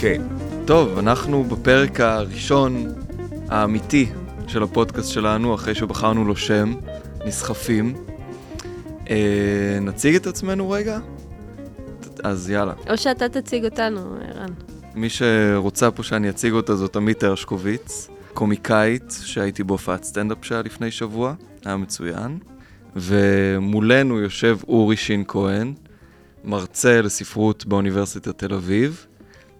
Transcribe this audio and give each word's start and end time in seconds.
כן, 0.00 0.22
טוב, 0.70 0.98
אנחנו 0.98 1.44
בפרק 1.44 2.00
הראשון 2.00 2.94
האמיתי 3.48 4.08
של 4.46 4.62
הפודקאסט 4.62 5.12
שלנו, 5.12 5.54
אחרי 5.54 5.74
שבחרנו 5.74 6.24
לו 6.24 6.36
שם, 6.36 6.74
נסחפים. 7.26 7.94
אה, 9.10 9.78
נציג 9.80 10.14
את 10.14 10.26
עצמנו 10.26 10.70
רגע? 10.70 10.98
אז 12.24 12.50
יאללה. 12.50 12.72
או 12.90 12.96
שאתה 12.96 13.28
תציג 13.28 13.64
אותנו, 13.64 14.00
ערן. 14.00 14.50
מי 14.94 15.08
שרוצה 15.08 15.90
פה 15.90 16.02
שאני 16.02 16.30
אציג 16.30 16.52
אותה 16.52 16.76
זאת 16.76 16.96
עמית 16.96 17.22
הרשקוביץ, 17.22 18.08
קומיקאית 18.34 19.14
שהייתי 19.22 19.64
בהופעת 19.64 20.04
סטנדאפ 20.04 20.38
שלה 20.42 20.62
לפני 20.62 20.90
שבוע, 20.90 21.34
היה 21.64 21.76
מצוין. 21.76 22.38
ומולנו 22.96 24.18
יושב 24.20 24.58
אורי 24.68 24.96
שין 24.96 25.24
כהן, 25.28 25.74
מרצה 26.44 27.02
לספרות 27.02 27.66
באוניברסיטת 27.66 28.38
תל 28.38 28.54
אביב. 28.54 29.06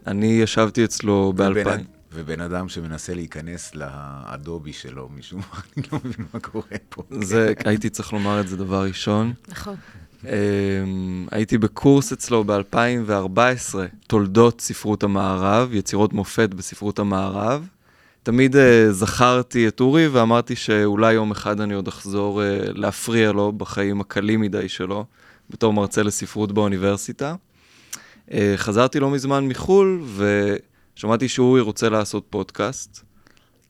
אני 0.06 0.26
ישבתי 0.26 0.84
אצלו 0.84 1.32
ב-2000. 1.36 1.80
ובן 2.12 2.40
אדם 2.40 2.68
שמנסה 2.68 3.14
להיכנס 3.14 3.74
לאדובי 3.74 4.72
שלו, 4.72 5.08
משום 5.18 5.40
מה, 5.40 5.60
אני 5.76 5.84
לא 5.92 5.98
מבין 6.04 6.26
מה 6.34 6.40
קורה 6.40 6.76
פה. 6.88 7.02
זה, 7.10 7.52
הייתי 7.64 7.90
צריך 7.90 8.12
לומר 8.12 8.40
את 8.40 8.48
זה 8.48 8.56
דבר 8.56 8.84
ראשון. 8.84 9.32
נכון. 9.48 9.76
אמ, 10.24 11.26
הייתי 11.30 11.58
בקורס 11.58 12.12
אצלו 12.12 12.44
ב-2014, 12.44 13.74
תולדות 14.06 14.60
ספרות 14.60 15.02
המערב, 15.02 15.74
יצירות 15.74 16.12
מופת 16.12 16.54
בספרות 16.54 16.98
המערב. 16.98 17.68
תמיד 18.22 18.56
uh, 18.56 18.58
זכרתי 18.90 19.68
את 19.68 19.80
אורי 19.80 20.08
ואמרתי 20.08 20.56
שאולי 20.56 21.12
יום 21.12 21.30
אחד 21.30 21.60
אני 21.60 21.74
עוד 21.74 21.88
אחזור 21.88 22.42
uh, 22.42 22.44
להפריע 22.74 23.32
לו 23.32 23.52
בחיים 23.52 24.00
הקלים 24.00 24.40
מדי 24.40 24.68
שלו, 24.68 25.04
בתור 25.50 25.72
מרצה 25.72 26.02
לספרות 26.02 26.52
באוניברסיטה. 26.52 27.34
Uh, 28.30 28.32
חזרתי 28.56 29.00
לא 29.00 29.10
מזמן 29.10 29.48
מחו"ל 29.48 30.04
ושמעתי 30.96 31.28
שאורי 31.28 31.60
רוצה 31.60 31.88
לעשות 31.88 32.26
פודקאסט, 32.30 33.00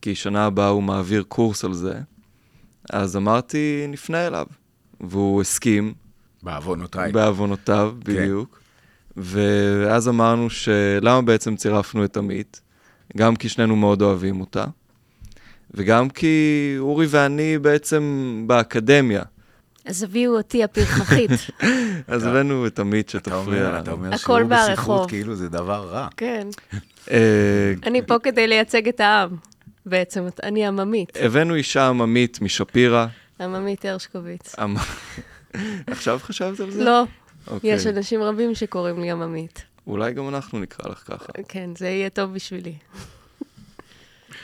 כי 0.01 0.15
שנה 0.15 0.45
הבאה 0.45 0.67
הוא 0.67 0.83
מעביר 0.83 1.23
קורס 1.27 1.65
על 1.65 1.73
זה. 1.73 1.93
אז 2.89 3.17
אמרתי, 3.17 3.85
נפנה 3.87 4.27
אליו. 4.27 4.45
והוא 5.01 5.41
הסכים, 5.41 5.93
בעוונותיי. 6.43 7.11
בעוונותיו, 7.11 7.93
כן. 8.05 8.13
בדיוק. 8.13 8.59
ואז 9.17 10.07
אמרנו 10.07 10.49
שלמה 10.49 11.21
בעצם 11.21 11.55
צירפנו 11.55 12.05
את 12.05 12.17
עמית? 12.17 12.61
גם 13.17 13.35
כי 13.35 13.49
שנינו 13.49 13.75
מאוד 13.75 14.01
אוהבים 14.01 14.41
אותה, 14.41 14.65
וגם 15.73 16.09
כי 16.09 16.75
אורי 16.79 17.05
ואני 17.09 17.57
בעצם 17.57 18.43
באקדמיה. 18.47 19.23
אז 19.85 20.03
הביאו 20.03 20.37
אותי 20.37 20.63
הפרחחית. 20.63 21.31
אז 22.07 22.25
הבאנו 22.25 22.67
את 22.67 22.79
עמית 22.79 23.09
שתפריע 23.09 23.37
אומר, 23.37 23.79
אתה 23.79 23.91
לנו. 23.91 23.91
אומר 23.91 24.17
שיעור 24.17 24.43
בספרות. 24.43 25.09
כאילו 25.09 25.35
זה 25.35 25.49
דבר 25.49 25.87
רע. 25.91 26.07
כן. 26.17 26.47
אה, 27.11 27.73
אני 27.83 28.01
פה 28.01 28.19
כדי 28.19 28.47
לייצג 28.47 28.87
את 28.87 28.99
העם, 28.99 29.29
בעצם. 29.85 30.27
אני 30.43 30.65
עממית. 30.67 31.17
הבאנו 31.21 31.55
אישה 31.55 31.87
עממית 31.87 32.41
משפירא. 32.41 33.05
עממית 33.39 33.85
הרשקוביץ. 33.85 34.55
עכשיו 35.87 36.19
חשבת 36.23 36.59
על 36.59 36.71
זה? 36.71 36.83
לא, 36.83 37.03
אוקיי. 37.47 37.73
יש 37.73 37.87
אנשים 37.87 38.21
רבים 38.21 38.55
שקוראים 38.55 38.99
לי 38.99 39.11
עממית. 39.11 39.63
אולי 39.87 40.13
גם 40.13 40.29
אנחנו 40.29 40.59
נקרא 40.59 40.91
לך 40.91 40.97
ככה. 40.97 41.33
כן, 41.47 41.69
זה 41.77 41.87
יהיה 41.87 42.09
טוב 42.09 42.33
בשבילי. 42.33 42.73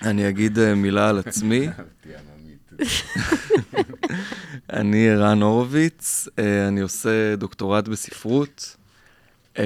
אני 0.02 0.30
אגיד 0.30 0.60
אה, 0.60 0.76
מילה 0.76 1.10
על 1.10 1.20
עצמי. 1.20 1.68
אני 4.74 5.10
ערן 5.10 5.42
הורוביץ, 5.42 6.28
אה, 6.40 6.68
אני 6.68 6.82
עושה 6.82 7.36
דוקטורט 7.36 7.88
בספרות. 7.88 8.76
אה, 9.60 9.64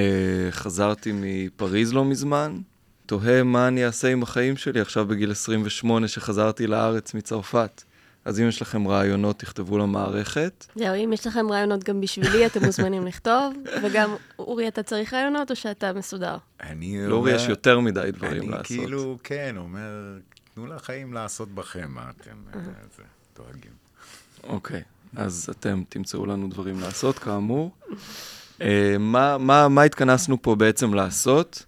חזרתי 0.52 1.12
מפריז 1.16 1.94
לא 1.94 2.06
מזמן. 2.06 2.58
תוהה 3.06 3.44
מה 3.44 3.68
אני 3.68 3.86
אעשה 3.86 4.12
עם 4.12 4.24
החיים 4.24 4.58
שלי 4.58 4.80
עכשיו 4.82 5.06
בגיל 5.06 5.32
28 5.32 6.08
שחזרתי 6.08 6.68
לארץ 6.68 7.14
מצרפת. 7.14 7.84
אז 8.26 8.40
אם 8.40 8.48
יש 8.48 8.62
לכם 8.62 8.88
רעיונות, 8.88 9.40
תכתבו 9.40 9.78
למערכת. 9.78 10.66
זהו, 10.76 10.96
אם 10.96 11.14
יש 11.14 11.28
לכם 11.28 11.52
רעיונות 11.52 11.84
גם 11.84 12.02
בשבילי, 12.02 12.46
אתם 12.46 12.66
מוזמנים 12.66 13.08
לכתוב. 13.08 13.54
וגם, 13.84 14.16
אורי, 14.40 14.68
אתה 14.68 14.84
צריך 14.84 15.14
רעיונות 15.14 15.52
או 15.52 15.56
שאתה 15.56 15.94
מסודר? 15.94 16.38
אני 16.64 17.08
לאורי 17.08 17.32
אומר- 17.32 17.44
יש 17.44 17.50
יותר 17.50 17.80
מדי 17.80 18.10
דברים 18.14 18.42
אני 18.42 18.52
לעשות. 18.52 18.66
כאילו, 18.68 19.18
כן, 19.24 19.56
אומר, 19.58 19.90
תנו 20.62 20.76
לחיים 20.76 21.14
לעשות 21.14 21.50
בכם, 21.50 21.92
מה 21.92 22.10
אתם 22.10 22.36
אה, 22.56 22.60
זה, 22.98 23.04
דואגים. 23.36 23.72
אוקיי, 24.44 24.82
אז 25.16 25.50
אתם 25.52 25.84
תמצאו 25.90 26.26
לנו 26.26 26.50
דברים 26.50 26.80
לעשות, 26.80 27.20
כאמור. 27.20 27.72
אה, 28.62 28.96
מה, 29.00 29.38
מה, 29.38 29.68
מה 29.68 29.84
התכנסנו 29.84 30.42
פה 30.42 30.56
בעצם 30.56 30.94
לעשות? 30.94 31.66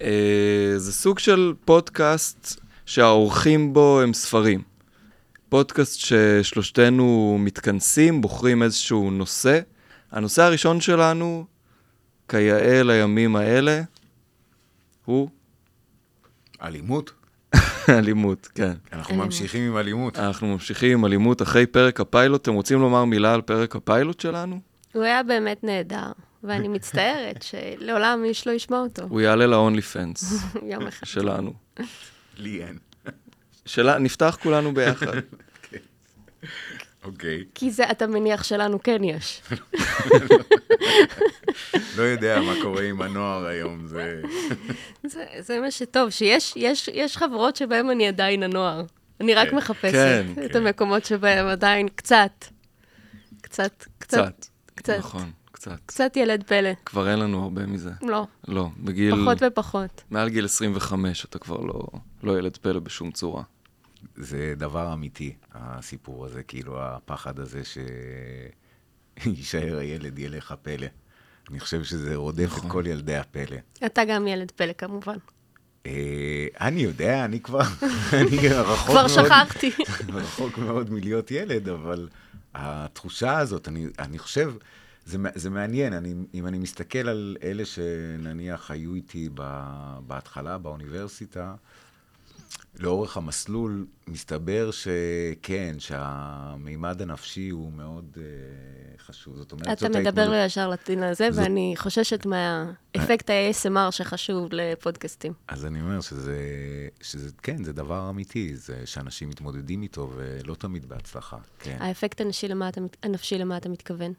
אה, 0.00 0.74
זה 0.76 0.92
סוג 0.92 1.18
של 1.18 1.54
פודקאסט 1.64 2.60
שהאורחים 2.86 3.72
בו 3.72 4.00
הם 4.00 4.14
ספרים. 4.14 4.62
פודקאסט 5.48 5.98
ששלושתנו 5.98 7.36
מתכנסים, 7.40 8.20
בוחרים 8.20 8.62
איזשהו 8.62 9.10
נושא. 9.10 9.60
הנושא 10.10 10.42
הראשון 10.42 10.80
שלנו, 10.80 11.46
כיאה 12.28 12.82
לימים 12.82 13.36
האלה, 13.36 13.82
הוא 15.04 15.28
אלימות? 16.62 17.21
אלימות, 17.88 18.48
כן. 18.54 18.72
אנחנו. 18.92 19.14
ממשיכים 19.16 19.70
עם 19.72 19.76
אלימות. 19.78 20.18
אנחנו 20.18 20.46
ממשיכים 20.46 20.98
עם 20.98 21.04
אלימות 21.04 21.42
אחרי 21.42 21.66
פרק 21.66 22.00
הפיילוט. 22.00 22.42
אתם 22.42 22.52
רוצים 22.54 22.80
לומר 22.80 23.04
מילה 23.04 23.34
על 23.34 23.42
פרק 23.42 23.76
הפיילוט 23.76 24.20
שלנו? 24.20 24.60
הוא 24.92 25.02
היה 25.02 25.22
באמת 25.22 25.64
נהדר, 25.64 26.12
ואני 26.44 26.68
מצטערת 26.68 27.42
שלעולם 27.42 28.24
איש 28.24 28.46
לא 28.46 28.52
ישמע 28.52 28.78
אותו. 28.78 29.02
הוא 29.08 29.20
יעלה 29.20 29.46
ל-only 29.46 29.80
fans 29.94 30.24
יום 30.72 30.86
אחד. 30.86 31.06
שלנו. 31.06 31.52
לי 32.38 32.64
אין. 32.64 32.78
שלה, 33.66 33.98
נפתח 33.98 34.38
כולנו 34.42 34.74
ביחד. 34.74 35.06
אוקיי. 37.04 37.44
כי 37.54 37.70
זה, 37.70 37.90
אתה 37.90 38.06
מניח 38.06 38.44
שלנו 38.44 38.82
כן 38.82 39.04
יש. 39.04 39.42
לא 41.96 42.02
יודע 42.02 42.40
מה 42.40 42.52
קורה 42.62 42.82
עם 42.82 43.02
הנוער 43.02 43.46
היום, 43.46 43.86
זה... 43.86 44.22
זה, 45.06 45.24
זה 45.38 45.60
מה 45.60 45.70
שטוב, 45.70 46.10
שיש 46.10 46.52
יש, 46.56 46.88
יש 46.92 47.16
חברות 47.16 47.56
שבהן 47.56 47.90
אני 47.90 48.08
עדיין 48.08 48.42
הנוער. 48.42 48.84
אני 49.20 49.34
רק 49.34 49.50
כן. 49.50 49.56
מחפשת 49.56 49.92
כן, 49.92 50.26
את 50.44 50.52
כן. 50.52 50.58
המקומות 50.58 51.04
שבהם 51.04 51.46
עדיין 51.46 51.88
קצת, 51.88 52.44
קצת, 53.40 53.84
קצת. 53.98 54.46
קצת, 54.74 54.98
נכון, 54.98 55.30
קצת. 55.52 55.78
קצת 55.86 56.16
ילד 56.16 56.42
פלא. 56.42 56.70
כבר 56.84 57.10
אין 57.10 57.18
לנו 57.18 57.42
הרבה 57.42 57.66
מזה. 57.66 57.90
לא, 58.02 58.26
לא, 58.48 58.68
בגיל... 58.78 59.24
פחות 59.24 59.38
ופחות. 59.46 60.02
מעל 60.10 60.28
גיל 60.28 60.44
25 60.44 61.24
אתה 61.24 61.38
כבר 61.38 61.60
לא, 61.60 61.82
לא 62.22 62.38
ילד 62.38 62.56
פלא 62.56 62.80
בשום 62.80 63.10
צורה. 63.10 63.42
זה 64.16 64.54
דבר 64.56 64.92
אמיתי, 64.92 65.34
הסיפור 65.52 66.26
הזה, 66.26 66.42
כאילו 66.42 66.82
הפחד 66.82 67.38
הזה 67.38 67.62
שיישאר 69.24 69.78
הילד, 69.78 70.18
יהיה 70.18 70.30
לך 70.30 70.54
פלא. 70.62 70.86
אני 71.50 71.60
חושב 71.60 71.84
שזה 71.84 72.16
רודף 72.16 72.44
נכון. 72.46 72.66
את 72.66 72.72
כל 72.72 72.84
ילדי 72.86 73.16
הפלא. 73.16 73.56
אתה 73.86 74.04
גם 74.04 74.26
ילד 74.26 74.50
פלא 74.50 74.72
כמובן. 74.72 75.16
אה, 75.86 76.46
אני 76.60 76.80
יודע, 76.80 77.24
אני 77.24 77.40
כבר, 77.40 77.60
אני 78.20 78.48
רחוק 78.48 78.86
כבר 78.86 79.06
מאוד, 79.06 79.08
שכחתי. 79.08 79.70
רחוק 80.14 80.58
מאוד 80.58 80.90
מלהיות 80.90 81.30
ילד, 81.30 81.68
אבל 81.68 82.08
התחושה 82.54 83.38
הזאת, 83.38 83.68
אני, 83.68 83.86
אני 83.98 84.18
חושב, 84.18 84.52
זה, 85.04 85.18
זה 85.34 85.50
מעניין, 85.50 85.92
אני, 85.92 86.14
אם 86.34 86.46
אני 86.46 86.58
מסתכל 86.58 87.08
על 87.08 87.36
אלה 87.42 87.64
שנניח 87.64 88.70
היו 88.70 88.94
איתי 88.94 89.28
ב, 89.34 89.64
בהתחלה 90.06 90.58
באוניברסיטה, 90.58 91.54
לאורך 92.78 93.16
המסלול, 93.16 93.86
מסתבר 94.06 94.70
שכן, 94.70 95.74
שהמימד 95.78 97.02
הנפשי 97.02 97.48
הוא 97.48 97.72
מאוד 97.72 98.16
uh, 98.16 98.18
חשוב. 99.02 99.36
זאת 99.36 99.52
אומרת, 99.52 99.66
אתה 99.68 99.74
זאת 99.80 99.90
מדבר 99.96 99.98
ההתמודדות- 100.20 100.28
לו 100.28 100.46
ישר 100.46 100.68
לטין 100.68 101.02
הזה, 101.02 101.30
זאת- 101.30 101.42
ואני 101.42 101.74
חוששת 101.76 102.26
מהאפקט 102.26 103.30
ה-ASMR 103.30 103.90
שחשוב 103.90 104.48
לפודקאסטים. 104.52 105.32
אז 105.48 105.66
אני 105.66 105.80
אומר 105.80 106.00
שזה, 106.00 106.38
שזה, 107.00 107.30
כן, 107.42 107.64
זה 107.64 107.72
דבר 107.72 108.10
אמיתי, 108.10 108.56
זה 108.56 108.82
שאנשים 108.86 109.28
מתמודדים 109.28 109.82
איתו, 109.82 110.10
ולא 110.16 110.54
תמיד 110.54 110.88
בהצלחה, 110.88 111.36
כן. 111.58 111.76
האפקט 111.80 112.20
הנפשי 112.20 112.48
למה 112.48 112.68
אתה, 112.68 112.80
הנפשי 113.02 113.38
למה 113.38 113.56
אתה 113.56 113.68
מתכוון? 113.68 114.12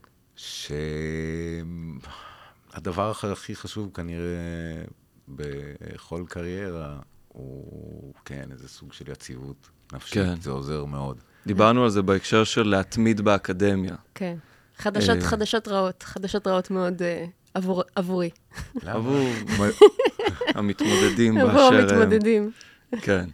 שהדבר 2.75 3.11
הכי 3.31 3.55
חשוב 3.55 3.91
כנראה 3.93 4.83
בכל 5.27 6.23
קריירה 6.29 6.99
הוא 7.33 8.13
כן, 8.25 8.43
איזה 8.51 8.67
סוג 8.67 8.93
של 8.93 9.11
יציבות 9.11 9.69
נפשית, 9.93 10.13
כן. 10.13 10.41
זה 10.41 10.51
עוזר 10.51 10.85
מאוד. 10.85 11.17
דיברנו 11.47 11.83
על 11.83 11.89
זה 11.89 12.01
בהקשר 12.01 12.43
של 12.43 12.63
להתמיד 12.63 13.21
באקדמיה. 13.21 13.95
כן. 14.15 14.37
חדשות, 14.77 15.17
אה. 15.17 15.21
חדשות 15.21 15.67
רעות, 15.67 16.03
חדשות 16.03 16.47
רעות 16.47 16.71
מאוד 16.71 17.01
אה, 17.01 17.25
עבור, 17.53 17.83
עבורי. 17.95 18.29
עבור 18.85 19.27
המתמודדים 20.55 21.37
עבור 21.37 21.51
באשר 21.51 21.75
הם. 21.75 21.79
המתמודדים. 21.79 22.51
כן. 23.01 23.25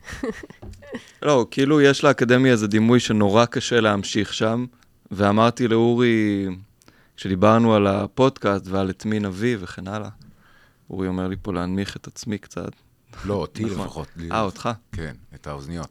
לא, 1.22 1.48
כאילו 1.52 1.82
יש 1.82 2.04
לאקדמיה 2.04 2.52
איזה 2.52 2.68
דימוי 2.68 3.00
שנורא 3.00 3.46
קשה 3.46 3.80
להמשיך 3.80 4.34
שם, 4.34 4.66
ואמרתי 5.12 5.68
לאורי, 5.68 6.48
כשדיברנו 7.18 7.76
על 7.76 7.88
הפודקאסט 7.88 8.68
ועל 8.68 8.90
את 8.90 9.06
מין 9.06 9.26
אבי 9.26 9.56
וכן 9.60 9.88
הלאה, 9.88 10.10
אורי 10.90 11.08
אומר 11.08 11.28
לי 11.28 11.36
פה 11.42 11.54
להנמיך 11.54 11.96
את 11.96 12.08
עצמי 12.08 12.38
קצת. 12.38 12.72
לא, 13.26 13.34
אותי 13.34 13.66
נכון. 13.66 13.86
לפחות. 13.86 14.08
אה, 14.32 14.42
אותך? 14.42 14.70
כן, 14.92 15.16
את 15.36 15.48
האוזניות. 15.48 15.90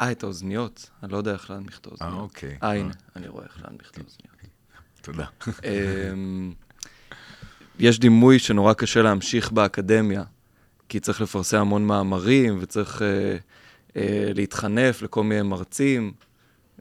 אה, 0.00 0.12
את 0.12 0.22
האוזניות? 0.22 0.90
אני 1.02 1.12
לא 1.12 1.16
יודע 1.16 1.32
איך 1.32 1.50
להנמיך 1.50 1.78
את 1.78 1.86
האוזניות. 1.86 2.14
אה, 2.14 2.18
אוקיי. 2.18 2.58
אה, 2.62 2.74
הנה, 2.74 2.92
אני 3.16 3.28
רואה 3.28 3.44
איך 3.44 3.62
להנמיך 3.64 3.90
את 3.90 3.98
האוזניות. 3.98 4.36
תודה. 5.06 5.24
אמ, 5.64 6.52
יש 7.78 7.98
דימוי 7.98 8.38
שנורא 8.38 8.72
קשה 8.72 9.02
להמשיך 9.02 9.52
באקדמיה, 9.52 10.22
כי 10.88 11.00
צריך 11.00 11.20
לפרסם 11.20 11.60
המון 11.60 11.86
מאמרים 11.86 12.58
וצריך 12.60 13.02
אה, 13.02 13.36
אה, 13.96 14.30
להתחנף 14.34 15.02
לכל 15.02 15.24
מיני 15.24 15.42
מרצים, 15.42 16.12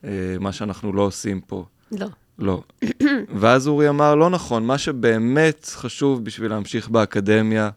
אה, 0.04 0.10
מה 0.40 0.52
שאנחנו 0.52 0.94
לא 0.94 1.02
עושים 1.02 1.42
פה. 1.42 1.66
לא. 1.92 2.08
לא. 2.40 2.64
ואז 3.40 3.68
אורי 3.68 3.90
אמר, 3.90 4.16
לא 4.16 4.30
נכון, 4.30 4.66
מה 4.66 4.78
שבאמת 4.78 5.72
חשוב 5.76 6.26
בשביל 6.26 6.52
להמשיך 6.52 6.90
באקדמיה 6.90 7.70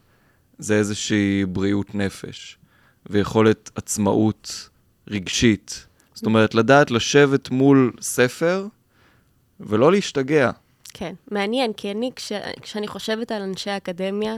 זה 0.58 0.74
איזושהי 0.74 1.44
בריאות 1.46 1.94
נפש 1.94 2.58
ויכולת 3.06 3.70
עצמאות 3.74 4.68
רגשית. 5.08 5.86
זאת 6.14 6.26
אומרת, 6.26 6.54
לדעת 6.54 6.90
לשבת 6.90 7.50
מול 7.50 7.92
ספר 8.00 8.66
ולא 9.60 9.92
להשתגע. 9.92 10.50
כן, 10.94 11.14
מעניין, 11.30 11.72
כי 11.72 11.90
אני, 11.90 12.10
כש, 12.16 12.32
כשאני 12.62 12.88
חושבת 12.88 13.32
על 13.32 13.42
אנשי 13.42 13.70
אקדמיה 13.76 14.34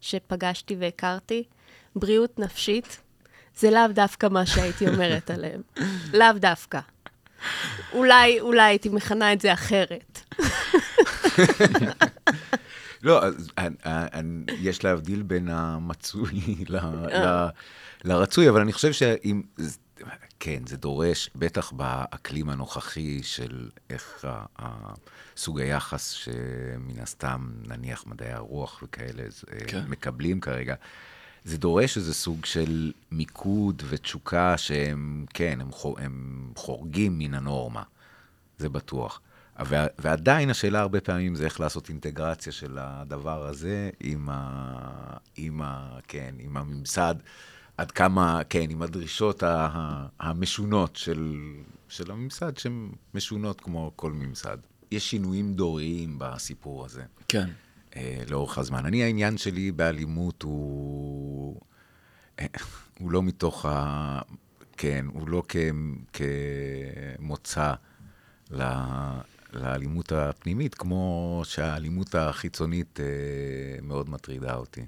שפגשתי 0.00 0.76
והכרתי, 0.78 1.44
בריאות 1.96 2.38
נפשית, 2.38 3.00
זה 3.56 3.70
לאו 3.70 3.88
דווקא 3.92 4.26
מה 4.26 4.46
שהייתי 4.46 4.88
אומרת 4.88 5.30
עליהם. 5.34 5.60
לאו 6.12 6.32
דווקא. 6.36 6.80
אולי, 7.92 8.40
אולי 8.40 8.62
הייתי 8.62 8.88
מכנה 8.88 9.32
את 9.32 9.40
זה 9.40 9.52
אחרת. 9.52 10.20
לא, 13.02 13.24
אז 13.24 13.50
אני- 13.58 13.74
אני- 13.86 14.44
יש 14.58 14.84
להבדיל 14.84 15.22
בין 15.22 15.48
המצוי 15.48 16.30
ל- 16.68 17.48
לרצוי, 18.04 18.48
אבל 18.48 18.60
אני 18.60 18.72
חושב 18.72 18.92
שאם... 18.92 19.42
כן, 20.40 20.62
זה 20.66 20.76
דורש, 20.76 21.30
בטח 21.34 21.72
באקלים 21.72 22.48
הנוכחי 22.48 23.22
של 23.22 23.68
איך 23.90 24.24
סוג 25.36 25.60
היחס 25.60 26.10
שמן 26.10 26.98
הסתם, 27.02 27.50
נניח 27.68 28.04
מדעי 28.06 28.32
הרוח 28.32 28.80
וכאלה, 28.82 29.22
כן. 29.66 29.84
מקבלים 29.88 30.40
כרגע, 30.40 30.74
זה 31.44 31.58
דורש 31.58 31.96
איזה 31.96 32.14
סוג 32.14 32.44
של 32.44 32.92
מיקוד 33.12 33.82
ותשוקה 33.88 34.58
שהם, 34.58 35.26
כן, 35.34 35.58
הם, 35.60 35.68
הם 35.98 36.52
חורגים 36.56 37.18
מן 37.18 37.34
הנורמה, 37.34 37.82
זה 38.58 38.68
בטוח. 38.68 39.20
ועדיין 39.98 40.50
השאלה 40.50 40.80
הרבה 40.80 41.00
פעמים 41.00 41.34
זה 41.34 41.44
איך 41.44 41.60
לעשות 41.60 41.88
אינטגרציה 41.88 42.52
של 42.52 42.78
הדבר 42.80 43.46
הזה 43.46 43.90
עם 44.00 44.28
ה... 44.30 45.16
עם 45.36 45.62
ה... 45.62 45.98
כן, 46.08 46.34
עם 46.38 46.56
הממסד, 46.56 47.14
עד 47.76 47.90
כמה, 47.90 48.40
כן, 48.48 48.66
עם 48.70 48.82
הדרישות 48.82 49.42
ה- 49.42 50.06
המשונות 50.20 50.96
של, 50.96 51.36
של 51.88 52.10
הממסד, 52.10 52.58
שהן 52.58 52.90
משונות 53.14 53.60
כמו 53.60 53.92
כל 53.96 54.12
ממסד. 54.12 54.58
יש 54.90 55.10
שינויים 55.10 55.54
דוריים 55.54 56.14
בסיפור 56.18 56.84
הזה. 56.84 57.02
כן. 57.28 57.48
אה, 57.96 58.22
לאורך 58.30 58.58
הזמן. 58.58 58.86
אני, 58.86 59.04
העניין 59.04 59.38
שלי 59.38 59.72
באלימות 59.72 60.42
הוא... 60.42 61.60
אה, 62.40 62.46
הוא 62.98 63.12
לא 63.12 63.22
מתוך 63.22 63.66
ה... 63.66 64.20
כן, 64.76 65.06
הוא 65.12 65.28
לא 65.28 65.42
כ... 65.48 65.56
כמוצא 66.12 67.74
ל... 68.50 68.62
לאלימות 69.52 70.12
הפנימית, 70.12 70.74
כמו 70.74 71.42
שהאלימות 71.44 72.14
החיצונית 72.14 73.00
אה, 73.00 73.06
מאוד 73.82 74.10
מטרידה 74.10 74.54
אותי. 74.54 74.86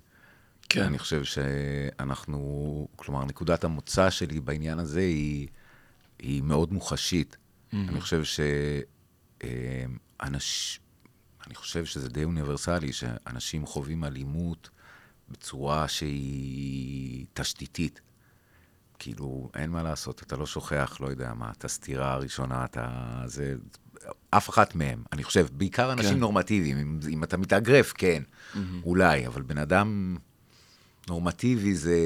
כן. 0.69 0.83
אני 0.83 0.99
חושב 0.99 1.25
שאנחנו, 1.25 2.89
כלומר, 2.97 3.25
נקודת 3.25 3.65
המוצא 3.65 4.11
שלי 4.11 4.41
בעניין 4.41 4.79
הזה 4.79 5.01
היא, 5.01 5.49
היא 6.19 6.43
מאוד 6.43 6.73
מוחשית. 6.73 7.37
Mm-hmm. 7.37 7.77
אני 7.89 8.01
חושב 8.01 8.23
שאנש... 10.25 10.81
אני 11.47 11.55
חושב 11.55 11.85
שזה 11.85 12.09
די 12.09 12.25
אוניברסלי, 12.25 12.93
שאנשים 12.93 13.67
חווים 13.67 14.05
אלימות 14.05 14.71
בצורה 15.29 15.89
שהיא 15.89 17.27
תשתיתית. 17.35 18.01
כאילו, 18.99 19.51
אין 19.55 19.71
מה 19.71 19.83
לעשות, 19.83 20.23
אתה 20.23 20.37
לא 20.37 20.47
שוכח, 20.47 20.97
לא 21.01 21.07
יודע 21.07 21.35
מה, 21.35 21.51
את 21.51 21.65
הסתירה 21.65 22.13
הראשונה, 22.13 22.65
אתה... 22.65 23.23
זה... 23.27 23.55
אף 24.31 24.51
אחת 24.51 24.75
מהם, 24.75 25.03
אני 25.13 25.25
חושב, 25.25 25.47
בעיקר 25.53 25.93
אנשים 25.93 26.11
כן. 26.15 26.19
נורמטיביים, 26.21 26.79
אם, 26.79 26.99
אם 27.13 27.25
אתה 27.25 27.37
מתאגרף, 27.37 27.93
כן, 27.93 28.23
mm-hmm. 28.23 28.59
אולי, 28.85 29.27
אבל 29.27 29.43
בן 29.43 29.59
אדם 29.59 30.17
נורמטיבי 31.09 31.75
זה... 31.75 31.97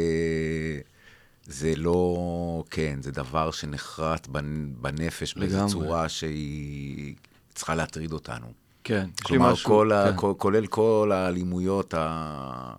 זה 1.51 1.73
לא, 1.77 2.65
כן, 2.71 2.99
זה 3.03 3.11
דבר 3.11 3.51
שנחרט 3.51 4.27
בנ- 4.27 4.39
בנפש 4.81 5.35
באיזו 5.35 5.57
לגמרי. 5.57 5.73
צורה 5.73 6.09
שהיא 6.09 7.15
צריכה 7.55 7.75
להטריד 7.75 8.13
אותנו. 8.13 8.53
כן. 8.85 9.09
יש 9.25 9.31
לי 9.31 9.37
משהו- 9.41 9.69
כל 9.69 9.91
כן. 10.11 10.17
כל, 10.17 10.35
כולל 10.39 10.67
כל 10.67 11.11
האלימויות 11.15 11.95
ה, 11.95 12.75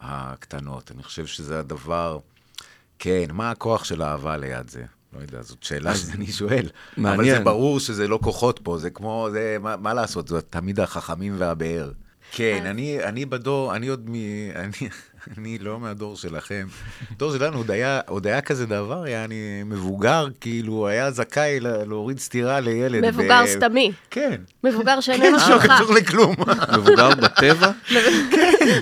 הקטנות. 0.00 0.90
אני 0.90 1.02
חושב 1.02 1.26
שזה 1.26 1.58
הדבר... 1.60 2.18
כן, 2.98 3.24
מה 3.32 3.50
הכוח 3.50 3.84
של 3.84 4.02
אהבה 4.02 4.36
ליד 4.36 4.70
זה? 4.70 4.84
לא 5.12 5.20
יודע, 5.20 5.42
זאת 5.42 5.62
שאלה 5.62 5.94
שאני 5.94 6.26
שואל. 6.26 6.66
אבל 6.96 7.02
מעניין. 7.02 7.38
זה 7.38 7.44
ברור 7.44 7.80
שזה 7.80 8.08
לא 8.08 8.18
כוחות 8.22 8.60
פה, 8.62 8.78
זה 8.78 8.90
כמו, 8.90 9.28
זה, 9.32 9.56
מה, 9.60 9.76
מה 9.76 9.94
לעשות, 9.94 10.28
זה 10.28 10.40
תמיד 10.40 10.80
החכמים 10.80 11.34
והבאר. 11.38 11.92
כן, 12.32 12.66
אני, 12.66 13.04
אני 13.04 13.26
בדור, 13.26 13.76
אני 13.76 13.88
עוד 13.88 14.10
מ... 14.10 14.14
אני, 14.54 14.88
אני 15.38 15.58
לא 15.58 15.80
מהדור 15.80 16.16
שלכם. 16.16 16.66
הדור 17.10 17.32
שלנו 17.32 17.56
עוד 17.58 17.70
היה, 17.70 18.00
עוד 18.06 18.26
היה 18.26 18.40
כזה 18.40 18.66
דבר, 18.66 19.02
היה 19.02 19.24
אני 19.24 19.34
מבוגר, 19.64 20.26
כאילו, 20.40 20.86
היה 20.88 21.10
זכאי 21.10 21.60
לה- 21.60 21.84
להוריד 21.84 22.18
סטירה 22.18 22.60
לילד. 22.60 23.04
מבוגר 23.06 23.42
ב- 23.44 23.46
סתמי. 23.46 23.92
כן. 24.10 24.40
מבוגר 24.64 25.00
שאיננו 25.00 25.30
לא 25.32 25.38
שלך. 25.38 25.72
קשור 25.74 25.94
לכלום. 25.94 26.34
מבוגר 26.78 27.10
בטבע? 27.14 27.70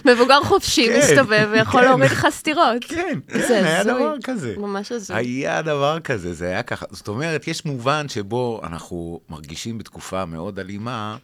מבוגר 0.04 0.40
חופשי, 0.44 0.86
כן, 0.88 0.98
מסתובב 0.98 1.48
ויכול 1.52 1.80
כן. 1.80 1.86
להוריד 1.86 2.10
לך 2.10 2.26
סטירות. 2.30 2.84
כן, 2.88 3.18
זה 3.28 3.42
כן, 3.48 3.64
היה 3.64 3.80
הזוי. 3.80 3.92
דבר 3.94 4.14
כזה. 4.24 4.54
ממש 4.58 4.92
הזוי. 4.92 5.16
היה 5.16 5.62
דבר 5.62 6.00
כזה, 6.00 6.34
זה 6.34 6.46
היה 6.46 6.62
ככה. 6.62 6.86
זאת 6.90 7.08
אומרת, 7.08 7.48
יש 7.48 7.64
מובן 7.64 8.08
שבו 8.08 8.60
אנחנו 8.64 9.20
מרגישים 9.30 9.78
בתקופה 9.78 10.24
מאוד 10.24 10.58
אלימה. 10.58 11.16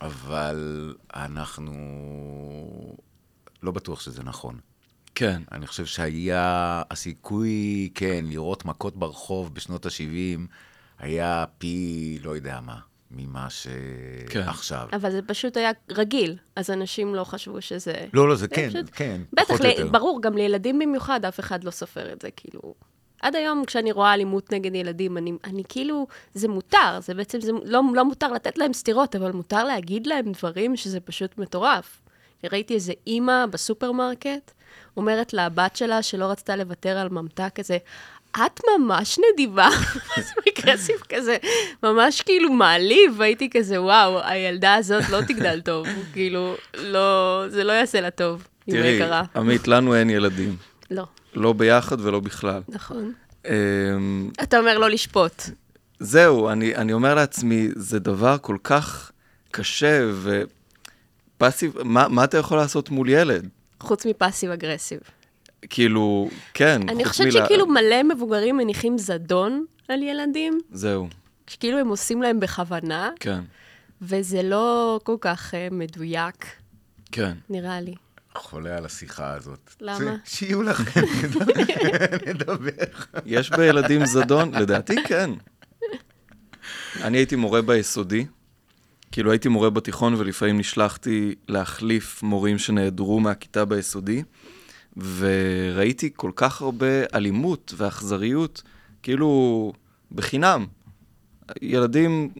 אבל 0.00 0.94
אנחנו... 1.16 1.72
לא 3.62 3.70
בטוח 3.72 4.00
שזה 4.00 4.22
נכון. 4.22 4.58
כן. 5.14 5.42
אני 5.52 5.66
חושב 5.66 5.86
שהיה 5.86 6.82
הסיכוי, 6.90 7.90
כן, 7.94 8.24
לראות 8.28 8.64
מכות 8.64 8.96
ברחוב 8.96 9.54
בשנות 9.54 9.86
ה-70, 9.86 10.40
היה 10.98 11.44
פי 11.58 12.18
לא 12.22 12.30
יודע 12.36 12.60
מה, 12.60 12.78
ממה 13.10 13.48
כן. 14.30 14.42
שעכשיו. 14.44 14.88
אבל 14.92 15.10
זה 15.10 15.22
פשוט 15.22 15.56
היה 15.56 15.70
רגיל, 15.90 16.36
אז 16.56 16.70
אנשים 16.70 17.14
לא 17.14 17.24
חשבו 17.24 17.60
שזה... 17.62 17.94
לא, 18.12 18.28
לא, 18.28 18.34
זה 18.34 18.48
כן, 18.48 18.68
פשוט- 18.68 18.90
כן, 18.92 19.20
בטח, 19.32 19.44
פחות 19.44 19.60
או 19.60 19.66
ל... 19.66 19.70
יותר. 19.70 19.88
ברור, 19.88 20.22
גם 20.22 20.36
לילדים 20.36 20.78
במיוחד, 20.78 21.24
אף 21.24 21.40
אחד 21.40 21.64
לא 21.64 21.70
סופר 21.70 22.12
את 22.12 22.22
זה, 22.22 22.28
כאילו... 22.36 22.74
עד 23.22 23.36
היום, 23.36 23.64
כשאני 23.64 23.92
רואה 23.92 24.14
אלימות 24.14 24.52
נגד 24.52 24.74
ילדים, 24.74 25.18
אני, 25.18 25.32
אני 25.44 25.62
כאילו, 25.68 26.06
זה 26.34 26.48
מותר, 26.48 26.98
זה 27.00 27.14
בעצם, 27.14 27.40
זה 27.40 27.52
לא, 27.64 27.82
לא 27.94 28.04
מותר 28.04 28.32
לתת 28.32 28.58
להם 28.58 28.72
סטירות, 28.72 29.16
אבל 29.16 29.32
מותר 29.32 29.64
להגיד 29.64 30.06
להם 30.06 30.32
דברים 30.32 30.76
שזה 30.76 31.00
פשוט 31.00 31.38
מטורף. 31.38 32.01
ראיתי 32.52 32.74
איזה 32.74 32.92
אימא 33.06 33.46
בסופרמרקט, 33.46 34.52
אומרת 34.96 35.32
לבת 35.32 35.76
שלה, 35.76 36.02
שלא 36.02 36.24
רצתה 36.24 36.56
לוותר 36.56 36.98
על 36.98 37.08
ממתק, 37.08 37.50
כזה, 37.54 37.78
את 38.32 38.60
ממש 38.78 39.18
נדיבה, 39.32 39.68
זה 40.16 40.32
אגרסיב 40.48 40.96
כזה, 41.08 41.36
ממש 41.82 42.22
כאילו 42.22 42.52
מעליב, 42.52 43.22
הייתי 43.22 43.50
כזה, 43.50 43.82
וואו, 43.82 44.20
הילדה 44.24 44.74
הזאת 44.74 45.08
לא 45.08 45.20
תגדל 45.20 45.60
טוב, 45.60 45.86
כאילו, 46.12 46.54
לא, 46.74 47.44
זה 47.48 47.64
לא 47.64 47.72
יעשה 47.72 48.00
לה 48.00 48.10
טוב, 48.10 48.46
אם 48.68 48.74
היא 48.74 48.82
תראי, 48.82 48.94
יקרה. 48.94 49.22
עמית, 49.36 49.68
לנו 49.68 49.94
אין 49.94 50.10
ילדים. 50.10 50.56
לא, 50.90 51.04
לא 51.34 51.52
ביחד 51.52 52.00
ולא 52.00 52.20
בכלל. 52.20 52.62
נכון. 52.68 53.12
אמ, 53.48 54.30
אתה 54.42 54.58
אומר 54.58 54.78
לא 54.78 54.90
לשפוט. 54.90 55.42
זהו, 56.00 56.48
אני, 56.48 56.76
אני 56.76 56.92
אומר 56.92 57.14
לעצמי, 57.14 57.68
זה 57.76 57.98
דבר 57.98 58.36
כל 58.40 58.56
כך 58.64 59.12
קשה 59.50 60.00
ופסיב, 61.48 61.82
מה, 61.84 62.08
מה 62.08 62.24
אתה 62.24 62.38
יכול 62.38 62.56
לעשות 62.58 62.90
מול 62.90 63.08
ילד? 63.08 63.48
חוץ 63.80 64.06
מפאסיב 64.06 64.50
אגרסיב. 64.50 65.00
כאילו, 65.70 66.28
כן. 66.54 66.80
אני 66.88 67.04
חושבת 67.04 67.26
מלה- 67.34 67.44
שכאילו 67.44 67.66
מלא 67.66 68.02
מבוגרים 68.02 68.56
מניחים 68.56 68.98
זדון 68.98 69.64
על 69.88 70.02
ילדים, 70.02 70.58
זהו, 70.72 71.08
שכאילו 71.46 71.78
הם 71.78 71.88
עושים 71.88 72.22
להם 72.22 72.40
בכוונה, 72.40 73.10
כן, 73.20 73.40
וזה 74.02 74.42
לא 74.42 75.00
כל 75.02 75.16
כך 75.20 75.54
אה, 75.54 75.68
מדויק, 75.70 76.46
כן. 77.12 77.32
נראה 77.50 77.80
לי. 77.80 77.94
חולה 78.34 78.76
על 78.76 78.84
השיחה 78.86 79.32
הזאת. 79.34 79.74
למה? 79.80 80.16
שיהיו 80.24 80.62
לכם, 80.62 81.00
נדבר- 81.24 82.16
נדבר. 82.26 82.84
יש 83.26 83.50
בילדים 83.50 84.06
זדון? 84.06 84.54
לדעתי 84.54 84.96
כן. 85.06 85.30
אני 87.02 87.18
הייתי 87.18 87.36
מורה 87.36 87.62
ביסודי, 87.62 88.26
כאילו 89.12 89.30
הייתי 89.30 89.48
מורה 89.48 89.70
בתיכון 89.70 90.14
ולפעמים 90.14 90.58
נשלחתי 90.58 91.34
להחליף 91.48 92.22
מורים 92.22 92.58
שנעדרו 92.58 93.20
מהכיתה 93.20 93.64
ביסודי, 93.64 94.22
וראיתי 94.96 96.10
כל 96.16 96.30
כך 96.36 96.62
הרבה 96.62 96.86
אלימות 97.14 97.74
ואכזריות, 97.76 98.62
כאילו 99.02 99.72
בחינם. 100.12 100.66
ילדים 101.62 102.30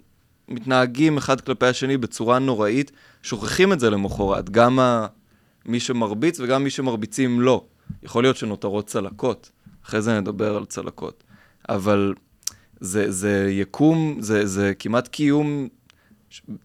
מתנהגים 0.49 1.17
אחד 1.17 1.41
כלפי 1.41 1.67
השני 1.67 1.97
בצורה 1.97 2.39
נוראית, 2.39 2.93
שוכחים 3.23 3.73
את 3.73 3.81
זה 3.81 3.91
למחרת, 3.91 4.51
גם. 4.51 4.79
מי 5.67 5.81
שמרביץ 5.81 6.41
וגם 6.41 6.65
מי 6.65 6.71
שמרביצים 6.71 7.41
לא. 7.41 7.65
יכול 8.03 8.25
להיות 8.25 8.37
שנותרות 8.37 8.87
צלקות, 8.87 9.51
אחרי 9.85 10.03
זה 10.03 10.21
נדבר 10.21 10.57
על 10.57 10.65
צלקות. 10.65 11.25
אבל 11.69 12.15
זה, 12.81 13.11
זה 13.11 13.49
יקום, 13.51 14.17
זה, 14.21 14.47
זה 14.47 14.73
כמעט 14.79 15.09
קיום 15.09 15.69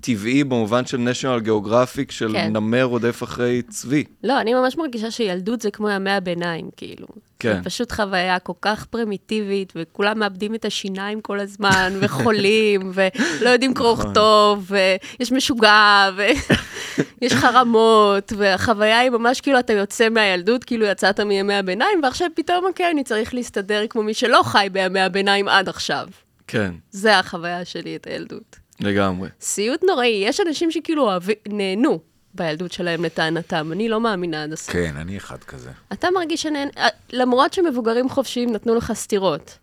טבעי 0.01 0.43
במובן 0.43 0.85
של 0.85 1.09
national 1.09 1.47
geographic, 1.47 2.11
של 2.11 2.33
כן. 2.33 2.53
נמר 2.53 2.83
רודף 2.83 3.23
אחרי 3.23 3.61
צבי. 3.69 4.03
לא, 4.23 4.41
אני 4.41 4.53
ממש 4.53 4.77
מרגישה 4.77 5.11
שילדות 5.11 5.61
זה 5.61 5.71
כמו 5.71 5.89
ימי 5.89 6.11
הביניים, 6.11 6.69
כאילו. 6.77 7.07
כן. 7.39 7.53
זה 7.53 7.63
פשוט 7.63 7.91
חוויה 7.91 8.39
כל 8.39 8.53
כך 8.61 8.85
פרימיטיבית, 8.85 9.73
וכולם 9.75 10.19
מאבדים 10.19 10.55
את 10.55 10.65
השיניים 10.65 11.21
כל 11.21 11.39
הזמן, 11.39 11.93
וחולים, 12.01 12.91
ולא 12.93 13.49
יודעים 13.49 13.73
קרוא 13.73 13.93
נכון. 13.93 14.05
וכתוב, 14.05 14.71
ויש 14.71 15.31
משוגע, 15.31 16.09
ויש 16.15 17.33
חרמות, 17.41 18.33
והחוויה 18.37 18.99
היא 18.99 19.09
ממש 19.09 19.41
כאילו 19.41 19.59
אתה 19.59 19.73
יוצא 19.73 20.09
מהילדות, 20.09 20.63
כאילו 20.63 20.85
יצאת 20.85 21.19
מימי 21.19 21.53
הביניים, 21.53 21.99
ועכשיו 22.03 22.27
פתאום, 22.35 22.65
אוקיי, 22.65 22.91
אני 22.91 23.03
צריך 23.03 23.33
להסתדר 23.33 23.85
כמו 23.89 24.03
מי 24.03 24.13
שלא 24.13 24.41
חי 24.43 24.67
בימי 24.71 24.99
הביניים 24.99 25.47
עד 25.47 25.69
עכשיו. 25.69 26.07
כן, 26.47 26.71
זה 26.91 27.19
החוויה 27.19 27.65
שלי 27.65 27.95
את 27.95 28.07
הילדות. 28.07 28.66
לגמרי. 28.79 29.29
סיוט 29.41 29.83
נוראי, 29.83 30.23
יש 30.25 30.39
אנשים 30.39 30.71
שכאילו 30.71 31.11
נהנו 31.47 31.99
בילדות 32.33 32.71
שלהם 32.71 33.05
לטענתם, 33.05 33.71
אני 33.71 33.89
לא 33.89 34.01
מאמינה 34.01 34.43
עד 34.43 34.53
הסוף. 34.53 34.73
כן, 34.73 34.97
אני 34.97 35.17
אחד 35.17 35.43
כזה. 35.43 35.71
אתה 35.93 36.07
מרגיש 36.11 36.41
שנהנ... 36.41 36.67
אה, 36.77 36.87
למרות 37.09 37.53
שמבוגרים 37.53 38.09
חופשיים 38.09 38.51
נתנו 38.51 38.75
לך 38.75 38.93
סטירות. 38.93 39.57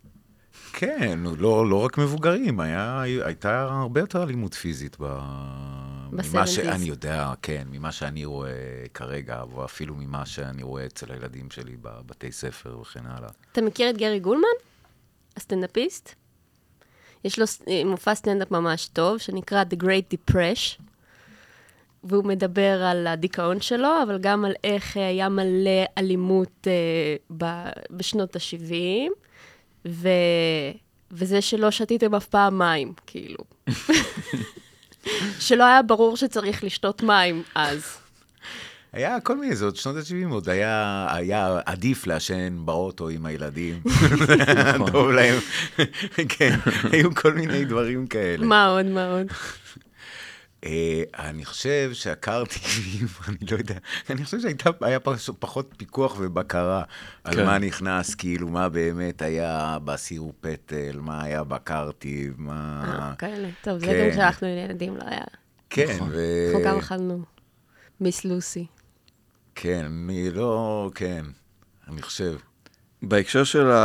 כן, 0.72 1.18
לא, 1.38 1.70
לא 1.70 1.84
רק 1.84 1.98
מבוגרים, 1.98 2.60
היה, 2.60 3.02
הייתה 3.02 3.62
הרבה 3.62 4.00
יותר 4.00 4.22
אלימות 4.22 4.54
פיזית 4.54 4.96
ב... 5.00 5.18
ממה. 6.12 6.46
שאני 6.46 6.84
יודע, 6.84 7.32
כן, 7.42 7.66
ממה 7.70 7.92
שאני 7.92 8.24
רואה 8.24 8.50
כרגע, 8.94 9.42
או 9.52 9.64
אפילו 9.64 9.94
ממה 9.94 10.26
שאני 10.26 10.62
רואה 10.62 10.86
אצל 10.86 11.12
הילדים 11.12 11.50
שלי 11.50 11.76
בבתי 11.82 12.32
ספר 12.32 12.78
וכן 12.80 13.06
הלאה. 13.06 13.30
אתה 13.52 13.62
מכיר 13.62 13.90
את 13.90 13.96
גרי 13.98 14.20
גולמן? 14.20 14.48
הסטנדאפיסט? 15.36 16.14
יש 17.24 17.38
לו 17.38 17.44
אה, 17.68 17.84
מופע 17.84 18.14
סטנדאפ 18.14 18.50
ממש 18.50 18.88
טוב, 18.92 19.18
שנקרא 19.18 19.64
The 19.70 19.84
Great 19.84 20.14
Depression, 20.14 20.82
והוא 22.04 22.24
מדבר 22.24 22.82
על 22.82 23.06
הדיכאון 23.06 23.60
שלו, 23.60 23.88
אבל 24.02 24.18
גם 24.18 24.44
על 24.44 24.52
איך 24.64 24.96
אה, 24.96 25.08
היה 25.08 25.28
מלא 25.28 25.84
אלימות 25.98 26.66
אה, 26.66 27.16
ב- 27.36 27.70
בשנות 27.90 28.36
ה-70, 28.36 29.10
ו... 29.88 30.08
וזה 31.10 31.42
שלא 31.42 31.70
שתיתם 31.70 32.14
אף 32.14 32.26
פעם 32.26 32.58
מים, 32.58 32.92
כאילו. 33.06 33.38
שלא 35.46 35.64
היה 35.64 35.82
ברור 35.82 36.16
שצריך 36.16 36.64
לשתות 36.64 37.02
מים 37.02 37.42
אז. 37.54 38.03
היה 38.94 39.20
כל 39.20 39.36
מיני, 39.36 39.56
זה 39.56 39.64
עוד 39.64 39.76
שנות 39.76 39.96
ה-70, 39.96 40.32
עוד 40.32 40.48
היה, 40.48 41.06
היה 41.10 41.60
עדיף 41.66 42.06
לעשן 42.06 42.56
באוטו 42.64 43.08
עם 43.08 43.26
הילדים. 43.26 43.80
נכון. 44.74 44.90
טוב 44.92 45.10
להם. 45.10 45.38
כן, 46.28 46.56
היו 46.92 47.14
כל 47.14 47.32
מיני 47.32 47.64
דברים 47.64 48.06
כאלה. 48.06 48.46
מה 48.46 48.66
עוד, 48.66 48.86
מה 48.86 49.12
עוד? 49.12 49.26
אה, 50.64 51.02
אני 51.18 51.44
חושב 51.44 51.90
שהקרטיבים, 51.92 53.06
אני 53.28 53.50
לא 53.50 53.56
יודע, 53.56 53.74
אני 54.10 54.24
חושב 54.24 54.38
שהיה 54.40 55.00
פחות 55.38 55.74
פיקוח 55.76 56.16
ובקרה 56.20 56.82
על 57.24 57.34
כן. 57.34 57.46
מה 57.46 57.58
נכנס, 57.58 58.14
כאילו, 58.14 58.48
מה 58.48 58.68
באמת 58.68 59.22
היה 59.22 59.78
בסירופ 59.84 60.34
פטל, 60.40 60.98
מה 61.00 61.22
היה 61.22 61.44
בקרטיב, 61.44 62.34
מה... 62.38 62.82
אה, 62.84 63.14
כאלה. 63.14 63.48
טוב, 63.62 63.78
זה 63.78 63.86
כן. 63.86 64.04
גם 64.04 64.10
כשהלכנו 64.12 64.48
לילדים, 64.48 64.96
לא 64.96 65.02
היה. 65.06 65.24
כן, 65.70 65.94
נכון. 65.96 66.08
ו... 66.12 66.46
אנחנו 66.46 66.70
גם 66.70 66.78
אכלנו 66.78 67.22
מיס 68.00 68.24
לוסי. 68.24 68.66
כן, 69.54 69.84
אני 69.84 70.30
לא... 70.30 70.90
כן, 70.94 71.24
אני 71.88 72.02
חושב. 72.02 72.36
בהקשר 73.08 73.44
של 73.44 73.70
ה, 73.70 73.76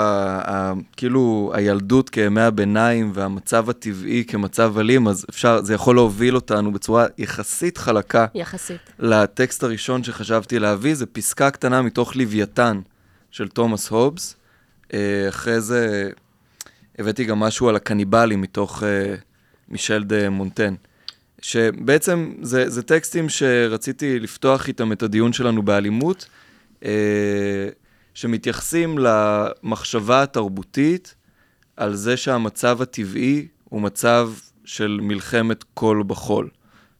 ה, 0.51 0.73
כאילו 0.97 1.51
הילדות 1.55 2.09
כימי 2.09 2.41
הביניים 2.41 3.11
והמצב 3.13 3.69
הטבעי 3.69 4.23
כמצב 4.27 4.77
אלים, 4.77 5.07
אז 5.07 5.25
אפשר, 5.29 5.61
זה 5.61 5.73
יכול 5.73 5.95
להוביל 5.95 6.35
אותנו 6.35 6.71
בצורה 6.71 7.05
יחסית 7.17 7.77
חלקה 7.77 8.25
יחסית. 8.35 8.81
לטקסט 8.99 9.63
הראשון 9.63 10.03
שחשבתי 10.03 10.59
להביא, 10.59 10.95
זה 10.95 11.05
פסקה 11.05 11.51
קטנה 11.51 11.81
מתוך 11.81 12.15
לוויתן 12.15 12.81
של 13.31 13.47
תומאס 13.47 13.87
הובס. 13.87 14.35
אה, 14.93 15.29
אחרי 15.29 15.61
זה 15.61 16.09
הבאתי 16.99 17.25
גם 17.25 17.39
משהו 17.39 17.69
על 17.69 17.75
הקניבלים 17.75 18.41
מתוך 18.41 18.83
אה, 18.83 19.15
מישל 19.69 20.03
דה 20.03 20.29
מונטן. 20.29 20.75
שבעצם 21.41 22.33
זה, 22.41 22.69
זה 22.69 22.81
טקסטים 22.81 23.29
שרציתי 23.29 24.19
לפתוח 24.19 24.67
איתם 24.67 24.91
את 24.91 25.03
הדיון 25.03 25.33
שלנו 25.33 25.63
באלימות, 25.63 26.25
אה, 26.85 27.69
שמתייחסים 28.13 28.97
למחשבה 28.97 30.23
התרבותית 30.23 31.15
על 31.77 31.95
זה 31.95 32.17
שהמצב 32.17 32.81
הטבעי 32.81 33.47
הוא 33.69 33.81
מצב 33.81 34.31
של 34.65 34.99
מלחמת 35.01 35.63
קול 35.73 36.03
בחול. 36.07 36.49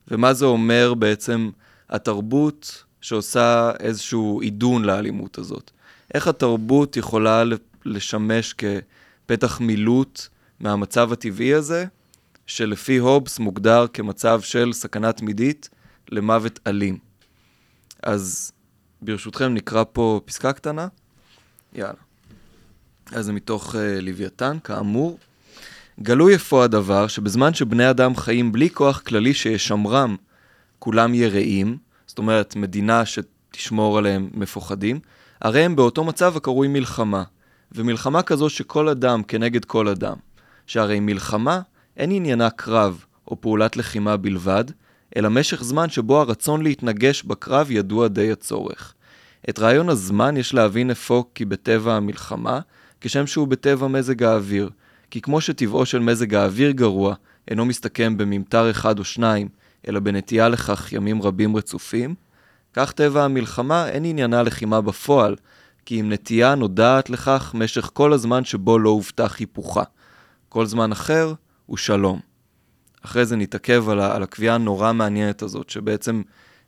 ומה 0.08 0.34
זה 0.34 0.46
אומר 0.46 0.94
בעצם 0.94 1.50
התרבות 1.90 2.84
שעושה 3.02 3.72
איזשהו 3.80 4.42
עידון 4.42 4.86
לאלימות 4.86 5.38
הזאת. 5.38 5.72
איך 6.14 6.28
התרבות 6.28 6.98
יכולה 6.98 7.44
לשמש 7.86 8.54
כפתח 8.54 9.60
מילוט 9.62 10.22
מהמצב 10.60 11.12
הטבעי 11.14 11.54
הזה, 11.54 11.86
שלפי 12.50 12.98
הובס 12.98 13.40
מוגדר 13.40 13.86
כמצב 13.94 14.42
של 14.42 14.74
סכנה 14.74 15.12
תמידית 15.12 15.70
למוות 16.12 16.60
אלים. 16.68 16.98
אז 18.04 18.52
ברשותכם 19.02 19.54
נקרא 19.54 19.84
פה 19.94 20.22
פסקה 20.26 20.54
קטנה. 20.54 20.88
יאללה. 21.74 21.94
אז 23.12 23.26
זה 23.26 23.34
מתוך 23.34 23.76
uh, 23.76 23.78
לוויתן, 24.02 24.58
כאמור. 24.64 25.18
גלוי 26.02 26.36
אפוא 26.36 26.64
הדבר 26.64 27.08
שבזמן 27.08 27.54
שבני 27.54 27.90
אדם 27.90 28.16
חיים 28.16 28.52
בלי 28.52 28.70
כוח 28.70 29.00
כללי 29.00 29.34
שישמרם, 29.34 30.16
כולם 30.80 31.14
יראים, 31.14 31.78
זאת 32.08 32.18
אומרת, 32.18 32.56
מדינה 32.56 33.04
שתשמור 33.06 33.98
עליהם 33.98 34.30
מפוחדים, 34.34 35.00
הרי 35.42 35.62
הם 35.62 35.76
באותו 35.76 36.04
מצב 36.04 36.38
הקרוי 36.38 36.68
מלחמה, 36.68 37.24
ומלחמה 37.72 38.22
כזו 38.22 38.50
שכל 38.50 38.90
אדם 38.90 39.24
כנגד 39.24 39.66
כל 39.66 39.88
אדם, 39.88 40.18
שהרי 40.68 41.00
מלחמה 41.00 41.62
אין 42.00 42.12
עניינה 42.12 42.50
קרב 42.50 43.06
או 43.28 43.42
פעולת 43.42 43.78
לחימה 43.78 44.18
בלבד, 44.18 44.64
אלא 45.18 45.30
משך 45.30 45.64
זמן 45.64 45.90
שבו 45.90 46.22
הרצון 46.22 46.62
להתנגש 46.62 47.24
בקרב 47.24 47.72
ידוע 47.72 48.08
די 48.08 48.32
הצורך. 48.32 48.94
את 49.50 49.60
רעיון 49.60 49.90
הזמן 49.90 50.38
יש 50.38 50.54
להבין 50.54 50.92
אפוא 50.92 51.24
כי 51.36 51.46
בטבע 51.46 51.94
המלחמה, 51.94 52.60
כשם 53.02 53.28
שהוא 53.28 53.48
בטבע 53.48 53.88
מזג 53.88 54.24
האוויר, 54.24 54.70
כי 55.12 55.22
כמו 55.22 55.42
שטבעו 55.42 55.86
של 55.86 56.00
מזג 56.00 56.34
האוויר 56.34 56.72
גרוע 56.72 57.16
אינו 57.48 57.66
מסתכם 57.66 58.18
בממטר 58.18 58.72
אחד 58.72 59.00
או 59.00 59.04
שניים, 59.04 59.50
אלא 59.88 60.00
בנטייה 60.00 60.50
לכך 60.50 60.94
ימים 60.94 61.22
רבים 61.22 61.56
רצופים, 61.56 62.16
כך 62.74 62.92
טבע 62.92 63.24
המלחמה 63.24 63.90
אין 63.90 64.06
עניינה 64.06 64.44
לחימה 64.44 64.82
בפועל, 64.82 65.36
כי 65.86 66.00
אם 66.00 66.12
נטייה 66.12 66.56
נודעת 66.56 67.10
לכך 67.10 67.52
משך 67.56 67.90
כל 67.94 68.14
הזמן 68.14 68.46
שבו 68.46 68.80
לא 68.80 68.90
הובטח 68.90 69.40
היפוכה. 69.40 69.84
כל 70.50 70.66
זמן 70.66 70.92
אחר 70.92 71.34
הוא 71.70 71.78
שלום. 71.78 72.20
אחרי 73.06 73.26
זה 73.26 73.36
נתעכב 73.36 73.90
על, 73.90 74.00
על 74.00 74.24
הקביעה 74.24 74.56
הנורא 74.56 74.94
מעניינת 74.94 75.42
הזאת, 75.42 75.70
שבעצם 75.70 76.22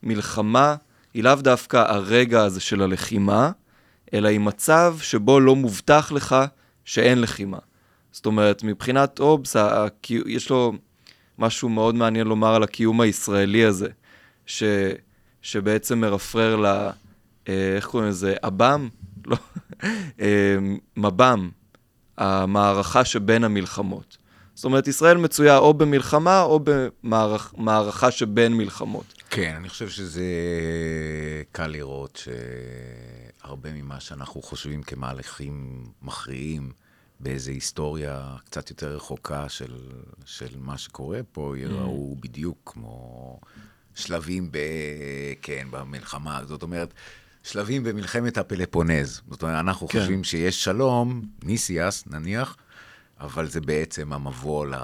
מלחמה 0.03 0.75
היא 1.13 1.24
לאו 1.24 1.36
דווקא 1.36 1.77
הרגע 1.77 2.43
הזה 2.43 2.60
של 2.60 2.81
הלחימה, 2.81 3.51
אלא 4.13 4.27
היא 4.27 4.39
מצב 4.39 4.96
שבו 5.01 5.39
לא 5.39 5.55
מובטח 5.55 6.12
לך 6.12 6.36
שאין 6.86 7.22
לחימה. 7.22 7.58
זאת 8.12 8.25
אומרת, 8.25 8.63
מבחינת 8.63 9.20
אובס, 9.20 9.55
יש 10.25 10.50
לו 10.50 10.74
משהו 11.39 11.70
מאוד 11.70 11.96
מעניין 11.96 12.27
לומר 12.27 12.55
על 12.55 12.63
הקיום 12.63 13.01
הישראלי 13.01 13.65
הזה, 13.65 13.89
ש, 14.46 14.63
שבעצם 15.41 16.01
מרפרר 16.01 16.55
ל... 16.55 16.65
אה, 16.65 17.75
איך 17.75 17.86
קוראים 17.86 18.10
לזה? 18.10 18.36
עב"ם? 18.41 18.89
לא, 19.25 19.38
אה, 20.22 20.58
מב"ם, 20.98 21.50
המערכה 22.17 23.05
שבין 23.05 23.43
המלחמות. 23.43 24.20
זאת 24.62 24.65
אומרת, 24.65 24.88
ישראל 24.88 25.18
מצויה 25.18 25.58
או 25.58 25.74
במלחמה 25.74 26.41
או 26.41 26.60
במערכה 26.63 28.12
שבין 28.12 28.58
מלחמות. 28.58 29.13
כן, 29.30 29.56
אני 29.58 29.70
חושב 29.70 29.89
שזה 29.89 30.24
קל 31.51 31.68
לראות 31.68 32.24
שהרבה 33.44 33.74
ממה 33.74 34.00
שאנחנו 34.00 34.41
חושבים 34.41 34.84
כמהלכים 34.84 35.86
מכריעים 36.01 36.72
באיזו 37.20 37.51
היסטוריה 37.51 38.36
קצת 38.46 38.70
יותר 38.70 38.96
רחוקה 38.96 39.50
של, 39.50 39.74
של 40.25 40.50
מה 40.60 40.77
שקורה 40.77 41.20
פה, 41.32 41.53
יראו 41.58 42.15
mm. 42.18 42.22
בדיוק 42.24 42.58
כמו 42.65 43.39
שלבים 43.96 44.51
ב... 44.51 44.58
כן, 45.41 45.68
במלחמה. 45.72 46.41
זאת 46.46 46.63
אומרת, 46.63 46.94
שלבים 47.44 47.84
במלחמת 47.84 48.38
הפלפונז. 48.38 49.22
זאת 49.32 49.41
אומרת, 49.41 49.60
אנחנו 49.60 49.88
כן. 49.88 50.00
חושבים 50.00 50.24
שיש 50.24 50.63
שלום, 50.63 51.22
ניסיאס 51.44 52.03
נניח, 52.08 52.56
אבל 53.21 53.47
זה 53.47 53.61
בעצם 53.61 54.13
המבוא 54.13 54.65
ל... 54.65 54.75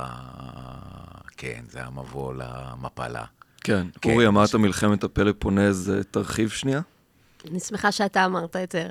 כן, 1.38 1.64
זה 1.70 1.86
המבוא 1.86 2.34
למפלה. 2.34 3.26
כן, 3.64 3.88
כן 4.02 4.12
אורי, 4.12 4.28
אמרת 4.28 4.50
ש... 4.50 4.56
מלחמת 4.56 5.04
הפלפונז, 5.04 5.90
אה, 5.90 6.04
תרחיב 6.04 6.50
שנייה. 6.50 6.82
אני 7.50 7.60
שמחה 7.60 7.92
שאתה 7.92 8.26
אמרת 8.26 8.56
את 8.56 8.72
זה. 8.72 8.88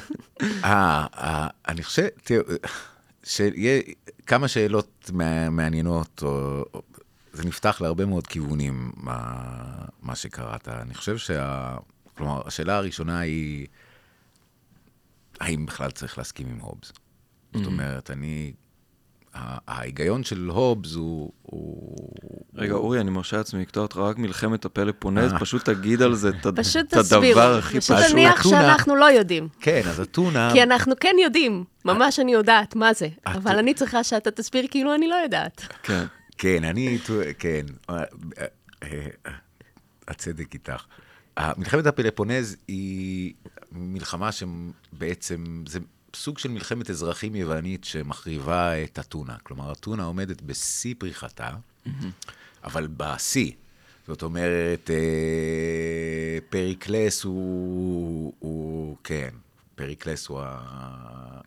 אה, 0.64 1.06
אה, 1.16 1.48
אני 1.68 1.82
חושב, 1.82 2.06
תראו, 2.24 2.44
שיהיה 3.24 3.82
כמה 4.26 4.48
שאלות 4.48 5.10
מעניינות, 5.50 6.22
או, 6.22 6.64
זה 7.32 7.44
נפתח 7.44 7.80
להרבה 7.80 8.06
מאוד 8.06 8.26
כיוונים, 8.26 8.92
מה, 8.96 9.44
מה 10.02 10.16
שקראת. 10.16 10.68
אני 10.68 10.94
חושב 10.94 11.18
שה... 11.18 11.76
כלומר, 12.16 12.42
השאלה 12.46 12.76
הראשונה 12.76 13.18
היא, 13.18 13.66
האם 15.40 15.66
בכלל 15.66 15.90
צריך 15.90 16.18
להסכים 16.18 16.46
עם 16.46 16.58
הובס? 16.60 16.90
Mm-hmm. 16.90 17.58
זאת 17.58 17.66
אומרת, 17.66 18.10
אני 18.10 18.52
ההיגיון 19.34 20.24
של 20.24 20.48
הובס 20.48 20.94
הוא... 20.94 21.32
רגע, 22.54 22.74
אורי, 22.74 23.00
אני 23.00 23.10
מרשה 23.10 23.36
לעצמי 23.36 23.60
לקטוע 23.60 23.82
אותך 23.82 23.96
רק 23.96 24.18
מלחמת 24.18 24.64
הפלאפונז, 24.64 25.32
אה. 25.32 25.38
פשוט 25.38 25.64
תגיד 25.64 26.02
על 26.02 26.14
זה 26.14 26.28
את 26.28 26.46
הדבר 26.92 27.58
הכי 27.58 27.80
פשוט. 27.80 27.96
פשוט 27.96 28.10
תניח 28.10 28.42
שאנחנו 28.42 28.96
לא 28.96 29.04
יודעים. 29.04 29.48
כן, 29.60 29.80
אז 29.88 30.00
אתונה... 30.00 30.50
כי 30.52 30.62
אנחנו 30.62 30.94
כן 31.00 31.16
יודעים, 31.22 31.64
ממש 31.84 32.18
אני 32.18 32.32
יודעת 32.32 32.76
מה 32.76 32.94
זה, 32.94 33.08
אבל 33.26 33.58
אני 33.58 33.74
צריכה 33.74 34.04
שאתה 34.04 34.30
תסביר 34.30 34.66
כאילו 34.70 34.94
אני 34.94 35.08
לא 35.08 35.14
יודעת. 35.14 35.66
כן. 35.82 36.04
כן, 36.38 36.64
אני... 36.64 36.98
כן. 37.38 37.66
אה, 37.90 38.04
אה, 38.82 39.06
הצדק 40.08 40.54
איתך. 40.54 40.84
מלחמת 41.56 41.86
הפלאפונז 41.86 42.56
היא 42.68 43.34
מלחמה 43.72 44.30
שבעצם, 44.32 45.64
זה 45.68 45.78
סוג 46.14 46.38
של 46.38 46.48
מלחמת 46.48 46.90
אזרחים 46.90 47.34
יוונית 47.34 47.84
שמחריבה 47.84 48.82
את 48.84 48.98
אתונה. 48.98 49.36
כלומר, 49.42 49.72
אתונה 49.72 50.04
עומדת 50.04 50.42
בשיא 50.42 50.94
פריחתה. 50.98 51.50
אבל 52.64 52.86
בשיא. 52.96 53.52
זאת 54.06 54.22
אומרת, 54.22 54.90
אה, 54.90 56.38
פריקלס 56.50 57.24
הוא, 57.24 58.32
הוא, 58.38 58.96
כן, 59.04 59.28
פריקלס 59.74 60.26
הוא 60.26 60.40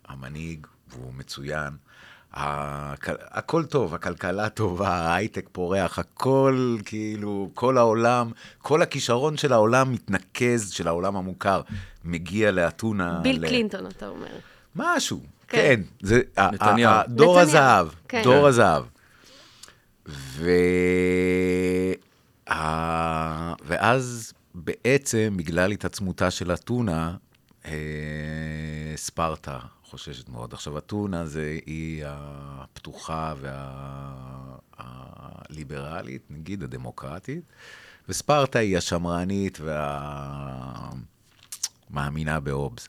המנהיג, 0.08 0.66
והוא 0.88 1.14
מצוין. 1.14 1.76
הכל 2.32 3.64
טוב, 3.64 3.94
הכלכלה 3.94 4.48
טובה, 4.48 4.88
ההייטק 4.88 5.48
פורח, 5.52 5.98
הכל 5.98 6.76
כאילו, 6.84 7.50
כל 7.54 7.78
העולם, 7.78 8.30
כל 8.58 8.82
הכישרון 8.82 9.36
של 9.36 9.52
העולם 9.52 9.92
מתנקז, 9.92 10.70
של 10.70 10.88
העולם 10.88 11.16
המוכר, 11.16 11.60
מגיע 12.04 12.50
לאתונה. 12.50 13.20
ביל 13.22 13.44
ל... 13.44 13.48
קלינטון, 13.48 13.86
אתה 13.86 14.08
אומר. 14.08 14.38
משהו, 14.78 15.20
כן. 15.48 15.58
כן 15.58 15.80
זה, 16.02 16.20
נתניהו. 16.52 17.00
דור 17.08 17.40
הזהב, 17.40 17.88
כן. 18.08 18.22
דור 18.22 18.46
הזהב. 18.46 18.84
ו... 20.06 20.50
ואז 23.64 24.32
בעצם, 24.54 25.34
בגלל 25.36 25.72
התעצמותה 25.72 26.30
של 26.30 26.54
אתונה, 26.54 27.16
אה, 27.64 27.72
ספרטה 28.96 29.58
חוששת 29.84 30.28
מאוד. 30.28 30.54
עכשיו, 30.54 30.78
אתונה 30.78 31.26
זה 31.26 31.58
היא 31.66 32.04
הפתוחה 32.06 33.34
והליברלית, 34.78 36.22
נגיד, 36.30 36.62
הדמוקרטית, 36.62 37.44
וספרטה 38.08 38.58
היא 38.58 38.78
השמרנית 38.78 39.58
והמאמינה 41.90 42.40
באובס. 42.40 42.88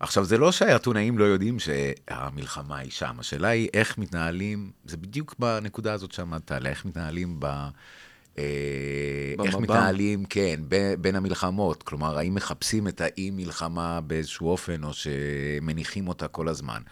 עכשיו, 0.00 0.24
זה 0.24 0.38
לא 0.38 0.52
שהאתונאים 0.52 1.18
לא 1.18 1.24
יודעים 1.24 1.56
שהמלחמה 1.58 2.78
היא 2.78 2.90
שם, 2.90 3.16
השאלה 3.18 3.48
היא 3.48 3.68
איך 3.74 3.98
מתנהלים, 3.98 4.70
זה 4.84 4.96
בדיוק 4.96 5.34
בנקודה 5.38 5.92
הזאת 5.92 6.12
שעמדת 6.12 6.52
עליה, 6.52 6.70
איך 6.70 6.84
מתנהלים 6.84 7.36
ב... 7.38 7.46
אה, 8.38 9.34
איך 9.44 9.54
מתנהלים, 9.54 10.24
כן, 10.24 10.60
בין, 10.68 11.02
בין 11.02 11.16
המלחמות. 11.16 11.82
כלומר, 11.82 12.18
האם 12.18 12.34
מחפשים 12.34 12.88
את 12.88 13.00
האי-מלחמה 13.00 14.00
באיזשהו 14.00 14.48
אופן, 14.48 14.84
או 14.84 14.90
שמניחים 14.92 16.08
אותה 16.08 16.28
כל 16.28 16.48
הזמן. 16.48 16.82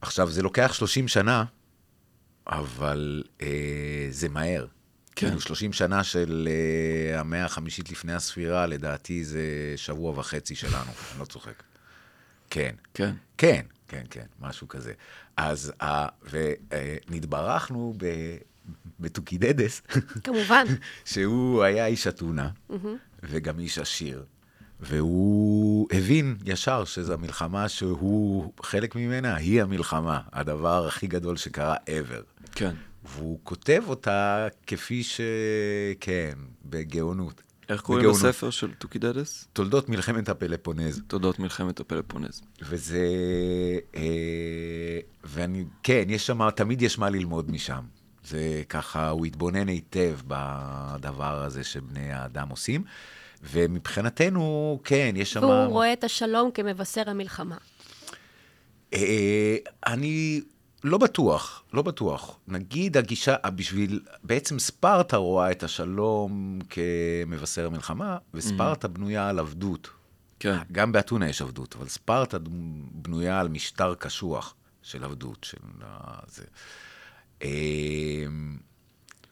עכשיו, 0.00 0.30
זה 0.30 0.42
לוקח 0.42 0.72
30 0.72 1.08
שנה, 1.08 1.44
אבל 2.46 3.22
אה, 3.42 4.06
זה 4.10 4.28
מהר. 4.28 4.66
כן. 5.16 5.26
כאילו 5.26 5.40
30 5.40 5.72
שנה 5.72 6.04
של 6.04 6.48
uh, 6.48 7.20
המאה 7.20 7.44
החמישית 7.44 7.90
לפני 7.90 8.12
הספירה, 8.12 8.66
לדעתי 8.66 9.24
זה 9.24 9.42
שבוע 9.76 10.18
וחצי 10.18 10.54
שלנו, 10.54 10.90
אני 11.12 11.20
לא 11.20 11.24
צוחק. 11.24 11.62
כן. 12.50 12.74
כן. 12.94 13.14
כן, 13.38 13.62
כן, 13.88 14.04
כן, 14.10 14.26
משהו 14.40 14.68
כזה. 14.68 14.92
אז, 15.36 15.72
uh, 15.82 15.84
ונתברכנו 17.08 17.94
ב... 17.96 18.06
בתוקידדס. 19.00 19.82
כמובן. 20.24 20.64
שהוא 21.04 21.62
היה 21.62 21.86
איש 21.86 22.06
אתונה, 22.06 22.48
וגם 23.22 23.58
איש 23.58 23.78
עשיר. 23.78 24.24
והוא 24.80 25.88
הבין 25.92 26.36
ישר 26.44 26.84
שזו 26.84 27.12
המלחמה 27.12 27.68
שהוא 27.68 28.52
חלק 28.62 28.94
ממנה, 28.94 29.36
היא 29.36 29.62
המלחמה, 29.62 30.20
הדבר 30.32 30.86
הכי 30.86 31.06
גדול 31.06 31.36
שקרה 31.36 31.76
ever. 31.86 32.48
כן. 32.52 32.74
והוא 33.16 33.38
כותב 33.42 33.82
אותה 33.88 34.48
כפי 34.66 35.02
ש... 35.02 35.20
כן, 36.00 36.32
בגאונות. 36.64 37.42
איך 37.68 37.80
קוראים 37.80 38.10
לספר 38.10 38.50
של 38.50 38.74
טוקידדס? 38.74 39.48
תולדות 39.52 39.88
מלחמת 39.88 40.28
הפלופונז. 40.28 41.02
תולדות 41.06 41.38
מלחמת 41.38 41.80
הפלופונז. 41.80 42.42
וזה... 42.62 43.06
אה, 43.96 44.98
ואני... 45.24 45.64
כן, 45.82 46.04
יש 46.08 46.26
שם, 46.26 46.50
תמיד 46.50 46.82
יש 46.82 46.98
מה 46.98 47.10
ללמוד 47.10 47.50
משם. 47.50 47.82
זה 48.24 48.62
ככה, 48.68 49.08
הוא 49.08 49.26
התבונן 49.26 49.68
היטב 49.68 50.18
בדבר 50.26 51.42
הזה 51.42 51.64
שבני 51.64 52.12
האדם 52.12 52.48
עושים. 52.48 52.84
ומבחינתנו, 53.42 54.80
כן, 54.84 55.14
יש 55.16 55.32
שם... 55.32 55.42
והוא 55.42 55.64
רואה 55.64 55.92
את 55.92 56.04
השלום 56.04 56.50
כמבשר 56.50 57.10
המלחמה. 57.10 57.56
אה, 58.94 59.56
אני 59.86 60.40
לא 60.84 60.98
בטוח, 60.98 61.62
לא 61.72 61.82
בטוח. 61.82 62.38
נגיד 62.48 62.96
הגישה, 62.96 63.36
בשביל, 63.54 64.00
בעצם 64.24 64.58
ספרטה 64.58 65.16
רואה 65.16 65.50
את 65.50 65.62
השלום 65.62 66.58
כמבשר 66.70 67.66
המלחמה, 67.66 68.18
וספרטה 68.34 68.86
mm-hmm. 68.86 68.90
בנויה 68.90 69.28
על 69.28 69.38
עבדות. 69.38 69.90
כן. 70.40 70.58
גם 70.72 70.92
באתונה 70.92 71.28
יש 71.28 71.42
עבדות, 71.42 71.76
אבל 71.78 71.88
ספרטה 71.88 72.38
בנויה 72.92 73.40
על 73.40 73.48
משטר 73.48 73.94
קשוח 73.94 74.54
של 74.82 75.04
עבדות, 75.04 75.44
של 75.44 75.58
זה. 76.26 76.44
אמ, 77.42 78.56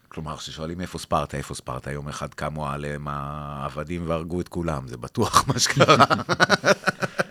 כלומר, 0.08 0.36
כששואלים 0.36 0.80
איפה 0.80 0.98
ספרטה, 0.98 1.36
איפה 1.36 1.54
ספרטה, 1.54 1.92
יום 1.92 2.08
אחד 2.08 2.34
קמו 2.34 2.68
עליהם 2.68 3.08
העבדים 3.08 4.08
והרגו 4.08 4.40
את 4.40 4.48
כולם, 4.48 4.88
זה 4.88 4.96
בטוח 4.96 5.44
מה 5.48 5.58
שקרה. 5.58 6.04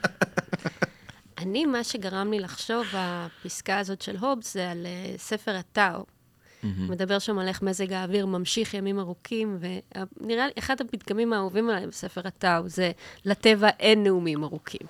אני, 1.39 1.65
מה 1.65 1.83
שגרם 1.83 2.31
לי 2.31 2.39
לחשוב, 2.39 2.85
הפסקה 2.93 3.79
הזאת 3.79 4.01
של 4.01 4.17
הובס, 4.17 4.53
זה 4.53 4.71
על 4.71 4.85
uh, 4.85 5.19
ספר 5.19 5.55
הטאו. 5.55 5.99
Mm-hmm. 5.99 6.65
מדבר 6.89 7.19
שם 7.19 7.39
על 7.39 7.47
איך 7.47 7.61
מזג 7.61 7.93
האוויר 7.93 8.25
ממשיך 8.25 8.73
ימים 8.73 8.99
ארוכים, 8.99 9.57
ונראה 9.59 10.45
לי, 10.47 10.51
אחד 10.59 10.81
הפתגמים 10.81 11.33
האהובים 11.33 11.69
עליי 11.69 11.87
בספר 11.87 12.21
הטאו 12.25 12.69
זה, 12.69 12.91
לטבע 13.25 13.69
אין 13.79 14.03
נאומים 14.03 14.43
ארוכים. 14.43 14.87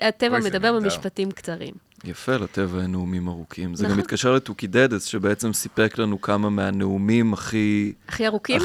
הטבע 0.00 0.38
מדבר 0.38 0.72
במשפטים 0.72 1.30
קצרים. 1.30 1.74
יפה, 2.04 2.36
לטבע 2.36 2.82
אין 2.82 2.92
נאומים 2.92 3.28
ארוכים. 3.28 3.74
זה 3.74 3.84
גם 3.84 3.90
נכון. 3.90 4.00
מתקשר 4.00 4.32
לטוקידדס, 4.32 5.04
שבעצם 5.04 5.52
סיפק 5.52 5.98
לנו 5.98 6.20
כמה 6.20 6.50
מהנאומים 6.50 7.32
הכי... 7.32 7.92
הכי 8.08 8.26
ארוכים? 8.26 8.60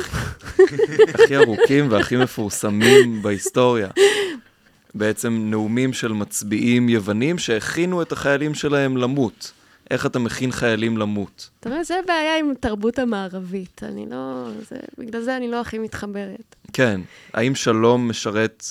הכי 1.13 1.37
ארוכים 1.37 1.91
והכי 1.91 2.17
מפורסמים 2.17 3.21
בהיסטוריה. 3.21 3.87
בעצם 4.95 5.47
נאומים 5.49 5.93
של 5.93 6.13
מצביעים 6.13 6.89
יוונים 6.89 7.37
שהכינו 7.37 8.01
את 8.01 8.11
החיילים 8.11 8.53
שלהם 8.53 8.97
למות. 8.97 9.51
איך 9.91 10.05
אתה 10.05 10.19
מכין 10.19 10.51
חיילים 10.51 10.97
למות? 10.97 11.49
אתה 11.59 11.69
יודע, 11.69 11.83
זה 11.83 11.99
הבעיה 12.03 12.37
עם 12.39 12.51
התרבות 12.51 12.99
המערבית. 12.99 13.81
אני 13.83 14.05
לא... 14.09 14.47
זה, 14.69 14.75
בגלל 14.97 15.21
זה 15.21 15.37
אני 15.37 15.47
לא 15.47 15.61
הכי 15.61 15.79
מתחברת. 15.79 16.55
כן. 16.73 17.01
האם 17.33 17.55
שלום 17.55 18.09
משרת 18.09 18.63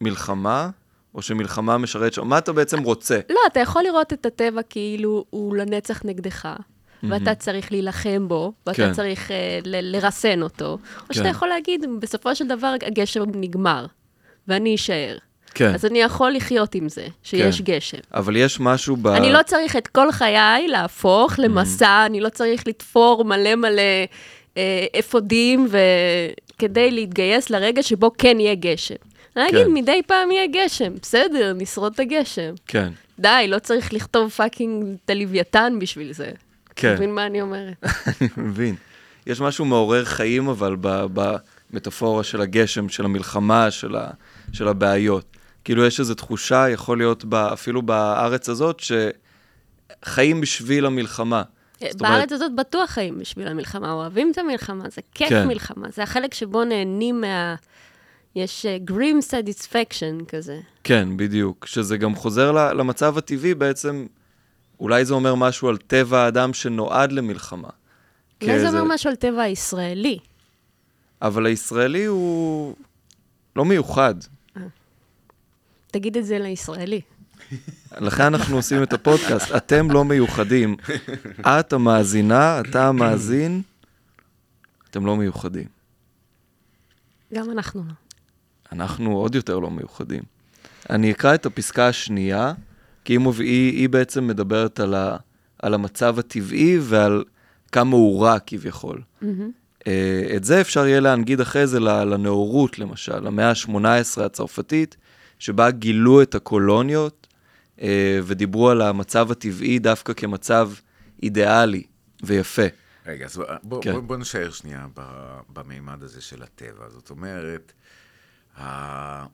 מלחמה, 0.00 0.70
או 1.14 1.22
שמלחמה 1.22 1.78
משרת? 1.78 2.18
מה 2.18 2.38
אתה 2.38 2.52
בעצם 2.52 2.82
רוצה? 2.82 3.20
לא, 3.30 3.40
אתה 3.46 3.60
יכול 3.60 3.82
לראות 3.82 4.12
את 4.12 4.26
הטבע 4.26 4.62
כאילו 4.62 5.24
הוא 5.30 5.56
לנצח 5.56 6.04
נגדך, 6.04 6.48
ואתה 7.02 7.34
צריך 7.34 7.72
להילחם 7.72 8.28
בו, 8.28 8.52
ואתה 8.66 8.76
כן. 8.76 8.92
צריך 8.92 9.28
uh, 9.28 9.32
ל- 9.64 9.96
לרסן 9.96 10.42
אותו, 10.42 10.78
או 11.08 11.14
שאתה 11.14 11.24
כן. 11.24 11.30
יכול 11.30 11.48
להגיד, 11.48 11.86
בסופו 12.00 12.34
של 12.34 12.48
דבר 12.48 12.74
הגשם 12.86 13.22
נגמר, 13.34 13.86
ואני 14.48 14.74
אשאר. 14.74 15.18
כן. 15.54 15.74
אז 15.74 15.84
אני 15.84 16.00
יכול 16.00 16.32
לחיות 16.32 16.74
עם 16.74 16.88
זה, 16.88 17.06
שיש 17.22 17.58
כן. 17.58 17.64
גשם. 17.64 17.98
אבל 18.14 18.36
יש 18.36 18.60
משהו 18.60 18.96
ב... 18.96 19.06
אני 19.06 19.32
לא 19.32 19.42
צריך 19.46 19.76
את 19.76 19.86
כל 19.86 20.12
חיי 20.12 20.68
להפוך 20.68 21.34
למסע, 21.38 22.06
אני 22.06 22.20
לא 22.20 22.28
צריך 22.28 22.66
לתפור 22.66 23.24
מלא 23.24 23.54
מלא 23.54 23.82
אה, 24.56 24.86
אפודים 24.98 25.66
ו... 25.70 25.78
כדי 26.58 26.90
להתגייס 26.90 27.50
לרגע 27.50 27.82
שבו 27.82 28.10
כן 28.18 28.40
יהיה 28.40 28.54
גשם. 28.54 28.94
אני 29.36 29.48
אגיד, 29.48 29.66
כן. 29.66 29.72
מדי 29.72 30.00
פעם 30.06 30.30
יהיה 30.30 30.46
גשם, 30.46 30.92
בסדר, 31.02 31.52
נשרוד 31.56 31.92
את 31.92 32.00
הגשם. 32.00 32.54
כן, 32.66 32.88
די, 33.18 33.44
לא 33.48 33.58
צריך 33.58 33.92
לכתוב 33.92 34.30
fucking 34.30 34.96
את 35.04 35.10
הלוויתן 35.10 35.76
בשביל 35.80 36.12
זה. 36.12 36.30
כן. 36.76 36.88
אתה 36.88 36.96
מבין 36.96 37.14
מה 37.14 37.26
אני 37.26 37.42
אומרת? 37.42 37.74
אני 38.20 38.28
מבין. 38.36 38.74
יש 39.26 39.40
משהו 39.40 39.64
מעורר 39.64 40.04
חיים, 40.04 40.48
אבל 40.48 40.76
במטאפורה 40.80 42.24
של 42.24 42.40
הגשם, 42.40 42.88
של 42.88 43.04
המלחמה, 43.04 43.70
של, 43.70 43.96
ה, 43.96 44.10
של 44.52 44.68
הבעיות. 44.68 45.36
כאילו, 45.64 45.86
יש 45.86 46.00
איזו 46.00 46.14
תחושה, 46.14 46.68
יכול 46.68 46.98
להיות 46.98 47.24
ב, 47.24 47.34
אפילו 47.34 47.82
בארץ 47.82 48.48
הזאת, 48.48 48.82
שחיים 50.02 50.40
בשביל 50.40 50.86
המלחמה. 50.86 51.42
אומרת- 51.82 51.96
בארץ 51.96 52.32
הזאת 52.32 52.54
בטוח 52.54 52.90
חיים 52.90 53.18
בשביל 53.18 53.48
המלחמה, 53.48 53.92
אוהבים 53.92 54.30
את 54.32 54.38
המלחמה, 54.38 54.84
זה 54.90 55.00
כיף 55.14 55.28
כן. 55.28 55.48
מלחמה, 55.48 55.88
זה 55.90 56.02
החלק 56.02 56.34
שבו 56.34 56.64
נהנים 56.64 57.20
מה... 57.20 57.54
יש 58.36 58.66
uh, 58.66 58.90
grim 58.90 59.30
satisfaction 59.30 60.24
כזה. 60.28 60.60
כן, 60.84 61.08
בדיוק. 61.16 61.66
שזה 61.66 61.96
גם 61.96 62.14
חוזר 62.14 62.52
למצב 62.52 63.18
הטבעי 63.18 63.54
בעצם, 63.54 64.06
אולי 64.80 65.04
זה 65.04 65.14
אומר 65.14 65.34
משהו 65.34 65.68
על 65.68 65.76
טבע 65.76 66.18
האדם 66.18 66.54
שנועד 66.54 67.12
למלחמה. 67.12 67.68
אולי 68.42 68.60
זה 68.60 68.68
אומר 68.68 68.84
משהו 68.84 69.10
על 69.10 69.16
טבע 69.16 69.42
הישראלי. 69.42 70.18
אבל 71.22 71.46
הישראלי 71.46 72.04
הוא 72.04 72.74
לא 73.56 73.64
מיוחד. 73.64 74.14
תגיד 75.92 76.16
את 76.16 76.26
זה 76.26 76.38
לישראלי. 76.38 77.00
לכן 78.00 78.22
אנחנו 78.22 78.56
עושים 78.56 78.82
את 78.82 78.92
הפודקאסט. 78.92 79.52
אתם 79.56 79.90
לא 79.90 80.04
מיוחדים. 80.04 80.76
את 81.40 81.72
המאזינה, 81.72 82.60
אתה 82.60 82.88
המאזין, 82.88 83.62
אתם 84.90 85.06
לא 85.06 85.16
מיוחדים. 85.16 85.66
גם 87.34 87.50
אנחנו 87.50 87.82
לא. 87.88 87.92
אנחנו 88.72 89.16
עוד 89.16 89.34
יותר 89.34 89.58
לא 89.58 89.70
מיוחדים. 89.70 90.22
אני 90.90 91.10
אקרא 91.12 91.34
את 91.34 91.46
הפסקה 91.46 91.88
השנייה, 91.88 92.52
כי 93.04 93.12
היא. 93.12 93.26
היא, 93.38 93.72
היא 93.72 93.88
בעצם 93.88 94.26
מדברת 94.26 94.80
על, 94.80 94.94
ה... 94.94 95.16
על 95.58 95.74
המצב 95.74 96.18
הטבעי 96.18 96.78
ועל 96.80 97.24
כמה 97.72 97.96
הוא 97.96 98.24
רע 98.24 98.38
כביכול. 98.38 99.02
אה, 99.86 100.32
את 100.36 100.44
זה 100.44 100.60
אפשר 100.60 100.86
יהיה 100.86 101.00
להנגיד 101.00 101.40
אחרי 101.40 101.66
זה 101.66 101.80
לנאורות, 101.80 102.78
למשל, 102.78 103.18
למאה 103.18 103.50
ה-18 103.50 104.22
הצרפתית, 104.22 104.96
שבה 105.42 105.70
גילו 105.70 106.22
את 106.22 106.34
הקולוניות 106.34 107.26
אה, 107.80 108.20
ודיברו 108.24 108.70
על 108.70 108.82
המצב 108.82 109.30
הטבעי 109.30 109.78
דווקא 109.78 110.12
כמצב 110.12 110.70
אידיאלי 111.22 111.82
ויפה. 112.22 112.62
רגע, 113.06 113.24
אז 113.24 113.42
בוא, 113.62 113.82
כן. 113.82 113.92
בוא, 113.92 114.00
בוא 114.00 114.16
נשאר 114.16 114.50
שנייה 114.50 114.86
במימד 115.48 116.02
הזה 116.02 116.20
של 116.20 116.42
הטבע. 116.42 116.88
זאת 116.88 117.10
אומרת, 117.10 117.72
ה... 118.58 119.26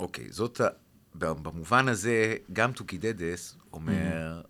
אוקיי, 0.00 0.26
זאת, 0.30 0.60
במובן 1.14 1.88
הזה, 1.88 2.36
גם 2.52 2.72
טוקידדס 2.72 3.56
אומר, 3.72 4.40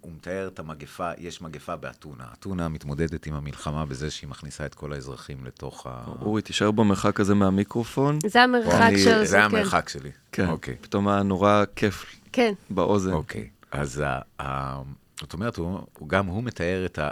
הוא 0.00 0.12
מתאר 0.12 0.48
את 0.48 0.58
המגפה, 0.58 1.10
יש 1.18 1.42
מגפה 1.42 1.76
באתונה. 1.76 2.24
אתונה 2.38 2.68
מתמודדת 2.68 3.26
עם 3.26 3.34
המלחמה 3.34 3.86
בזה 3.86 4.10
שהיא 4.10 4.30
מכניסה 4.30 4.66
את 4.66 4.74
כל 4.74 4.92
האזרחים 4.92 5.44
לתוך 5.44 5.86
ה... 5.86 6.04
אורי, 6.22 6.42
תישאר 6.42 6.70
במרחק 6.70 7.20
הזה 7.20 7.34
מהמיקרופון. 7.34 8.18
זה 8.26 8.42
המרחק 8.42 8.80
אני- 8.82 8.98
של 8.98 9.18
זה 9.18 9.24
זה, 9.24 9.36
כן. 9.36 9.42
המרחק 9.44 9.88
שלי. 9.88 10.10
כן, 10.32 10.48
אוקיי. 10.48 10.76
פתאום 10.80 11.08
היה 11.08 11.22
נורא 11.22 11.64
כיף 11.76 12.06
כן. 12.32 12.52
באוזן. 12.70 13.12
אוקיי, 13.12 13.48
אז 13.70 14.02
ה- 14.06 14.18
ה- 14.42 14.82
זאת 15.20 15.32
אומרת, 15.32 15.56
הוא, 15.56 15.78
גם 16.06 16.26
הוא 16.26 16.42
מתאר 16.42 16.82
את 16.86 16.98
ה... 16.98 17.10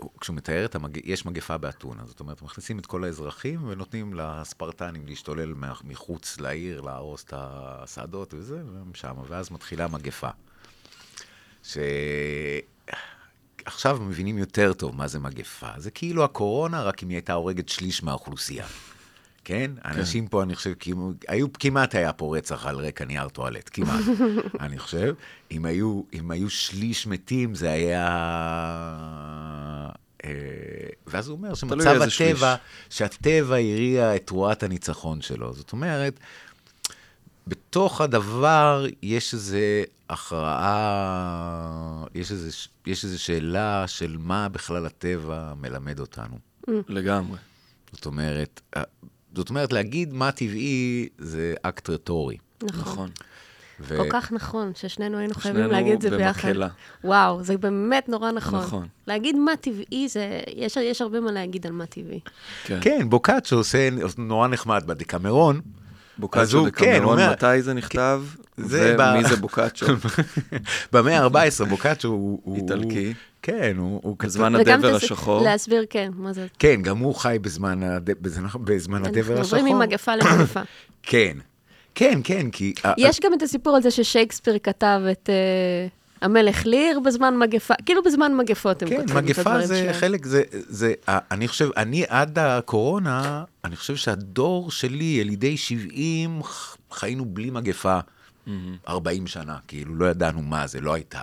הוא- 0.00 0.10
כשהוא 0.20 0.36
מתאר 0.36 0.64
את 0.64 0.74
המג... 0.74 1.00
יש 1.04 1.26
מגפה 1.26 1.56
באתונה, 1.58 2.02
זאת 2.06 2.20
אומרת, 2.20 2.42
מכניסים 2.42 2.78
את 2.78 2.86
כל 2.86 3.04
האזרחים 3.04 3.68
ונותנים 3.68 4.14
לספרטנים 4.14 5.06
להשתולל 5.06 5.54
מחוץ 5.84 6.40
לעיר, 6.40 6.80
להרוס 6.80 7.24
את 7.24 7.32
השדות 7.36 8.34
וזה, 8.34 8.62
והם 8.74 8.94
שם, 8.94 9.14
ואז 9.28 9.50
מתחילה 9.50 9.88
מגפה. 9.88 10.28
שעכשיו 13.66 13.98
מבינים 14.00 14.38
יותר 14.38 14.72
טוב 14.72 14.96
מה 14.96 15.08
זה 15.08 15.18
מגפה. 15.18 15.68
זה 15.76 15.90
כאילו 15.90 16.24
הקורונה, 16.24 16.82
רק 16.82 17.02
אם 17.02 17.08
היא 17.08 17.16
הייתה 17.16 17.32
הורגת 17.32 17.68
שליש 17.68 18.02
מהאוכלוסייה. 18.02 18.66
כן? 19.44 19.70
אנשים 19.84 20.26
פה, 20.26 20.42
אני 20.42 20.54
חושב, 20.54 20.72
כאילו, 20.78 21.12
היו, 21.28 21.52
כמעט 21.52 21.94
היה 21.94 22.12
פה 22.12 22.36
רצח 22.36 22.66
על 22.66 22.76
רקע 22.76 23.04
נייר 23.04 23.28
טואלט, 23.28 23.70
כמעט, 23.72 24.04
אני 24.60 24.78
חושב. 24.78 25.14
אם 25.50 25.64
היו, 25.64 26.02
אם 26.14 26.30
היו 26.30 26.50
שליש 26.50 27.06
מתים, 27.06 27.54
זה 27.54 27.70
היה... 27.70 28.06
אה, 30.24 30.30
ואז 31.06 31.28
הוא 31.28 31.36
אומר 31.36 31.54
שמצב 31.54 31.88
איזה. 31.88 32.04
הטבע, 32.04 32.54
שהטבע 32.90 33.54
הריע 33.54 34.16
את 34.16 34.26
תרועת 34.26 34.62
הניצחון 34.62 35.20
שלו. 35.20 35.52
זאת 35.52 35.72
אומרת, 35.72 36.20
בתוך 37.46 38.00
הדבר 38.00 38.86
יש 39.02 39.34
איזו 39.34 39.56
הכרעה, 40.10 42.04
יש 42.14 42.32
איזו 42.32 42.68
יש 42.86 43.04
איזו 43.04 43.22
שאלה 43.22 43.84
של 43.86 44.16
מה 44.20 44.48
בכלל 44.48 44.86
הטבע 44.86 45.52
מלמד 45.60 46.00
אותנו. 46.00 46.38
לגמרי. 46.88 47.38
זאת 47.92 48.06
אומרת, 48.06 48.60
זאת 49.34 49.48
אומרת, 49.48 49.72
להגיד 49.72 50.12
מה 50.12 50.32
טבעי 50.32 51.08
זה 51.18 51.54
אקט 51.62 51.90
רטורי. 51.90 52.36
נכון. 52.62 52.80
נכון. 52.80 53.10
ו- 53.80 53.96
כל 53.96 54.06
כך 54.10 54.32
נכון, 54.32 54.72
ששנינו 54.74 55.18
היינו 55.18 55.34
חייבים 55.34 55.62
שנינו 55.62 55.72
להגיד 55.72 55.92
את 55.92 56.00
זה 56.00 56.10
ביחד. 56.10 56.48
במקהלה. 56.48 56.68
וואו, 57.04 57.42
זה 57.42 57.58
באמת 57.58 58.08
נורא 58.08 58.32
נכון. 58.32 58.58
נכון. 58.60 58.86
להגיד 59.06 59.36
מה 59.36 59.56
טבעי, 59.56 60.08
זה... 60.08 60.40
יש, 60.54 60.76
יש 60.76 61.02
הרבה 61.02 61.20
מה 61.20 61.32
להגיד 61.32 61.66
על 61.66 61.72
מה 61.72 61.86
טבעי. 61.86 62.20
כן. 62.64 62.78
כן, 62.80 63.08
בוקאצ'ו 63.10 63.56
עושה 63.56 63.88
נורא 64.18 64.48
נחמד 64.48 64.82
בדקמרון. 64.86 65.60
בוקאצ'ו 66.18 66.58
הוא- 66.58 66.68
כן, 66.70 67.02
מתי 67.30 67.62
זה 67.62 67.74
נכתב? 67.74 68.22
זה 68.56 68.94
ב- 68.98 69.14
ומי 69.14 69.28
זה 69.28 69.36
בוקאצ'ו? 69.36 69.86
במאה 70.92 71.22
ה-14 71.24 71.64
בוקאצ'ו 71.64 72.08
הוא... 72.08 72.56
איטלקי. 72.56 73.14
כן, 73.42 73.74
הוא... 73.78 74.00
הוא 74.02 74.16
כתב- 74.18 74.26
בזמן 74.28 74.54
הדבר 74.54 74.98
תס- 74.98 75.02
השחור. 75.04 75.42
להסביר, 75.44 75.84
כן, 75.90 76.10
מה 76.16 76.32
זה. 76.32 76.46
כן, 76.58 76.82
גם 76.82 76.98
הוא 76.98 77.14
חי 77.14 77.38
בזמן, 77.40 77.82
הד... 77.82 78.10
בזמן, 78.20 78.48
בזמן 78.64 79.04
הדבר 79.04 79.18
אנחנו 79.20 79.40
השחור. 79.40 79.58
עוברים 79.58 79.76
ממגפה 79.76 80.14
למגפה. 80.16 80.60
כן, 81.02 81.36
כן, 81.94 82.20
כן, 82.24 82.50
כי... 82.50 82.74
יש 82.98 83.20
גם 83.20 83.34
את 83.34 83.42
הסיפור 83.42 83.76
על 83.76 83.82
זה 83.82 83.90
ששייקספיר 83.90 84.58
כתב 84.62 85.00
את 85.12 85.30
אה, 85.30 85.86
המלך 86.22 86.66
ליר 86.66 87.00
בזמן 87.00 87.38
מגפה, 87.38 87.74
כאילו 87.86 88.02
בזמן 88.02 88.34
מגפות 88.36 88.82
הם 88.82 88.88
כן, 88.88 88.96
כותבים 88.96 89.18
את 89.18 89.22
מגפה 89.24 89.66
זה 89.66 89.76
שלהם. 89.78 89.92
חלק, 89.94 90.26
זה, 90.26 90.42
זה, 90.50 90.92
אני 91.08 91.48
חושב, 91.48 91.68
אני 91.76 92.04
עד 92.08 92.38
הקורונה, 92.38 93.44
אני 93.64 93.76
חושב 93.76 93.96
שהדור 93.96 94.70
שלי, 94.70 95.04
ילידי 95.04 95.56
70, 95.56 96.42
ח- 96.42 96.76
חיינו 96.92 97.24
בלי 97.24 97.50
מגפה 97.50 97.98
40 98.88 99.26
שנה, 99.26 99.56
כאילו, 99.68 99.94
לא 99.94 100.06
ידענו 100.06 100.42
מה 100.42 100.66
זה, 100.66 100.80
לא 100.80 100.94
הייתה. 100.94 101.22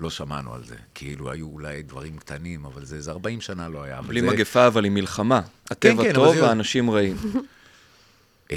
לא 0.00 0.10
שמענו 0.10 0.54
על 0.54 0.64
זה. 0.64 0.74
כאילו, 0.94 1.30
היו 1.30 1.46
אולי 1.46 1.82
דברים 1.82 2.16
קטנים, 2.18 2.64
אבל 2.64 2.84
זה 2.84 2.96
איזה 2.96 3.10
40 3.10 3.40
שנה 3.40 3.68
לא 3.68 3.82
היה. 3.82 4.02
בלי 4.02 4.20
זה- 4.20 4.26
מגפה, 4.26 4.66
אבל 4.66 4.84
עם 4.84 4.94
מלחמה. 4.94 5.40
הטבע 5.70 5.92
כן, 6.02 6.08
אבל 6.08 6.14
טוב 6.14 6.36
והאנשים 6.36 6.90
רעים. 6.90 7.16
אה, 8.52 8.56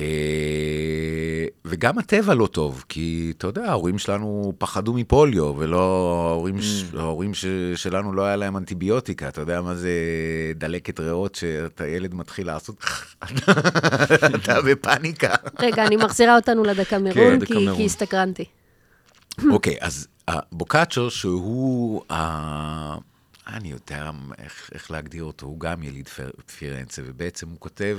וגם 1.65 1.97
הטבע 1.97 2.33
לא 2.33 2.47
טוב, 2.47 2.83
כי 2.89 3.33
אתה 3.37 3.47
יודע, 3.47 3.65
ההורים 3.65 3.97
שלנו 3.97 4.53
פחדו 4.57 4.93
מפוליו, 4.93 5.53
ולא, 5.57 5.79
ההורים, 6.29 6.61
ש... 6.61 6.83
ההורים 6.97 7.33
ש... 7.33 7.45
שלנו 7.75 8.13
לא 8.13 8.21
היה 8.21 8.35
להם 8.35 8.57
אנטיביוטיקה, 8.57 9.27
אתה 9.27 9.41
יודע 9.41 9.61
מה 9.61 9.75
זה 9.75 9.91
דלקת 10.55 10.99
ריאות 10.99 11.35
שאתה 11.35 11.87
ילד 11.87 12.15
מתחיל 12.15 12.47
לעשות, 12.47 12.75
אתה 14.35 14.61
בפאניקה. 14.61 15.35
רגע, 15.59 15.85
אני 15.85 15.95
מחזירה 15.95 16.35
אותנו 16.35 16.63
לדקמרון, 16.63 17.39
כן, 17.39 17.45
כי. 17.45 17.67
כי 17.75 17.85
הסתקרנתי. 17.85 18.45
אוקיי, 19.51 19.75
אז 19.81 20.07
בוקאצ'ו, 20.51 21.11
שהוא, 21.11 22.01
ה- 22.09 22.97
אני 23.47 23.71
יודע 23.71 24.09
איך, 24.37 24.69
איך 24.73 24.91
להגדיר 24.91 25.23
אותו, 25.23 25.45
הוא 25.45 25.59
גם 25.59 25.83
יליד 25.83 26.09
פירנצה, 26.57 27.01
ובעצם 27.05 27.49
הוא 27.49 27.57
כותב, 27.59 27.97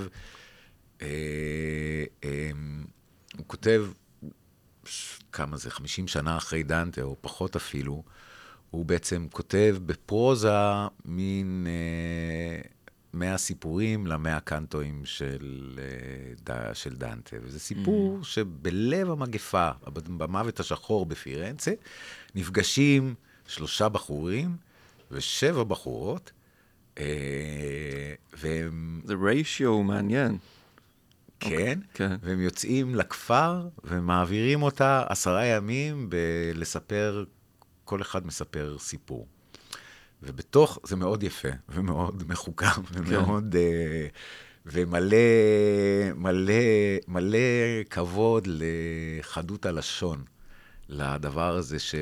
הוא 3.37 3.45
כותב, 3.47 3.87
כמה 5.33 5.57
זה, 5.57 5.71
50 5.71 6.09
שנה 6.09 6.37
אחרי 6.37 6.63
דנטה, 6.63 7.03
או 7.03 7.17
פחות 7.21 7.57
אפילו, 7.57 8.03
הוא 8.71 8.85
בעצם 8.85 9.27
כותב 9.33 9.77
בפרוזה 9.87 10.53
מין, 11.05 11.67
אה, 11.69 12.61
מהסיפורים 13.15 14.07
למאה 14.07 14.41
קנטואים 14.41 15.05
של, 15.05 15.79
אה, 15.79 16.55
ד- 16.55 16.75
של 16.75 16.95
דנטה. 16.97 17.37
וזה 17.43 17.61
סיפור 17.61 18.19
mm. 18.21 18.25
שבלב 18.25 19.11
המגפה, 19.11 19.71
במוות 20.17 20.61
השחור 20.61 21.07
בפירנצה, 21.07 21.73
נפגשים 22.35 23.15
שלושה 23.47 23.89
בחורים 23.89 24.57
ושבע 25.11 25.65
בחורות, 25.65 26.33
אה, 26.99 27.05
והם, 28.33 29.01
זה 29.05 29.15
ריישיו 29.23 29.83
מעניין. 29.83 30.39
כן, 31.51 31.79
כן. 31.95 32.17
והם 32.23 32.41
יוצאים 32.41 32.95
לכפר 32.95 33.69
ומעבירים 33.85 34.63
אותה 34.63 35.05
עשרה 35.09 35.45
ימים 35.45 36.11
בלספר, 36.11 37.25
כל 37.85 38.03
אחד 38.03 38.27
מספר 38.27 38.77
סיפור. 38.79 39.27
ובתוך, 40.23 40.79
זה 40.85 40.97
מאוד 40.97 41.23
יפה, 41.23 41.49
ומאוד 41.69 42.25
מחוכם, 42.29 42.83
ומאוד... 42.93 43.57
אה, 43.57 44.07
ומלא 44.67 45.17
מלא, 46.15 46.53
מלא 47.09 47.39
כבוד 47.91 48.49
לחדות 48.51 49.67
הלשון, 49.67 50.25
לדבר 50.89 51.57
הזה 51.57 51.79
ש... 51.79 51.95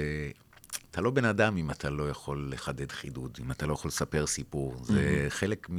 אתה 0.92 1.00
לא 1.00 1.10
בן 1.10 1.24
אדם 1.24 1.56
אם 1.56 1.70
אתה 1.70 1.90
לא 1.90 2.10
יכול 2.10 2.48
לחדד 2.50 2.92
חידוד, 2.92 3.38
אם 3.44 3.50
אתה 3.50 3.66
לא 3.66 3.72
יכול 3.72 3.88
לספר 3.88 4.26
סיפור. 4.26 4.74
זה 4.82 5.26
חלק 5.28 5.66
מ... 5.70 5.76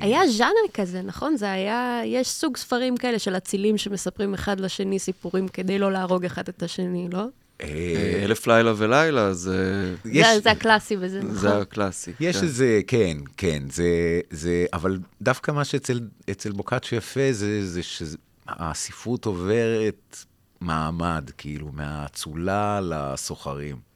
היה 0.00 0.20
ז'אנר 0.28 0.50
כזה, 0.74 1.02
נכון? 1.02 1.36
זה 1.36 1.52
היה, 1.52 2.00
יש 2.04 2.28
סוג 2.28 2.56
ספרים 2.56 2.96
כאלה 2.96 3.18
של 3.18 3.36
אצילים 3.36 3.78
שמספרים 3.78 4.34
אחד 4.34 4.60
לשני 4.60 4.98
סיפורים 4.98 5.48
כדי 5.48 5.78
לא 5.78 5.92
להרוג 5.92 6.24
אחד 6.24 6.48
את 6.48 6.62
השני, 6.62 7.08
לא? 7.12 7.18
אה, 7.60 7.66
אה, 7.68 8.24
אלף 8.24 8.46
לילה 8.46 8.72
ולילה, 8.76 9.32
זה, 9.34 9.94
יש- 10.04 10.26
זה, 10.34 10.40
זה 10.40 10.50
הקלאסי 10.50 10.96
וזה, 11.00 11.18
נכון? 11.18 11.34
זה 11.34 11.58
הקלאסי. 11.58 12.12
יש 12.20 12.36
כן. 12.36 12.42
איזה, 12.42 12.80
כן, 12.86 13.16
כן, 13.36 13.62
זה, 13.70 13.86
זה, 14.30 14.66
אבל 14.72 14.98
דווקא 15.22 15.50
מה 15.50 15.64
שאצל 15.64 16.00
אצל 16.30 16.52
בוקאצ'ו 16.52 16.96
יפה 16.96 17.32
זה, 17.32 17.66
זה 17.68 17.80
שהספרות 17.82 19.24
עוברת 19.24 20.16
מעמד, 20.60 21.30
כאילו, 21.38 21.70
מהאצולה 21.72 22.80
לסוחרים. 22.82 23.91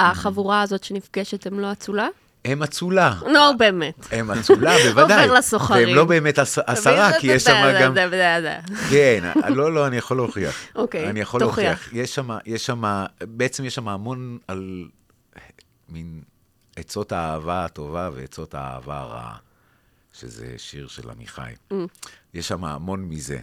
החבורה 0.00 0.62
הזאת 0.62 0.84
שנפגשת 0.84 1.46
הם 1.46 1.60
לא 1.60 1.72
אצולה? 1.72 2.08
הם 2.44 2.62
אצולה. 2.62 3.14
נו, 3.32 3.58
באמת. 3.58 4.06
הם 4.12 4.30
אצולה, 4.30 4.74
בוודאי. 4.94 5.22
עובר 5.24 5.38
לסוחרים. 5.38 5.86
והם 5.88 5.96
לא 5.96 6.04
באמת 6.04 6.38
עש- 6.38 6.58
עשרה, 6.58 7.10
כי 7.20 7.26
יש 7.26 7.42
שם 7.44 7.50
גם... 7.82 7.94
כן, 8.90 9.24
לא, 9.48 9.74
לא, 9.74 9.86
אני 9.86 9.96
יכול 9.96 10.16
להוכיח. 10.16 10.54
אוקיי, 10.74 11.10
אני 11.10 11.20
יכול 11.20 11.40
תוכיח. 11.40 11.64
להוכיח. 11.64 11.92
יש 11.92 12.14
שם, 12.14 12.28
יש 12.46 12.66
שם, 12.66 12.82
בעצם 13.20 13.64
יש 13.64 13.74
שם 13.74 13.88
המון 13.88 14.38
על 14.48 14.84
מין 15.88 16.20
עצות 16.76 17.12
האהבה 17.12 17.64
הטובה 17.64 18.10
ועצות 18.14 18.54
האהבה 18.54 18.98
הרעה, 19.00 19.36
שזה 20.12 20.46
שיר 20.56 20.88
של 20.88 21.10
עמיחי. 21.10 21.50
Mm. 21.72 21.74
יש 22.34 22.48
שם 22.48 22.64
המון 22.64 23.04
מזה. 23.08 23.38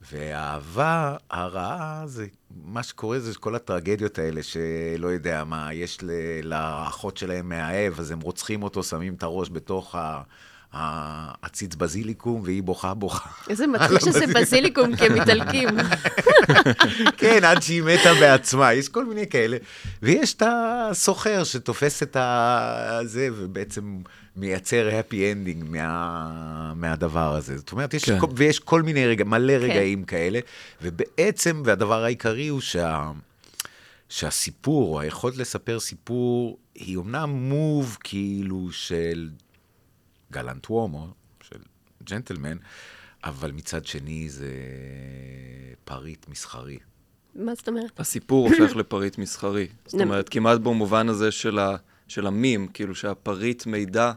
והאהבה 0.00 1.16
הרעה, 1.30 2.02
זה, 2.06 2.26
מה 2.50 2.82
שקורה 2.82 3.18
זה 3.18 3.34
כל 3.34 3.54
הטרגדיות 3.54 4.18
האלה, 4.18 4.42
שלא 4.42 5.08
יודע 5.08 5.44
מה, 5.44 5.74
יש 5.74 5.98
לאחות 6.42 7.16
שלהם 7.16 7.48
מאהב, 7.48 8.00
אז 8.00 8.10
הם 8.10 8.20
רוצחים 8.20 8.62
אותו, 8.62 8.82
שמים 8.82 9.14
את 9.14 9.22
הראש 9.22 9.50
בתוך 9.50 9.94
ה... 9.94 10.22
ה- 10.72 11.46
הציץ 11.46 11.74
בזיליקום, 11.74 12.40
והיא 12.44 12.62
בוכה 12.62 12.94
בוכה. 12.94 13.30
איזה 13.50 13.66
מצחיק 13.66 13.98
שזה 13.98 14.26
בזיליקום 14.34 14.96
כמתעלקים. 14.96 15.68
כן, 17.20 17.44
עד 17.44 17.62
שהיא 17.62 17.82
מתה 17.82 18.14
בעצמה, 18.20 18.72
יש 18.74 18.88
כל 18.88 19.04
מיני 19.04 19.26
כאלה. 19.26 19.56
ויש 20.02 20.34
את 20.34 20.42
הסוחר 20.46 21.44
שתופס 21.44 22.02
את 22.02 22.16
זה, 23.04 23.28
ובעצם 23.36 23.98
מייצר 24.36 24.90
happy 24.90 25.14
ending 25.14 25.64
מה... 25.64 26.72
מהדבר 26.74 27.34
הזה. 27.34 27.56
זאת 27.56 27.72
אומרת, 27.72 27.94
יש 27.94 28.04
כן. 28.04 28.20
כל... 28.20 28.26
ויש 28.36 28.58
כל 28.58 28.82
מיני 28.82 29.06
רגע, 29.06 29.24
מלא 29.24 29.58
כן. 29.58 29.64
רגעים 29.64 30.04
כאלה, 30.04 30.40
ובעצם, 30.82 31.62
והדבר 31.64 32.04
העיקרי 32.04 32.48
הוא 32.48 32.60
שה... 32.60 33.10
שהסיפור, 34.08 34.94
או 34.94 35.00
היכולת 35.00 35.36
לספר 35.36 35.80
סיפור, 35.80 36.58
היא 36.74 36.96
אומנם 36.96 37.30
מוב 37.30 37.98
כאילו 38.04 38.68
של 38.72 39.28
גלנטוומו, 40.32 41.08
של 41.42 41.58
ג'נטלמן, 42.04 42.56
אבל 43.24 43.52
מצד 43.52 43.86
שני 43.86 44.28
זה 44.28 44.50
פריט 45.84 46.28
מסחרי. 46.28 46.78
מה 47.34 47.54
זאת 47.54 47.68
אומרת? 47.68 48.00
הסיפור 48.00 48.48
הופך 48.48 48.76
לפריט 48.76 49.18
מסחרי. 49.18 49.66
זאת 49.86 50.00
אומרת, 50.00 50.28
כמעט 50.28 50.60
במובן 50.60 51.08
הזה 51.08 51.30
של, 51.30 51.58
ה, 51.58 51.76
של 52.08 52.26
המים, 52.26 52.68
כאילו 52.68 52.94
שהפריט 52.94 53.66
מידע, 53.66 54.12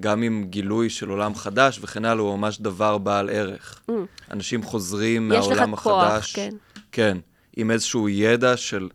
גם 0.00 0.22
עם 0.22 0.44
גילוי 0.50 0.90
של 0.90 1.08
עולם 1.08 1.34
חדש 1.34 1.78
וכן 1.82 2.04
הלאה, 2.04 2.22
הוא 2.22 2.38
ממש 2.38 2.60
דבר 2.60 2.98
בעל 2.98 3.30
ערך. 3.30 3.82
אנשים 4.30 4.62
חוזרים 4.62 5.32
Mm. 5.32 5.34
יש 5.34 5.46
לך 5.46 5.52
מהעולם 5.52 5.76
כוח, 5.76 6.04
החדש. 6.04 6.32
כן. 6.32 6.50
כן, 6.92 7.18
עם 7.56 7.70
איזשהו 7.70 8.08
ידע 8.08 8.56
של 8.56 8.88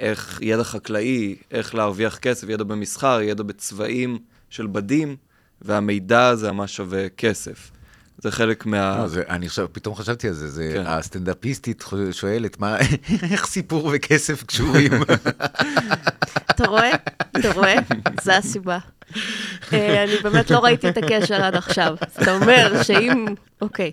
איך, 0.00 0.38
ידע 0.42 0.64
חקלאי, 0.64 1.36
איך 1.50 1.74
להרוויח 1.74 2.18
כסף, 2.18 2.48
ידע 2.48 2.64
במסחר, 2.64 3.20
ידע 3.20 3.42
בצבעים 3.42 4.18
של 4.50 4.66
בדים, 4.66 5.16
והמידע 5.62 6.26
הזה 6.26 6.52
ממש 6.52 6.76
שווה 6.76 7.08
כסף. 7.08 7.70
זה 8.18 8.30
חלק 8.30 8.66
מה... 8.66 8.98
לא, 8.98 9.08
זה, 9.08 9.22
אני 9.28 9.46
עכשיו, 9.46 9.68
פתאום 9.72 9.94
חשבתי 9.94 10.28
על 10.28 10.34
זה, 10.34 10.48
זה 10.48 10.70
כן. 10.74 10.82
הסטנדאפיסטית 10.86 11.84
שואלת, 12.12 12.60
מה, 12.60 12.76
איך 13.30 13.46
סיפור 13.46 13.90
וכסף 13.92 14.42
קשורים? 14.42 14.92
אתה 16.50 16.68
רואה? 16.68 16.90
אתה 17.36 17.52
רואה? 17.52 17.74
זו 18.22 18.32
הסיבה. 18.32 18.78
אה, 19.72 20.04
אני 20.04 20.16
באמת 20.22 20.50
לא 20.50 20.58
ראיתי 20.58 20.88
את 20.88 20.96
הקשר 20.96 21.42
עד 21.42 21.54
עכשיו. 21.54 21.96
אז 22.00 22.22
אתה 22.22 22.34
אומר 22.34 22.82
שאם... 22.82 23.26
אוקיי. 23.62 23.90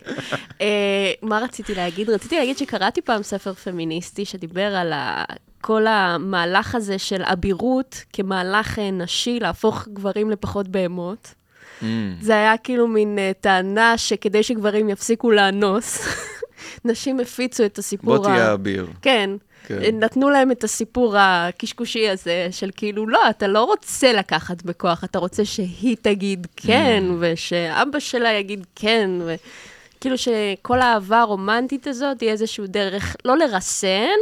אה, 0.61 1.11
מה 1.21 1.39
רציתי 1.39 1.75
להגיד? 1.75 2.09
רציתי 2.09 2.37
להגיד 2.37 2.57
שקראתי 2.57 3.01
פעם 3.01 3.23
ספר 3.23 3.53
פמיניסטי 3.53 4.25
שדיבר 4.25 4.75
על 4.75 4.93
ה... 4.93 5.23
כל 5.61 5.87
המהלך 5.87 6.75
הזה 6.75 6.99
של 6.99 7.21
אבירות 7.23 8.03
כמהלך 8.13 8.79
אה, 8.79 8.91
נשי, 8.91 9.39
להפוך 9.39 9.87
גברים 9.93 10.29
לפחות 10.29 10.67
בהמות. 10.67 11.33
Mm, 11.81 11.85
זה 12.21 12.33
היה 12.33 12.57
כאילו 12.57 12.87
מין 12.87 13.19
אה, 13.19 13.31
טענה 13.41 13.97
שכדי 13.97 14.43
שגברים 14.43 14.89
יפסיקו 14.89 15.31
לאנוס, 15.31 16.07
נשים 16.85 17.19
הפיצו 17.19 17.65
את 17.65 17.77
הסיפור 17.77 18.17
בוא 18.17 18.25
תהיה 18.25 18.53
אביר. 18.53 18.87
כן. 19.01 19.29
כן. 19.67 19.79
כן. 19.81 19.99
נתנו 19.99 20.29
להם 20.29 20.51
את 20.51 20.63
הסיפור 20.63 21.15
הקשקושי 21.17 22.09
הזה, 22.09 22.47
של 22.51 22.69
כאילו, 22.75 23.07
לא, 23.07 23.29
אתה 23.29 23.47
לא 23.47 23.63
רוצה 23.63 24.13
לקחת 24.13 24.63
בכוח, 24.63 25.03
אתה 25.03 25.19
רוצה 25.19 25.45
שהיא 25.45 25.97
תגיד 26.01 26.47
כן, 26.55 27.03
Mm. 27.09 27.13
ושאבא 27.19 27.99
שלה 27.99 28.31
יגיד 28.31 28.65
כן, 28.75 29.09
וכאילו 29.25 30.17
שכל 30.17 30.81
האהבה 30.81 31.19
הרומנטית 31.19 31.87
הזאת 31.87 32.21
היא 32.21 32.29
איזשהו 32.29 32.67
דרך, 32.67 33.15
לא 33.25 33.37
לרסן, 33.37 34.17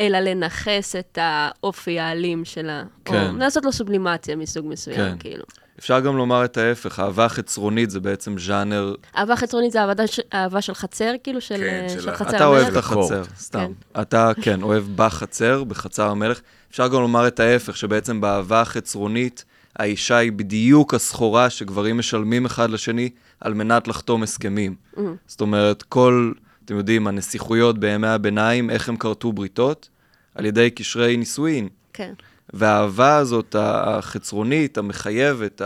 אלא 0.00 0.18
לנכס 0.18 0.96
את 0.96 1.18
האופי 1.20 2.00
האלים 2.00 2.44
שלה. 2.44 2.82
כן. 3.04 3.30
או 3.32 3.36
לעשות 3.36 3.64
לו 3.64 3.72
סובלימציה 3.72 4.36
מסוג 4.36 4.66
מסוים, 4.68 4.96
כן. 4.96 5.16
כאילו. 5.18 5.44
אפשר 5.78 6.00
גם 6.00 6.16
לומר 6.16 6.44
את 6.44 6.56
ההפך, 6.56 7.00
אהבה 7.00 7.28
חצרונית 7.28 7.90
זה 7.90 8.00
בעצם 8.00 8.38
ז'אנר... 8.38 8.94
אהבה 9.16 9.36
חיצונית 9.36 9.72
זה 9.72 9.80
אהבה, 9.80 10.06
ש... 10.06 10.20
אהבה 10.34 10.60
של 10.62 10.74
חצר, 10.74 11.12
כאילו, 11.24 11.40
של, 11.40 11.56
כן, 11.56 11.80
אה, 11.82 11.88
של 11.88 12.00
של 12.00 12.14
חצר 12.14 12.36
אתה 12.36 12.46
אוהב? 12.46 12.66
את 12.66 12.76
החצר. 12.76 13.22
סתם. 13.38 13.72
אתה, 14.00 14.32
כן, 14.42 14.62
אוהב 14.62 14.84
בחצר, 14.96 15.64
בחצר 15.64 16.08
המלך. 16.08 16.40
אפשר 16.70 16.88
גם 16.88 17.00
לומר 17.00 17.26
את 17.26 17.40
ההפך, 17.40 17.76
שבעצם 17.76 18.20
באהבה 18.20 18.60
החצרונית, 18.60 19.44
האישה 19.76 20.16
היא 20.16 20.32
בדיוק 20.32 20.94
הסחורה 20.94 21.50
שגברים 21.50 21.98
משלמים 21.98 22.46
אחד 22.46 22.70
לשני 22.70 23.10
על 23.40 23.54
מנת 23.54 23.88
לחתום 23.88 24.22
הסכמים. 24.22 24.74
Mm. 24.94 25.00
זאת 25.26 25.40
אומרת, 25.40 25.82
כל, 25.82 26.32
אתם 26.64 26.76
יודעים, 26.76 27.06
הנסיכויות 27.06 27.78
בימי 27.78 28.08
הביניים, 28.08 28.70
איך 28.70 28.88
הם 28.88 28.96
כרתו 28.96 29.32
בריתות? 29.32 29.88
על 30.34 30.44
ידי 30.44 30.70
קשרי 30.70 31.16
נישואין. 31.16 31.68
כן. 31.92 32.12
והאהבה 32.52 33.16
הזאת, 33.16 33.56
החצרונית, 33.58 34.78
המחייבת, 34.78 35.62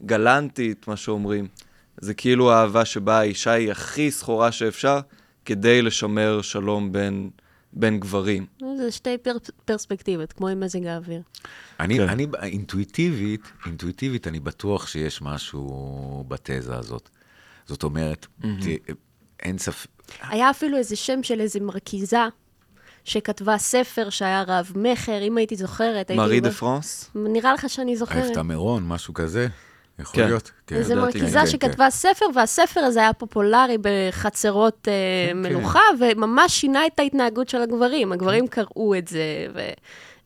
הגלנטית, 0.00 0.88
מה 0.88 0.96
שאומרים, 0.96 1.48
זה 2.00 2.14
כאילו 2.14 2.52
האהבה 2.52 2.84
שבה 2.84 3.18
האישה 3.18 3.52
היא 3.52 3.70
הכי 3.70 4.10
סחורה 4.10 4.52
שאפשר, 4.52 5.00
כדי 5.44 5.82
לשמר 5.82 6.42
שלום 6.42 6.92
בין, 6.92 7.30
בין 7.72 8.00
גברים. 8.00 8.46
זה 8.76 8.90
שתי 8.90 9.18
פר... 9.18 9.36
פרספקטיבות, 9.64 10.32
כמו 10.32 10.48
עם 10.48 10.60
מזג 10.60 10.86
האוויר. 10.86 11.20
אני, 11.80 11.96
כן. 11.98 12.08
אני, 12.08 12.26
אינטואיטיבית, 12.42 13.40
אינטואיטיבית, 13.66 14.26
אני 14.28 14.40
בטוח 14.40 14.86
שיש 14.86 15.22
משהו 15.22 16.24
בתזה 16.28 16.76
הזאת. 16.76 17.08
זאת 17.66 17.82
אומרת, 17.82 18.26
ת- 18.40 18.90
אין 19.42 19.58
ספק, 19.58 19.88
היה 20.22 20.50
אפילו 20.50 20.76
איזה 20.76 20.96
שם 20.96 21.22
של 21.22 21.40
איזה 21.40 21.60
מרכיזה, 21.60 22.18
שכתבה 23.04 23.58
ספר 23.58 24.10
שהיה 24.10 24.44
רב-מכר, 24.46 25.22
אם 25.22 25.36
הייתי 25.36 25.56
זוכרת. 25.56 25.96
הייתי 26.10 26.14
מארי 26.14 26.40
דה 26.40 26.50
פרנס? 26.50 27.10
נראה 27.14 27.52
לך 27.54 27.70
שאני 27.70 27.96
זוכרת. 27.96 28.24
אהבת 28.24 28.36
מירון, 28.38 28.82
משהו 28.88 29.14
כזה, 29.14 29.46
יכול 29.98 30.14
כן. 30.22 30.26
להיות. 30.26 30.50
כן. 30.66 30.76
ידעתי, 30.76 30.94
מרכיזה 30.94 31.38
כן, 31.38 31.46
שכתבה 31.46 31.90
ספר, 31.90 32.24
והספר 32.34 32.80
הזה 32.80 33.00
היה 33.00 33.12
פופולרי 33.12 33.76
בחצרות 33.80 34.88
אה, 34.88 34.92
כן, 35.30 35.42
מלוכה, 35.42 35.80
וממש 36.00 36.60
שינה 36.60 36.86
את 36.86 37.00
ההתנהגות 37.00 37.48
של 37.48 37.62
הגברים. 37.62 38.12
הגברים 38.12 38.46
קראו 38.46 38.94
את 38.98 39.08
זה, 39.08 39.22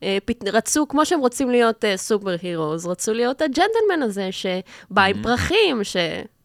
אה, 0.03 0.17
פת- 0.25 0.47
רצו, 0.53 0.87
כמו 0.87 1.05
שהם 1.05 1.19
רוצים 1.19 1.49
להיות 1.49 1.85
אה, 1.85 1.97
סופר 1.97 2.35
הירוז, 2.41 2.87
רצו 2.87 3.13
להיות 3.13 3.41
הג'נטלמן 3.41 4.03
הזה 4.03 4.29
שבא 4.31 5.03
עם 5.03 5.23
פרחים, 5.23 5.83
ש... 5.83 5.97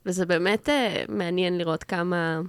וזה 0.07 0.27
באמת 0.27 0.69
אה, 0.69 1.05
מעניין 1.09 1.59
לראות 1.59 1.85
כמה, 1.85 2.41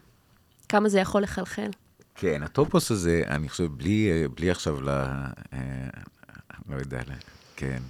כמה 0.69 0.89
זה 0.89 0.99
יכול 0.99 1.21
לחלחל. 1.21 1.69
כן, 2.15 2.43
הטופוס 2.43 2.91
הזה, 2.91 3.21
אני 3.27 3.49
חושב, 3.49 3.65
בלי, 3.77 4.27
בלי 4.35 4.51
עכשיו 4.51 4.81
ל... 4.81 4.89
אה, 4.89 5.59
לא 6.69 6.75
יודע, 6.75 7.01
כן. 7.55 7.81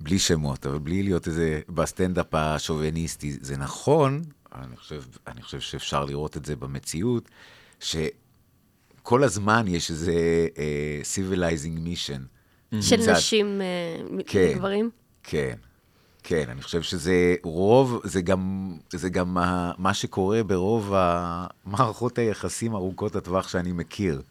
בלי 0.00 0.18
שמות, 0.18 0.66
אבל 0.66 0.78
בלי 0.78 1.02
להיות 1.02 1.26
איזה 1.28 1.60
בסטנדאפ 1.68 2.26
השוביניסטי, 2.34 3.32
זה 3.40 3.56
נכון, 3.56 4.22
אני 4.54 4.76
חושב, 4.76 5.02
אני 5.26 5.42
חושב 5.42 5.60
שאפשר 5.60 6.04
לראות 6.04 6.36
את 6.36 6.44
זה 6.44 6.56
במציאות, 6.56 7.28
שכל 7.80 9.22
הזמן 9.24 9.64
יש 9.68 9.90
איזה 9.90 10.12
אה, 10.58 11.00
civilizing 11.14 11.78
mission. 11.86 12.20
של 12.80 12.96
מצד- 13.00 13.08
נשים 13.12 13.60
אה, 13.60 14.22
כן. 14.26 14.48
לגברים. 14.54 14.90
כן, 15.22 15.54
כן, 16.26 16.44
אני 16.50 16.62
חושב 16.62 16.82
שזה 16.82 17.34
רוב, 17.42 18.00
זה 18.04 18.22
גם, 18.22 18.72
זה 18.92 19.08
גם 19.08 19.38
ה- 19.38 19.72
מה 19.78 19.94
שקורה 19.94 20.42
ברוב 20.42 20.92
המערכות 20.96 22.18
היחסים 22.18 22.74
ארוכות 22.74 23.16
הטווח 23.16 23.48
שאני 23.48 23.72
מכיר. 23.72 24.22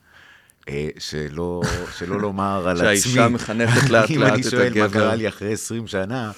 אה, 0.70 0.90
שלא, 1.00 1.62
שלא 1.98 2.22
לומר 2.22 2.68
על 2.68 2.78
עצמי. 2.82 2.98
שהאישה 2.98 3.28
מחנכת 3.28 3.90
לאט 3.90 4.12
אם 4.12 4.22
לאט 4.22 4.32
אני 4.34 4.42
את 4.42 4.50
שואל 4.50 4.62
מה 4.80 4.86
הגבר. 4.86 5.00
קרה 5.00 5.16
לי 5.16 5.28
אחרי 5.28 5.54
20 5.54 5.88
שנה, 5.88 6.32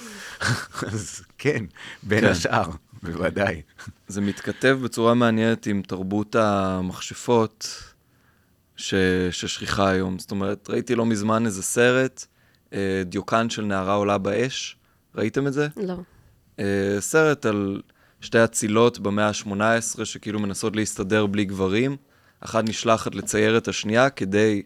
אז 0.88 1.22
כן, 1.38 1.66
בין 2.04 2.22
כן. 2.22 2.28
השאר, 2.28 2.70
בוודאי. 3.04 3.62
זה 4.08 4.22
מתכתב 4.22 4.78
בצורה 4.84 5.14
מעניינת 5.14 5.66
עם 5.66 5.82
תרבות 5.88 6.36
המכשפות 6.36 7.84
ש... 8.78 8.94
ששכיחה 9.32 9.90
היום. 9.90 10.20
זאת 10.20 10.32
אומרת, 10.32 10.70
ראיתי 10.70 10.96
לא 10.96 11.06
מזמן 11.06 11.46
איזה 11.46 11.64
סרט, 11.64 12.26
אה, 12.74 13.02
דיוקן 13.06 13.50
של 13.50 13.66
נערה 13.66 13.94
עולה 13.94 14.18
באש. 14.18 14.78
ראיתם 15.16 15.48
את 15.48 15.54
זה? 15.54 15.68
לא. 15.78 15.96
אה, 16.60 16.98
סרט 17.00 17.46
על 17.46 17.82
שתי 18.22 18.44
אצילות 18.44 19.00
במאה 19.00 19.28
ה-18 19.28 20.06
שכאילו 20.06 20.40
מנסות 20.40 20.76
להסתדר 20.76 21.26
בלי 21.26 21.46
גברים. 21.46 21.96
אחת 22.40 22.70
נשלחת 22.70 23.16
לצייר 23.16 23.58
את 23.58 23.68
השנייה 23.68 24.10
כדי 24.10 24.62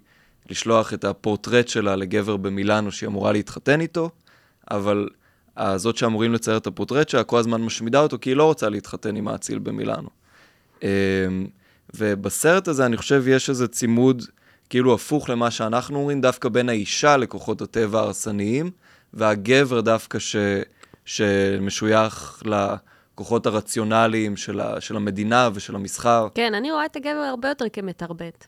לשלוח 0.50 0.94
את 0.94 1.06
הפורטרט 1.06 1.68
שלה 1.68 1.96
לגבר 1.96 2.38
במילאנו 2.38 2.92
שהיא 2.92 3.08
אמורה 3.08 3.32
להתחתן 3.32 3.82
איתו, 3.82 4.10
אבל 4.72 5.10
הזאת 5.58 5.98
שאמורים 5.98 6.34
לצייר 6.34 6.58
את 6.58 6.68
הפורטרט 6.68 7.10
שלה 7.10 7.24
כל 7.24 7.40
הזמן 7.40 7.62
משמידה 7.62 8.00
אותו 8.00 8.18
כי 8.22 8.30
היא 8.30 8.36
לא 8.36 8.44
רוצה 8.44 8.70
להתחתן 8.70 9.16
עם 9.16 9.28
האציל 9.28 9.60
במילאנו. 9.60 10.10
אה, 10.84 10.90
ובסרט 11.94 12.68
הזה 12.68 12.86
אני 12.86 12.98
חושב 12.98 13.24
יש 13.28 13.50
איזה 13.50 13.68
צימוד 13.68 14.24
כאילו 14.70 14.94
הפוך 14.94 15.30
למה 15.30 15.52
שאנחנו 15.52 16.00
אומרים, 16.00 16.22
דווקא 16.22 16.50
בין 16.50 16.70
האישה 16.70 17.18
לכוחות 17.18 17.62
הטבע 17.62 18.00
ההרסניים, 18.00 18.72
והגבר 19.14 19.82
דווקא 19.82 20.20
ש, 20.20 20.36
שמשוייך 21.06 22.44
לכוחות 22.46 23.46
הרציונליים 23.46 24.38
של, 24.38 24.60
ה, 24.60 24.82
של 24.82 24.96
המדינה 24.96 25.50
ושל 25.54 25.76
המסחר. 25.76 26.28
כן, 26.36 26.54
אני 26.54 26.72
רואה 26.72 26.86
את 26.86 26.96
הגבר 26.96 27.26
הרבה 27.30 27.50
יותר 27.50 27.66
כמתרבט. 27.74 28.46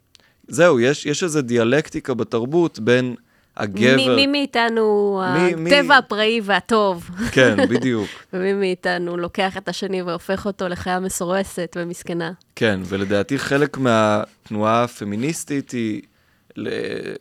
זהו, 0.47 0.79
יש, 0.79 1.05
יש 1.05 1.23
איזו 1.23 1.41
דיאלקטיקה 1.41 2.13
בתרבות 2.13 2.79
בין 2.79 3.15
הגבר... 3.57 4.15
מי, 4.15 4.27
מאיתנו 4.27 5.21
הטבע 5.25 5.97
הפראי 5.97 6.41
והטוב, 6.43 7.09
כן, 7.31 7.57
בדיוק. 7.69 8.09
ומי 8.33 8.53
מאיתנו 8.53 9.17
לוקח 9.17 9.57
את 9.57 9.69
השני 9.69 10.01
והופך 10.01 10.45
אותו 10.45 10.67
לחיה 10.67 10.99
מסורסת 10.99 11.77
ומסכנה. 11.79 12.31
כן, 12.55 12.79
ולדעתי 12.85 13.39
חלק 13.39 13.77
מהתנועה 13.77 14.83
הפמיניסטית 14.83 15.71
היא, 15.71 16.01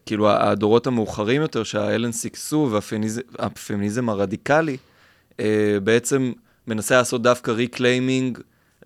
כאילו 0.06 0.30
הדורות 0.30 0.86
המאוחרים 0.86 1.42
יותר, 1.42 1.62
שהאלן 1.62 2.12
סיקסו 2.12 2.68
והפמיניזם 3.38 4.08
הרדיקלי, 4.08 4.76
אה, 5.40 5.78
בעצם 5.84 6.32
מנסה 6.66 6.96
לעשות 6.96 7.22
דווקא 7.22 7.50
reclaiming 7.50 8.38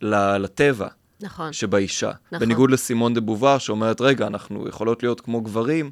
לטבע 0.02 0.88
נכון. 1.20 1.52
שבאישה. 1.52 2.12
נכון. 2.26 2.38
בניגוד 2.38 2.70
לסימון 2.70 3.14
דה 3.14 3.20
בובואר, 3.20 3.58
שאומרת, 3.58 4.00
רגע, 4.00 4.26
אנחנו 4.26 4.68
יכולות 4.68 5.02
להיות 5.02 5.20
כמו 5.20 5.40
גברים, 5.40 5.90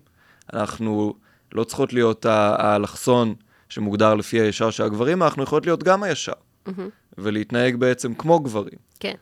אנחנו 0.53 1.15
לא 1.53 1.65
צריכות 1.65 1.93
להיות 1.93 2.27
האלכסון 2.27 3.35
שמוגדר 3.69 4.15
לפי 4.15 4.41
הישר 4.41 4.71
של 4.71 4.83
הגברים, 4.83 5.23
אנחנו 5.23 5.43
יכולות 5.43 5.67
להיות 5.67 5.83
גם 5.83 6.03
הישר, 6.03 6.33
מהמם. 6.67 6.89
ולהתנהג 7.19 7.77
בעצם 7.77 8.15
כמו 8.15 8.41
גברים. 8.41 8.79
כן. 9.01 9.15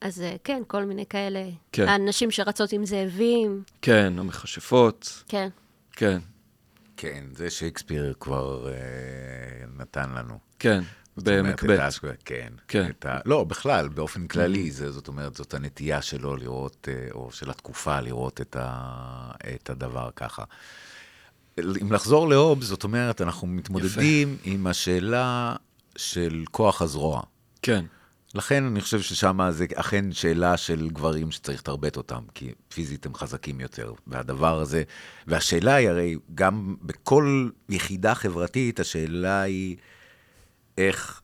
אז 0.00 0.20
אה, 0.20 0.36
כן, 0.44 0.62
כל 0.66 0.84
מיני 0.84 1.06
כאלה. 1.06 1.48
כן. 1.72 1.88
הנשים 1.88 2.30
שרצות 2.30 2.72
עם 2.72 2.86
זאבים, 2.86 3.62
כן, 3.82 4.12
המכשפות, 4.18 5.22
כן. 5.28 5.48
כן, 5.92 6.18
כן, 6.96 7.24
זה 7.32 7.50
שייקספיר 7.50 8.14
כבר 8.20 8.68
אה, 8.68 8.74
נתן 9.78 10.10
לנו. 10.10 10.38
כן, 10.58 10.80
במקבט. 11.16 11.78
האשכרה, 11.78 12.12
כן. 12.24 12.52
כן. 12.68 12.90
ה... 13.04 13.18
לא, 13.24 13.44
בכלל, 13.44 13.88
באופן 13.88 14.26
כללי, 14.26 14.70
זה, 14.70 14.92
זאת 14.92 15.08
אומרת, 15.08 15.34
זאת 15.34 15.54
הנטייה 15.54 16.02
שלו 16.02 16.36
לראות, 16.36 16.88
אה, 16.90 17.08
או 17.12 17.32
של 17.32 17.50
התקופה 17.50 18.00
לראות 18.00 18.40
את, 18.40 18.56
ה... 18.60 19.30
את 19.54 19.70
הדבר 19.70 20.10
ככה. 20.16 20.44
אם 21.58 21.92
לחזור 21.92 22.28
להובס, 22.28 22.66
זאת 22.66 22.84
אומרת, 22.84 23.20
אנחנו 23.20 23.46
מתמודדים 23.46 24.36
עם 24.44 24.66
השאלה 24.66 25.56
של 25.96 26.44
כוח 26.50 26.82
הזרוע. 26.82 27.22
כן, 27.62 27.84
לכן 28.36 28.64
אני 28.64 28.80
חושב 28.80 29.00
ששם 29.00 29.38
זה 29.50 29.66
אכן 29.74 30.12
שאלה 30.12 30.56
של 30.56 30.88
גברים 30.88 31.30
שצריך 31.30 31.60
לתרבט 31.60 31.96
אותם, 31.96 32.22
כי 32.34 32.52
פיזית 32.68 33.06
הם 33.06 33.14
חזקים 33.14 33.60
יותר. 33.60 33.92
והדבר 34.06 34.60
הזה, 34.60 34.82
והשאלה 35.26 35.74
היא 35.74 35.88
הרי, 35.88 36.16
גם 36.34 36.76
בכל 36.82 37.48
יחידה 37.68 38.14
חברתית, 38.14 38.80
השאלה 38.80 39.40
היא 39.40 39.76
איך, 40.78 41.20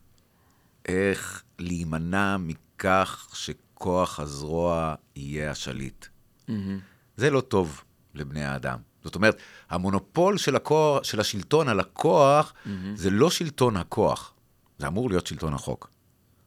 איך 0.85 1.43
להימנע 1.59 2.37
מכך 2.37 3.29
שכוח 3.33 4.19
הזרוע 4.19 4.95
יהיה 5.15 5.51
השליט. 5.51 6.05
מהמם. 6.47 6.79
זה 7.17 7.29
לא 7.29 7.41
טוב 7.41 7.83
לבני 8.13 8.43
האדם. 8.43 8.79
זאת 9.03 9.15
אומרת, 9.15 9.37
המונופול 9.69 10.37
של, 10.37 10.55
הכוח, 10.55 11.03
של 11.03 11.19
השלטון 11.19 11.67
על 11.69 11.79
הכוח, 11.79 12.53
זה 12.95 13.09
לא 13.09 13.29
שלטון 13.29 13.77
הכוח, 13.77 14.33
זה 14.77 14.87
אמור 14.87 15.09
להיות 15.09 15.27
שלטון 15.27 15.53
החוק. 15.53 15.89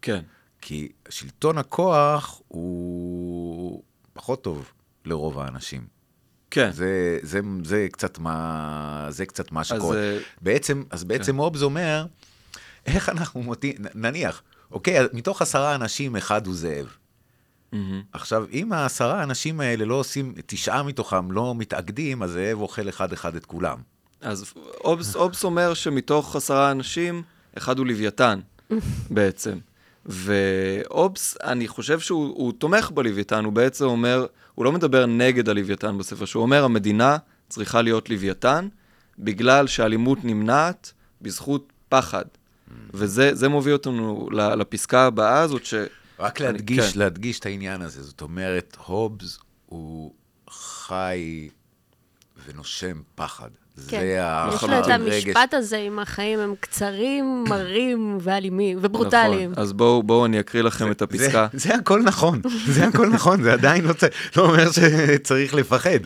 כן, 0.03 0.23
כי 0.69 0.89
שלטון 1.09 1.59
הכוח 1.59 2.41
הוא 2.49 3.83
פחות 4.13 4.43
טוב 4.43 4.73
לרוב 5.05 5.39
האנשים. 5.39 5.87
כן. 6.51 6.73
זה, 6.73 7.19
זה, 7.23 7.41
זה, 7.65 7.87
קצת 7.93 8.19
מה, 8.19 9.07
זה 9.11 9.27
קצת 9.27 9.53
מה 9.53 9.65
שקורה. 9.65 9.97
אה, 9.97 10.19
בעצם, 10.41 10.83
אז 10.91 11.05
בעצם 11.05 11.39
אובס 11.39 11.63
אומר, 11.63 12.07
איך 12.87 13.09
אנחנו 13.09 13.43
מוטים, 13.43 13.75
נניח, 13.95 14.43
אוקיי, 14.71 15.01
אז 15.01 15.07
מתוך 15.13 15.43
עשרה 15.43 15.75
אנשים, 15.75 16.17
אחד 16.17 16.47
הוא 16.47 16.55
זאב. 16.55 16.87
מהמם. 17.73 18.03
עכשיו, 18.13 18.47
אם 18.53 18.73
העשרה 18.73 19.21
האנשים 19.21 19.61
האלה 19.61 19.85
לא 19.85 19.95
עושים, 19.95 20.35
תשעה 20.47 20.83
מתוכם 20.83 21.33
לא 21.33 21.55
מתאגדים, 21.55 22.23
אז 22.23 22.31
זאב 22.31 22.61
אוכל 22.61 22.89
אחד-אחד 22.89 23.37
את 23.37 23.47
כולם. 23.47 23.79
אז 24.21 24.53
אובס, 24.85 25.17
אובס 25.17 25.45
אומר 25.45 25.75
שמתוך 25.75 26.37
עשרה 26.37 26.71
אנשים, 26.71 27.23
אחד 27.59 27.79
הוא 27.79 27.87
לוויתן, 27.87 28.41
בעצם. 29.11 29.59
ואובס, 30.07 31.37
אני 31.43 31.69
חושב 31.69 32.01
שהוא 32.01 32.27
הוא 32.37 32.53
תומך 32.53 32.91
בלוויתן, 32.95 33.45
הוא 33.45 33.53
בעצם 33.53 33.85
אומר, 33.85 34.27
הוא 34.55 34.65
לא 34.65 34.73
מדבר 34.73 35.07
נגד 35.07 35.49
הלוויתן 35.49 35.99
בספר, 35.99 36.25
שהוא 36.25 36.43
אומר, 36.43 36.65
המדינה 36.65 37.17
צריכה 37.49 37.83
להיות 37.83 38.11
לוויתן, 38.11 38.69
בגלל 39.19 39.67
שאלימות 39.67 40.19
נמנעת 40.25 40.93
בזכות 41.23 41.73
פחד. 41.89 42.25
וזה 42.95 43.35
זה 43.35 43.49
מוביל 43.49 43.73
אותנו 43.73 44.29
לפסקה 44.33 45.07
הבאה 45.07 45.41
הזאת, 45.41 45.65
ש... 45.65 45.75
רק 46.19 46.41
אני- 46.41 46.53
להדגיש, 46.53 46.93
כן. 46.93 46.99
להדגיש 46.99 47.39
את 47.41 47.47
העניין 47.47 47.83
הזה. 47.83 48.03
זאת 48.03 48.21
אומרת, 48.21 48.77
הובס 48.87 49.39
הוא 49.67 50.13
חי 50.51 51.49
ונושם 52.47 53.01
פחד. 53.15 53.51
כן. 53.89 54.01
זה 54.01 54.19
ה... 54.25 54.51
יש 54.55 54.63
לו 54.63 54.69
את 54.79 54.85
רגש. 54.87 54.91
המשפט 54.91 55.55
הזה 55.55 55.77
עם 55.77 55.99
החיים 55.99 56.39
הם 56.39 56.55
קצרים, 56.61 57.45
מרים 57.49 58.19
ואלימים 58.21 58.79
וברוטליים. 58.81 59.51
נכון. 59.51 59.63
אז 59.63 59.73
בואו 59.73 60.03
בואו 60.03 60.27
אני 60.27 60.41
אקריא 60.41 60.63
לכם 60.63 60.91
את 60.91 61.03
הפסקה. 61.03 61.47
זה, 61.53 61.69
זה 61.69 61.75
הכל 61.75 62.03
נכון, 62.03 62.41
זה 62.67 62.85
הכל 62.85 63.07
נכון, 63.09 63.43
זה 63.43 63.53
עדיין 63.53 63.85
לא, 63.85 63.93
לא 64.37 64.43
אומר 64.43 64.67
שצריך 64.73 65.55
לפחד. 65.55 65.99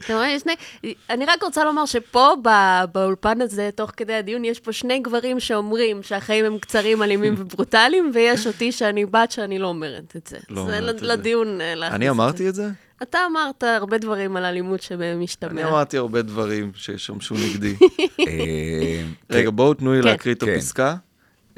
אני 1.11 1.24
רק 1.26 1.42
רוצה 1.42 1.64
לומר 1.64 1.86
שפה, 1.86 2.28
ב- 2.44 2.84
באולפן 2.94 3.40
הזה, 3.40 3.70
תוך 3.74 3.90
כדי 3.97 4.14
הדיון, 4.14 4.44
יש 4.44 4.61
פה 4.61 4.72
שני 4.72 4.99
גברים 4.99 5.40
שאומרים 5.40 6.03
שהחיים 6.03 6.44
הם 6.44 6.59
קצרים, 6.59 7.03
אלימים 7.03 7.34
וברוטליים, 7.38 8.11
ויש 8.14 8.47
אותי 8.47 8.72
שאני 8.72 9.07
בת 9.07 9.30
שאני 9.30 9.59
לא 9.59 9.66
אומרת 9.66 10.16
את 10.16 10.26
זה. 10.26 10.36
לא 10.51 10.55
זה 10.66 10.78
אומרת 10.78 10.94
את 10.94 11.01
זה. 11.01 11.07
לדיון 11.07 11.61
אה, 11.61 11.74
להכניס 11.74 11.94
אני 11.97 12.07
את 12.07 12.11
אמרתי 12.11 12.42
זה. 12.42 12.49
את 12.49 12.55
זה? 12.55 12.68
אתה 13.03 13.18
אמרת 13.30 13.62
הרבה 13.62 13.98
דברים 13.98 14.36
על 14.36 14.44
אלימות 14.44 14.82
שבמשתמע. 14.82 15.51
אני 15.51 15.64
אמרתי 15.64 15.96
הרבה 15.96 16.22
דברים 16.22 16.72
שישמשו 16.74 17.34
נגדי. 17.34 17.76
אה, 18.28 19.05
רגע, 19.30 19.51
בואו 19.51 19.74
תנו 19.74 19.92
לי 19.92 20.03
כן. 20.03 20.09
להקריא 20.09 20.34
את 20.34 20.44
כן. 20.44 20.55
הפסקה, 20.55 20.96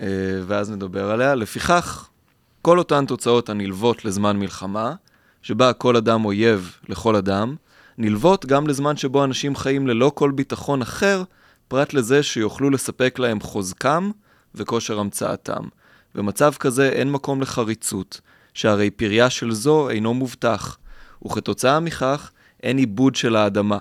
אה, 0.00 0.06
ואז 0.46 0.70
נדבר 0.70 1.10
עליה. 1.10 1.34
לפיכך, 1.34 2.08
כל 2.62 2.78
אותן 2.78 3.06
תוצאות 3.06 3.48
הנלוות 3.48 4.04
לזמן 4.04 4.36
מלחמה, 4.36 4.94
שבה 5.42 5.72
כל 5.72 5.96
אדם 5.96 6.24
אויב 6.24 6.76
לכל 6.88 7.16
אדם, 7.16 7.56
נלוות 7.98 8.46
גם 8.46 8.66
לזמן 8.66 8.96
שבו 8.96 9.24
אנשים 9.24 9.56
חיים 9.56 9.86
ללא 9.86 10.12
כל 10.14 10.30
ביטחון 10.30 10.82
אחר, 10.82 11.22
פרט 11.68 11.94
לזה 11.94 12.22
שיוכלו 12.22 12.70
לספק 12.70 13.18
להם 13.18 13.40
חוזקם 13.40 14.10
וכושר 14.54 14.98
המצאתם. 14.98 15.62
במצב 16.14 16.52
כזה 16.58 16.88
אין 16.88 17.12
מקום 17.12 17.40
לחריצות, 17.40 18.20
שהרי 18.54 18.90
פריה 18.90 19.30
של 19.30 19.52
זו 19.52 19.90
אינו 19.90 20.14
מובטח, 20.14 20.78
וכתוצאה 21.26 21.80
מכך 21.80 22.30
אין 22.62 22.78
עיבוד 22.78 23.14
של 23.14 23.36
האדמה, 23.36 23.78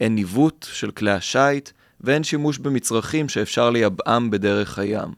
אין 0.00 0.14
ניווט 0.14 0.66
של 0.72 0.90
כלי 0.90 1.10
השיט, 1.10 1.70
ואין 2.00 2.24
שימוש 2.24 2.58
במצרכים 2.58 3.28
שאפשר 3.28 3.70
לייבאם 3.70 4.30
בדרך 4.30 4.78
הים. 4.78 5.08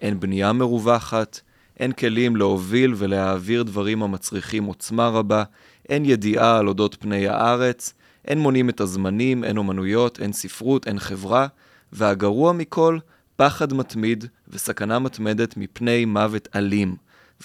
אין 0.00 0.20
בנייה 0.20 0.52
מרווחת, 0.52 1.40
אין 1.80 1.92
כלים 1.92 2.36
להוביל 2.36 2.94
ולהעביר 2.96 3.62
דברים 3.62 4.02
המצריכים 4.02 4.64
עוצמה 4.64 5.08
רבה, 5.08 5.44
אין 5.88 6.04
ידיעה 6.04 6.58
על 6.58 6.68
אודות 6.68 6.96
פני 7.00 7.28
הארץ, 7.28 7.94
אין 8.24 8.38
מונים 8.38 8.68
את 8.68 8.80
הזמנים, 8.80 9.44
אין 9.44 9.56
אומנויות, 9.56 10.20
אין 10.20 10.32
ספרות, 10.32 10.86
אין 10.86 10.98
חברה, 10.98 11.46
והגרוע 11.92 12.52
מכל, 12.52 12.98
פחד 13.36 13.72
מתמיד 13.72 14.24
וסכנה 14.48 14.98
מתמדת 14.98 15.56
מפני 15.56 16.04
מוות 16.04 16.48
אלים. 16.56 16.96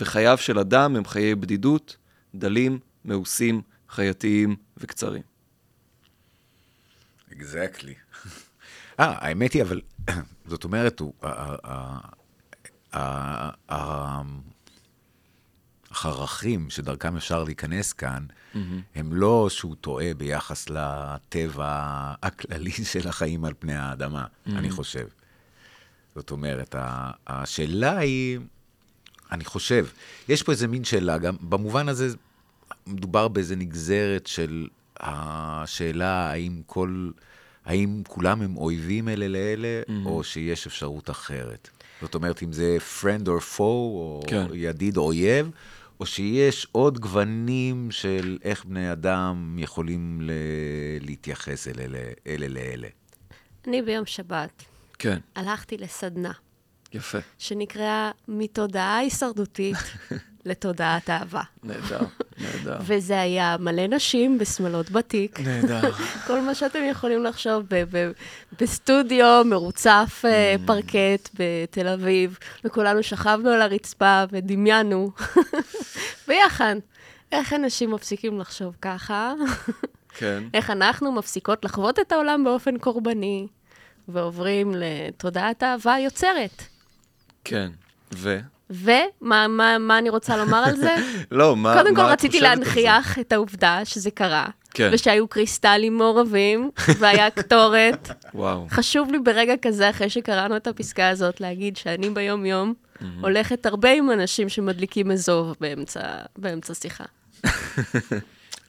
וחייו 0.02 0.38
של 0.38 0.60
אדם 0.60 0.96
הם 0.96 1.06
חיי 1.06 1.36
בדידות, 1.36 1.98
דלים, 2.36 2.80
מאוסים, 3.06 3.62
חייתיים 3.90 4.56
וקצרים. 4.78 5.22
אקזקטלי. 7.34 7.94
אה, 9.00 9.16
האמת 9.28 9.54
היא, 9.54 9.64
אבל, 9.64 9.82
זאת 10.46 10.64
אומרת, 10.64 11.00
הוא, 11.00 11.14
החרכים 15.92 16.70
שדרכם 16.70 17.18
אפשר 17.18 17.44
להיכנס 17.44 17.94
כאן, 17.94 18.26
mm-hmm. 18.30 18.58
הם 18.96 19.14
לא 19.14 19.48
שהוא 19.50 19.76
טועה 19.82 20.14
ביחס 20.14 20.70
לטבע 20.70 22.14
הכללי 22.24 22.72
של 22.94 23.08
החיים 23.08 23.46
על 23.46 23.54
פני 23.60 23.76
האדמה, 23.76 24.26
mm-hmm. 24.26 24.52
אני 24.52 24.70
חושב. 24.70 25.08
זאת 26.16 26.32
אומרת, 26.32 26.76
השאלה 27.28 27.98
היא, 27.98 28.40
אני 29.32 29.46
חושב, 29.46 29.88
יש 30.30 30.44
פה 30.44 30.52
איזה 30.52 30.68
מין 30.68 30.84
שאלה, 30.84 31.18
גם 31.18 31.36
במובן 31.42 31.90
הזה 31.90 32.08
מדובר 32.88 33.28
באיזה 33.28 33.56
נגזרת 33.56 34.28
של 34.28 34.68
השאלה 35.00 36.32
האם 36.32 36.62
כל, 36.66 37.10
האם 37.66 38.02
כולם 38.08 38.42
הם 38.42 38.58
אויבים 38.58 39.10
אלה 39.10 39.28
לאלה, 39.28 39.82
mm-hmm. 39.82 39.92
או 40.06 40.24
שיש 40.24 40.68
אפשרות 40.68 41.10
אחרת. 41.10 41.70
זאת 42.02 42.16
אומרת, 42.16 42.44
אם 42.44 42.54
זה 42.54 42.78
friend 43.02 43.26
or 43.26 43.58
foe, 43.58 43.60
או 43.60 44.24
כן. 44.28 44.46
ידיד 44.54 44.98
או 44.98 45.04
אויב, 45.04 45.52
או 46.00 46.06
שיש 46.06 46.68
עוד 46.72 47.00
גוונים 47.00 47.92
של 47.92 48.38
איך 48.44 48.66
בני 48.66 48.92
אדם 48.92 49.56
יכולים 49.60 50.22
ל... 50.22 50.32
להתייחס 51.02 51.68
אלה, 51.68 52.00
אלה 52.28 52.48
לאלה. 52.48 52.88
אני 53.68 53.82
ביום 53.82 54.06
שבת. 54.06 54.64
כן. 55.00 55.20
הלכתי 55.36 55.78
לסדנה. 55.78 56.32
יפה. 56.94 57.18
שנקראה 57.38 58.12
מתודעה 58.28 58.98
הישרדותית 58.98 59.78
לתודעת 60.46 61.10
אהבה. 61.10 61.42
נהדר, 61.64 62.00
נהדר. 62.38 62.78
וזה 62.82 63.22
היה 63.22 63.56
מלא 63.60 63.88
נשים 63.88 64.38
בשמלות 64.38 64.92
בתיק. 64.92 65.40
נהדר. 65.40 65.92
כל 66.28 66.42
מה 66.42 66.56
שאתם 66.56 66.80
יכולים 66.92 67.24
לחשוב 67.24 67.64
בסטודיו 68.62 69.44
מרוצף 69.46 70.22
אה, 70.26 70.56
mm. 70.56 70.68
פרקט 70.68 71.30
בתל 71.34 71.88
אביב, 71.88 72.38
וכולנו 72.64 73.04
שכבנו 73.04 73.50
על 73.50 73.62
הרצפה 73.62 74.24
ודמיינו 74.32 75.12
ביחד. 76.28 76.76
איך 77.32 77.54
אנשים 77.54 77.92
מפסיקים 77.92 78.40
לחשוב 78.40 78.76
ככה? 78.82 79.34
כן. 80.10 80.44
איך 80.54 80.70
אנחנו 80.70 81.12
מפסיקות 81.12 81.66
לחוות 81.66 82.00
את 82.00 82.12
העולם 82.12 82.44
באופן 82.44 82.78
קורבני, 82.78 83.48
ועוברים 84.08 84.72
לתודעת 84.76 85.64
אהבה 85.64 85.96
יוצרת. 86.00 86.64
כן, 87.48 87.70
ו? 88.14 88.40
ומה 88.70 89.48
מה, 89.48 89.78
מה 89.78 89.98
אני 89.98 90.10
רוצה 90.10 90.38
לומר 90.38 90.58
על 90.58 90.76
זה? 90.76 90.96
לא, 91.32 91.56
מה 91.56 91.74
קודם 91.78 91.96
כל 91.96 92.02
רציתי 92.02 92.42
להנכיח 92.42 93.20
את 93.20 93.34
העובדה 93.34 93.82
שזה 93.84 94.12
קרה. 94.12 94.46
כן. 94.74 94.90
ושהיו 94.94 95.28
קריסטלים 95.28 95.98
מעורבים, 95.98 96.72
והיה 97.00 97.30
קטורת. 97.30 98.10
וואו. 98.34 98.68
חשוב 98.70 99.12
לי 99.12 99.20
ברגע 99.20 99.54
כזה, 99.62 99.90
אחרי 99.90 100.10
שקראנו 100.10 100.58
את 100.58 100.68
הפסקה 100.68 101.10
הזאת, 101.10 101.42
להגיד 101.42 101.78
שאני 101.78 102.10
ביום-יום 102.10 102.74
הולכת 103.22 103.66
הרבה 103.66 103.92
עם 103.92 104.12
אנשים 104.12 104.50
שמדליקים 104.50 105.12
אזוב 105.12 105.56
באמצע, 105.62 106.02
באמצע 106.38 106.74
שיחה. 106.74 107.04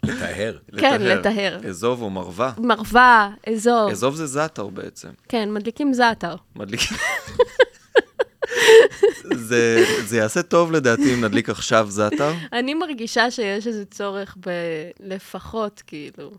לטהר. 0.03 0.59
כן, 0.79 1.03
לטהר. 1.03 1.61
אזוב 1.68 2.03
או 2.03 2.11
מרווה. 2.11 2.53
מרווה, 2.59 3.31
אזוב. 3.47 3.91
אזוב 3.91 4.14
זה 4.14 4.26
זאטר 4.26 4.66
בעצם. 4.68 5.09
כן, 5.29 5.53
מדליקים 5.53 5.93
זאטר. 5.93 6.35
מדליקים. 6.57 6.97
זה, 9.34 9.84
זה 10.07 10.16
יעשה 10.16 10.42
טוב 10.42 10.72
לדעתי 10.72 11.14
אם 11.14 11.24
נדליק 11.24 11.49
עכשיו 11.49 11.86
זאטר. 11.90 12.32
אני 12.53 12.74
מרגישה 12.74 13.30
שיש 13.30 13.66
איזה 13.66 13.84
צורך 13.84 14.36
בלפחות, 15.01 15.82
כאילו, 15.86 16.30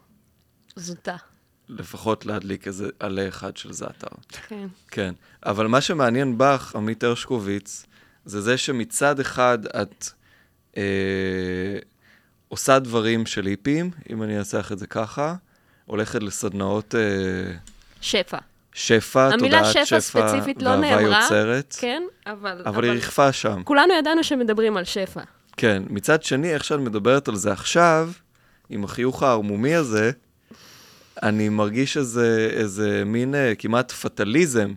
זוטה. 0.75 1.15
לפחות 1.69 2.25
להדליק 2.25 2.67
איזה 2.67 2.87
עלה 2.99 3.27
אחד 3.27 3.57
של 3.57 3.73
זאטר. 3.73 4.07
כן. 4.47 4.67
כן. 4.91 5.13
אבל 5.45 5.67
מה 5.67 5.81
שמעניין 5.81 6.37
בך, 6.37 6.75
עמית 6.75 7.03
הרשקוביץ, 7.03 7.85
זה 8.25 8.41
זה 8.41 8.57
שמצד 8.57 9.19
אחד 9.19 9.65
את 9.65 10.05
אה, 10.77 10.83
עושה 12.47 12.79
דברים 12.79 13.25
של 13.25 13.45
היפים, 13.45 13.91
אם 14.09 14.23
אני 14.23 14.39
אעשה 14.39 14.59
את 14.71 14.79
זה 14.79 14.87
ככה, 14.87 15.35
הולכת 15.85 16.23
לסדנאות... 16.23 16.95
אה, 16.95 17.53
שפע. 18.01 18.37
שפע, 18.73 19.37
תודעת 19.37 19.65
שפע, 19.65 19.85
שפע 19.85 19.99
ספציפית 19.99 20.61
לא 20.61 20.75
נאמרה, 20.75 21.21
יוצרת. 21.23 21.75
כן, 21.79 22.03
אבל... 22.27 22.35
אבל, 22.51 22.61
אבל 22.65 22.83
היא 22.83 22.91
ריחפה 22.91 23.31
שם. 23.31 23.63
כולנו 23.63 23.93
ידענו 23.93 24.23
שמדברים 24.23 24.77
על 24.77 24.83
שפע. 24.83 25.21
כן, 25.57 25.83
מצד 25.89 26.23
שני, 26.23 26.53
איך 26.53 26.63
שאת 26.63 26.79
מדברת 26.79 27.27
על 27.27 27.35
זה 27.35 27.51
עכשיו, 27.51 28.09
עם 28.69 28.83
החיוך 28.83 29.23
הערמומי 29.23 29.75
הזה, 29.75 30.11
אני 31.23 31.49
מרגיש 31.49 31.97
איזה, 31.97 32.49
איזה 32.51 33.03
מין 33.05 33.33
uh, 33.33 33.55
כמעט 33.57 33.91
פטליזם 33.91 34.73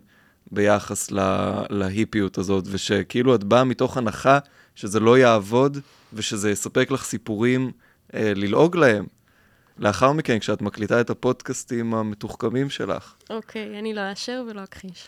ביחס 0.51 1.11
לה, 1.11 1.61
להיפיות 1.69 2.37
הזאת, 2.37 2.65
ושכאילו 2.71 3.35
את 3.35 3.43
באה 3.43 3.63
מתוך 3.63 3.97
הנחה 3.97 4.39
שזה 4.75 4.99
לא 4.99 5.17
יעבוד, 5.17 5.77
ושזה 6.13 6.51
יספק 6.51 6.91
לך 6.91 7.03
סיפורים 7.03 7.71
uh, 8.11 8.15
ללעוג 8.15 8.77
להם. 8.77 9.05
לאחר 9.77 10.11
מכן, 10.11 10.39
כשאת 10.39 10.61
מקליטה 10.61 11.01
את 11.01 11.09
הפודקאסטים 11.09 11.93
המתוחכמים 11.93 12.69
שלך. 12.69 13.13
אוקיי, 13.29 13.79
אני 13.79 13.93
לא 13.93 14.09
אאשר 14.09 14.43
ולא 14.49 14.63
אכחיש. 14.63 15.07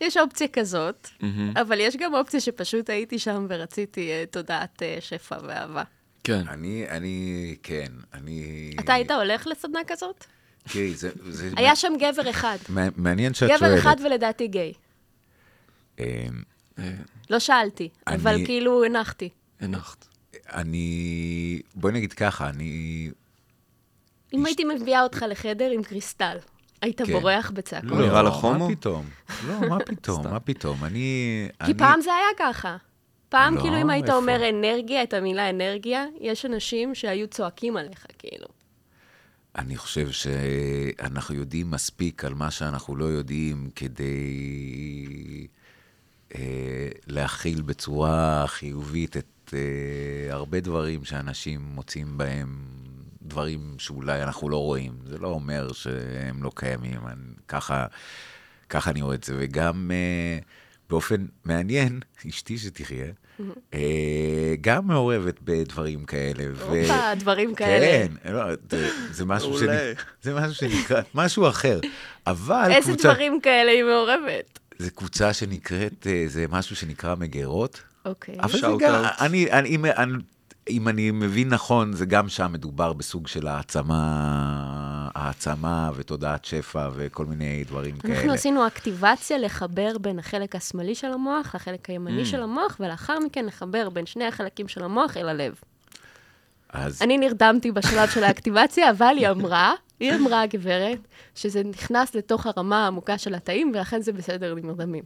יש 0.00 0.16
אופציה 0.16 0.48
כזאת, 0.48 1.08
mm-hmm. 1.20 1.60
אבל 1.60 1.80
יש 1.80 1.96
גם 1.96 2.14
אופציה 2.14 2.40
שפשוט 2.40 2.90
הייתי 2.90 3.18
שם 3.18 3.46
ורציתי 3.48 4.10
uh, 4.10 4.32
תודעת 4.32 4.82
uh, 4.82 5.00
שפע 5.00 5.36
ואהבה. 5.42 5.82
כן. 6.24 6.48
אני, 6.48 6.86
אני, 6.88 7.56
כן, 7.62 7.92
אני... 8.14 8.70
אתה 8.80 8.94
היית 8.94 9.10
הולך 9.10 9.46
לסדנה 9.46 9.80
כזאת? 9.86 10.24
תראי, 10.72 10.94
זה... 10.94 11.10
זה 11.28 11.50
היה 11.56 11.76
שם 11.76 11.92
גבר 11.98 12.30
אחד. 12.30 12.56
מעניין 12.96 13.34
שאת 13.34 13.48
שואלת. 13.48 13.62
גבר 13.62 13.78
אחד 13.78 13.96
ולדעתי 14.04 14.48
גיי. 14.48 14.72
אמ, 15.98 16.04
לא 17.30 17.38
שאלתי, 17.38 17.88
אבל 18.06 18.44
כאילו 18.44 18.84
הנחתי. 18.84 19.28
הנחת. 19.60 20.06
אני... 20.52 21.60
בואי 21.74 21.92
נגיד 21.92 22.12
ככה, 22.12 22.48
אני 22.48 23.10
אם 24.34 24.46
הייתי 24.46 24.64
מביאה 24.64 25.02
אותך 25.02 25.24
לחדר 25.28 25.70
עם 25.70 25.82
קריסטל, 25.82 26.36
היית 26.82 27.02
כן. 27.02 27.12
בורח 27.12 27.50
בצעקות. 27.50 27.90
לא, 27.90 28.06
נראה 28.06 28.22
לך 28.22 28.34
הומו? 28.34 28.68
מה 28.68 28.74
פתאום? 28.74 29.04
לא, 29.48 29.68
מה 29.68 29.78
פתאום? 29.86 30.26
מה 30.26 30.40
פתאום? 30.40 30.84
אני... 30.84 31.48
כי 31.66 31.74
פעם 31.74 32.00
זה 32.00 32.10
היה 32.14 32.52
ככה. 32.52 32.76
פעם, 33.28 33.54
לא, 33.54 33.60
כאילו, 33.60 33.80
אם 33.80 33.90
היית 33.90 34.10
אומר 34.10 34.48
אנרגיה, 34.48 35.02
את 35.02 35.14
המילה 35.14 35.50
אנרגיה, 35.50 36.04
יש 36.20 36.46
אנשים 36.46 36.94
שהיו 36.94 37.28
צועקים 37.28 37.76
עליך, 37.76 38.06
כאילו. 38.18 38.46
אני 39.56 39.76
חושב 39.76 40.10
שאנחנו 40.10 41.34
יודעים 41.34 41.70
מספיק 41.70 42.24
על 42.24 42.34
מה 42.34 42.50
שאנחנו 42.50 42.96
לא 42.96 43.04
יודעים 43.04 43.70
כדי 43.76 44.26
אה, 46.34 46.88
להכיל 47.06 47.62
בצורה 47.62 48.44
חיובית 48.46 49.16
את 49.16 49.54
אה, 49.54 50.34
הרבה 50.34 50.60
דברים 50.60 51.04
שאנשים 51.04 51.60
מוצאים 51.74 52.18
בהם 52.18 52.58
דברים 53.28 53.74
שאולי 53.78 54.22
אנחנו 54.22 54.48
לא 54.48 54.56
רואים. 54.56 54.92
זה 55.06 55.18
לא 55.18 55.28
אומר 55.28 55.72
שהם 55.72 56.42
לא 56.42 56.50
קיימים, 56.54 57.00
אני, 57.06 57.34
ככה, 57.48 57.86
ככה 58.68 58.90
אני 58.90 59.02
רואה 59.02 59.14
את 59.14 59.24
זה. 59.24 59.34
וגם 59.38 59.90
uh, 59.90 60.44
באופן 60.90 61.26
מעניין, 61.44 62.00
אשתי 62.28 62.58
שתחיה, 62.58 63.06
uh, 63.40 63.74
גם 64.60 64.86
מעורבת 64.86 65.38
בדברים 65.44 66.04
כאלה. 66.04 66.44
הופה, 66.60 67.14
דברים 67.14 67.54
כאלה. 67.54 67.86
כן, 67.86 68.32
לא, 68.32 68.44
זה, 68.70 68.88
זה, 69.10 69.24
משהו 69.24 69.58
שנ... 69.58 69.66
זה 70.22 70.34
משהו 70.34 70.54
שנקרא, 70.54 71.00
משהו 71.14 71.48
אחר. 71.48 71.80
אבל 72.26 72.70
איזה 72.70 72.92
קבוצה... 72.92 73.12
דברים 73.12 73.40
כאלה 73.40 73.70
היא 73.70 73.84
מעורבת? 73.84 74.58
זה 74.78 74.90
קבוצה 74.90 75.32
שנקראת, 75.32 76.06
אה, 76.06 76.24
זה 76.26 76.46
משהו 76.48 76.76
שנקרא 76.76 77.14
מגירות. 77.14 77.82
אוקיי. 78.04 78.36
אבל 78.40 78.60
זה 78.60 78.66
גם, 78.78 79.04
אני, 79.20 79.52
אני, 79.52 79.76
אני, 79.76 79.90
אני 79.90 80.12
אם 80.70 80.88
אני 80.88 81.10
מבין 81.10 81.48
נכון, 81.48 81.92
זה 81.92 82.06
גם 82.06 82.28
שם 82.28 82.52
מדובר 82.52 82.92
בסוג 82.92 83.26
של 83.26 83.46
העצמה 83.46 85.08
העצמה 85.14 85.90
ותודעת 85.96 86.44
שפע 86.44 86.88
וכל 86.94 87.24
מיני 87.24 87.64
דברים 87.64 87.98
כאלה. 87.98 88.14
אנחנו 88.14 88.32
עשינו 88.32 88.66
אקטיבציה 88.66 89.38
לחבר 89.38 89.98
בין 89.98 90.18
החלק 90.18 90.56
השמאלי 90.56 90.94
של 90.94 91.12
המוח 91.12 91.54
לחלק 91.54 91.90
הימני 91.90 92.22
Mm. 92.22 92.26
של 92.26 92.42
המוח, 92.42 92.76
ולאחר 92.80 93.18
מכן 93.26 93.46
לחבר 93.46 93.88
בין 93.90 94.06
שני 94.06 94.24
החלקים 94.24 94.68
של 94.68 94.84
המוח 94.84 95.16
אל 95.16 95.28
הלב. 95.28 95.54
אז 96.70 97.02
אני 97.02 97.18
נרדמתי 97.18 97.72
בשלב 97.72 98.08
של 98.08 98.24
האקטיבציה, 98.24 98.90
אבל 98.90 99.14
היא 99.18 99.28
אמרה, 99.28 99.72
היא 100.00 100.14
אמרה, 100.14 100.42
הגברת, 100.42 100.98
שזה 101.34 101.62
נכנס 101.64 102.14
לתוך 102.14 102.46
הרמה 102.46 102.84
העמוקה 102.84 103.18
של 103.18 103.34
התאים, 103.34 103.72
ולכן 103.74 104.00
זה 104.02 104.12
בסדר 104.12 104.54
נרדמים. 104.54 105.04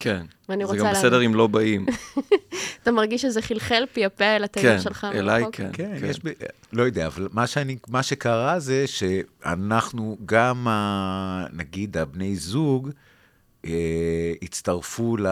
כן. 0.00 0.26
ואני 0.48 0.64
זה 0.64 0.72
רוצה 0.72 0.78
גם 0.78 0.84
להבין. 0.84 1.00
בסדר 1.00 1.26
אם 1.26 1.34
לא 1.34 1.46
באים. 1.46 1.86
אתה 2.82 2.92
מרגיש 2.92 3.22
שזה 3.22 3.42
חלחל 3.42 3.84
פי 3.92 4.04
הפה 4.04 4.24
אל 4.24 4.44
התאים 4.44 4.66
כן, 4.66 4.80
שלך? 4.80 5.06
אליי 5.14 5.40
מרחוק? 5.40 5.56
כן. 5.56 5.70
כן, 5.72 5.94
יש 6.06 6.20
ב... 6.24 6.28
לא 6.72 6.82
יודע, 6.82 7.06
אבל 7.06 7.28
מה, 7.32 7.46
שאני, 7.46 7.76
מה 7.88 8.02
שקרה 8.02 8.60
זה 8.60 8.84
שאנחנו, 8.86 10.18
גם, 10.26 10.68
ה, 10.68 11.46
נגיד, 11.52 11.96
הבני 11.96 12.36
זוג, 12.36 12.90
אה, 13.64 14.32
הצטרפו 14.42 15.16
ל... 15.16 15.26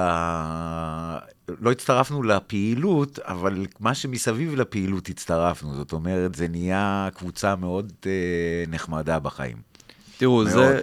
לא 1.61 1.73
הצטרפנו 1.73 2.23
לפעילות, 2.23 3.19
אבל 3.19 3.67
מה 3.81 3.95
שמסביב 3.95 4.55
לפעילות 4.55 5.09
הצטרפנו. 5.09 5.75
זאת 5.75 5.93
אומרת, 5.93 6.35
זה 6.35 6.49
נהיה 6.49 7.09
קבוצה 7.15 7.57
מאוד 7.57 7.93
אה, 8.07 8.11
נחמדה 8.69 9.19
בחיים. 9.19 9.57
תראו, 10.19 10.35
מאוד. 10.35 10.49
זה... 10.49 10.83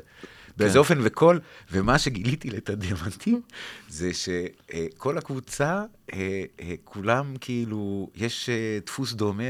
באיזה 0.58 0.74
כן. 0.74 0.80
אופן, 0.80 0.98
וכל, 1.04 1.38
ומה 1.72 2.00
שגיליתי 2.00 2.50
לתדהמתי, 2.50 3.36
זה 3.90 4.12
שכל 4.14 5.18
הקבוצה, 5.18 5.84
אה, 6.14 6.44
אה, 6.62 6.74
כולם 6.84 7.34
כאילו, 7.42 8.10
יש 8.16 8.50
אה, 8.50 8.80
דפוס 8.86 9.14
דומה 9.14 9.44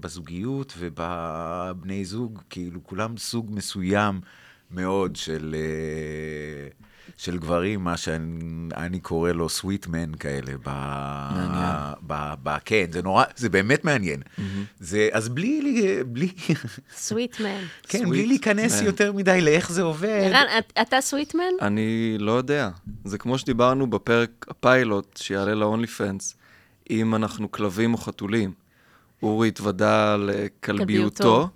בזוגיות 0.00 0.74
ובבני 0.78 2.04
זוג, 2.04 2.40
כאילו, 2.50 2.84
כולם 2.84 3.16
סוג 3.16 3.50
מסוים 3.54 4.20
מאוד 4.70 5.16
של, 5.16 5.54
של 7.16 7.38
גברים, 7.38 7.84
מה 7.84 7.96
שאני 7.96 9.00
קורא 9.00 9.30
לו 9.32 9.48
סוויטמן 9.48 10.14
כאלה. 10.14 10.52
ב, 10.64 10.68
מעניין. 11.34 11.94
ב, 12.06 12.14
ב, 12.42 12.56
כן, 12.64 12.84
זה 12.92 13.02
נורא, 13.02 13.24
זה 13.36 13.48
באמת 13.48 13.84
מעניין. 13.84 14.22
זה, 14.80 15.08
אז 15.12 15.28
בלי, 15.28 15.82
בלי, 16.06 16.28
סוויטמן. 16.96 17.60
כן, 17.88 18.04
Sweet 18.04 18.08
בלי 18.08 18.26
להיכנס 18.26 18.80
man. 18.80 18.84
יותר 18.84 19.12
מדי 19.12 19.40
לאיך 19.40 19.72
זה 19.72 19.82
עובד. 19.82 20.20
ערן, 20.32 20.46
את- 20.58 20.72
אתה 20.82 21.00
סוויטמן? 21.00 21.42
אני 21.62 22.16
לא 22.18 22.32
יודע. 22.32 22.68
זה 23.04 23.18
כמו 23.18 23.38
שדיברנו 23.38 23.90
בפרק 23.90 24.46
הפיילוט 24.48 25.16
שיעלה 25.16 25.54
ל-only 25.54 25.86
fans, 26.00 26.34
אם 26.90 27.14
אנחנו 27.14 27.50
כלבים 27.50 27.92
או 27.94 27.98
חתולים. 27.98 28.52
אורי 29.22 29.48
התוודה 29.48 30.16
לכלביותו, 30.16 30.60
כלביותו. 30.60 31.48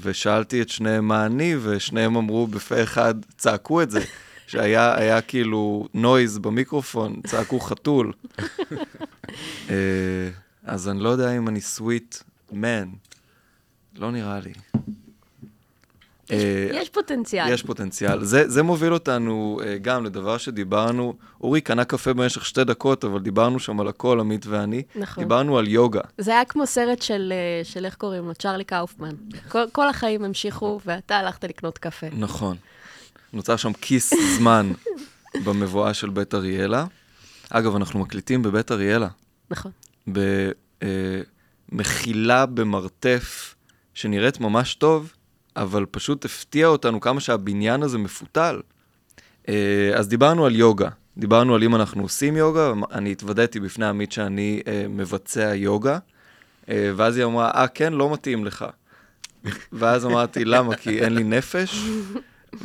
ושאלתי 0.00 0.62
את 0.62 0.68
שניהם 0.68 1.08
מה 1.08 1.26
אני, 1.26 1.56
ושניהם 1.62 2.16
אמרו 2.16 2.46
בפה 2.46 2.82
אחד, 2.82 3.14
צעקו 3.36 3.82
את 3.82 3.90
זה, 3.90 4.00
שהיה 4.46 4.98
היה 4.98 5.20
כאילו 5.20 5.88
נויז 5.94 6.38
במיקרופון, 6.38 7.20
צעקו 7.26 7.60
חתול. 7.60 8.12
אה, 9.70 10.28
אז 10.64 10.88
אני 10.88 11.00
לא 11.00 11.08
יודע 11.08 11.36
אם 11.36 11.48
אני 11.48 11.60
סוויט 11.60 12.16
מן. 12.52 12.88
לא 13.94 14.12
נראה 14.12 14.40
לי. 14.40 14.52
אה, 16.30 16.68
יש 16.72 16.88
פוטנציאל. 16.88 17.52
יש 17.52 17.62
פוטנציאל. 17.62 18.24
זה, 18.24 18.48
זה 18.48 18.62
מוביל 18.62 18.92
אותנו 18.92 19.60
uh, 19.60 19.64
גם 19.82 20.04
לדבר 20.04 20.38
שדיברנו, 20.38 21.14
אורי 21.40 21.60
קנה 21.60 21.84
קפה 21.84 22.12
במשך 22.12 22.44
שתי 22.44 22.64
דקות, 22.64 23.04
אבל 23.04 23.20
דיברנו 23.20 23.60
שם 23.60 23.80
על 23.80 23.88
הכל, 23.88 24.20
עמית 24.20 24.46
ואני. 24.46 24.82
נכון. 24.96 25.24
דיברנו 25.24 25.58
על 25.58 25.68
יוגה. 25.68 26.00
זה 26.18 26.30
היה 26.30 26.44
כמו 26.44 26.66
סרט 26.66 27.02
של, 27.02 27.32
אה, 27.32 27.64
של 27.64 27.84
איך 27.84 27.94
קוראים 27.94 28.24
לו? 28.24 28.34
צ'רלי 28.34 28.64
קאופמן. 28.64 29.14
כל, 29.48 29.64
כל 29.72 29.88
החיים 29.88 30.24
המשיכו, 30.24 30.80
ואתה 30.86 31.16
הלכת 31.16 31.44
לקנות 31.44 31.78
קפה. 31.78 32.06
נכון. 32.12 32.56
נוצר 33.32 33.56
שם 33.56 33.72
כיס 33.72 34.14
זמן 34.36 34.72
במבואה 35.44 35.94
של 35.94 36.10
בית 36.10 36.34
אריאלה. 36.34 36.84
אגב, 37.50 37.76
אנחנו 37.76 38.00
מקליטים 38.00 38.42
בבית 38.42 38.72
אריאלה, 38.72 39.08
נכון. 39.50 39.72
במחילה 41.72 42.46
במרתף 42.46 43.54
שנראית 43.94 44.40
ממש 44.40 44.74
טוב, 44.74 45.12
אבל 45.56 45.86
פשוט 45.90 46.24
הפתיע 46.24 46.66
אותנו 46.66 47.00
כמה 47.00 47.20
שהבניין 47.20 47.82
הזה 47.82 47.98
מפותל. 47.98 48.60
אה, 49.48 49.90
אז 49.94 50.08
דיברנו 50.08 50.46
על 50.46 50.56
יוגה. 50.56 50.88
דיברנו 51.18 51.54
על 51.54 51.62
אם 51.62 51.74
אנחנו 51.74 52.02
עושים 52.02 52.36
יוגה, 52.36 52.72
אני 52.92 53.12
התוודעתי 53.12 53.60
בפני 53.60 53.86
עמית 53.86 54.12
שאני 54.12 54.60
אה, 54.68 54.86
מבצע 54.88 55.54
יוגה, 55.54 55.98
אה, 56.68 56.90
ואז 56.96 57.16
היא 57.16 57.24
אמרה, 57.24 57.50
אה, 57.50 57.68
כן, 57.68 57.92
לא 57.92 58.12
מתאים 58.12 58.44
לך. 58.44 58.64
ואז 59.72 60.06
אמרתי, 60.06 60.44
למה? 60.44 60.76
כי 60.76 61.00
אין 61.00 61.14
לי 61.14 61.24
נפש? 61.24 61.80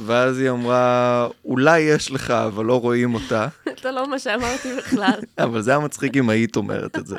ואז 0.06 0.40
היא 0.40 0.50
אמרה, 0.50 1.28
אולי 1.46 1.80
יש 1.80 2.12
לך, 2.12 2.32
אבל 2.32 2.66
לא 2.66 2.82
רואים 2.82 3.14
אותה. 3.14 3.48
אתה 3.80 3.92
לא 3.92 4.10
מה 4.10 4.20
שאמרתי 4.20 4.70
בכלל. 4.78 5.20
אבל 5.38 5.62
זה 5.62 5.72
היה 5.72 5.80
מצחיק 5.80 6.18
אם 6.18 6.30
היית 6.30 6.56
אומרת 6.56 6.98
את 6.98 7.08
זה. 7.08 7.16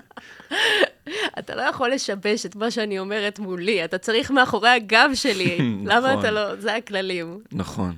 אתה 1.39 1.55
לא 1.55 1.63
יכול 1.63 1.91
לשבש 1.91 2.47
את 2.47 2.57
מה 2.57 2.71
שאני 2.71 2.99
אומרת 2.99 3.39
מולי, 3.39 3.85
אתה 3.85 3.99
צריך 3.99 4.31
מאחורי 4.31 4.69
הגב 4.69 5.11
שלי. 5.15 5.59
למה 5.91 6.09
נכון. 6.09 6.19
אתה 6.19 6.31
לא... 6.31 6.57
זה 6.57 6.75
הכללים. 6.75 7.41
נכון. 7.53 7.97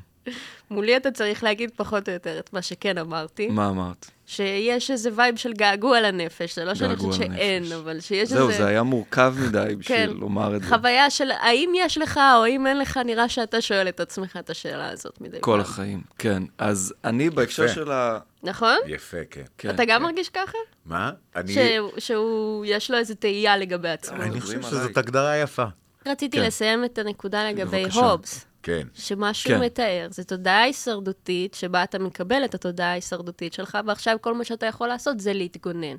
מולי 0.70 0.96
אתה 0.96 1.10
צריך 1.10 1.44
להגיד 1.44 1.70
פחות 1.76 2.08
או 2.08 2.14
יותר 2.14 2.38
את 2.38 2.52
מה 2.52 2.62
שכן 2.62 2.98
אמרתי. 2.98 3.48
מה 3.48 3.68
אמרת? 3.68 4.10
שיש 4.26 4.90
איזה 4.90 5.10
וייב 5.14 5.36
של 5.36 5.52
געגוע 5.52 6.00
לנפש, 6.00 6.54
זה 6.56 6.64
לא 6.64 6.74
שאני 6.74 6.96
חושבת 6.96 7.14
שאין, 7.14 7.62
לנפש. 7.62 7.72
אבל 7.74 8.00
שיש 8.00 8.28
זהו, 8.28 8.48
איזה... 8.48 8.58
זה 8.62 8.68
היה 8.68 8.82
מורכב 8.82 9.34
מדי 9.46 9.58
כן. 9.68 9.78
בשביל 9.78 10.10
לומר 10.20 10.56
את 10.56 10.62
זה. 10.62 10.68
חוויה 10.68 11.10
של 11.10 11.30
האם 11.30 11.72
יש 11.76 11.98
לך 11.98 12.16
או 12.38 12.44
האם 12.44 12.66
אין 12.66 12.78
לך, 12.78 12.96
נראה 12.96 13.28
שאתה 13.28 13.60
שואל 13.60 13.88
את 13.88 14.00
עצמך 14.00 14.36
את 14.36 14.50
השאלה 14.50 14.90
הזאת 14.90 15.20
מדי 15.20 15.36
כל 15.40 15.50
פעם. 15.50 15.60
החיים, 15.60 16.02
כן. 16.18 16.42
אז 16.58 16.94
אני 17.04 17.30
בהקשר. 17.30 17.68
של 17.68 17.90
ה... 17.92 18.18
נכון? 18.42 18.76
יפה, 18.86 19.16
כן. 19.30 19.42
כן, 19.58 19.70
אתה 19.70 19.84
גם 19.84 20.00
כן. 20.00 20.06
מרגיש 20.06 20.28
ככה? 20.28 20.58
מה? 20.86 21.10
אני, 21.36 21.52
שהוא- 21.54 21.90
שהוא, 21.98 22.64
יש 22.68 22.90
לו 22.90 22.98
איזו 22.98 23.14
תהייה 23.14 23.56
לגבי 23.56 23.88
עצמו. 23.88 24.16
אני 24.22 24.40
חושב. 24.40 24.62
שזאת 24.62 24.96
הגדרה 24.96 25.36
יפה. 25.36 25.64
רציתי 26.08 26.36
כן. 26.36 26.42
לסיים 26.46 26.84
את 26.84 26.98
הנקודה 26.98 27.48
לגבי 27.50 27.82
בבקשה. 27.84 28.00
הובס, 28.00 28.44
כן. 28.64 28.86
שמה 28.94 29.34
שהוא 29.34 29.56
כן. 29.56 29.62
מתאר 29.64 30.06
זה 30.10 30.24
תודעה 30.24 30.62
הישרדותית, 30.62 31.54
שבה 31.54 31.82
אתה 31.82 31.98
מקבל 31.98 32.44
את 32.44 32.54
התודעה 32.54 32.90
ההישרדותית 32.90 33.52
שלך, 33.52 33.78
ועכשיו 33.86 34.16
כל 34.20 34.34
מה 34.34 34.44
שאתה 34.44 34.66
יכול 34.66 34.88
לעשות 34.88 35.20
זה 35.20 35.32
להתגונן. 35.32 35.96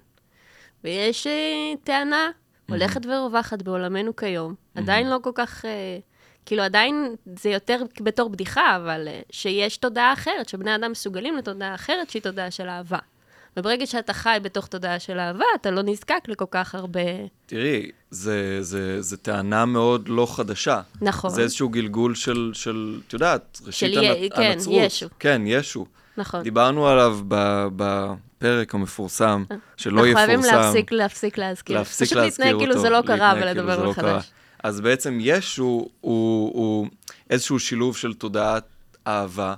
ויש 0.83 1.27
אה, 1.27 1.73
טענה 1.83 2.29
הולכת 2.69 3.05
ורווחת 3.05 3.61
בעולמנו 3.61 4.15
כיום, 4.15 4.55
עדיין 4.75 5.09
לא 5.09 5.19
כל 5.23 5.31
כך, 5.35 5.65
אה, 5.65 5.97
כאילו 6.45 6.63
עדיין 6.63 7.15
זה 7.39 7.49
יותר 7.49 7.83
בתור 8.01 8.29
בדיחה, 8.29 8.75
אבל 8.75 9.07
אה, 9.07 9.21
שיש 9.31 9.77
תודעה 9.77 10.13
אחרת, 10.13 10.49
שבני 10.49 10.75
אדם 10.75 10.91
מסוגלים 10.91 11.37
לתודעה 11.37 11.75
אחרת 11.75 12.09
שהיא 12.09 12.21
תודעה 12.21 12.51
של 12.51 12.69
אהבה. 12.69 12.99
וברגע 13.57 13.85
שאתה 13.85 14.13
חי 14.13 14.37
בתוך 14.41 14.67
תודעה 14.67 14.99
של 14.99 15.19
אהבה, 15.19 15.45
אתה 15.61 15.71
לא 15.71 15.81
נזקק 15.85 16.21
לכל 16.27 16.45
כך 16.51 16.75
הרבה... 16.75 16.99
תראי, 17.45 17.89
זה, 18.11 18.57
זה, 18.61 19.01
זה 19.01 19.17
טענה 19.17 19.65
מאוד 19.65 20.07
לא 20.09 20.27
חדשה. 20.35 20.81
נכון. 21.01 21.29
זה 21.29 21.41
איזשהו 21.41 21.69
גלגול 21.69 22.15
של, 22.15 22.51
של 22.53 22.99
את 23.07 23.13
יודעת, 23.13 23.61
ראשית 23.65 23.93
של 23.93 23.99
הנ- 23.99 24.35
כן, 24.35 24.41
הנצרות. 24.41 24.75
ישו. 24.81 25.07
כן, 25.19 25.41
ישו. 25.45 25.85
נכון. 26.17 26.43
דיברנו 26.43 26.87
עליו 26.87 27.17
ב, 27.27 27.65
בפרק 27.75 28.75
המפורסם, 28.75 29.43
שלא 29.77 29.91
אנחנו 29.91 30.05
יפורסם. 30.07 30.25
חייבים 30.27 30.45
להפסיק, 30.45 30.91
להפסיק 30.91 31.37
להזכיר. 31.37 31.77
להפסיק 31.77 32.07
פשוט 32.07 32.17
להזכיר 32.17 32.45
להתנהג 32.45 32.53
אותו. 32.61 32.65
כאילו 32.71 32.81
זה 32.81 32.89
לא 32.89 33.01
קרה 33.07 33.33
להתנהג 33.33 33.55
כאילו 33.55 33.75
זה 33.75 33.83
לא 33.83 33.93
קרה. 33.93 34.13
מחדש. 34.17 34.31
אז 34.63 34.81
בעצם 34.81 35.17
ישו 35.21 35.63
הוא, 36.01 36.51
הוא 36.53 36.87
איזשהו 37.29 37.59
שילוב 37.59 37.97
של 37.97 38.13
תודעת 38.13 38.63
אהבה. 39.07 39.53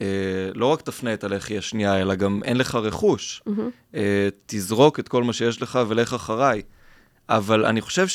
אה, 0.00 0.06
לא 0.54 0.66
רק 0.66 0.80
תפנה 0.80 1.14
את 1.14 1.24
הלחי 1.24 1.58
השנייה, 1.58 2.00
אלא 2.00 2.14
גם 2.14 2.40
אין 2.44 2.56
לך 2.56 2.74
רכוש. 2.74 3.42
אה, 3.94 4.28
תזרוק 4.46 5.00
את 5.00 5.08
כל 5.08 5.24
מה 5.24 5.32
שיש 5.32 5.62
לך 5.62 5.78
ולך 5.88 6.14
אחריי. 6.14 6.62
אבל 7.28 7.66
אני 7.66 7.80
חושב 7.80 8.06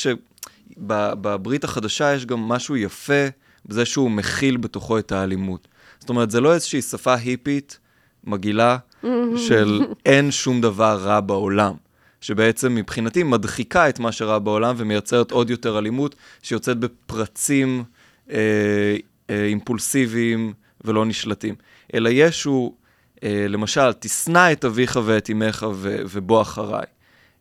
שבברית 0.76 1.64
החדשה 1.64 2.14
יש 2.14 2.26
גם 2.26 2.40
משהו 2.40 2.76
יפה 2.76 3.26
בזה 3.66 3.84
שהוא 3.84 4.10
מכיל 4.10 4.56
בתוכו 4.56 4.98
את 4.98 5.12
האלימות. 5.12 5.68
זאת 5.98 6.08
אומרת, 6.08 6.30
זה 6.30 6.40
לא 6.40 6.54
איזושהי 6.54 6.82
שפה 6.82 7.14
היפית, 7.14 7.78
מגעילה, 8.24 8.76
של 9.36 9.80
אין 10.06 10.30
שום 10.30 10.60
דבר 10.60 10.98
רע 11.02 11.20
בעולם. 11.20 11.74
שבעצם 12.20 12.74
מבחינתי 12.74 13.22
מדחיקה 13.22 13.88
את 13.88 13.98
מה 13.98 14.12
שרע 14.12 14.38
בעולם 14.38 14.74
ומייצרת 14.78 15.30
עוד 15.30 15.50
יותר 15.50 15.78
אלימות, 15.78 16.14
שיוצאת 16.42 16.78
בפרצים 16.78 17.84
אה, 18.30 18.36
אה, 19.30 19.44
אימפולסיביים 19.44 20.52
ולא 20.84 21.06
נשלטים. 21.06 21.54
אלא 21.94 22.10
ישו, 22.12 22.74
אה, 23.22 23.46
למשל, 23.48 23.92
תשנא 23.92 24.52
את 24.52 24.64
אביך 24.64 24.98
ואת 25.04 25.30
אמך 25.30 25.66
ובוא 26.08 26.42
אחריי. 26.42 26.86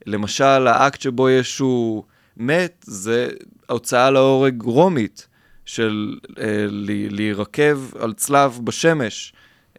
למשל, 0.05 0.67
האקט 0.67 1.01
שבו 1.01 1.29
ישו 1.29 2.03
מת, 2.37 2.85
זה 2.87 3.29
הוצאה 3.69 4.11
להורג 4.11 4.61
רומית, 4.61 5.27
של 5.65 6.15
אה, 6.39 6.65
להירקב 7.09 7.95
על 7.99 8.13
צלב 8.13 8.59
בשמש, 8.63 9.33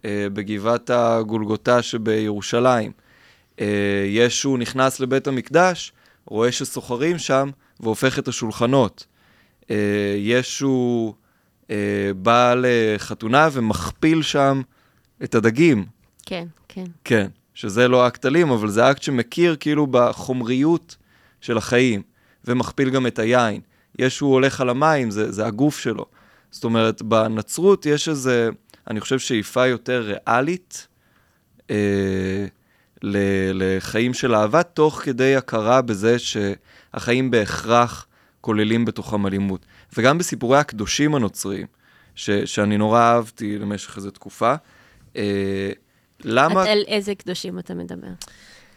אה, 0.05 0.27
בגבעת 0.33 0.89
הגולגותה 0.89 1.81
שבירושלים. 1.81 2.91
ישו 4.05 4.57
נכנס 4.57 4.99
לבית 4.99 5.27
המקדש, 5.27 5.91
רואה 6.25 6.51
שסוחרים 6.51 7.17
שם, 7.17 7.49
והופך 7.79 8.19
את 8.19 8.27
השולחנות. 8.27 9.05
ישו 10.17 11.13
בא 12.21 12.53
לחתונה 12.57 13.49
ומכפיל 13.51 14.21
שם 14.21 14.61
את 15.23 15.35
הדגים. 15.35 15.85
כן, 16.25 16.47
כן. 16.67 16.83
כן, 17.03 17.27
שזה 17.53 17.87
לא 17.87 18.07
אקט 18.07 18.25
אלים, 18.25 18.49
אבל 18.49 18.69
זה 18.69 18.91
אקט 18.91 19.01
שמכיר 19.01 19.55
כאילו 19.59 19.87
בחומריות 19.91 20.95
של 21.41 21.57
החיים, 21.57 22.01
ומכפיל 22.45 22.89
גם 22.89 23.07
את 23.07 23.19
היין. 23.19 23.61
ישו 23.99 24.25
הולך 24.25 24.61
על 24.61 24.69
המים, 24.69 25.11
זה, 25.11 25.31
זה 25.31 25.45
הגוף 25.45 25.79
שלו. 25.79 26.05
זאת 26.51 26.63
אומרת, 26.63 27.01
בנצרות 27.01 27.85
יש 27.85 28.09
איזה, 28.09 28.49
אני 28.89 28.99
חושב, 28.99 29.19
שאיפה 29.19 29.67
יותר 29.67 30.01
ריאלית 30.27 30.87
אה, 31.69 32.45
ל- 33.03 33.17
לחיים 33.53 34.13
של 34.13 34.35
אהבה, 34.35 34.63
תוך 34.63 35.01
כדי 35.03 35.35
הכרה 35.35 35.81
בזה 35.81 36.17
שהחיים 36.19 37.31
בהכרח 37.31 38.07
כוללים 38.41 38.85
בתוכם 38.85 39.27
אלימות. 39.27 39.65
וגם 39.97 40.17
בסיפורי 40.17 40.57
הקדושים 40.57 41.15
הנוצריים, 41.15 41.67
ש- 42.15 42.29
שאני 42.29 42.77
נורא 42.77 43.01
אהבתי 43.01 43.57
למשך 43.59 43.97
איזו 43.97 44.11
תקופה, 44.11 44.55
אה, 45.15 45.71
למה... 46.23 46.63
את 46.63 46.67
על 46.67 46.83
איזה 46.87 47.15
קדושים 47.15 47.59
אתה 47.59 47.73
מדבר? 47.73 48.07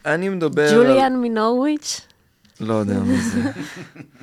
אני 0.06 0.28
מדבר 0.28 0.68
על... 0.68 0.74
ג'וליאן 0.74 1.12
מנורוויץ'? 1.22 2.00
לא 2.61 2.74
יודע 2.74 2.98
מי 2.98 3.16
זה. 3.20 3.40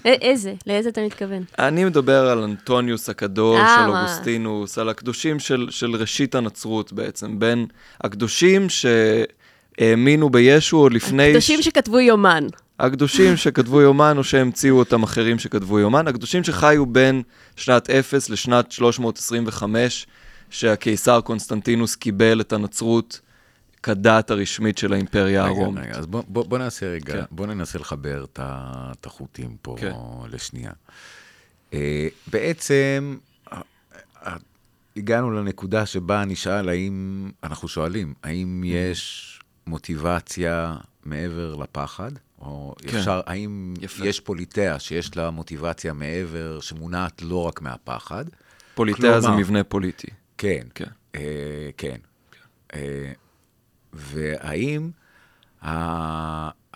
איזה? 0.06 0.54
לאיזה 0.68 0.90
אתה 0.90 1.02
מתכוון? 1.06 1.44
אני 1.60 1.86
מדבר 1.86 2.30
על 2.30 2.44
אנטוניוס 2.44 3.10
הקדוש, 3.10 3.60
אה, 3.60 3.84
על? 3.84 3.90
אוגוסטינוס, 3.90 4.78
על 4.78 4.90
הקדושים 4.90 5.40
של, 5.40 5.68
של 5.70 5.96
ראשית 5.96 6.36
הנצרות 6.36 6.94
בעצם, 6.94 7.40
בין 7.40 7.66
הקדושים 8.02 8.68
שהאמינו 8.70 10.30
בישו 10.30 10.78
עוד 10.78 10.94
לפני... 10.94 11.32
קדושים 11.32 11.62
שכתבו 11.62 12.00
יומן. 12.00 12.48
הקדושים 12.80 13.38
שכתבו 13.38 13.82
יומן 13.82 14.18
או 14.18 14.24
שהמציאו 14.24 14.80
אותם 14.80 15.04
אחרים 15.04 15.40
שכתבו 15.40 15.80
יומן, 15.80 16.08
הקדושים 16.08 16.44
שחיו 16.44 16.86
בין 16.86 17.24
שנת 17.56 17.90
0 17.90 18.30
לשנת 18.30 18.72
325, 18.72 20.08
שהקיסר 20.50 21.22
קונסטנטינוס 21.22 21.96
קיבל 21.96 22.42
את 22.42 22.54
הנצרות 22.54 23.20
כדת 23.84 24.32
הרשמית 24.32 24.78
של 24.78 24.94
האימפריה 24.94 25.44
רגע, 25.44 25.52
הרומית. 25.52 25.84
רגע, 25.84 25.98
אז 25.98 26.06
בוא, 26.06 26.24
בוא, 26.28 26.46
בוא 26.46 26.58
נעשה 26.58 26.86
רגע, 26.86 27.14
כן. 27.14 27.24
בוא 27.32 27.48
ננסה 27.48 27.80
לחבר 27.80 28.26
את 28.40 29.06
החוטים 29.06 29.58
פה 29.62 29.76
כן. 29.80 29.92
לשנייה. 30.30 30.72
אה, 31.74 32.08
בעצם, 32.28 33.18
אה, 33.54 33.62
הגענו 34.98 35.32
לנקודה 35.32 35.86
שבה 35.86 36.26
נשאל 36.26 36.70
האם, 36.70 37.30
אנחנו 37.44 37.68
שואלים, 37.68 38.14
האם 38.24 38.62
יש 38.66 39.40
מוטיבציה 39.68 40.76
מעבר 41.06 41.56
לפחד? 41.56 42.12
או 42.42 42.76
כן. 42.78 42.98
אפשר, 42.98 43.22
האם 43.26 43.74
יפה. 43.82 44.06
יש 44.08 44.20
פוליטיאה 44.20 44.80
שיש 44.80 45.18
לה 45.18 45.32
מוטיבציה 45.32 45.94
מעבר, 45.94 46.60
שמונעת 46.60 47.22
לא 47.22 47.44
רק 47.44 47.62
מהפחד? 47.62 48.26
פוליטאה 48.76 49.22
זה 49.22 49.28
כלומר- 49.28 49.40
מבנה 49.42 49.64
פוליטי. 49.64 50.08
כן. 50.38 50.68
כן. 50.76 50.86
אה, 51.16 51.70
כן. 51.78 51.98
אה, 52.74 53.12
והאם, 53.94 54.90
ה, 55.62 55.72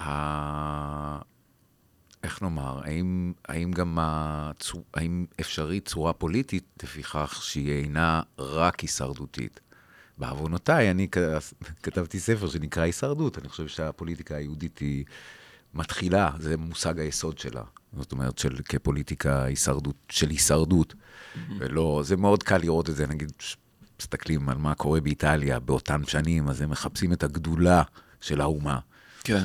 ה, 0.02 1.20
איך 2.24 2.42
נאמר, 2.42 2.80
האם, 2.84 3.34
האם 3.48 3.72
גם 3.72 3.98
הצור, 4.02 4.84
האם 4.94 5.26
אפשרית 5.42 5.86
צורה 5.88 6.14
פוליטית 6.14 6.64
לפיכך 6.84 7.40
שהיא 7.44 7.72
אינה 7.72 8.22
רק 8.40 8.80
הישרדותית? 8.80 9.60
בעוונותיי, 10.18 10.92
אני 10.92 11.08
כתבתי 11.84 12.20
ספר 12.20 12.50
שנקרא 12.50 12.84
הישרדות. 12.84 13.38
אני 13.38 13.50
חושב 13.50 13.68
שהפוליטיקה 13.68 14.36
היהודית 14.36 14.78
היא 14.80 15.06
מתחילה, 15.74 16.32
זה 16.40 16.58
מושג 16.58 17.00
היסוד 17.00 17.38
שלה. 17.38 17.62
זאת 17.98 18.12
אומרת, 18.12 18.38
של, 18.38 18.56
כפוליטיקה 18.70 19.44
הישרדות, 19.44 19.96
של 20.10 20.30
הישרדות. 20.30 20.94
ולא, 21.60 22.02
זה 22.06 22.18
מאוד 22.18 22.44
קל 22.44 22.58
לראות 22.58 22.90
את 22.90 22.96
זה, 22.96 23.08
נגיד, 23.08 23.32
מסתכלים 24.00 24.50
על 24.50 24.58
מה 24.58 24.76
קורה 24.76 25.02
באיטליה 25.02 25.60
באותן 25.60 26.02
שנים, 26.08 26.50
אז 26.50 26.62
הם 26.62 26.70
מחפשים 26.70 27.14
את 27.14 27.24
הגדולה 27.24 27.84
של 28.22 28.42
האומה. 28.42 28.80
כן. 29.24 29.44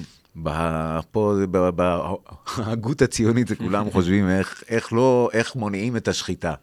פה, 1.10 1.34
בהגות 1.74 3.02
הציונית, 3.02 3.48
זה 3.48 3.56
כולם 3.56 3.90
חושבים 3.90 4.28
איך, 4.28 4.62
איך 4.68 4.92
לא, 4.92 5.30
איך 5.32 5.56
מונעים 5.56 5.96
את 5.96 6.08
השחיטה. 6.08 6.54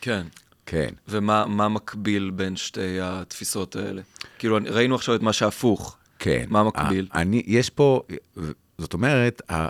כן. 0.00 0.26
כן. 0.66 0.88
ומה 1.08 1.46
מה 1.46 1.68
מקביל 1.68 2.30
בין 2.30 2.56
שתי 2.56 3.00
התפיסות 3.00 3.76
האלה? 3.76 4.02
כאילו, 4.38 4.58
ראינו 4.70 4.94
עכשיו 4.94 5.14
את 5.14 5.22
מה 5.22 5.32
שהפוך. 5.32 5.96
כן. 6.18 6.44
מה 6.48 6.64
מקביל? 6.64 7.08
אני, 7.14 7.42
יש 7.46 7.70
פה, 7.70 8.02
זאת 8.78 8.94
אומרת, 8.94 9.50
ה, 9.50 9.68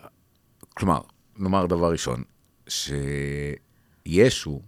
כלומר, 0.74 1.00
נאמר 1.36 1.66
דבר 1.66 1.92
ראשון, 1.92 2.22
שישו 2.68 4.62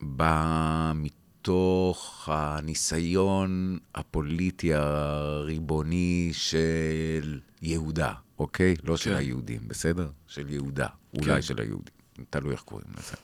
בא 0.00 0.92
מתוך 0.94 2.28
הניסיון 2.32 3.78
הפוליטי 3.94 4.74
הריבוני 4.74 6.30
של 6.32 7.40
יהודה, 7.62 8.12
אוקיי? 8.38 8.74
לא 8.84 8.96
של 8.96 9.10
כן. 9.10 9.16
היהודים, 9.16 9.60
בסדר? 9.68 10.10
של 10.26 10.50
יהודה, 10.50 10.86
כן. 10.86 11.20
אולי 11.22 11.42
של 11.42 11.60
היהודים, 11.60 11.94
תלוי 12.30 12.52
איך 12.52 12.60
קוראים 12.60 12.88
לזה. 12.98 13.16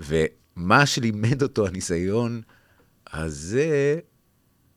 ומה 0.56 0.86
שלימד 0.86 1.42
אותו 1.42 1.66
הניסיון 1.66 2.42
הזה, 3.12 3.98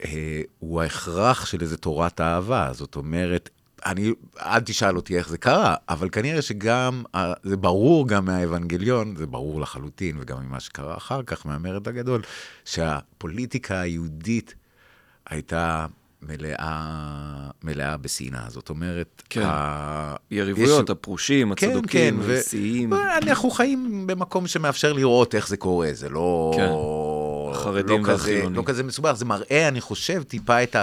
אה, 0.06 0.42
הוא 0.60 0.82
ההכרח 0.82 1.46
של 1.46 1.62
איזה 1.62 1.78
תורת 1.78 2.22
אהבה. 2.22 2.70
זאת 2.74 2.96
אומרת, 2.96 3.50
אני, 3.86 4.12
אל 4.40 4.60
תשאל 4.60 4.96
אותי 4.96 5.18
איך 5.18 5.30
זה 5.30 5.38
קרה, 5.38 5.76
אבל 5.90 6.10
כנראה 6.10 6.42
שגם, 6.42 7.04
אה, 7.16 7.34
זה 7.44 7.58
ברור 7.58 8.08
גם 8.08 8.26
מהאבנגליון, 8.26 9.16
זה 9.16 9.26
ברור 9.26 9.62
לחלוטין, 9.62 10.18
וגם 10.20 10.38
ממה 10.46 10.60
שקרה 10.60 10.98
אחר 10.98 11.24
כך, 11.24 11.46
מהמרד 11.46 11.88
הגדול, 11.88 12.22
שהפוליטיקה 12.66 13.80
היהודית 13.80 14.56
הייתה 15.30 15.86
מלאה, 16.22 17.50
מלאה 17.64 17.98
בשנאה. 17.98 18.46
זאת 18.50 18.70
אומרת, 18.70 19.24
כן. 19.30 19.42
ה... 19.46 20.16
יריבויות, 20.32 20.84
יש- 20.84 20.90
הפרושים, 20.92 21.56
כן, 21.56 21.70
הצדוקים, 21.70 22.16
כן, 22.20 22.26
ו- 22.26 22.36
הנשיאים. 22.36 22.94
אנחנו 22.94 23.50
חיים 23.50 24.08
במקום 24.08 24.48
שמאפשר 24.48 24.94
לראות 24.94 25.36
איך 25.36 25.48
זה 25.48 25.58
קורה, 25.58 25.90
זה 25.94 26.10
לא... 26.10 26.54
כן. 26.56 26.70
החרדים 27.56 28.00
לא 28.00 28.04
כזה, 28.04 28.12
והחילונים. 28.12 28.56
לא 28.56 28.64
כזה 28.66 28.84
מסובך, 28.84 29.12
זה 29.14 29.26
מראה, 29.26 29.68
אני 29.68 29.82
חושב, 29.82 30.24
טיפה 30.24 30.64
את 30.64 30.76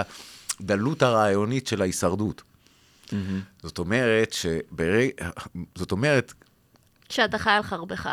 הדלות 0.59 1.01
הרעיונית 1.03 1.67
של 1.67 1.81
ההישרדות. 1.81 2.43
מהמם. 3.13 3.41
זאת 3.63 3.79
אומרת 3.79 4.33
שברגע... 4.33 5.29
זאת 5.75 5.91
אומרת, 5.91 6.33
שאתה 7.09 7.37
חי 7.37 7.49
על 7.49 7.63
חרבך. 7.63 8.05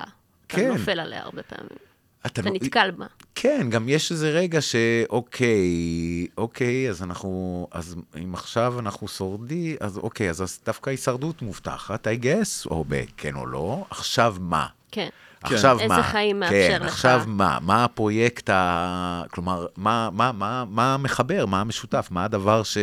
אתה 0.46 0.56
כן. 0.56 0.68
נופל 0.68 1.00
עליה 1.00 1.22
הרבה 1.22 1.42
פעמים. 1.42 1.78
אתה... 2.20 2.28
אתה 2.28 2.42
לא- 2.42 2.50
נתקל 2.54 2.90
בה. 2.90 3.06
כן, 3.34 3.66
גם 3.70 3.88
יש 3.88 4.12
איזה 4.12 4.30
רגע 4.30 4.60
שאוקיי, 4.60 6.26
אוקיי, 6.38 6.90
אז 6.90 7.02
אנחנו, 7.02 7.66
אז 7.70 7.96
אם 8.18 8.34
עכשיו 8.34 8.78
אנחנו 8.78 9.08
שורדים, 9.08 9.76
אז 9.80 9.98
אוקיי, 9.98 10.30
אז 10.30 10.60
דווקא 10.66 10.90
הישרדות 10.90 11.42
מובטחת, 11.42 12.06
I 12.06 12.22
guess, 12.22 12.70
או 12.70 12.84
בכן 12.88 13.34
או 13.34 13.46
לא, 13.46 13.84
עכשיו 13.90 14.36
מה? 14.40 14.66
כן. 14.92 15.08
עכשיו 15.42 15.80
איזה 15.80 15.94
מה? 15.94 16.02
חיים 16.02 16.40
מאפשר 16.40 16.78
כן, 16.78 16.82
לך? 16.82 16.92
עכשיו 16.92 17.22
מה? 17.26 17.58
מה 17.62 17.84
הפרויקט 17.84 18.50
ה... 18.50 19.22
כלומר, 19.30 19.66
מה, 19.76 20.08
מה, 20.12 20.32
מה, 20.32 20.64
מה 20.70 20.96
מחבר? 20.96 21.46
מה 21.46 21.60
המשותף? 21.60 22.08
מה 22.10 22.24
הדבר 22.24 22.62
ש... 22.62 22.78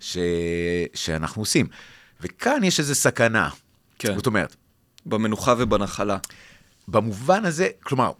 ש... 0.00 0.16
שאנחנו 0.94 1.42
עושים? 1.42 1.66
וכאן 2.20 2.64
יש 2.64 2.80
איזו 2.80 2.94
סכנה. 2.94 3.50
כן. 3.98 4.16
זאת 4.16 4.26
אומרת, 4.26 4.56
במנוחה 5.06 5.54
ובנחלה. 5.58 6.18
במובן 6.88 7.44
הזה, 7.44 7.68
כלומר, 7.82 8.12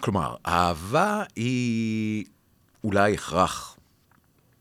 כלומר, 0.00 0.36
אהבה 0.46 1.22
היא 1.36 2.24
אולי 2.84 3.14
הכרח, 3.14 3.76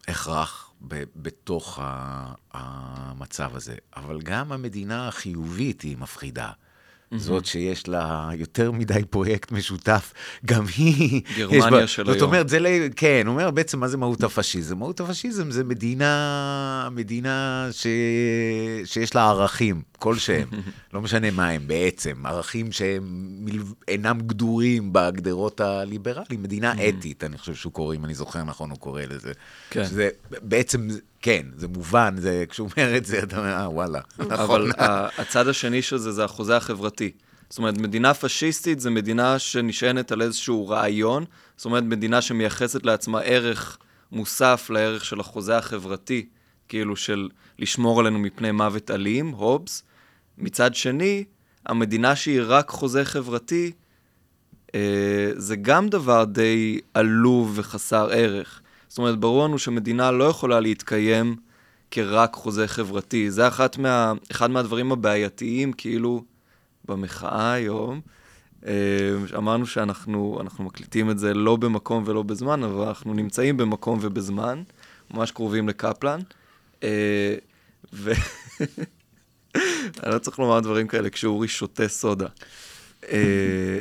הכרח 0.07 0.71
ב- 0.87 1.03
בתוך 1.15 1.79
ה- 1.81 2.33
המצב 2.53 3.55
הזה, 3.55 3.75
אבל 3.95 4.21
גם 4.21 4.51
המדינה 4.51 5.07
החיובית 5.07 5.81
היא 5.81 5.97
מפחידה. 5.97 6.51
זאת 7.17 7.45
שיש 7.45 7.87
לה 7.87 8.29
יותר 8.37 8.71
מדי 8.71 9.01
פרויקט 9.09 9.51
משותף, 9.51 10.13
גם 10.45 10.65
היא... 10.77 11.21
גרמניה 11.37 11.69
בה- 11.69 11.87
של 11.87 12.05
זאת 12.05 12.15
היום. 12.15 12.27
אומרת, 12.27 12.49
זה 12.49 12.59
לא... 12.59 12.69
כן, 12.95 13.23
הוא 13.25 13.33
אומר 13.33 13.51
בעצם 13.51 13.79
מה 13.79 13.87
זה 13.87 13.97
מהות 13.97 14.23
הפשיזם. 14.23 14.77
מהות 14.77 14.99
הפשיזם 14.99 15.51
זה 15.51 15.63
מדינה, 15.63 16.89
מדינה 16.91 17.67
ש... 17.71 17.87
שיש 18.85 19.15
לה 19.15 19.29
ערכים 19.29 19.81
כלשהם, 19.99 20.47
לא 20.93 21.01
משנה 21.01 21.31
מה 21.31 21.49
הם 21.49 21.67
בעצם, 21.67 22.25
ערכים 22.25 22.71
שהם 22.71 23.03
מלב- 23.39 23.73
אינם 23.87 24.19
גדורים 24.21 24.93
בהגדרות 24.93 25.61
הליברליים, 25.61 26.43
מדינה 26.43 26.73
אתית, 26.89 27.23
אני 27.23 27.37
חושב 27.37 27.55
שהוא 27.55 27.73
קורא, 27.73 27.95
אם 27.95 28.05
אני 28.05 28.13
זוכר 28.13 28.43
נכון, 28.43 28.69
הוא 28.69 28.77
קורא 28.79 29.01
לזה. 29.09 29.31
כן. 29.69 29.85
שזה 29.85 30.09
בעצם, 30.41 30.87
כן, 31.23 31.45
זה 31.55 31.67
מובן, 31.67 32.15
זה, 32.17 32.45
כשהוא 32.49 32.69
אומר 32.77 32.97
את 32.97 33.05
זה, 33.05 33.19
אתה 33.23 33.37
אומר, 33.37 33.53
אה, 33.53 33.69
וואלה, 33.69 33.99
נכון. 34.19 34.31
אבל 34.31 34.71
ה- 34.77 35.21
הצד 35.21 35.47
השני 35.47 35.81
של 35.81 35.97
זה 35.97 36.11
זה 36.11 36.23
החוזה 36.23 36.57
החברתי. 36.57 37.11
זאת 37.49 37.57
אומרת, 37.57 37.77
מדינה 37.77 38.13
פשיסטית 38.13 38.79
זה 38.79 38.89
מדינה 38.89 39.39
שנשענת 39.39 40.11
על 40.11 40.21
איזשהו 40.21 40.67
רעיון, 40.67 41.25
זאת 41.57 41.65
אומרת, 41.65 41.83
מדינה 41.83 42.21
שמייחסת 42.21 42.85
לעצמה 42.85 43.19
ערך 43.19 43.77
מוסף 44.11 44.69
לערך 44.69 45.05
של 45.05 45.19
החוזה 45.19 45.57
החברתי, 45.57 46.25
כאילו 46.69 46.95
של 46.95 47.29
לשמור 47.59 47.99
עלינו 47.99 48.19
מפני 48.19 48.51
מוות 48.51 48.91
אלים, 48.91 49.29
הובס. 49.29 49.83
מצד 50.37 50.75
שני, 50.75 51.23
המדינה 51.65 52.15
שהיא 52.15 52.41
רק 52.45 52.69
חוזה 52.69 53.05
חברתי, 53.05 53.71
אה, 54.75 54.79
זה 55.35 55.55
גם 55.55 55.89
דבר 55.89 56.23
די 56.23 56.79
עלוב 56.93 57.51
וחסר 57.55 58.09
ערך. 58.11 58.59
זאת 58.93 58.97
אומרת, 58.97 59.19
ברור 59.19 59.43
לנו 59.43 59.59
שמדינה 59.59 60.11
לא 60.11 60.23
יכולה 60.23 60.59
להתקיים 60.59 61.35
כרק 61.91 62.33
חוזה 62.33 62.67
חברתי. 62.67 63.31
זה 63.31 63.47
אחת 63.47 63.77
מה, 63.77 64.13
אחד 64.31 64.51
מהדברים 64.51 64.91
הבעייתיים, 64.91 65.73
כאילו, 65.73 66.23
במחאה 66.85 67.53
היום. 67.53 68.01
אה, 68.65 68.73
אמרנו 69.37 69.65
שאנחנו 69.65 70.41
מקליטים 70.59 71.09
את 71.09 71.19
זה 71.19 71.33
לא 71.33 71.55
במקום 71.55 72.03
ולא 72.05 72.23
בזמן, 72.23 72.63
אבל 72.63 72.87
אנחנו 72.87 73.13
נמצאים 73.13 73.57
במקום 73.57 73.99
ובזמן, 74.01 74.63
ממש 75.11 75.31
קרובים 75.31 75.69
לקפלן. 75.69 76.19
אה, 76.83 77.35
ו... 77.93 78.11
אני 80.03 80.13
לא 80.13 80.19
צריך 80.19 80.39
לומר 80.39 80.59
דברים 80.59 80.87
כאלה 80.87 81.09
כשאורי 81.09 81.47
שותה 81.47 81.87
סודה. 81.87 82.27
אה, 83.11 83.79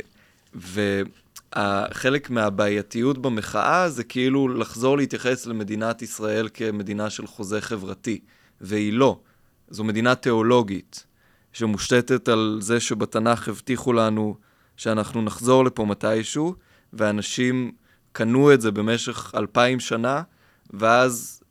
וחלק 1.57 2.31
מהבעייתיות 2.31 3.19
במחאה 3.19 3.89
זה 3.89 4.05
כאילו 4.05 4.49
לחזור 4.49 4.97
להתייחס 4.97 5.47
למדינת 5.47 6.03
ישראל 6.03 6.49
כמדינה 6.55 7.11
של 7.11 7.27
חוזה 7.27 7.61
חברתי, 7.61 8.21
והיא 8.61 8.93
לא. 8.93 9.19
זו 9.69 9.85
מדינה 9.85 10.15
תיאולוגית, 10.15 11.07
שמושתתת 11.53 12.29
על 12.29 12.59
זה 12.61 12.81
שבתנ"ך 12.81 13.49
הבטיחו 13.49 13.93
לנו 13.93 14.37
שאנחנו 14.77 15.23
נחזור 15.23 15.65
לפה 15.65 15.85
מתישהו, 15.85 16.55
ואנשים 16.93 17.73
קנו 18.13 18.53
את 18.53 18.61
זה 18.61 18.71
במשך 18.71 19.33
אלפיים 19.37 19.81
שנה, 19.81 20.23
ואז 20.71 21.43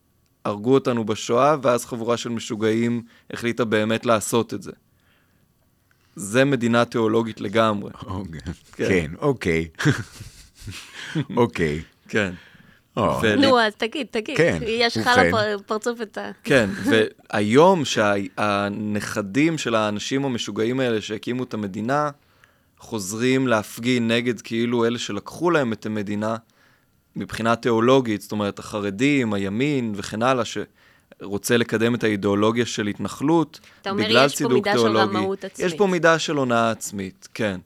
הרגו 0.46 0.74
אותנו 0.74 1.04
בשואה, 1.04 1.56
ואז 1.62 1.86
חבורה 1.86 2.18
של 2.18 2.30
משוגעים 2.30 3.04
החליטה 3.34 3.66
באמת 3.66 4.06
לעשות 4.06 4.54
את 4.54 4.62
זה. 4.62 4.72
זה 6.16 6.46
מדינה 6.46 6.86
תיאולוגית 6.86 7.42
לגמרי. 7.42 7.92
אוקיי. 8.06 8.40
כן, 8.74 9.12
אוקיי. 9.20 9.68
אוקיי. 11.38 11.82
כן. 12.08 12.34
נו, 13.38 13.60
אז 13.60 13.74
תגיד, 13.76 14.08
תגיד. 14.12 14.38
כן, 14.38 14.60
יש 14.68 14.98
לך 14.98 15.08
על 15.08 15.56
הפרצוף 15.60 16.02
את 16.02 16.18
ה... 16.18 16.32
כן, 16.44 16.70
והיום 16.86 17.86
שהנכדים 17.86 19.58
של 19.58 19.76
האנשים 19.76 20.26
המשוגעים 20.26 20.80
האלה 20.80 21.02
שהקימו 21.02 21.44
את 21.44 21.54
המדינה, 21.54 22.10
חוזרים 22.80 23.48
להפגין 23.48 24.08
נגד 24.08 24.42
כאילו 24.42 24.86
אלה 24.86 25.00
שלקחו 25.00 25.52
להם 25.52 25.74
את 25.74 25.86
המדינה, 25.86 26.36
מבחינה 27.16 27.56
תיאולוגית, 27.56 28.22
זאת 28.22 28.32
אומרת, 28.32 28.60
החרדים, 28.60 29.34
הימין 29.34 29.94
וכן 29.96 30.24
הלאה, 30.24 30.44
שרוצה 31.22 31.58
לקדם 31.58 31.96
את 31.96 32.04
האידיאולוגיה 32.04 32.66
של 32.66 32.88
התנחלות, 32.88 33.60
בגלל 33.86 34.30
צידוק 34.30 34.68
תיאולוגי. 34.68 35.10
אתה 35.10 35.18
אומר, 35.18 35.18
יש 35.18 35.18
פה 35.18 35.18
מידה 35.18 35.18
של 35.18 35.18
רמאות 35.18 35.44
עצמית. 35.44 35.68
יש 35.68 35.74
פה 35.78 35.88
מידה 35.88 36.20
של 36.20 36.36
הונאה 36.36 36.72
עצמית, 36.72 37.28
כן. 37.34 37.60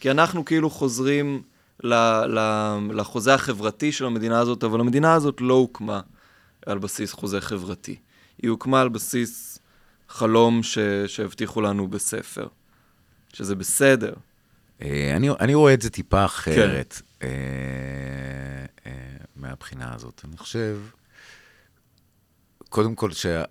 כי 0.00 0.10
אנחנו 0.10 0.44
כאילו 0.44 0.70
חוזרים 0.70 1.42
ל, 1.82 1.94
ל, 2.26 2.38
לחוזה 2.92 3.34
החברתי 3.34 3.92
של 3.92 4.06
המדינה 4.06 4.40
הזאת, 4.40 4.64
אבל 4.64 4.80
המדינה 4.80 5.14
הזאת 5.14 5.40
לא 5.40 5.54
הוקמה 5.54 6.00
על 6.66 6.78
בסיס 6.78 7.12
חוזה 7.12 7.40
חברתי. 7.40 7.96
היא 8.42 8.50
הוקמה 8.50 8.80
על 8.80 8.88
בסיס 8.88 9.58
חלום 10.08 10.62
ש, 10.62 10.78
שהבטיחו 11.06 11.60
לנו 11.60 11.88
בספר, 11.88 12.46
שזה 13.32 13.54
בסדר. 13.54 14.12
אה, 14.82 15.16
אני, 15.16 15.30
אני 15.30 15.54
רואה 15.54 15.74
את 15.74 15.82
זה 15.82 15.90
טיפה 15.90 16.24
אחרת. 16.24 17.02
כן. 17.20 17.26
אה, 17.26 17.30
אה, 18.86 18.92
מהבחינה 19.36 19.94
הזאת. 19.94 20.22
אני 20.28 20.36
חושב, 20.36 20.78
קודם 22.74 22.94
כל, 22.94 23.12
שה... 23.12 23.44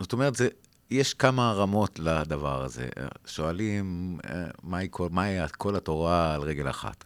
זאת 0.00 0.12
אומרת, 0.12 0.36
זה, 0.36 0.48
יש 0.90 1.14
כמה 1.14 1.52
רמות 1.52 1.98
לדבר 1.98 2.64
הזה. 2.64 2.88
שואלים, 3.26 4.18
מהי 4.62 4.88
כל, 4.90 5.08
מה 5.10 5.48
כל 5.48 5.76
התורה 5.76 6.34
על 6.34 6.42
רגל 6.42 6.70
אחת? 6.70 7.04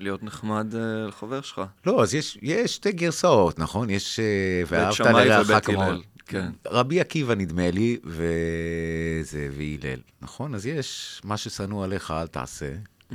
להיות 0.00 0.22
נחמד 0.22 0.72
uh, 0.72 1.08
לחבר 1.08 1.40
שלך. 1.40 1.62
לא, 1.86 2.02
אז 2.02 2.14
יש, 2.14 2.38
יש 2.42 2.74
שתי 2.74 2.92
גרסאות, 2.92 3.58
נכון? 3.58 3.90
יש 3.90 4.20
uh, 4.20 4.66
ואהבת 4.68 5.00
לרעך 5.00 5.66
כמוהו. 5.66 6.00
כן. 6.26 6.50
רבי 6.66 7.00
עקיבא 7.00 7.34
נדמה 7.34 7.70
לי, 7.70 7.98
וזה, 8.04 9.48
והלל, 9.52 10.00
נכון? 10.22 10.54
אז 10.54 10.66
יש 10.66 11.20
מה 11.24 11.36
ששנוא 11.36 11.84
עליך 11.84 12.10
אל 12.10 12.26
תעשה. 12.26 12.74
Mm-hmm. 13.10 13.14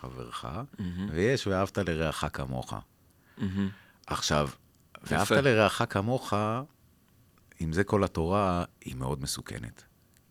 חברך, 0.00 0.44
mm-hmm. 0.44 0.82
ויש 1.12 1.46
ואהבת 1.46 1.78
לרעך 1.78 2.24
כמוך. 2.32 2.72
Mm-hmm. 2.72 3.42
עכשיו, 4.06 4.48
ואהבת 5.08 5.30
לרעך 5.30 5.82
כמוך, 5.90 6.32
אם 7.60 7.72
זה 7.72 7.84
כל 7.84 8.04
התורה, 8.04 8.64
היא 8.84 8.94
מאוד 8.96 9.22
מסוכנת. 9.22 9.82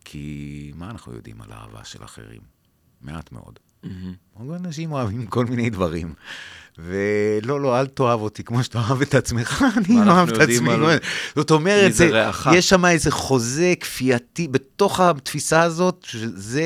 כי 0.06 0.72
מה 0.76 0.90
אנחנו 0.90 1.14
יודעים 1.14 1.42
על 1.42 1.52
אהבה 1.52 1.84
של 1.84 2.04
אחרים? 2.04 2.42
מעט 3.02 3.32
מאוד. 3.32 3.60
Mm-hmm. 3.86 4.40
אנשים 4.56 4.92
אוהבים 4.92 5.28
כל 5.28 5.46
מיני 5.46 5.70
דברים. 5.70 6.14
ולא, 6.78 7.62
לא, 7.62 7.80
אל 7.80 7.88
תאהב 7.88 8.22
אותי 8.22 8.44
כמו 8.44 8.64
שאתה 8.64 8.80
אוהב 8.80 9.02
את 9.02 9.16
עצמך, 9.16 9.66
אני 9.78 10.06
לא 10.06 10.12
אוהב 10.12 10.30
את 10.30 10.38
עצמי. 10.38 10.72
על... 10.72 10.84
זאת 11.36 11.52
אומרת, 11.52 11.94
זה, 11.94 12.24
יש 12.54 12.70
שם 12.70 12.86
איזה 12.86 13.12
חוזה 13.12 13.74
כפייתי, 13.80 14.48
בתוך 14.48 15.00
התפיסה 15.00 15.62
הזאת, 15.62 16.06
שזה 16.08 16.64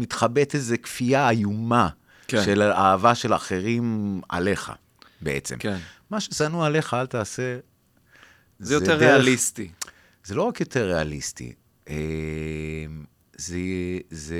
מתחבאת 0.00 0.54
איזו 0.54 0.74
כפייה 0.82 1.30
איומה 1.30 1.88
כן. 2.28 2.44
של 2.44 2.62
אהבה 2.62 3.14
של 3.14 3.34
אחרים 3.34 4.20
עליך, 4.28 4.72
בעצם. 5.20 5.56
כן. 5.58 5.76
מה 6.10 6.20
ששנוא 6.20 6.66
עליך, 6.66 6.94
אל 6.94 7.06
תעשה. 7.06 7.58
זה, 8.58 8.68
זה 8.68 8.74
יותר 8.74 8.98
דרך... 8.98 9.02
ריאליסטי. 9.02 9.70
זה 10.24 10.34
לא 10.34 10.42
רק 10.42 10.60
יותר 10.60 10.86
ריאליסטי. 10.86 11.52
אה, 11.88 11.94
זה, 13.36 13.58
זה, 14.10 14.36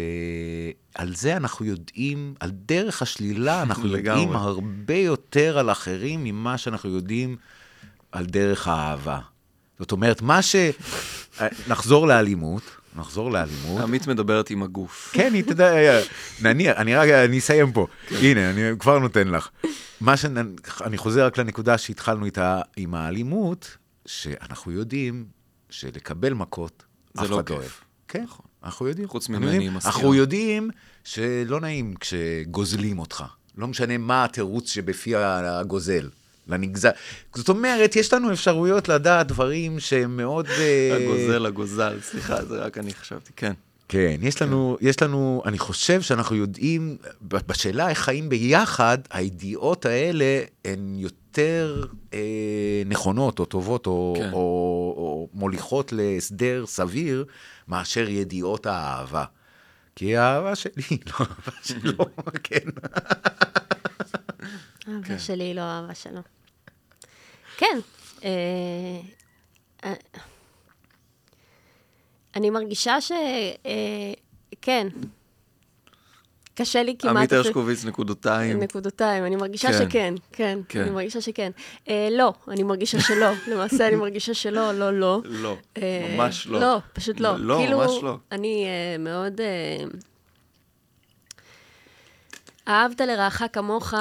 על 0.94 1.14
זה 1.14 1.36
אנחנו 1.36 1.64
יודעים, 1.64 2.34
על 2.40 2.50
דרך 2.50 3.02
השלילה 3.02 3.62
אנחנו 3.62 3.88
יודעים 3.88 4.32
הרבה 4.32 4.94
יותר 4.94 5.58
על 5.58 5.70
אחרים 5.70 6.24
ממה 6.24 6.58
שאנחנו 6.58 6.90
יודעים 6.90 7.36
על 8.12 8.26
דרך 8.26 8.68
האהבה. 8.68 9.20
זאת 9.78 9.92
אומרת, 9.92 10.22
מה 10.22 10.42
ש... 10.42 10.56
נחזור 11.68 12.06
לאלימות, 12.06 12.62
נחזור 12.96 13.30
לאלימות. 13.30 13.80
עמית 13.80 14.06
מדברת 14.06 14.50
עם 14.50 14.62
הגוף. 14.62 15.10
כן, 15.12 15.34
היא 15.34 15.44
תדע, 15.44 15.74
נניח, 16.42 16.76
אני 16.76 16.94
רק, 16.94 17.08
אני 17.08 17.38
אסיים 17.38 17.72
פה. 17.72 17.86
הנה, 18.10 18.50
אני 18.50 18.78
כבר 18.78 18.98
נותן 18.98 19.28
לך. 19.28 19.48
מה 20.00 20.16
ש... 20.16 20.24
אני 20.84 20.98
חוזר 20.98 21.26
רק 21.26 21.38
לנקודה 21.38 21.78
שהתחלנו 21.78 22.24
איתה 22.24 22.60
עם 22.76 22.94
האלימות, 22.94 23.76
שאנחנו 24.06 24.72
יודעים 24.72 25.26
שלקבל 25.70 26.32
מכות, 26.32 26.84
אף 27.18 27.24
אחד 27.24 27.30
לא 27.30 27.56
אוהב. 27.56 27.70
כן. 28.08 28.24
נכון. 28.24 28.46
אנחנו 28.64 28.88
יודעים. 28.88 29.08
חוץ 29.08 29.28
ממני, 29.28 29.58
היא 29.58 29.70
מסכימה. 29.70 29.94
אנחנו 29.94 30.14
יודעים 30.14 30.70
שלא 31.04 31.60
נעים 31.60 31.94
כשגוזלים 32.00 32.98
אותך. 32.98 33.24
לא 33.56 33.68
משנה 33.68 33.98
מה 33.98 34.24
התירוץ 34.24 34.70
שבפי 34.70 35.16
הגוזל. 35.16 36.08
לנגזל. 36.48 36.90
זאת 37.34 37.48
אומרת, 37.48 37.96
יש 37.96 38.12
לנו 38.12 38.32
אפשרויות 38.32 38.88
לדעת 38.88 39.26
דברים 39.26 39.80
שהם 39.80 40.16
מאוד... 40.16 40.46
אה, 40.46 40.96
הגוזל, 40.96 41.46
הגוזל, 41.46 41.98
סליחה, 42.02 42.44
זה 42.44 42.58
רק 42.58 42.78
אני 42.78 42.94
חשבתי, 42.94 43.32
כן. 43.36 43.52
כן, 43.88 44.16
יש 44.22 44.42
לנו, 44.42 44.76
כן. 44.80 44.86
יש 44.86 45.02
לנו, 45.02 45.42
אני 45.46 45.58
חושב 45.58 46.02
שאנחנו 46.02 46.36
יודעים, 46.36 46.96
בשאלה 47.22 47.88
איך 47.88 47.98
חיים 47.98 48.28
ביחד, 48.28 48.98
הידיעות 49.10 49.86
האלה 49.86 50.42
הן 50.64 50.94
יותר 50.98 51.84
אה, 52.14 52.82
נכונות 52.86 53.38
או 53.38 53.44
טובות 53.44 53.86
או, 53.86 54.14
כן. 54.18 54.30
או, 54.32 54.38
או 54.96 55.28
מוליכות 55.34 55.92
להסדר 55.92 56.66
סביר 56.66 57.24
מאשר 57.68 58.08
ידיעות 58.08 58.66
האהבה. 58.66 59.24
כי 59.96 60.16
האהבה 60.16 60.54
שלי 60.54 60.82
היא 60.90 60.98
לא 61.10 61.14
אהבה 61.20 61.52
שלו, 61.62 62.04
כן. 62.44 62.68
האהבה 64.86 65.18
שלי 65.18 65.44
היא 65.44 65.54
לא 65.54 65.60
אהבה 65.60 65.94
שלו. 65.94 66.20
כן. 67.58 67.78
אה, 68.24 68.30
אה, 69.84 69.94
אני 72.36 72.50
מרגישה 72.50 73.00
ש... 73.00 73.12
אה, 73.66 74.12
כן. 74.62 74.88
קשה 76.54 76.82
לי 76.82 76.96
כמעט... 76.98 77.16
עמית 77.16 77.32
הרשקוביץ, 77.32 77.84
נקודותיים. 77.84 78.58
נקודותיים, 78.58 79.24
אני 79.24 79.36
מרגישה 79.36 79.68
כן. 79.68 79.78
שכן, 79.78 80.14
כן, 80.32 80.58
כן, 80.68 80.80
אני 80.80 80.90
מרגישה 80.90 81.20
שכן. 81.20 81.50
אה, 81.88 82.08
לא, 82.10 82.34
אני 82.48 82.62
מרגישה 82.62 83.00
שלא. 83.00 83.26
למעשה, 83.52 83.88
אני 83.88 83.96
מרגישה 83.96 84.34
שלא, 84.34 84.72
לא, 84.72 84.92
לא. 84.98 85.20
לא, 85.24 85.56
אה, 85.76 86.16
ממש 86.16 86.46
לא. 86.46 86.60
לא, 86.60 86.78
פשוט 86.92 87.20
לא. 87.20 87.36
לא, 87.38 87.56
כאילו, 87.64 87.78
ממש 87.78 88.02
לא. 88.02 88.16
אני 88.32 88.64
אה, 88.66 88.98
מאוד... 88.98 89.40
אה, 89.40 89.84
אהבת 92.68 93.00
לרעך 93.00 93.42
כמוך 93.52 93.94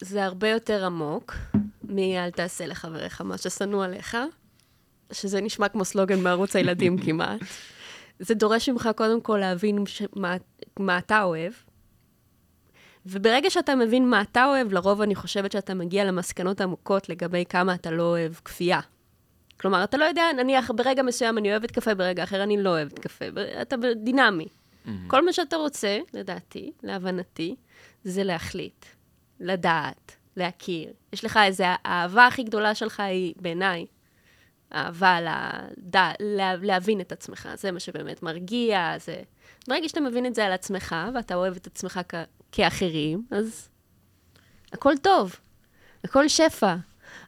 זה 0.00 0.24
הרבה 0.24 0.48
יותר 0.48 0.84
עמוק 0.84 1.34
מ"אל 1.94 2.30
תעשה 2.30 2.66
לחבריך 2.66 3.20
מה 3.20 3.38
ששנוא 3.38 3.84
עליך", 3.84 4.16
שזה 5.12 5.40
נשמע 5.40 5.68
כמו 5.68 5.84
סלוגן 5.84 6.20
מערוץ 6.20 6.56
הילדים 6.56 6.98
כמעט. 6.98 7.40
זה 8.18 8.34
דורש 8.34 8.68
ממך 8.68 8.90
קודם 8.96 9.20
כל 9.20 9.38
להבין 9.40 9.86
ש... 9.86 10.02
מה, 10.16 10.36
מה 10.78 10.98
אתה 10.98 11.22
אוהב, 11.22 11.52
וברגע 13.06 13.50
שאתה 13.50 13.74
מבין 13.74 14.10
מה 14.10 14.22
אתה 14.22 14.44
אוהב, 14.46 14.72
לרוב 14.72 15.00
אני 15.00 15.14
חושבת 15.14 15.52
שאתה 15.52 15.74
מגיע 15.74 16.04
למסקנות 16.04 16.60
עמוקות 16.60 17.08
לגבי 17.08 17.44
כמה 17.48 17.74
אתה 17.74 17.90
לא 17.90 18.02
אוהב 18.02 18.32
כפייה. 18.34 18.80
כלומר, 19.60 19.84
אתה 19.84 19.96
לא 19.96 20.04
יודע, 20.04 20.22
נניח, 20.36 20.70
ברגע 20.70 21.02
מסוים 21.02 21.38
אני 21.38 21.50
אוהבת 21.50 21.70
קפה, 21.70 21.94
ברגע 21.94 22.24
אחר 22.24 22.42
אני 22.42 22.62
לא 22.62 22.70
אוהבת 22.70 22.98
קפה. 22.98 23.24
אתה 23.62 23.76
דינמי. 23.96 24.48
כל 25.06 25.24
מה 25.24 25.32
שאתה 25.32 25.56
רוצה, 25.56 25.98
לדעתי, 26.14 26.72
להבנתי, 26.82 27.56
זה 28.04 28.24
להחליט, 28.24 28.86
לדעת, 29.40 30.16
להכיר. 30.36 30.92
יש 31.12 31.24
לך 31.24 31.38
איזה, 31.44 31.64
האהבה 31.84 32.26
הכי 32.26 32.42
גדולה 32.42 32.74
שלך 32.74 33.00
היא, 33.00 33.34
בעיניי, 33.36 33.86
אהבה 34.74 35.18
לדע, 35.20 36.10
לה, 36.20 36.56
להבין 36.56 37.00
את 37.00 37.12
עצמך, 37.12 37.48
זה 37.54 37.72
מה 37.72 37.80
שבאמת 37.80 38.22
מרגיע, 38.22 38.94
זה... 38.98 39.22
ברגע 39.68 39.88
שאתה 39.88 40.00
מבין 40.00 40.26
את 40.26 40.34
זה 40.34 40.44
על 40.44 40.52
עצמך, 40.52 40.96
ואתה 41.14 41.34
אוהב 41.34 41.56
את 41.56 41.66
עצמך 41.66 42.00
כ- 42.08 42.14
כאחרים, 42.52 43.26
אז 43.30 43.68
הכל 44.72 44.92
טוב, 45.02 45.36
הכל 46.04 46.28
שפע. 46.28 46.74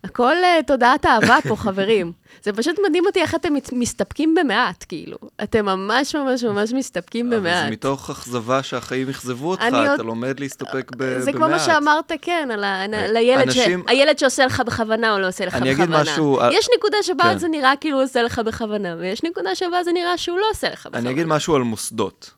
הכל 0.07 0.35
uh, 0.43 0.67
תודעת 0.67 1.07
אהבה 1.07 1.39
פה, 1.49 1.57
חברים. 1.57 2.13
זה 2.43 2.53
פשוט 2.53 2.77
מדהים 2.89 3.07
אותי 3.07 3.21
איך 3.21 3.35
אתם 3.35 3.55
מסתפקים 3.73 4.35
במעט, 4.35 4.85
כאילו. 4.89 5.19
אתם 5.43 5.67
ממש 5.67 6.15
ממש 6.15 6.45
ממש 6.45 6.73
מסתפקים 6.73 7.31
במעט. 7.31 7.57
אבל 7.57 7.65
זה 7.65 7.71
מתוך 7.71 8.11
אכזבה 8.11 8.63
שהחיים 8.63 9.09
אכזבו 9.09 9.51
אותך, 9.51 9.65
אתה 9.69 9.91
עוד... 9.91 10.01
לומד 10.01 10.41
להסתפק 10.41 10.91
ב- 10.97 10.99
זה 10.99 11.11
במעט. 11.11 11.23
זה 11.23 11.33
כמו 11.33 11.49
מה 11.49 11.59
שאמרת, 11.59 12.13
כן, 12.23 12.49
על, 12.53 12.65
ה... 12.65 12.85
על 12.85 13.17
הילד, 13.17 13.43
אנשים... 13.43 13.83
ש... 13.87 13.91
הילד 13.91 14.19
שעושה 14.19 14.47
לך 14.47 14.63
בכוונה 14.67 15.15
או 15.15 15.19
לא 15.19 15.29
עושה 15.29 15.47
לך 15.47 15.55
בכוונה. 15.55 15.73
אני 15.73 15.83
אגיד 15.83 15.95
משהו... 15.97 16.39
יש 16.53 16.69
נקודה 16.79 16.97
שבה 17.03 17.25
כן. 17.25 17.39
זה 17.39 17.49
נראה 17.49 17.73
כאילו 17.81 17.97
הוא 17.97 18.05
עושה 18.05 18.23
לך 18.23 18.39
בכוונה, 18.39 18.97
ויש 18.99 19.25
נקודה 19.25 19.55
שבה 19.55 19.85
זה 19.85 19.93
נראה 19.93 20.19
שהוא 20.19 20.39
לא 20.39 20.47
עושה 20.51 20.71
לך 20.71 20.87
בכוונה. 20.87 20.99
אני 20.99 21.11
אגיד 21.11 21.27
משהו 21.27 21.57
על 21.57 21.63
מוסדות. 21.63 22.35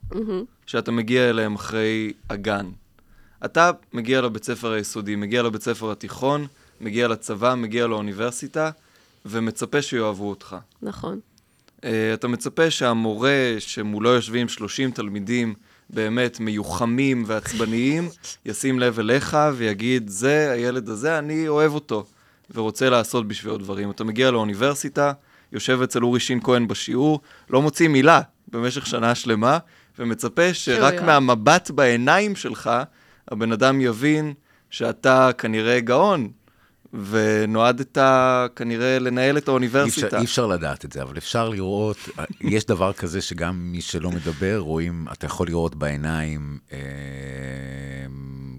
שאתה 0.67 0.91
מגיע 0.91 1.31
אליהם 1.31 1.55
אחרי 1.55 2.13
הגן. 2.31 2.67
אתה 3.45 3.71
מגיע 3.93 4.21
לבית 4.21 4.45
ספר 4.45 4.73
היסודי, 4.73 5.17
מגיע 5.17 5.43
לבית 5.43 5.63
ספר 5.63 5.91
התיכון, 5.91 6.47
מגיע 6.81 7.09
לצבא, 7.09 7.55
מגיע 7.55 7.87
לאוניברסיטה, 7.87 8.71
ומצפה 9.27 9.83
שיאהבו 9.83 10.31
אותך. 10.31 10.57
נכון. 10.83 11.21
Uh, 11.77 11.85
אתה 12.15 12.29
מצפה 12.29 12.71
שהמורה 12.71 13.55
שמולו 13.59 14.11
יושבים 14.11 14.49
30 14.49 14.91
תלמידים 14.91 15.55
באמת 15.91 16.41
מיוחמים 16.41 17.25
ועצבניים, 17.27 18.09
ישים 18.47 18.79
לב 18.79 18.99
אליך 18.99 19.37
ויגיד, 19.55 20.09
זה, 20.09 20.51
הילד 20.51 20.89
הזה, 20.89 21.19
אני 21.19 21.49
אוהב 21.49 21.75
אותו, 21.75 22.07
ורוצה 22.55 22.91
לעשות 22.91 23.29
בשבילו 23.29 23.59
דברים. 23.59 23.91
אתה 23.91 24.05
מגיע 24.05 24.31
לאוניברסיטה, 24.31 25.13
יושב 25.53 25.83
אצל 25.83 26.03
אורי 26.03 26.21
שין 26.21 26.41
כהן 26.43 26.69
בשיעור, 26.69 27.21
לא 27.51 27.63
מוציא 27.63 27.89
מילה 27.89 28.21
במשך 28.49 28.87
שנה 28.87 29.15
שלמה, 29.15 29.59
ומצפה 29.99 30.55
שרק 30.55 31.03
מהמבט 31.03 31.71
בעיניים 31.71 32.37
שלך, 32.37 32.71
הבן 33.29 33.53
אדם 33.53 33.81
יבין 33.81 34.35
שאתה 34.71 35.31
כנראה 35.39 35.81
גאון, 35.81 36.31
ונועדת 36.93 37.99
כנראה 38.57 38.99
לנהל 38.99 39.39
את 39.39 39.49
האוניברסיטה. 39.49 40.01
אי 40.01 40.07
אפשר, 40.07 40.19
אי 40.19 40.25
אפשר 40.25 40.47
לדעת 40.47 40.85
את 40.85 40.93
זה, 40.93 41.03
אבל 41.03 41.19
אפשר 41.19 41.49
לראות, 41.49 41.97
יש 42.41 42.65
דבר 42.65 42.93
כזה 42.93 43.21
שגם 43.21 43.59
מי 43.73 43.81
שלא 43.81 44.11
מדבר, 44.11 44.59
רואים, 44.59 45.07
אתה 45.13 45.27
יכול 45.27 45.47
לראות 45.47 45.75
בעיניים, 45.75 46.59
אה, 46.73 46.79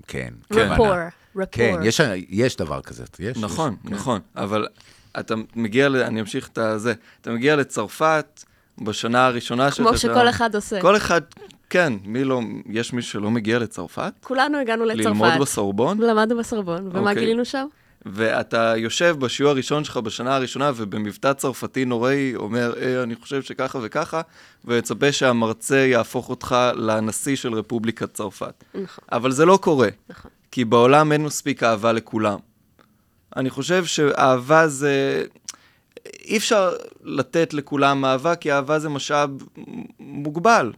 כן. 0.07 0.33
רפור, 0.51 0.87
רפור. 1.35 1.45
כן, 1.51 1.75
יש, 1.83 2.01
יש 2.29 2.55
דבר 2.55 2.81
כזה, 2.81 3.03
יש. 3.19 3.37
נכון, 3.37 3.75
יש, 3.85 3.91
נכון, 3.91 4.19
כן. 4.33 4.41
אבל 4.41 4.67
אתה 5.19 5.35
מגיע, 5.55 5.87
אני 5.87 6.21
אמשיך 6.21 6.49
את 6.49 6.59
זה, 6.75 6.93
אתה 7.21 7.31
מגיע 7.31 7.55
לצרפת 7.55 8.43
בשנה 8.81 9.25
הראשונה 9.25 9.71
שלך. 9.71 9.87
כמו 9.87 9.97
שכל 9.97 10.29
אחד 10.29 10.55
עושה. 10.55 10.81
כל 10.81 10.97
אחד 10.97 11.21
כן, 11.69 11.93
מי 12.05 12.23
לא, 12.23 12.41
יש 12.69 12.93
מישהו 12.93 13.11
שלא 13.11 13.31
מגיע 13.31 13.59
לצרפת? 13.59 14.13
כולנו 14.23 14.57
הגענו 14.57 14.85
לצרפת. 14.85 15.05
ללמוד 15.05 15.31
בסורבון? 15.41 15.97
למדנו 16.01 16.37
בסורבון, 16.37 16.87
ומה 16.87 16.99
okay. 16.99 17.09
אוקיי. 17.09 17.15
גילינו 17.15 17.45
שם? 17.45 17.67
ואתה 18.05 18.73
יושב 18.77 19.15
בשיעור 19.19 19.51
הראשון 19.51 19.83
שלך 19.83 19.97
בשנה 19.97 20.35
הראשונה, 20.35 20.71
ובמבטא 20.75 21.33
צרפתי 21.33 21.85
נוראי 21.85 22.35
אומר, 22.35 22.73
אה, 22.81 23.03
אני 23.03 23.15
חושב 23.15 23.41
שככה 23.41 23.79
וככה, 23.81 24.21
ומצפה 24.65 25.11
שהמרצה 25.11 25.77
יהפוך 25.77 26.29
אותך 26.29 26.55
לנשיא 26.75 27.35
של 27.35 27.53
רפובליקת 27.53 28.13
צרפת. 28.13 28.63
נכון. 28.73 29.03
אבל 29.11 29.31
זה 29.31 29.45
לא 29.45 29.59
קורה. 29.61 29.89
נכון. 30.09 30.31
כי 30.51 30.65
בעולם 30.65 31.11
אין 31.11 31.23
מספיק 31.23 31.63
אהבה 31.63 31.91
לכולם. 31.91 32.39
אני 33.35 33.49
חושב 33.49 33.85
שאהבה 33.85 34.67
זה... 34.67 35.23
אי 36.23 36.37
אפשר 36.37 36.71
לתת 37.03 37.53
לכולם 37.53 38.05
אהבה, 38.05 38.35
כי 38.35 38.51
אהבה 38.51 38.79
זה 38.79 38.89
משאב 38.89 39.29
מוגבל. 39.99 40.71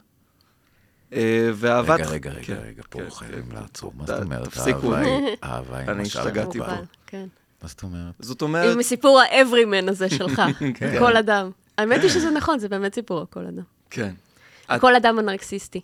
אה, 1.13 1.49
ואהבת... 1.53 1.99
רגע, 1.99 2.09
רגע, 2.09 2.31
רגע, 2.31 2.41
כן, 2.43 2.57
רגע, 2.67 2.83
פה 2.89 2.99
כן, 2.99 3.09
חייבים 3.09 3.45
כן. 3.49 3.55
לעצור. 3.55 3.93
מה 3.97 4.05
זאת 4.05 4.21
אומרת? 4.21 4.47
תפסיקו. 4.47 4.93
אהבה 5.43 5.77
היא 5.77 5.87
אני 5.87 6.01
השתגעתי 6.01 6.59
פה. 6.59 6.65
כן. 7.07 7.25
מה 7.61 7.67
זאת 7.67 7.83
אומרת? 7.83 8.13
זאת 8.19 8.41
אומרת... 8.41 8.75
עם 8.75 8.83
סיפור 8.83 9.19
האברימן 9.19 9.89
הזה 9.89 10.09
שלך, 10.09 10.41
כל 10.99 11.17
אדם. 11.17 11.51
האמת 11.77 12.01
היא 12.01 12.09
שזה 12.09 12.31
נכון, 12.31 12.59
זה 12.59 12.69
באמת 12.69 12.95
סיפור 12.95 13.25
כל 13.29 13.45
אדם. 13.45 13.63
כן. 13.89 14.13
כל 14.79 14.95
אדם 14.95 15.19
הנרקסיסטי. 15.19 15.81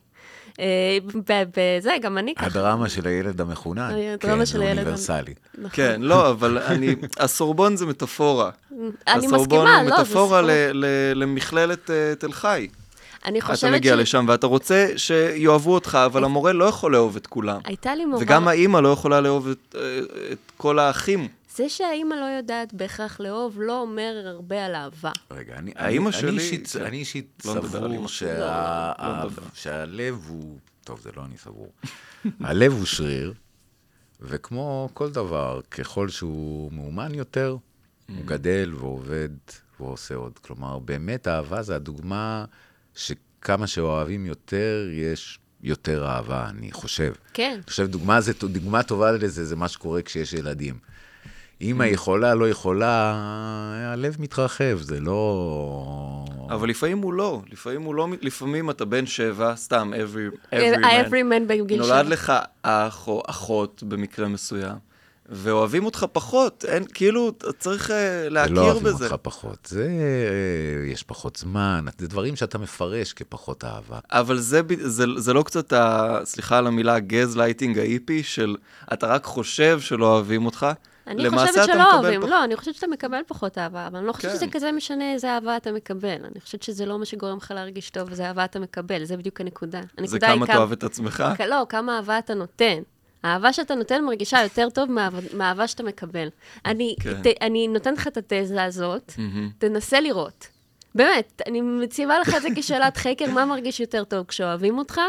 בזה, 0.57 1.91
אה, 1.91 1.99
גם 2.01 2.17
אני 2.17 2.35
ככה. 2.35 2.45
הדרמה 2.45 2.89
של 2.89 3.07
הילד 3.07 3.41
המחונן. 3.41 3.91
הדרמה 4.13 4.45
של 4.45 4.61
הילד. 4.61 4.77
כן, 4.77 4.83
זה 4.83 4.89
אוניברסלי. 4.89 5.33
נכון. 5.57 5.69
כן, 5.73 6.01
לא, 6.01 6.29
אבל 6.29 6.57
אני, 6.57 6.95
הסורבון 7.19 7.75
זה 7.75 7.85
מטאפורה. 7.85 8.49
אני 9.07 9.27
מסכימה, 9.27 9.27
לא, 9.27 9.27
זה. 9.27 9.31
הסורבון 9.31 9.67
הוא 9.67 9.83
מטאפורה 9.85 10.41
למכללת 11.15 11.91
אה, 11.91 12.13
תל 12.19 12.31
חי. 12.31 12.67
אני 13.25 13.41
חושבת 13.41 13.57
ש... 13.57 13.63
אתה 13.63 13.71
מגיע 13.71 13.95
ש... 13.95 13.99
לשם 13.99 14.25
ואתה 14.27 14.47
רוצה 14.47 14.87
שיאהבו 14.97 15.73
אותך, 15.73 15.97
אבל 16.05 16.23
המורה 16.23 16.53
לא 16.53 16.65
יכול 16.65 16.91
לאהוב 16.91 17.15
את 17.15 17.27
כולם. 17.27 17.61
הייתה 17.65 17.95
לי 17.95 18.05
מורה... 18.05 18.23
וגם 18.23 18.47
האימא 18.47 18.77
לא 18.77 18.89
יכולה 18.89 19.21
לאהוב 19.21 19.47
את, 19.47 19.75
אה, 19.77 19.99
את 20.31 20.51
כל 20.57 20.79
האחים. 20.79 21.27
זה 21.55 21.69
שהאימא 21.69 22.15
לא 22.15 22.25
יודעת 22.25 22.73
בהכרח 22.73 23.19
לאהוב, 23.19 23.61
לא 23.61 23.81
אומר 23.81 24.23
הרבה 24.25 24.65
על 24.65 24.75
אהבה. 24.75 25.11
רגע, 25.31 25.55
אני, 25.57 25.71
האימא 25.75 26.09
אני, 26.09 26.17
שלי... 26.17 26.29
אני 26.29 26.37
אישית, 26.37 26.67
כן. 26.67 26.85
אני 26.85 26.97
אישית 26.97 27.43
לא 27.45 27.53
סבור 27.53 28.07
שה... 28.07 28.39
לא, 28.39 29.23
לא 29.23 29.29
שהלב 29.53 30.25
הוא... 30.27 30.57
טוב, 30.83 30.99
זה 31.01 31.09
לא 31.17 31.25
אני 31.25 31.37
סבור. 31.37 31.71
הלב 32.49 32.73
הוא 32.73 32.85
שריר, 32.85 33.33
וכמו 34.21 34.89
כל 34.93 35.09
דבר, 35.09 35.61
ככל 35.71 36.09
שהוא 36.09 36.71
מאומן 36.71 37.15
יותר, 37.15 37.57
הוא 38.09 38.17
mm. 38.17 38.25
גדל 38.25 38.71
ועובד 38.75 39.29
ועושה 39.79 40.15
עוד. 40.15 40.39
כלומר, 40.39 40.79
באמת 40.79 41.27
אהבה 41.27 41.61
זה 41.61 41.75
הדוגמה 41.75 42.45
שכמה 42.97 43.67
שאוהבים 43.67 44.25
יותר, 44.25 44.87
יש 44.91 45.39
יותר 45.63 46.05
אהבה, 46.05 46.47
אני 46.49 46.71
חושב. 46.71 47.13
כן. 47.33 47.53
אני 47.55 47.69
חושב, 47.69 47.87
דוגמה, 47.87 48.21
זה, 48.21 48.33
דוגמה 48.39 48.83
טובה 48.83 49.11
לזה, 49.11 49.45
זה 49.45 49.55
מה 49.55 49.67
שקורה 49.67 50.01
כשיש 50.01 50.33
ילדים. 50.33 50.77
אמא 51.61 51.83
יכולה, 51.83 52.35
לא 52.35 52.49
יכולה, 52.49 53.13
הלב 53.93 54.15
מתרחב, 54.19 54.77
זה 54.81 54.99
לא... 54.99 56.25
אבל 56.49 56.69
לפעמים 56.69 56.97
הוא 56.97 57.13
לא, 57.13 57.41
לפעמים 57.51 57.81
הוא 57.81 57.95
לא, 57.95 58.07
לפעמים 58.21 58.69
אתה 58.69 58.85
בן 58.85 59.05
שבע, 59.05 59.55
סתם, 59.55 59.91
every, 59.93 60.53
every 60.53 60.77
man. 60.77 61.07
every 61.07 61.23
man 61.31 61.47
בגיל 61.47 61.83
שבע. 61.83 61.95
נולד 61.95 62.09
לך 62.09 62.33
אח 62.61 63.07
או 63.07 63.23
אחות 63.27 63.83
במקרה 63.83 64.27
מסוים. 64.27 64.86
ואוהבים 65.29 65.85
אותך 65.85 66.05
פחות, 66.11 66.65
אין, 66.67 66.83
כאילו, 66.93 67.31
צריך 67.59 67.89
אה, 67.89 67.93
להכיר 68.29 68.53
בזה. 68.53 68.61
לא 68.61 68.71
אוהבים 68.71 68.93
אותך 68.93 69.15
פחות, 69.21 69.67
זה, 69.69 69.87
אה, 69.87 70.91
יש 70.91 71.03
פחות 71.03 71.35
זמן, 71.35 71.85
זה 71.97 72.07
דברים 72.07 72.35
שאתה 72.35 72.57
מפרש 72.57 73.13
כפחות 73.13 73.63
אהבה. 73.63 73.99
אבל 74.11 74.37
זה, 74.37 74.61
זה, 74.77 75.05
זה 75.17 75.33
לא 75.33 75.43
קצת, 75.43 75.73
ה, 75.73 76.19
סליחה 76.23 76.57
על 76.57 76.67
המילה, 76.67 76.99
גז 76.99 77.37
לייטינג 77.37 77.79
האיפי, 77.79 78.23
של 78.23 78.55
אתה 78.93 79.07
רק 79.07 79.23
חושב 79.23 79.79
שלא 79.79 80.05
אוהבים 80.13 80.45
אותך, 80.45 80.67
אני 81.07 81.29
חושבת 81.29 81.65
שלא 81.65 81.93
אוהבים, 81.93 82.21
פח... 82.21 82.27
לא, 82.27 82.43
אני 82.43 82.55
חושבת 82.55 82.75
שאתה 82.75 82.87
מקבל 82.87 83.21
פחות 83.27 83.57
אהבה, 83.57 83.87
אבל 83.87 83.97
אני 83.97 84.07
לא 84.07 84.13
חושבת 84.13 84.31
כן. 84.31 84.37
שזה 84.37 84.47
כזה 84.51 84.71
משנה 84.71 85.13
איזה 85.13 85.33
אהבה 85.33 85.57
אתה 85.57 85.71
מקבל. 85.71 86.25
אני 86.31 86.41
חושבת 86.41 86.63
שזה 86.63 86.85
לא 86.85 86.99
מה 86.99 87.05
שגורם 87.05 87.37
לך 87.37 87.51
להרגיש 87.55 87.89
טוב, 87.89 88.13
זה 88.13 88.27
אהבה 88.27 88.45
אתה 88.45 88.59
מקבל, 88.59 89.03
זה 89.03 89.17
בדיוק 89.17 89.41
הנקודה. 89.41 89.81
זה 90.05 90.19
כמה 90.19 90.45
אתה 90.45 90.57
אוהב 90.57 90.71
את 90.71 90.83
עצמך? 90.83 91.23
לא, 91.47 91.65
כמה 91.69 91.97
אהבה 91.97 92.19
אתה 92.19 92.33
נותן. 92.33 92.81
האהבה 93.23 93.53
שאתה 93.53 93.75
נותן 93.75 94.03
מרגישה 94.03 94.43
יותר 94.43 94.69
טוב 94.69 94.89
מהאהבה 95.33 95.67
שאתה 95.67 95.83
מקבל. 95.83 96.27
אני, 96.65 96.95
כן. 96.99 97.21
ת, 97.21 97.25
אני 97.41 97.67
נותנת 97.67 97.97
לך 97.97 98.07
את 98.07 98.17
התזה 98.17 98.63
הזאת, 98.63 99.11
mm-hmm. 99.15 99.51
תנסה 99.57 100.01
לראות. 100.01 100.47
באמת, 100.95 101.41
אני 101.47 101.61
מציבה 101.61 102.19
לך 102.19 102.35
את 102.35 102.41
זה 102.41 102.47
כשאלת 102.55 102.97
חקר, 103.03 103.31
מה 103.31 103.45
מרגיש 103.45 103.79
יותר 103.79 104.03
טוב, 104.03 104.25
כשאוהבים 104.25 104.77
אותך 104.77 105.01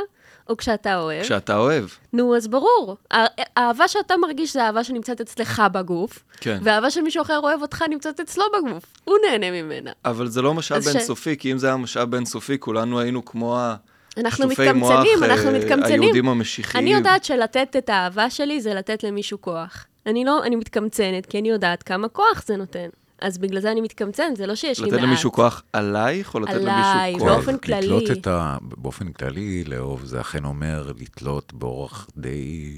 או 0.49 0.57
כשאתה 0.57 1.01
אוהב? 1.01 1.23
כשאתה 1.23 1.57
אוהב. 1.57 1.85
נו, 2.13 2.37
אז 2.37 2.49
ברור. 2.49 2.97
האהבה 3.11 3.89
שאתה 3.89 4.17
מרגיש 4.17 4.53
זה 4.53 4.65
אהבה 4.65 4.85
שנמצאת 4.85 5.21
אצלך 5.21 5.63
בגוף, 5.73 6.25
כן. 6.41 6.59
והאהבה 6.63 6.91
שמישהו 6.91 7.23
אחר 7.23 7.39
אוהב 7.39 7.63
אותך 7.63 7.85
נמצאת 7.91 8.21
אצלו 8.21 8.45
בגוף. 8.59 8.85
הוא 9.05 9.17
נהנה 9.27 9.51
ממנה. 9.51 9.91
אבל 10.05 10.29
זה 10.29 10.43
לא 10.43 10.55
משאב 10.55 10.83
בן-סופי, 10.83 11.35
ש... 11.35 11.39
כי 11.39 11.53
אם 11.53 11.59
זה 11.59 11.67
היה 11.67 11.77
משאב 11.77 12.11
בן-סופי, 12.11 12.59
כולנו 12.59 13.01
היינו 13.01 13.25
כמו 13.25 13.59
ה... 13.59 13.77
אנחנו 14.19 14.49
מתקמצנים, 14.49 15.25
אנחנו 15.25 15.49
אה, 15.49 15.59
מתקמצנים. 15.59 16.01
היהודים 16.03 16.29
המשיחיים. 16.29 16.85
אני 16.85 16.95
יודעת 16.95 17.25
שלתת 17.25 17.77
את 17.79 17.89
האהבה 17.89 18.31
שלי 18.31 18.61
זה 18.61 18.75
לתת 18.75 19.05
למישהו 19.05 19.41
כוח. 19.41 19.87
אני 20.07 20.25
לא, 20.25 20.45
אני 20.45 20.57
מתקמצנת, 20.57 21.27
כי 21.27 21.39
אני 21.39 21.49
יודעת 21.49 21.83
כמה 21.83 22.09
כוח 22.09 22.43
זה 22.47 22.57
נותן. 22.57 22.89
אז 23.21 23.39
בגלל 23.39 23.61
זה 23.61 23.73
אני 23.73 23.81
מתקמצנת, 23.81 24.37
זה 24.37 24.47
לא 24.47 24.55
שיש 24.55 24.81
לי 24.81 24.85
מעט. 24.85 24.95
לתת 24.95 25.03
למישהו 25.03 25.33
כוח 25.33 25.63
עלייך, 25.73 26.35
או 26.35 26.41
לתת 26.41 26.53
למישהו 26.53 26.71
כוח? 26.71 26.95
עליי, 26.95 27.15
באופן 27.15 27.59
כללי. 27.59 27.87
לתלות 27.87 28.11
את 28.11 28.27
ה... 28.27 28.57
באופן 28.61 29.13
כללי, 29.13 29.65
לאהוב, 29.65 30.05
זה 30.05 30.21
אכן 30.21 30.45
אומר 30.45 30.93
לתלות 31.01 31.53
באורח 31.53 32.09
די 32.17 32.75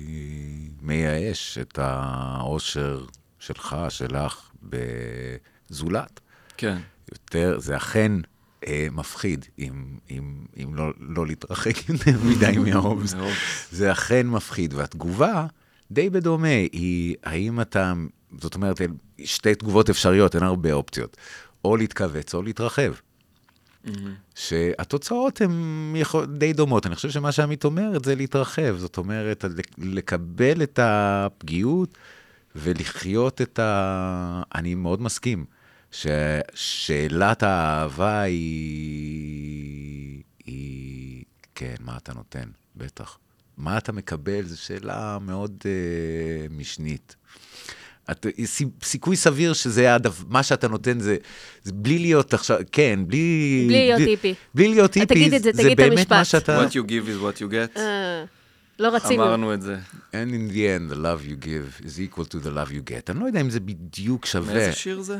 מייאש 0.82 1.58
את 1.58 1.78
האושר 1.82 3.04
שלך, 3.38 3.76
שלך, 3.88 4.50
בזולת. 5.70 6.20
כן. 6.56 6.76
יותר, 7.12 7.58
זה 7.58 7.76
אכן 7.76 8.12
אה, 8.66 8.86
מפחיד, 8.92 9.44
אם, 9.58 9.72
אם, 10.10 10.34
אם 10.62 10.74
לא, 10.74 10.90
לא 11.00 11.26
להתרחק 11.26 11.88
יותר 11.88 12.18
מדי. 12.28 12.58
מההובס. 12.70 13.14
זה 13.72 13.92
אכן 13.92 14.26
מפחיד, 14.26 14.74
והתגובה 14.74 15.46
די 15.90 16.10
בדומה, 16.10 16.48
היא 16.48 17.16
האם 17.24 17.60
אתה, 17.60 17.92
זאת 18.40 18.54
אומרת, 18.54 18.80
שתי 19.24 19.54
תגובות 19.54 19.90
אפשריות, 19.90 20.34
אין 20.34 20.42
הרבה 20.42 20.72
אופציות, 20.72 21.16
או 21.64 21.76
להתכווץ 21.76 22.34
או 22.34 22.42
להתרחב. 22.42 22.92
שהתוצאות 24.34 25.40
הן 25.40 25.94
די 26.38 26.52
דומות. 26.52 26.86
אני 26.86 26.94
חושב 26.94 27.10
שמה 27.10 27.32
שעמית 27.32 27.64
אומרת 27.64 28.04
זה 28.04 28.14
להתרחב. 28.14 28.76
זאת 28.76 28.96
אומרת, 28.96 29.44
לק- 29.44 29.74
לקבל 29.78 30.62
את 30.62 30.78
הפגיעות 30.82 31.98
ולחיות 32.56 33.40
את 33.42 33.58
ה... 33.58 34.42
אני 34.54 34.74
מאוד 34.74 35.02
מסכים 35.02 35.44
ששאלת 35.90 37.42
האהבה 37.42 38.20
היא... 38.20 40.22
היא... 40.46 41.24
כן, 41.54 41.74
מה 41.80 41.96
אתה 41.96 42.12
נותן? 42.14 42.48
בטח. 42.76 43.18
מה 43.56 43.78
אתה 43.78 43.92
מקבל? 43.92 44.42
זו 44.46 44.62
שאלה 44.62 45.18
מאוד 45.20 45.56
uh, 45.62 45.66
משנית. 46.52 47.16
את, 48.10 48.26
סי- 48.44 48.64
סיכוי 48.82 49.16
סביר 49.16 49.52
שזה 49.52 49.94
הדבר, 49.94 50.24
מה 50.28 50.42
שאתה 50.42 50.68
נותן 50.68 51.00
זה, 51.00 51.16
זה 51.62 51.72
בלי 51.72 51.98
להיות 51.98 52.34
עכשיו, 52.34 52.58
כן, 52.72 53.00
בלי... 53.06 53.64
בלי 53.68 53.78
להיות 53.78 54.00
היפי. 54.00 54.34
בלי 54.54 54.68
להיות 54.68 54.94
היפי, 54.94 55.14
תגיד 55.14 55.34
את 55.34 55.42
זה, 55.42 55.50
זה 55.52 55.62
תגיד 55.62 55.70
את 55.70 55.76
באמת 55.76 55.92
המשפט. 55.98 56.12
מה 56.12 56.24
שאתה... 56.24 56.64
What 56.66 56.70
you 56.70 56.82
give 56.88 57.08
is 57.08 57.22
what 57.22 57.40
you 57.40 57.52
get. 57.52 57.78
אה, 57.80 58.24
לא 58.78 58.88
רצינו. 58.88 59.22
אמרנו 59.22 59.54
את 59.54 59.62
זה. 59.62 59.76
And 60.12 60.30
in 60.30 60.52
the 60.52 60.56
end, 60.56 60.92
the 60.92 60.96
love 60.96 61.30
you 61.30 61.44
give 61.44 61.84
is 61.86 61.98
equal 61.98 62.24
to 62.24 62.44
the 62.44 62.50
love 62.50 62.70
you 62.70 62.90
get. 62.90 63.10
אני 63.10 63.20
לא 63.20 63.26
יודע 63.26 63.40
אם 63.40 63.50
זה 63.50 63.60
בדיוק 63.60 64.26
שווה. 64.26 64.54
מאיזה 64.54 64.72
שיר 64.72 65.00
זה? 65.00 65.18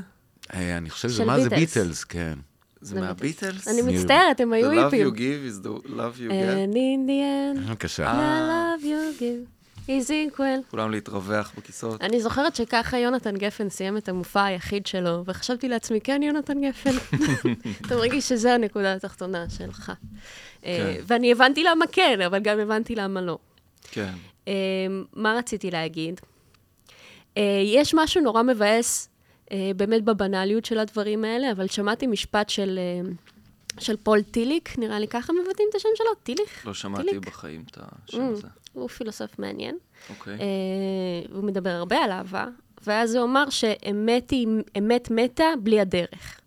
אה, 0.55 0.77
אני 0.77 0.91
חושב 0.91 1.09
שזה, 1.09 1.19
של 1.19 1.25
מה 1.25 1.41
זה 1.41 1.49
ביטלס. 1.49 2.05
כן. 2.05 2.39
זה 2.81 2.95
זה 2.95 3.01
מהביטלס? 3.01 3.69
אני 3.69 3.83
מצטערת, 3.83 4.41
הם 4.41 4.53
The 4.53 4.57
היו 4.57 4.73
love 4.73 4.85
היפים. 4.95 5.07
you 5.07 5.17
give 5.17 5.63
is 5.63 5.67
the 5.67 5.89
love 5.89 6.19
you 6.19 6.31
get. 6.31 6.71
And 6.71 6.75
in 6.75 7.07
the 7.09 7.21
end, 7.61 7.69
בבקשה. 7.69 8.13
the 8.13 8.81
love 8.81 8.85
you 8.85 9.21
give 9.21 9.61
is 9.89 10.11
equal. 10.11 10.71
כולם 10.71 10.91
להתרווח 10.91 11.53
בכיסאות. 11.59 12.03
אני 12.03 12.21
זוכרת 12.21 12.57
שככה 12.57 12.99
יונתן 12.99 13.37
גפן 13.37 13.69
סיים 13.69 13.97
את 13.97 14.09
המופע 14.09 14.45
היחיד 14.45 14.87
שלו, 14.87 15.23
וחשבתי 15.27 15.69
לעצמי, 15.69 16.01
כן, 16.01 16.23
יונתן 16.23 16.61
גפן. 16.69 17.17
אתה 17.87 17.97
מרגיש 17.97 18.29
שזה 18.29 18.55
הנקודה 18.55 18.95
התחתונה 18.95 19.45
שלך. 19.51 19.93
אה, 20.67 20.97
ואני 21.07 21.33
הבנתי 21.33 21.65
למה 21.65 21.85
כן, 21.93 22.21
אבל 22.27 22.39
גם 22.39 22.59
הבנתי 22.59 22.95
למה 22.95 23.21
לא. 23.21 23.39
כן. 23.91 24.13
אה, 24.49 24.53
מה 25.13 25.35
רציתי 25.39 25.71
להגיד? 25.71 26.21
אה, 27.37 27.63
יש 27.65 27.95
משהו 27.95 28.21
נורא 28.23 28.43
מבאס 28.43 29.07
אה, 29.07 29.10
באמת 29.77 30.05
בבנאליות 30.05 30.65
של 30.65 30.79
הדברים 30.79 31.25
האלה, 31.25 31.53
אבל 31.53 31.67
שמעתי 31.67 32.07
משפט 32.07 32.49
של, 32.49 32.79
אה, 32.79 33.11
של 33.79 33.97
פול 33.97 34.23
טיליק, 34.23 34.79
נראה 34.79 34.99
לי 34.99 35.09
ככה 35.09 35.33
מבטאים 35.33 35.67
את 35.71 35.75
השם 35.75 35.89
שלו? 35.95 36.07
טיליך? 36.23 36.67
לא 36.67 36.75
שמעתי 36.75 37.09
טיליק? 37.09 37.27
בחיים 37.27 37.65
את 37.71 37.79
השם 37.81 38.19
Mm, 38.19 38.33
הזה. 38.33 38.49
הוא 38.73 38.89
פילוסוף 38.89 39.39
מעניין. 39.39 39.77
אוקיי. 40.11 40.35
אה, 40.35 40.39
הוא 41.35 41.45
מדבר 41.45 41.71
הרבה 41.71 41.97
על 41.99 42.11
אהבה, 42.11 42.47
ואז 42.87 43.15
הוא 43.15 43.25
אמר 43.25 43.51
שאמת 43.51 44.31
היא, 44.31 44.49
אמת 44.79 45.11
מתה 45.11 45.45
בלי 45.63 45.81
הדרך. 45.81 46.41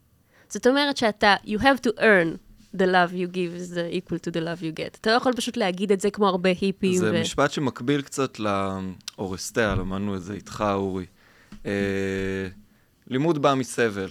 זאת 0.50 0.68
אומרת 0.68 0.98
שאתה, 0.98 1.36
you 1.46 1.60
have 1.60 1.88
to 1.88 2.00
earn 2.00 2.38
the 2.78 2.86
love 2.86 3.12
you 3.14 3.34
give 3.34 3.54
is 3.62 3.74
the 3.76 3.98
equal 4.00 4.18
to 4.18 4.32
the 4.32 4.40
love 4.40 4.62
you 4.62 4.80
get. 4.80 4.98
אתה 5.02 5.12
לא 5.12 5.16
יכול 5.16 5.34
פשוט 5.34 5.58
להגיד 5.58 5.92
את 5.92 6.02
זה 6.02 6.12
כמו 6.12 6.28
הרבה 6.28 6.50
היפים. 6.62 6.98
זה 6.98 7.12
ו... 7.14 7.22
משפט 7.22 7.52
שמקביל 7.52 8.02
קצת 8.02 8.38
לאורסטיה, 8.40 9.76
למדנו 9.76 10.16
את 10.16 10.24
זה 10.24 10.34
איתך, 10.34 10.64
אורי. 10.74 11.06
אה, 11.66 11.72
לימוד 13.08 13.42
בא 13.42 13.54
מסבל. 13.54 14.10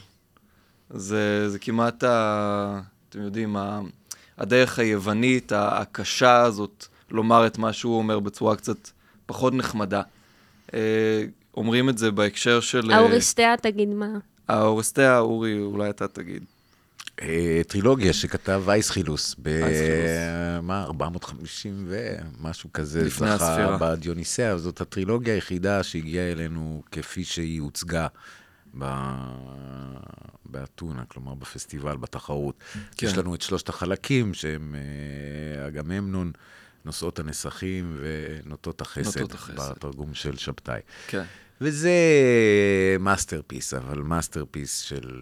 זה, 0.90 1.50
זה 1.50 1.58
כמעט, 1.58 2.04
ה, 2.04 2.80
אתם 3.08 3.22
יודעים, 3.22 3.56
ה, 3.56 3.80
הדרך 4.38 4.78
היוונית, 4.78 5.52
ה- 5.52 5.78
הקשה 5.78 6.40
הזאת, 6.40 6.86
לומר 7.10 7.46
את 7.46 7.58
מה 7.58 7.72
שהוא 7.72 7.98
אומר 7.98 8.20
בצורה 8.20 8.56
קצת 8.56 8.90
פחות 9.26 9.54
נחמדה. 9.54 10.02
אה, 10.74 11.24
אומרים 11.56 11.88
את 11.88 11.98
זה 11.98 12.10
בהקשר 12.10 12.60
של... 12.60 12.90
אה, 12.90 12.96
האוריסטיה, 12.96 13.54
תגיד 13.56 13.88
מה. 13.88 14.18
האורסטיה, 14.48 15.18
אורי, 15.18 15.60
אולי 15.62 15.90
אתה 15.90 16.08
תגיד. 16.08 16.44
אה, 17.22 17.60
טרילוגיה 17.68 18.12
שכתב 18.12 18.62
וייסחילוס, 18.64 19.34
ב... 19.38 19.46
וייסחילוס. 19.46 20.10
מה, 20.62 20.82
450 20.84 21.88
ומשהו 21.88 22.72
כזה, 22.72 23.04
לפני 23.04 23.36
זכה 23.36 23.52
הספירה. 23.52 23.76
בדיוניסאה, 23.80 24.58
זאת 24.58 24.80
הטרילוגיה 24.80 25.34
היחידה 25.34 25.82
שהגיעה 25.82 26.32
אלינו 26.32 26.82
כפי 26.92 27.24
שהיא 27.24 27.60
הוצגה 27.60 28.06
ב... 28.06 28.41
באתונה, 30.46 31.04
כלומר 31.08 31.34
בפסטיבל, 31.34 31.96
בתחרות. 31.96 32.54
כן. 32.96 33.06
יש 33.06 33.18
לנו 33.18 33.34
את 33.34 33.42
שלושת 33.42 33.68
החלקים 33.68 34.34
שהם 34.34 34.74
אה, 34.74 35.66
אגממנון, 35.68 36.32
נושאות 36.84 37.18
הנסכים 37.18 37.98
ונוטות 38.00 38.80
החסד, 38.80 39.20
נוטות 39.20 39.34
החסד. 39.34 39.70
בתרגום 39.72 40.14
של 40.14 40.36
שבתאי. 40.36 40.80
כן. 41.06 41.22
וזה 41.60 41.92
masterpiece, 43.00 43.74
אבל 43.74 43.98
masterpiece 43.98 44.78
של, 44.80 45.20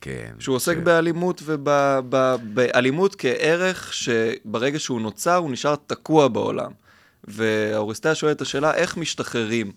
כן. 0.00 0.34
שהוא 0.38 0.56
עוסק 0.56 0.74
של- 0.74 0.80
באלימות 0.80 1.42
ובאלימות 1.44 3.14
כערך 3.18 3.92
שברגע 3.94 4.78
שהוא 4.78 5.00
נוצר 5.00 5.34
הוא 5.36 5.50
נשאר 5.50 5.74
תקוע 5.86 6.28
בעולם. 6.28 6.70
והאוריסטיה 7.24 8.14
שואלת 8.14 8.36
את 8.36 8.42
השאלה 8.42 8.74
איך 8.74 8.96
משתחררים 8.96 9.72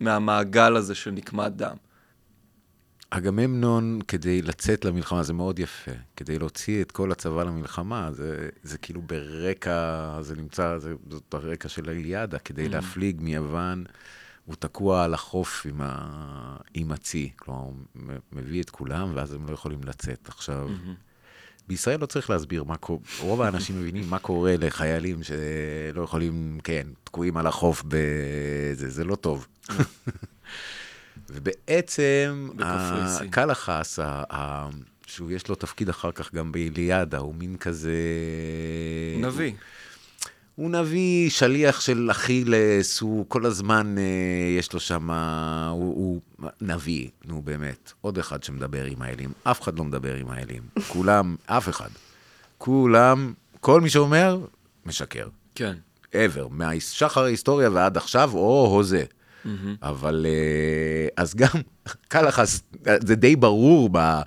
מהמעגל 0.00 0.76
הזה 0.76 0.94
של 0.94 1.10
נקמת 1.10 1.56
דם. 1.56 1.76
אגממנון, 3.10 4.00
כדי 4.08 4.42
לצאת 4.42 4.84
למלחמה, 4.84 5.22
זה 5.22 5.32
מאוד 5.32 5.58
יפה. 5.58 5.90
כדי 6.16 6.38
להוציא 6.38 6.82
את 6.82 6.92
כל 6.92 7.12
הצבא 7.12 7.42
למלחמה, 7.42 8.12
זה, 8.12 8.48
זה 8.62 8.78
כאילו 8.78 9.02
ברקע, 9.02 10.18
זה 10.20 10.36
נמצא, 10.36 10.78
זה, 10.78 10.94
זאת 11.10 11.34
הרקע 11.34 11.68
של 11.68 11.88
האיליאדה, 11.88 12.38
כדי 12.38 12.68
להפליג 12.68 13.20
מיוון, 13.20 13.84
הוא 14.44 14.54
תקוע 14.58 15.04
על 15.04 15.14
החוף 15.14 15.66
עם, 15.68 15.80
ה, 15.80 16.56
עם 16.74 16.92
הצי. 16.92 17.30
כלומר, 17.36 17.60
הוא 17.60 17.74
מביא 18.32 18.62
את 18.62 18.70
כולם, 18.70 19.12
ואז 19.14 19.32
הם 19.32 19.46
לא 19.48 19.54
יכולים 19.54 19.80
לצאת. 19.84 20.28
עכשיו, 20.28 20.68
בישראל 21.68 22.00
לא 22.00 22.06
צריך 22.06 22.30
להסביר 22.30 22.64
מה 22.64 22.76
קורה, 22.76 23.00
רוב 23.20 23.42
האנשים 23.42 23.76
מבינים 23.80 24.10
מה 24.10 24.18
קורה 24.18 24.54
לחיילים 24.58 25.22
שלא 25.22 26.02
יכולים, 26.02 26.58
כן, 26.64 26.86
תקועים 27.04 27.36
על 27.36 27.46
החוף 27.46 27.82
בזה, 27.88 28.90
זה 28.90 29.04
לא 29.04 29.16
טוב. 29.16 29.46
ובעצם. 31.30 32.48
קלחס, 33.30 33.98
שהוא 35.06 35.30
יש 35.30 35.48
לו 35.48 35.54
תפקיד 35.54 35.88
אחר 35.88 36.12
כך 36.12 36.34
גם 36.34 36.52
באיליאדה, 36.52 37.18
הוא 37.18 37.34
מין 37.34 37.56
כזה... 37.56 37.92
נביא. 39.20 39.52
הוא 40.58 40.70
נביא, 40.70 41.30
שליח 41.30 41.80
של 41.80 42.08
אכילס, 42.10 43.00
הוא 43.00 43.24
כל 43.28 43.46
הזמן, 43.46 43.94
אה, 43.98 44.58
יש 44.58 44.72
לו 44.72 44.80
שם, 44.80 45.10
הוא, 45.70 45.94
הוא 45.94 46.20
נביא, 46.60 47.08
נו 47.24 47.42
באמת. 47.42 47.92
עוד 48.00 48.18
אחד 48.18 48.42
שמדבר 48.42 48.84
עם 48.84 49.02
האלים, 49.02 49.32
אף 49.42 49.62
אחד 49.62 49.78
לא 49.78 49.84
מדבר 49.84 50.14
עם 50.14 50.30
האלים. 50.30 50.62
כולם, 50.88 51.36
אף 51.46 51.68
אחד. 51.68 51.88
כולם, 52.58 53.32
כל 53.60 53.80
מי 53.80 53.90
שאומר, 53.90 54.38
משקר. 54.86 55.28
כן. 55.54 55.74
ever, 56.12 56.48
משחר 56.50 57.24
ההיסטוריה 57.24 57.70
ועד 57.70 57.96
עכשיו, 57.96 58.30
או 58.34 58.66
הוזה. 58.66 59.04
אבל 59.82 60.26
אה, 60.28 61.08
אז 61.16 61.34
גם, 61.34 61.48
קלחס, 62.08 62.60
זה 63.06 63.14
די 63.14 63.36
ברור, 63.36 63.88
ב, 63.92 64.20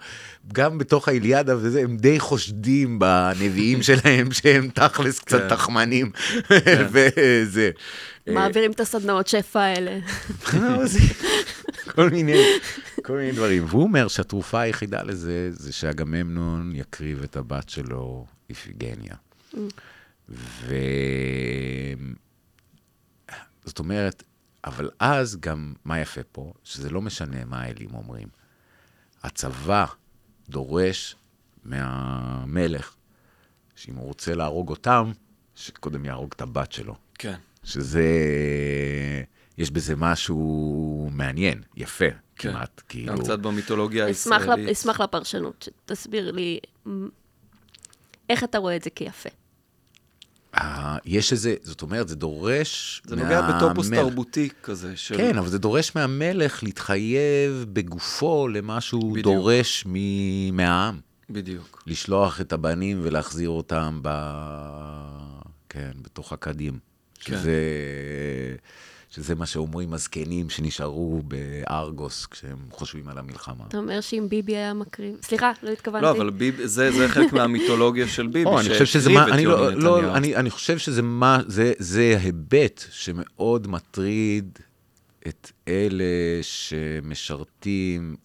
גם 0.54 0.78
בתוך 0.78 1.08
האיליאדה 1.08 1.58
וזה, 1.58 1.82
הם 1.82 1.98
די 1.98 2.20
חושדים 2.20 3.00
בנביאים 3.00 3.84
שלהם, 3.88 4.32
שהם 4.32 4.70
תכלס 4.70 5.20
קצת 5.20 5.42
כן. 5.42 5.50
תחמנים, 5.50 6.12
וזה. 6.92 7.72
מעבירים 8.28 8.72
את 8.72 8.80
הסדנאות 8.80 9.28
שפע 9.28 9.62
האלה. 9.62 10.00
אה, 10.54 10.86
זה- 10.88 11.00
כל 11.92 12.10
מיני, 12.10 12.38
כל 13.04 13.14
מיני 13.18 13.32
דברים. 13.32 13.66
והוא 13.68 13.84
אומר 13.84 14.08
שהתרופה 14.08 14.60
היחידה 14.60 15.04
לזה, 15.04 15.50
זה 15.52 15.74
שאגממנון 15.74 16.72
יקריב 16.76 17.24
את 17.24 17.36
הבת 17.38 17.70
שלו, 17.70 18.26
איפיגניה. 18.50 19.16
ו... 20.30 20.76
זאת 23.66 23.80
אומרת, 23.80 24.24
אבל 24.66 24.90
אז 25.00 25.38
גם, 25.40 25.74
מה 25.86 26.00
יפה 26.00 26.22
פה? 26.32 26.54
שזה 26.64 26.90
לא 26.90 27.02
משנה 27.02 27.46
מה 27.46 27.62
האלים 27.62 27.94
אומרים. 27.94 28.28
הצבא 29.24 29.86
דורש 30.50 31.16
מהמלך, 31.64 32.96
שאם 33.76 33.96
הוא 33.96 34.08
רוצה 34.08 34.36
להרוג 34.36 34.70
אותם, 34.70 35.12
שקודם 35.56 36.06
יהרוג 36.06 36.32
את 36.36 36.42
הבת 36.42 36.72
שלו. 36.72 36.96
כן. 37.14 37.36
שזה, 37.64 38.04
יש 39.58 39.72
בזה 39.72 39.96
משהו 39.96 41.10
מעניין, 41.12 41.62
יפה, 41.76 42.06
כן. 42.36 42.52
כמעט, 42.52 42.82
כאילו. 42.90 43.14
גם 43.14 43.20
קצת 43.20 43.40
במיתולוגיה 43.40 44.06
הישראלית. 44.06 44.70
אשמח 44.70 45.00
לפרשנות, 45.02 45.68
שתסביר 45.86 46.32
לי 46.32 46.60
איך 48.30 48.44
אתה 48.44 48.58
רואה 48.58 48.76
את 48.76 48.84
זה 48.84 48.90
כיפה. 48.90 49.30
יש 51.06 51.32
איזה, 51.32 51.56
זאת 51.64 51.82
אומרת, 51.82 52.08
זה 52.08 52.16
דורש... 52.16 53.02
זה 53.06 53.16
נוגע 53.16 53.42
בטופוס 53.42 53.90
מהמלך- 53.90 53.96
תרבותי 54.00 54.50
כזה, 54.64 54.98
של... 54.98 55.18
כן, 55.18 55.38
אבל 55.38 55.50
זה 55.50 55.60
דורש 55.60 55.92
מהמלך 55.96 56.64
להתחייב 56.64 57.66
בגופו 57.74 58.48
למה 58.48 58.82
שהוא 58.82 59.12
בדיוק. 59.12 59.24
דורש 59.26 59.84
מ- 59.88 60.58
מהעם. 60.58 61.00
בדיוק. 61.30 61.84
לשלוח 61.88 62.42
את 62.42 62.54
הבנים 62.54 63.00
ולהחזיר 63.04 63.50
אותם 63.50 64.00
ב... 64.02 64.10
כן, 65.70 65.92
בתוך 66.02 66.34
הקדים. 66.34 66.80
כן. 67.20 67.34
שזה, 67.38 67.52
שזה 69.12 69.36
מה 69.36 69.46
שאומרים 69.46 69.94
הזקנים 69.94 70.50
שנשארו 70.50 71.22
בארגוס 71.24 72.26
כשהם 72.26 72.58
חושבים 72.70 73.08
על 73.08 73.18
המלחמה. 73.18 73.64
אתה 73.68 73.78
אומר 73.78 74.02
שאם 74.02 74.26
ביבי 74.30 74.56
היה 74.56 74.74
מקריב... 74.74 75.16
סליחה, 75.24 75.52
לא 75.64 75.70
התכוונתי. 75.70 76.06
לא, 76.06 76.12
אבל 76.12 76.30
ביב, 76.30 76.66
זה, 76.66 76.92
זה 76.92 77.10
חלק 77.10 77.34
מהמיתולוגיה 77.34 78.08
של 78.08 78.28
ביבי, 78.28 78.46
או, 78.46 78.60
אני 78.60 78.70
חושב 78.70 78.86
שזה 78.86 79.10
שהקריב 79.10 79.20
מה, 79.20 79.28
את 79.28 79.34
אני, 79.34 79.42
יוני 79.42 79.62
לא, 79.62 79.74
לא, 79.74 79.98
נתניהו. 79.98 80.16
אני, 80.16 80.36
אני 80.36 80.50
חושב 80.50 80.78
שזה 80.78 81.02
מה, 81.02 81.40
זה, 81.48 81.74
זה 81.78 82.18
היבט 82.22 82.84
שמאוד 82.92 83.68
מטריד 83.68 84.60
את 85.28 85.52
אלה 85.68 86.04
שמשרתים 86.42 88.16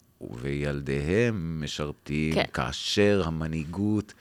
וילדיהם 0.41 1.61
משרתים, 1.63 2.33
כן. 2.33 2.43
כאשר 2.53 3.23
המנהיגות 3.25 4.13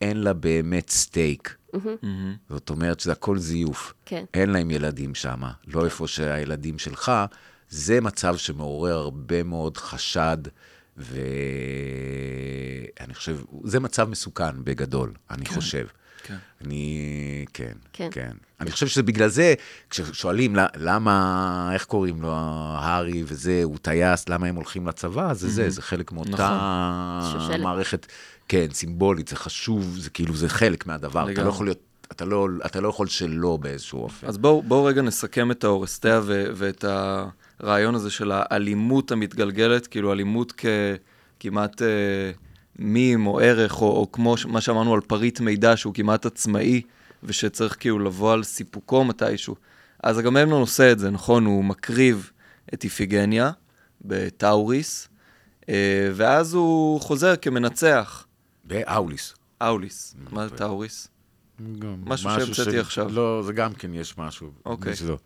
אין 0.00 0.16
לה 0.16 0.32
באמת 0.32 0.90
סטייק. 0.90 1.56
מהמם. 1.72 2.36
זאת 2.48 2.70
אומרת 2.70 3.00
שזה 3.00 3.12
הכל 3.12 3.38
זיוף. 3.38 3.94
כן. 4.06 4.24
אין 4.34 4.50
להם 4.50 4.70
ילדים 4.70 5.14
שם, 5.14 5.42
לא 5.66 5.84
איפה 5.84 6.06
שהילדים 6.06 6.78
שלך. 6.78 7.12
זה 7.68 8.00
מצב 8.00 8.36
שמעורר 8.36 8.96
הרבה 8.96 9.42
מאוד 9.42 9.76
חשד, 9.76 10.38
ואני 10.96 11.14
חושב, 13.14 13.38
זה 13.64 13.80
מצב 13.80 14.08
מסוכן 14.08 14.64
בגדול, 14.64 15.12
אני 15.30 15.46
חושב. 15.46 15.86
כן. 16.24 16.36
אני, 16.64 17.44
כן, 17.54 17.72
כן. 17.92 18.08
כן. 18.10 18.30
אני 18.60 18.70
חושב 18.70 18.86
שזה 18.86 19.02
בגלל 19.02 19.28
זה, 19.28 19.54
כששואלים 19.90 20.56
למה, 20.76 21.70
איך 21.74 21.84
קוראים 21.84 22.22
לו, 22.22 22.32
הארי 22.34 23.24
וזה, 23.26 23.60
הוא 23.64 23.78
טייס, 23.82 24.28
למה 24.28 24.46
הם 24.46 24.56
הולכים 24.56 24.86
לצבא, 24.86 25.34
זה 25.34 25.48
זה, 25.48 25.70
זה 25.70 25.82
חלק 25.82 26.12
מאותה 26.12 27.30
שושלת. 27.32 27.60
מערכת, 27.60 28.06
כן, 28.48 28.66
סימבולית, 28.72 29.28
זה 29.28 29.36
חשוב, 29.36 29.96
זה 29.98 30.10
כאילו, 30.10 30.34
זה 30.34 30.48
חלק 30.48 30.86
מהדבר. 30.86 31.20
אתה 31.20 31.26
לא 31.26 31.32
לגמרי. 31.32 31.48
יכול 31.48 31.66
להיות, 31.66 31.78
אתה 32.12 32.24
לא, 32.24 32.48
אתה 32.66 32.80
לא 32.80 32.88
יכול 32.88 33.06
שלא 33.06 33.56
באיזשהו 33.56 34.02
אופן. 34.02 34.26
אז 34.26 34.38
בואו 34.38 34.62
בוא 34.62 34.88
רגע 34.88 35.02
נסכם 35.02 35.50
את 35.50 35.64
האורסטיה 35.64 36.20
ו- 36.24 36.44
ואת 36.54 36.84
הרעיון 37.60 37.94
הזה 37.94 38.10
של 38.10 38.32
האלימות 38.34 39.12
המתגלגלת, 39.12 39.86
כאילו 39.86 40.12
אלימות 40.12 40.52
ככמעט 41.40 41.82
אה, 41.82 41.86
מים 42.84 43.26
או 43.26 43.40
ערך, 43.40 43.82
או, 43.82 43.86
או 43.86 44.12
כמו 44.12 44.36
ש- 44.36 44.46
מה 44.46 44.60
שאמרנו 44.60 44.94
על 44.94 45.00
פריט 45.00 45.40
מידע 45.40 45.76
שהוא 45.76 45.94
כמעט 45.94 46.26
עצמאי, 46.26 46.82
ושצריך 47.22 47.76
כאילו 47.80 47.98
לבוא 47.98 48.32
על 48.32 48.42
סיפוקו 48.44 49.04
מתישהו. 49.04 49.54
אז 50.02 50.20
אגממנון 50.20 50.60
עושה 50.60 50.92
את 50.92 50.98
זה, 50.98 51.10
נכון? 51.10 51.44
הוא 51.44 51.64
מקריב 51.64 52.30
את 52.74 52.84
איפיגניה 52.84 53.50
בטאוריס, 54.04 55.08
אה, 55.68 55.74
ואז 56.14 56.54
הוא 56.54 57.00
חוזר 57.00 57.36
כמנצח. 57.36 58.26
באוליס. 58.64 59.34
אוליס, 59.60 60.14
מה 60.32 60.48
זה 60.48 60.56
טאוריס? 60.56 61.08
משהו 61.60 62.28
משהו 62.30 62.30
שהמצאתי 62.54 62.70
של- 62.70 62.80
עכשיו. 62.80 63.08
לא, 63.12 63.42
זה 63.46 63.52
גם 63.52 63.72
כן 63.72 63.94
יש 63.94 64.18
משהו. 64.18 64.50
אוקיי. 64.66 64.96
שלא. 64.96 65.18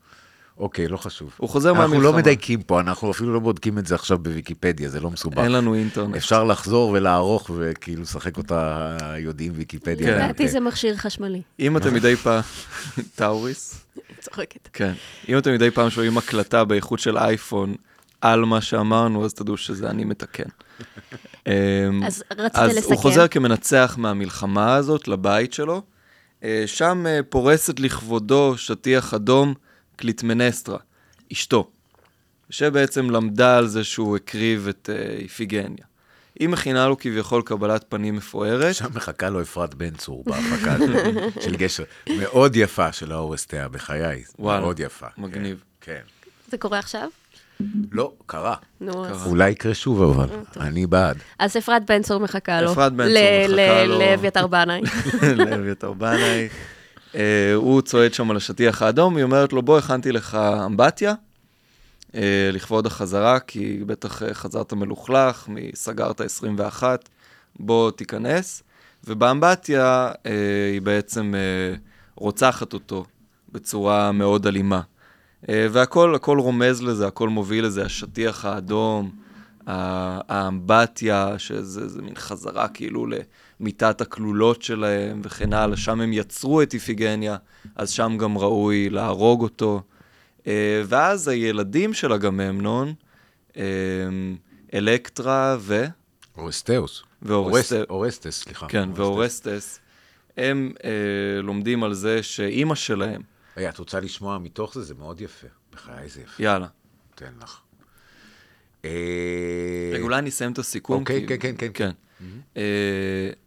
אוקיי, 0.58 0.88
לא 0.88 0.96
חשוב. 0.96 1.34
הוא 1.36 1.48
חוזר 1.48 1.70
אנחנו 1.70 1.82
מהמלחמה. 1.82 2.04
לא 2.04 2.12
מדייקים 2.12 2.62
פה, 2.62 2.80
אנחנו 2.80 3.10
אפילו 3.10 3.34
לא 3.34 3.40
בודקים 3.40 3.78
את 3.78 3.86
זה 3.86 3.94
עכשיו 3.94 4.18
בוויקיפדיה, 4.18 4.88
זה 4.88 5.00
לא 5.00 5.10
מסובך. 5.10 5.38
אין 5.38 5.52
לנו 5.52 5.74
אינטרנט. 5.74 6.16
אפשר 6.16 6.44
לחזור 6.44 6.90
ולערוך 6.90 7.50
וכאילו 7.56 8.02
לשחק 8.02 8.38
אותה 8.38 8.96
יודעים 9.18 9.52
ויקיפדיה. 9.54 10.06
כן. 10.06 10.14
לדעתי 10.14 10.44
כן. 10.44 10.50
זה 10.50 10.60
מכשיר 10.60 10.96
חשמלי. 10.96 11.42
אם 11.60 11.76
אתם 11.76 11.94
מדי 11.94 12.16
פעם... 12.16 12.42
טאוריס? 13.14 13.84
צוחקת. 14.20 14.68
כן. 14.72 14.92
אם 15.28 15.38
אתם 15.38 15.54
מדי 15.54 15.70
פעם 15.70 15.90
שומעים 15.90 16.18
הקלטה 16.18 16.64
באיכות 16.64 16.98
של 16.98 17.18
אייפון 17.18 17.74
על 18.20 18.44
מה 18.44 18.60
שאמרנו, 18.60 19.24
אז 19.24 19.34
תדעו 19.34 19.56
שזה 19.56 19.90
אני 19.90 20.04
מתקן. 20.04 20.48
אמ, 21.46 22.02
אז 22.04 22.24
רצית 22.38 22.58
אז 22.58 22.76
לסכם. 22.76 22.92
הוא 22.92 23.00
חוזר 23.00 23.28
כמנצח 23.28 23.94
מהמלחמה 23.98 24.74
הזאת 24.74 25.08
לבית 25.08 25.52
שלו. 25.52 25.82
אה, 26.44 26.62
שם 26.66 27.06
אה, 27.06 27.20
פורסת 27.28 27.80
לכבודו 27.80 28.54
שטיח 28.56 29.14
אדום 29.14 29.54
קליטמנסטרה, 29.96 30.78
אשתו, 31.32 31.70
שבעצם 32.50 33.10
למדה 33.10 33.56
על 33.58 33.66
זה 33.66 33.84
שהוא 33.84 34.16
הקריב 34.16 34.68
את 34.68 34.90
אה, 34.92 35.16
איפיגניה. 35.18 35.84
היא 36.40 36.48
מכינה 36.48 36.88
לו 36.88 36.98
כביכול 36.98 37.42
קבלת 37.42 37.84
פנים 37.88 38.16
מפוארת. 38.16 38.74
שם 38.74 38.86
מחכה 38.94 39.30
לו 39.30 39.42
אפרת 39.42 39.74
בן 39.74 39.90
צור 39.94 40.24
בהפקה 40.26 40.76
של- 40.78 41.18
של 41.44 41.56
גשר. 41.56 41.84
מאוד 42.18 42.56
יפה 42.56 42.92
של 42.92 43.12
האורסטיה, 43.12 43.68
בחיי. 43.68 44.22
וואלה, 44.38 44.60
מאוד 44.60 44.80
יפה. 44.80 45.06
מגניב. 45.18 45.62
כן. 45.80 46.00
זה 46.50 46.58
קורה 46.58 46.78
עכשיו? 46.78 47.08
לא, 47.92 48.12
קרה. 48.26 48.54
נו, 48.80 49.06
אז... 49.06 49.26
אולי 49.26 49.50
יקרה 49.50 49.74
שוב 49.74 50.02
אבל, 50.02 50.26
אני 50.60 50.86
בעד. 50.86 51.16
אז 51.38 51.56
אפרת 51.56 51.86
בן 51.90 52.02
צור 52.02 52.20
מחכה 52.20 52.60
לו. 52.62 52.72
אפרת 52.72 52.92
בן 52.92 53.04
צור 53.04 53.12
ל- 53.14 53.52
מחכה 53.52 53.84
ל- 53.84 53.88
לו. 53.88 53.98
לאביתר 53.98 54.46
בנאי. 54.46 54.80
לאביתר 55.46 55.92
בנאי. 55.92 56.48
אה, 57.14 57.54
הוא 57.54 57.82
צועד 57.82 58.14
שם 58.14 58.30
על 58.30 58.36
השטיח 58.36 58.82
האדום, 58.82 59.16
היא 59.16 59.24
אומרת 59.24 59.52
לו, 59.52 59.62
בוא, 59.62 59.78
הכנתי 59.78 60.12
לך 60.12 60.34
אמבטיה, 60.66 61.14
אה, 62.14 62.50
לכבוד 62.52 62.86
החזרה, 62.86 63.40
כי 63.40 63.84
בטח 63.86 64.22
אה, 64.22 64.34
חזרת 64.34 64.72
מלוכלך, 64.72 65.48
סגרת 65.74 66.20
21, 66.20 67.08
בוא 67.60 67.90
תיכנס. 67.90 68.62
ובאמבטיה 69.06 70.12
היא 70.72 70.82
בעצם 70.82 71.34
רוצחת 72.14 72.72
אותו 72.72 73.04
בצורה 73.52 74.12
מאוד 74.12 74.46
אלימה. 74.46 74.80
והכל 75.48 76.14
הכל 76.14 76.38
רומז 76.38 76.82
לזה, 76.82 77.06
הכל 77.06 77.28
מוביל 77.28 77.64
לזה, 77.64 77.84
השטיח 77.84 78.44
האדום, 78.44 79.10
האמבטיה, 79.66 81.38
שזה 81.38 81.88
זה 81.88 82.02
מין 82.02 82.14
חזרה 82.16 82.68
כאילו 82.68 83.06
למיטת 83.60 84.00
הכלולות 84.00 84.62
שלהם 84.62 85.20
וכן 85.24 85.52
הלאה, 85.52 85.76
שם 85.76 86.00
הם 86.00 86.12
יצרו 86.12 86.62
את 86.62 86.74
איפיגניה, 86.74 87.36
אז 87.76 87.90
שם 87.90 88.16
גם 88.18 88.38
ראוי 88.38 88.90
להרוג 88.90 89.42
אותו. 89.42 89.82
אה, 90.46 90.82
ואז 90.86 91.28
הילדים 91.28 91.94
של 91.94 92.12
אגממנון, 92.12 92.94
אה, 93.56 93.62
אלקטרה 94.74 95.56
ו... 95.60 95.84
אורסטאוס. 96.38 97.02
ואורסט- 97.22 97.28
אורס- 97.72 97.72
אורסטס, 97.90 98.40
סליחה. 98.42 98.66
כן, 98.68 98.78
אורסטס. 98.88 98.98
ואורסטס, 99.00 99.80
הם 100.36 100.72
אה, 100.84 100.90
לומדים 101.42 101.84
על 101.84 101.94
זה 101.94 102.22
שאימא 102.22 102.74
שלהם, 102.74 103.22
רגע, 103.56 103.68
את 103.68 103.78
רוצה 103.78 104.00
לשמוע 104.00 104.38
מתוך 104.38 104.74
זה? 104.74 104.82
זה 104.82 104.94
מאוד 104.94 105.20
יפה. 105.20 105.46
בחיי 105.72 106.08
זה 106.08 106.20
יפה. 106.20 106.42
יאללה. 106.42 106.66
תן 107.14 107.32
לך. 107.42 107.60
אה, 108.84 108.90
רגע, 109.94 110.02
אולי 110.02 110.18
אני 110.18 110.28
אסיים 110.30 110.52
את 110.52 110.58
הסיכום. 110.58 111.00
אוקיי, 111.00 111.20
כי- 111.20 111.26
כן, 111.26 111.36
כן, 111.40 111.54
כן, 111.58 111.70
כן. 111.74 111.90
אה, 112.56 112.62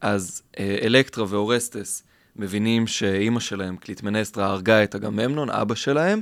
אז 0.02 0.42
אה, 0.60 0.78
אלקטרה 0.84 1.26
ואורסטס 1.30 2.04
מבינים 2.36 2.88
שאימא 2.88 3.40
שלהם, 3.40 3.78
קליטמנסטרה, 3.78 4.46
הרגה 4.46 4.84
את 4.84 4.96
אגממנון, 4.96 5.50
אבא 5.50 5.76
שלהם, 5.76 6.22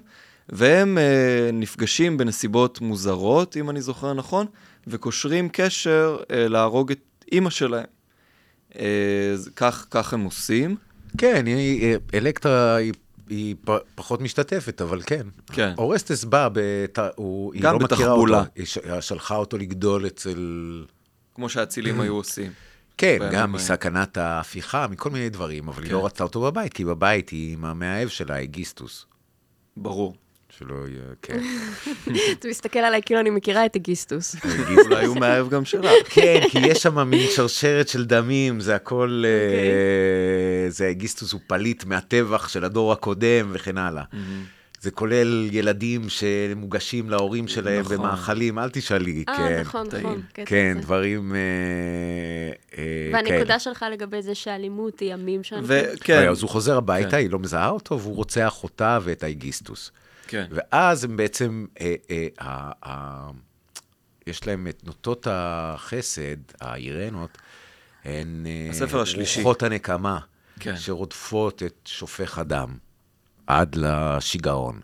והם 0.49 0.97
אה, 0.97 1.49
נפגשים 1.53 2.17
בנסיבות 2.17 2.81
מוזרות, 2.81 3.57
אם 3.57 3.69
אני 3.69 3.81
זוכר 3.81 4.13
נכון, 4.13 4.45
וקושרים 4.87 5.49
קשר 5.51 6.17
אה, 6.31 6.47
להרוג 6.47 6.91
את 6.91 6.99
אימא 7.31 7.49
שלהם. 7.49 7.85
אה, 8.79 9.35
כך, 9.55 9.87
כך 9.91 10.13
הם 10.13 10.23
עושים. 10.23 10.75
כן, 11.17 11.45
היא, 11.45 11.97
אלקטרה 12.13 12.75
היא, 12.75 12.93
היא 13.29 13.55
פ, 13.65 13.71
פחות 13.95 14.21
משתתפת, 14.21 14.81
אבל 14.81 15.01
כן. 15.05 15.27
כן. 15.51 15.73
אורסטס 15.77 16.23
בא, 16.23 16.49
בת, 16.53 16.99
הוא, 17.15 17.53
היא 17.53 17.63
לא 17.63 17.79
מכירה 17.79 17.87
בתחבולה. 17.87 18.39
אותו. 18.39 18.51
היא 18.55 18.65
שלחה 19.01 19.35
אותו 19.35 19.57
לגדול 19.57 20.07
אצל... 20.07 20.85
כמו 21.35 21.49
שהאצילים 21.49 22.01
היו 22.01 22.13
עושים. 22.15 22.51
כן, 22.97 23.17
גם. 23.31 23.51
מסכנת 23.51 24.17
ההפיכה, 24.17 24.87
מכל 24.87 25.09
מיני 25.09 25.29
דברים, 25.29 25.67
אבל 25.67 25.83
היא 25.83 25.89
כן. 25.89 25.95
לא 25.95 26.05
רצתה 26.05 26.23
אותו 26.23 26.41
בבית, 26.41 26.73
כי 26.73 26.85
בבית 26.85 27.29
היא 27.29 27.53
עם 27.53 27.65
המאהב 27.65 28.07
שלה, 28.07 28.35
הגיסטוס. 28.35 29.05
ברור. 29.77 30.15
שלא 30.57 30.75
יהיה, 30.87 31.03
כן. 31.21 31.39
אתה 32.39 32.47
מסתכל 32.47 32.79
עליי 32.79 33.01
כאילו 33.05 33.19
אני 33.19 33.29
מכירה 33.29 33.65
את 33.65 33.75
הגיסטוס. 33.75 34.35
הגיסטוס. 34.35 34.85
אולי 34.85 35.05
הוא 35.05 35.17
מאהב 35.17 35.49
גם 35.49 35.65
שלה. 35.65 35.91
כן, 36.13 36.39
כי 36.49 36.59
יש 36.59 36.83
שם 36.83 37.09
מין 37.09 37.27
שרשרת 37.35 37.87
של 37.87 38.05
דמים, 38.05 38.59
זה 38.59 38.75
הכל, 38.75 39.23
אוקיי. 39.25 39.69
אה, 40.65 40.69
זה 40.69 40.87
הגיסטוס 40.87 41.31
הוא 41.33 41.41
פליט 41.47 41.85
מהטבח 41.85 42.47
של 42.47 42.65
הדור 42.65 42.91
הקודם 42.91 43.49
וכן 43.53 43.77
הלאה. 43.77 44.03
זה 44.85 44.91
כולל 44.91 45.49
ילדים 45.51 46.09
שמוגשים 46.09 47.09
להורים 47.09 47.47
שלהם 47.47 47.81
נכון. 47.81 47.97
במאכלים, 47.97 48.59
אל 48.59 48.69
תשאלי, 48.69 49.23
אה, 49.29 49.37
כן. 49.37 49.61
נכון, 49.61 49.89
טעים. 49.89 50.03
נכון. 50.03 50.21
קטע 50.33 50.45
כן, 50.45 50.73
הזה. 50.77 50.85
דברים 50.85 51.35
אה, 51.35 51.39
אה, 52.77 53.09
והנקודה 53.13 53.45
כאלה. 53.45 53.59
שלך 53.59 53.85
לגבי 53.91 54.21
זה 54.21 54.35
שאלימות 54.35 54.99
היא 54.99 55.13
ימים 55.13 55.43
שאנחנו... 55.43 55.67
רגע, 56.09 56.29
אז 56.29 56.41
הוא 56.41 56.49
חוזר 56.49 56.77
הביתה, 56.77 57.09
כן. 57.09 57.17
היא 57.17 57.29
לא 57.29 57.39
מזהה 57.39 57.69
אותו, 57.69 57.99
והוא 57.99 58.15
רוצח 58.15 58.63
אותה 58.63 58.99
ואת 59.03 59.23
האיגיסטוס. 59.23 59.91
כן. 60.27 60.45
ואז 60.51 61.03
הם 61.03 61.17
בעצם, 61.17 61.65
אה, 61.81 61.95
אה, 62.09 62.27
אה, 62.41 62.71
אה, 62.85 63.29
יש 64.27 64.47
להם 64.47 64.67
את 64.67 64.81
נוטות 64.83 65.27
החסד, 65.29 66.37
האירנות, 66.61 67.37
הן 68.05 68.45
אה, 68.45 68.67
הספר 68.69 69.01
השלישי. 69.01 69.39
רוחות 69.39 69.63
הנקמה. 69.63 70.19
כן. 70.59 70.77
שרודפות 70.77 71.63
את 71.63 71.79
שופך 71.85 72.37
הדם 72.37 72.84
עד 73.47 73.75
לשיגעון. 73.75 74.79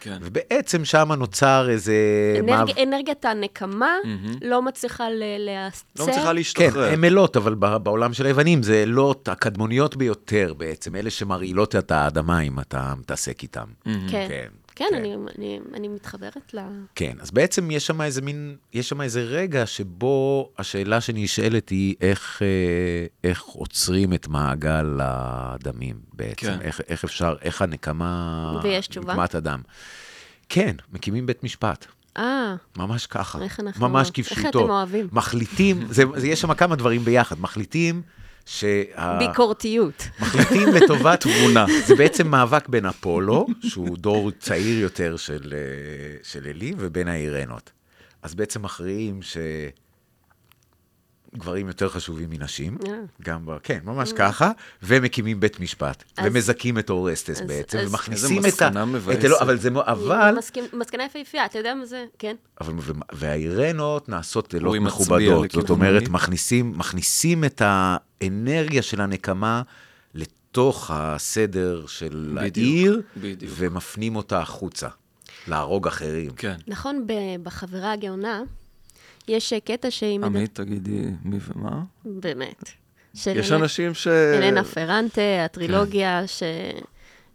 כן. 0.00 0.18
ובעצם 0.22 0.84
שם 0.84 1.12
נוצר 1.12 1.66
איזה... 1.70 1.94
אנרג... 2.40 2.50
מאב- 2.70 2.78
אנרגיית 2.82 3.24
הנקמה 3.24 3.94
מהמם. 4.04 4.32
לא 4.42 4.62
מצליחה 4.62 5.10
ל- 5.10 5.22
להסצר. 5.38 5.86
לא 5.98 6.10
מצליחה 6.10 6.28
כן, 6.28 6.34
להשתחרר. 6.34 6.92
הן 6.92 7.04
אלות, 7.04 7.36
אבל 7.36 7.54
ב- 7.58 7.76
בעולם 7.76 8.12
של 8.12 8.26
היוונים 8.26 8.62
זה 8.62 8.82
אלות 8.82 9.28
הקדמוניות 9.28 9.96
ביותר 9.96 10.54
בעצם, 10.56 10.96
אלה 10.96 11.10
שמרעילות 11.10 11.76
את 11.76 11.90
האדמה 11.90 12.40
אם 12.40 12.60
אתה 12.60 12.94
מתעסק 12.98 13.42
איתן. 13.42 13.64
מהמם. 13.86 14.08
כן, 14.10 14.26
כן, 14.28 14.48
כן, 14.76 14.84
כן. 14.90 14.96
אני, 14.96 15.14
אני, 15.38 15.60
אני 15.74 15.88
מתחברת 15.88 16.54
ל... 16.54 16.58
כן, 16.94 17.16
אז 17.20 17.30
בעצם 17.30 17.70
יש 17.70 17.86
שם 17.86 18.00
איזה 18.00 18.22
מין, 18.22 18.56
יש 18.72 18.88
שם 18.88 19.00
איזה 19.00 19.22
רגע 19.22 19.66
שבו 19.66 20.50
השאלה 20.58 21.00
שנשאלת 21.00 21.68
היא 21.68 21.94
איך, 22.00 22.42
אה, 22.42 23.06
איך 23.24 23.42
עוצרים 23.42 24.14
את 24.14 24.28
מעגל 24.28 24.98
הדמים 25.02 25.96
בעצם, 26.12 26.46
כן. 26.46 26.60
איך, 26.60 26.80
איך 26.88 27.04
אפשר, 27.04 27.34
איך 27.42 27.62
הנקמה, 27.62 28.60
ויש 28.62 28.86
תשובה? 28.86 29.12
נקמת 29.12 29.34
הדם. 29.34 29.62
כן, 30.48 30.76
מקימים 30.92 31.26
בית 31.26 31.44
משפט, 31.44 31.86
אה, 32.16 32.54
ממש 32.76 33.06
ככה, 33.06 33.42
איך 33.42 33.60
אנחנו... 33.60 33.88
ממש 33.88 34.08
איך 34.08 34.28
כפשוטו. 34.28 34.48
אתם 34.48 34.70
אוהבים? 34.70 35.08
מחליטים, 35.12 35.86
זה, 35.90 36.02
זה, 36.16 36.28
יש 36.28 36.40
שם 36.40 36.54
כמה 36.54 36.76
דברים 36.76 37.04
ביחד, 37.04 37.40
מחליטים 37.40 38.02
שה... 38.46 39.18
ביקורתיות. 39.18 40.08
מחליטים 40.20 40.68
לטובת 40.74 41.20
תבונה. 41.20 41.66
זה 41.86 41.94
בעצם 41.94 42.28
מאבק 42.28 42.68
בין 42.68 42.86
אפולו, 42.86 43.46
שהוא 43.62 43.98
דור 43.98 44.30
צעיר 44.30 44.78
יותר 44.78 45.16
של, 45.16 45.54
אה, 45.56 46.16
של 46.22 46.46
אלי, 46.46 46.74
ובין 46.78 47.08
האירנות. 47.08 47.70
אז 48.22 48.34
בעצם 48.34 48.62
מכריעים 48.62 49.22
שגברים 51.36 51.68
יותר 51.68 51.88
חשובים 51.88 52.30
מנשים, 52.30 52.78
אה. 52.88 52.92
גם 53.22 53.46
ב... 53.46 53.58
כן, 53.62 53.78
ממש 53.84 54.12
ככה, 54.12 54.50
ומקימים 54.82 55.40
בית 55.40 55.60
משפט, 55.60 56.04
אז- 56.16 56.24
ומזכים 56.26 56.78
את 56.78 56.90
אורסטס 56.90 57.30
אז- 57.40 57.46
בעצם, 57.48 57.78
אז- 57.78 57.88
ומכניסים 57.88 58.36
איזה 58.44 58.48
את 58.48 58.62
ה... 58.62 58.66
מסקנה 58.66 58.82
את 58.82 58.88
מבאסת. 58.88 59.40
אבל 59.42 59.58
זה... 59.58 59.68
אבל... 59.74 60.34
מסקנה 60.72 61.04
יפהפייה, 61.04 61.44
אתה 61.46 61.58
יודע 61.58 61.74
מה 61.74 61.86
זה? 61.86 62.04
כן. 62.18 62.36
אבל, 62.60 62.72
ו- 62.78 62.92
והאירנות 63.12 64.08
נעשות 64.08 64.54
לילות 64.54 64.76
מכובדות. 64.80 65.50
זאת 65.50 65.70
אומרת? 65.70 66.08
מכניסים, 66.08 66.72
מכניסים 66.78 67.44
את 67.44 67.62
האנרגיה 67.64 68.82
של 68.82 69.00
הנקמה 69.00 69.62
לתוך 70.14 70.90
הסדר 70.94 71.84
של 71.86 72.32
בדיוק, 72.34 72.56
העיר, 72.56 73.02
בדיוק. 73.16 73.52
ומפנים 73.56 74.16
אותה 74.16 74.40
החוצה, 74.40 74.88
להרוג 75.48 75.86
אחרים. 75.86 76.30
כן. 76.30 76.56
נכון, 76.68 77.06
ב- 77.06 77.12
בחברה 77.42 77.92
הגאונה, 77.92 78.42
יש 79.28 79.52
קטע 79.52 79.90
שהיא... 79.90 80.20
עמית, 80.24 80.54
תגידי 80.54 81.02
מי 81.24 81.38
ומה? 81.54 81.82
באמת. 82.04 82.64
של 83.14 83.36
יש 83.36 83.52
אלנה- 83.52 83.62
אנשים 83.64 83.94
ש... 83.94 84.06
אלנה 84.08 84.64
פרנטה, 84.64 85.20
הטרילוגיה 85.44 86.26
ש... 86.26 86.42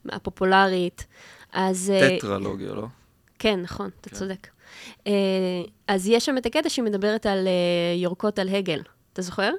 הפופולרית. 0.10 1.06
אז... 1.54 1.92
אה, 1.96 2.18
טטרלוגיה, 2.18 2.74
לא? 2.74 2.86
כן, 3.40 3.62
נכון, 3.62 3.90
אתה 4.02 4.10
צודק. 4.10 4.48
אה, 5.08 5.12
אז 5.88 6.08
יש 6.08 6.26
שם 6.26 6.38
את 6.38 6.46
הקטע 6.46 6.70
שהיא 6.70 6.86
מדברת 6.86 7.26
על 7.26 7.48
אה, 7.48 7.54
יורקות 7.98 8.40
על 8.40 8.50
הגל. 8.50 8.82
אתה 9.14 9.22
זוכר? 9.22 9.52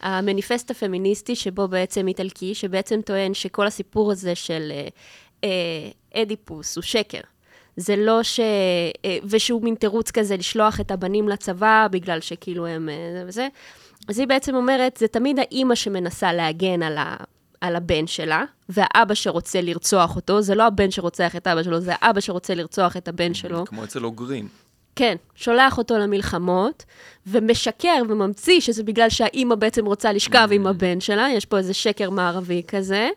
המניפסט 0.00 0.70
הפמיניסטי 0.70 1.36
שבו 1.36 1.68
בעצם 1.68 2.08
איטלקי, 2.08 2.54
שבעצם 2.54 3.00
טוען 3.04 3.34
שכל 3.34 3.66
הסיפור 3.66 4.12
הזה 4.12 4.34
של 4.34 4.72
אה, 4.72 4.88
אה, 5.44 6.22
אדיפוס 6.22 6.76
הוא 6.76 6.82
שקר. 6.82 7.20
זה 7.76 7.96
לא 7.96 8.22
ש... 8.22 8.40
אה, 9.04 9.18
ושהוא 9.24 9.62
מין 9.62 9.74
תירוץ 9.74 10.10
כזה 10.10 10.36
לשלוח 10.36 10.80
את 10.80 10.90
הבנים 10.90 11.28
לצבא 11.28 11.86
בגלל 11.90 12.20
שכאילו 12.20 12.66
הם 12.66 12.88
אה, 12.88 12.94
זה 13.12 13.24
וזה. 13.26 13.48
אז 14.08 14.18
היא 14.18 14.26
בעצם 14.26 14.54
אומרת, 14.54 14.96
זה 14.96 15.08
תמיד 15.08 15.38
האימא 15.38 15.74
שמנסה 15.74 16.32
להגן 16.32 16.82
על, 16.82 16.98
ה... 16.98 17.16
על 17.60 17.76
הבן 17.76 18.06
שלה, 18.06 18.44
והאבא 18.68 19.14
שרוצה 19.14 19.60
לרצוח 19.60 20.16
אותו, 20.16 20.42
זה 20.42 20.54
לא 20.54 20.66
הבן 20.66 20.90
שרוצח 20.90 21.36
את 21.36 21.46
אבא 21.46 21.62
שלו, 21.62 21.80
זה 21.80 21.92
האבא 21.94 22.20
שרוצה 22.20 22.54
לרצוח 22.54 22.96
את 22.96 23.08
הבן 23.08 23.34
שלו. 23.34 23.66
כמו 23.66 23.84
אצל 23.84 24.04
אוגרים. 24.04 24.48
כן, 24.96 25.16
שולח 25.34 25.78
אותו 25.78 25.98
למלחמות, 25.98 26.84
ומשקר 27.26 28.02
וממציא 28.08 28.60
שזה 28.60 28.82
בגלל 28.82 29.08
שהאימא 29.08 29.54
בעצם 29.54 29.86
רוצה 29.86 30.12
לשכב 30.12 30.48
עם 30.52 30.66
הבן 30.66 31.00
שלה, 31.00 31.28
יש 31.34 31.44
פה 31.44 31.58
איזה 31.58 31.74
שקר 31.74 32.10
מערבי 32.10 32.62
כזה, 32.68 33.08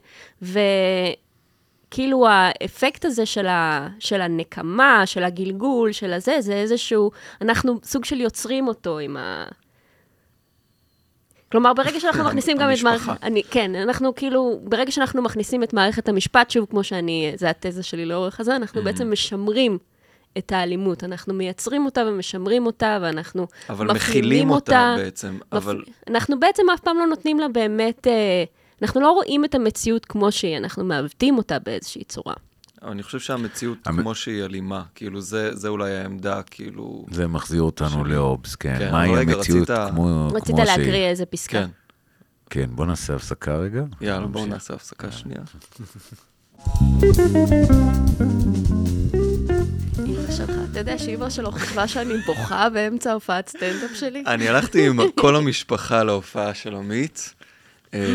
וכאילו 1.90 2.28
האפקט 2.28 3.06
הזה 3.06 3.26
של, 3.26 3.48
ה, 3.48 3.88
של 4.00 4.22
הנקמה, 4.22 5.06
של 5.06 5.24
הגלגול, 5.24 5.92
של 5.92 6.14
הזה, 6.14 6.36
זה 6.40 6.54
איזשהו, 6.54 7.12
אנחנו 7.42 7.80
סוג 7.84 8.06
של 8.06 8.22
יוצרים 8.22 8.68
אותו 8.68 9.00
עם 9.00 9.18
ה... 9.18 9.46
כלומר, 11.52 11.74
ברגע 11.74 12.00
שאנחנו 12.00 12.24
מכניסים 12.28 12.58
גם 12.58 12.72
את. 12.74 12.84
מערכת... 12.84 13.14
אני, 13.24 13.44
כן, 13.44 13.76
אנחנו 13.76 14.16
כאילו, 14.16 14.60
ברגע 14.64 14.92
שאנחנו 14.92 15.22
מכניסים 15.22 15.64
את 15.64 15.74
מערכת 15.74 16.10
המשפט, 16.10 16.50
שוב, 16.50 16.66
כמו 16.70 16.84
שאני, 16.84 17.32
זה 17.36 17.50
התזה 17.50 17.84
שלי 17.84 18.06
לאורך 18.06 18.40
הזה, 18.40 18.56
אנחנו 18.56 18.84
בעצם 18.84 19.12
משמרים 19.12 19.78
את 20.38 20.52
האלימות. 20.52 21.04
אנחנו 21.04 21.34
מייצרים 21.34 21.86
אותה 21.86 22.04
ומשמרים 22.08 22.66
אותה, 22.66 22.98
ואנחנו 23.02 23.48
אבל 23.70 23.86
מפנימים 23.86 23.96
מכילים 23.96 24.50
אותה 24.50 24.96
בעצם, 24.98 25.38
אבל... 25.52 25.84
אנחנו 26.08 26.40
בעצם 26.40 26.64
אף 26.74 26.80
פעם 26.80 26.98
לא 26.98 27.08
נותנים 27.08 27.40
לה 27.40 27.48
באמת... 27.48 28.08
אה, 28.08 28.44
אנחנו 28.82 29.02
לא 29.02 29.12
רואים 29.12 29.46
את 29.46 29.56
המציאות 29.56 30.06
כמו 30.06 30.32
שהיא, 30.32 30.58
אנחנו 30.58 30.84
מעוותים 30.84 31.38
אותה 31.38 31.60
באיזושהי 31.60 32.04
צורה. 32.04 32.34
אני 32.84 33.04
חושב 33.04 33.20
שהמציאות 33.20 33.78
המ- 33.88 34.02
כמו 34.02 34.16
שהיא 34.16 34.44
אלימה, 34.44 34.84
כאילו 34.96 35.22
זה, 35.22 35.56
זה 35.56 35.68
אולי 35.68 35.98
העמדה, 35.98 36.42
כאילו... 36.44 37.06
זה 37.12 37.28
מחזיר 37.28 37.62
אותנו 37.62 38.06
לאובס, 38.06 38.56
כן. 38.56 38.76
כן, 38.80 38.92
מהי 38.92 39.10
המציאות 39.18 39.70
רצית- 39.70 39.90
כמו, 39.92 40.28
רצית 40.34 40.56
כמו 40.56 40.66
שהיא? 40.66 40.78
להקריא 40.78 41.08
איזה 41.08 41.26
פסקה. 41.26 41.52
כן. 41.64 41.68
כן, 42.50 42.70
בוא 42.72 42.86
נעשה 42.86 43.16
הפסקה 43.16 43.56
רגע. 43.58 43.84
יאללה, 44.02 44.28
בואו. 44.28 44.46
נעשה 44.46 44.74
הפסקה 44.74 45.12
שנייה. 45.12 45.42
אמא 50.06 50.32
שלך, 50.32 50.50
אתה 50.72 50.80
יודע 50.80 50.98
שאמא 50.98 51.30
שלו 51.30 51.52
חשבה 51.52 51.88
שאני 51.88 52.14
בוכה 52.26 52.70
באמצע 52.70 53.12
הופעת 53.14 53.50
סטנדאפ 53.50 53.92
שלי? 53.96 54.24
אני 54.28 54.48
הלכתי 54.50 54.88
עם 54.88 55.00
כל 55.16 55.36
המשפחה 55.36 56.04
להופעה 56.04 56.54
של 56.54 56.76
עמית, 56.76 57.34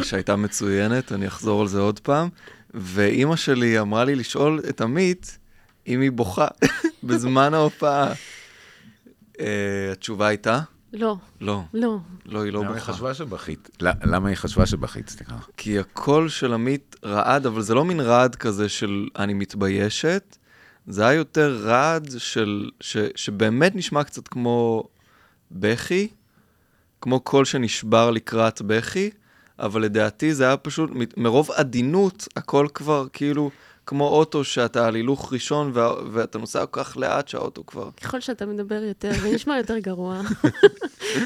שהייתה 0.02 0.36
מצוינת, 0.36 1.12
אני 1.12 1.26
אחזור 1.26 1.60
על 1.60 1.68
זה 1.68 1.80
עוד 1.80 2.00
פעם, 2.00 2.28
ואימא 2.74 3.36
שלי 3.36 3.80
אמרה 3.80 4.04
לי 4.04 4.14
לשאול 4.14 4.60
את 4.68 4.80
עמית 4.80 5.38
אם 5.86 6.00
היא 6.00 6.12
בוכה 6.12 6.46
בזמן 7.04 7.54
ההופעה. 7.54 8.12
אה, 9.40 9.92
התשובה 9.92 10.26
הייתה, 10.26 10.60
לא, 10.94 11.16
לא, 11.40 11.62
לא. 11.74 11.98
לא, 12.26 12.42
היא 12.42 12.52
לא 12.52 12.60
למה 12.60 12.68
היא 12.68 12.78
בוכה. 12.80 12.92
חשבה 12.92 13.14
שבכית? 13.14 13.70
למה 13.80 14.28
היא 14.28 14.36
חשבה 14.36 14.66
שבכית, 14.66 15.08
סליחה? 15.08 15.36
כי 15.56 15.78
הקול 15.78 16.28
של 16.28 16.52
עמית 16.52 16.96
רעד, 17.04 17.46
אבל 17.46 17.62
זה 17.62 17.74
לא 17.74 17.84
מין 17.84 18.00
רעד 18.00 18.34
כזה 18.34 18.68
של 18.68 19.08
אני 19.18 19.34
מתביישת, 19.34 20.36
זה 20.86 21.06
היה 21.06 21.16
יותר 21.16 21.60
רעד 21.62 22.10
של, 22.18 22.70
ש, 22.80 22.96
שבאמת 23.16 23.76
נשמע 23.76 24.04
קצת 24.04 24.28
כמו 24.28 24.88
בכי, 25.50 26.08
כמו 27.00 27.20
קול 27.20 27.44
שנשבר 27.44 28.10
לקראת 28.10 28.62
בכי, 28.62 29.10
אבל 29.58 29.82
לדעתי 29.82 30.34
זה 30.34 30.44
היה 30.44 30.56
פשוט, 30.56 30.90
מרוב 31.16 31.50
עדינות, 31.50 32.28
הכל 32.36 32.66
כבר 32.74 33.06
כאילו 33.12 33.50
כמו 33.86 34.08
אוטו 34.08 34.44
שאתה 34.44 34.86
על 34.86 34.94
הילוך 34.94 35.32
ראשון 35.32 35.70
וה, 35.74 35.94
ואתה 36.12 36.38
נוסע 36.38 36.66
כל 36.66 36.84
כך 36.84 36.96
לאט 36.96 37.28
שהאוטו 37.28 37.66
כבר... 37.66 37.88
ככל 38.02 38.20
שאתה 38.20 38.46
מדבר 38.46 38.82
יותר, 38.82 39.12
זה 39.12 39.34
נשמע 39.34 39.56
יותר 39.56 39.78
גרוע. 39.78 40.20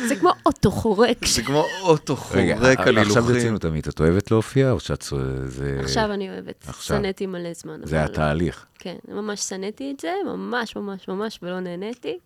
זה 0.09 0.16
כמו 0.16 0.30
אוטו 0.47 0.70
חורק. 0.70 1.26
זה 1.26 1.43
כמו 1.43 1.64
אוטו 1.82 2.16
חורק 2.16 2.39
על 2.39 2.98
עכשיו 2.98 2.98
הילוכים. 2.98 3.22
ברצינות, 3.22 3.64
עמית, 3.64 3.89
את 3.89 4.01
אוהבת 4.01 4.30
להופיע, 4.30 4.70
או 4.70 4.80
שאת... 4.80 5.05
זה... 5.44 5.78
עכשיו 5.80 6.12
אני 6.12 6.30
אוהבת. 6.30 6.64
עכשיו. 6.68 6.97
שנאתי 6.97 7.26
מלא 7.26 7.52
זמן. 7.52 7.80
זה 7.82 8.05
התהליך. 8.05 8.66
כן, 8.78 8.97
ממש 9.09 9.40
שנאתי 9.40 9.93
את 9.97 10.01
זה, 10.01 10.12
ממש 10.26 10.76
ממש 10.76 11.09
ממש, 11.09 11.39
ולא 11.43 11.60
נהניתי. 11.60 12.18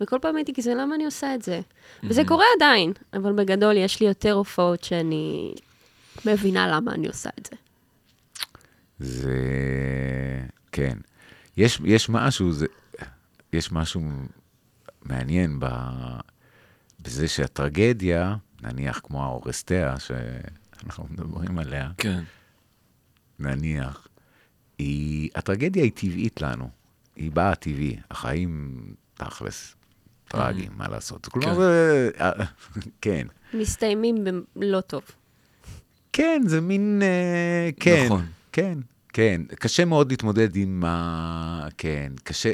וכל 0.00 0.16
פעם 0.20 0.36
הייתי 0.36 0.54
כזה, 0.54 0.74
למה 0.74 0.94
אני 0.94 1.04
עושה 1.04 1.34
את 1.34 1.42
זה? 1.42 1.60
וזה 2.04 2.22
קורה 2.24 2.44
עדיין, 2.56 2.92
אבל 3.14 3.32
בגדול 3.32 3.76
יש 3.76 4.00
לי 4.00 4.06
יותר 4.06 4.32
הופעות 4.32 4.84
שאני 4.84 5.54
מבינה 6.26 6.68
למה 6.68 6.92
אני 6.92 7.06
עושה 7.06 7.30
את 7.40 7.46
זה. 7.50 7.56
זה... 9.00 9.38
כן. 10.72 10.98
יש, 11.56 11.80
יש 11.84 12.08
משהו, 12.08 12.52
זה... 12.52 12.66
יש 13.52 13.72
משהו 13.72 14.02
מעניין 15.02 15.60
ב... 15.60 15.66
בזה 17.00 17.28
שהטרגדיה, 17.28 18.36
נניח 18.62 19.00
כמו 19.04 19.24
האורסטיה, 19.24 19.94
שאנחנו 19.98 21.06
מדברים 21.10 21.58
עליה, 21.58 21.90
כן. 21.96 22.22
נניח, 23.38 24.08
היא... 24.78 25.30
הטרגדיה 25.34 25.82
היא 25.82 25.92
טבעית 25.94 26.42
לנו. 26.42 26.70
היא 27.16 27.30
באה 27.30 27.54
טבעי. 27.54 27.96
החיים, 28.10 28.80
תכלס, 29.14 29.76
טרגיים, 30.28 30.72
מה 30.76 30.88
לעשות. 30.88 31.26
כלומר, 31.26 31.54
זה... 31.54 32.10
כן. 33.00 33.26
מסתיימים 33.54 34.24
בלא 34.56 34.80
טוב. 34.80 35.02
כן, 36.12 36.42
זה 36.46 36.60
מין... 36.60 37.02
אה, 37.02 37.70
כן, 37.80 38.04
נכון. 38.04 38.26
כן, 38.52 38.78
כן. 39.08 39.42
קשה 39.58 39.84
מאוד 39.84 40.10
להתמודד 40.10 40.56
עם 40.56 40.84
ה... 40.86 41.68
כן, 41.78 42.12
קשה... 42.24 42.52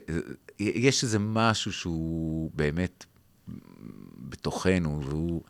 יש 0.59 1.05
איזה 1.05 1.18
משהו 1.18 1.73
שהוא 1.73 2.51
באמת 2.55 3.05
בתוכנו, 4.18 5.01
והוא... 5.05 5.43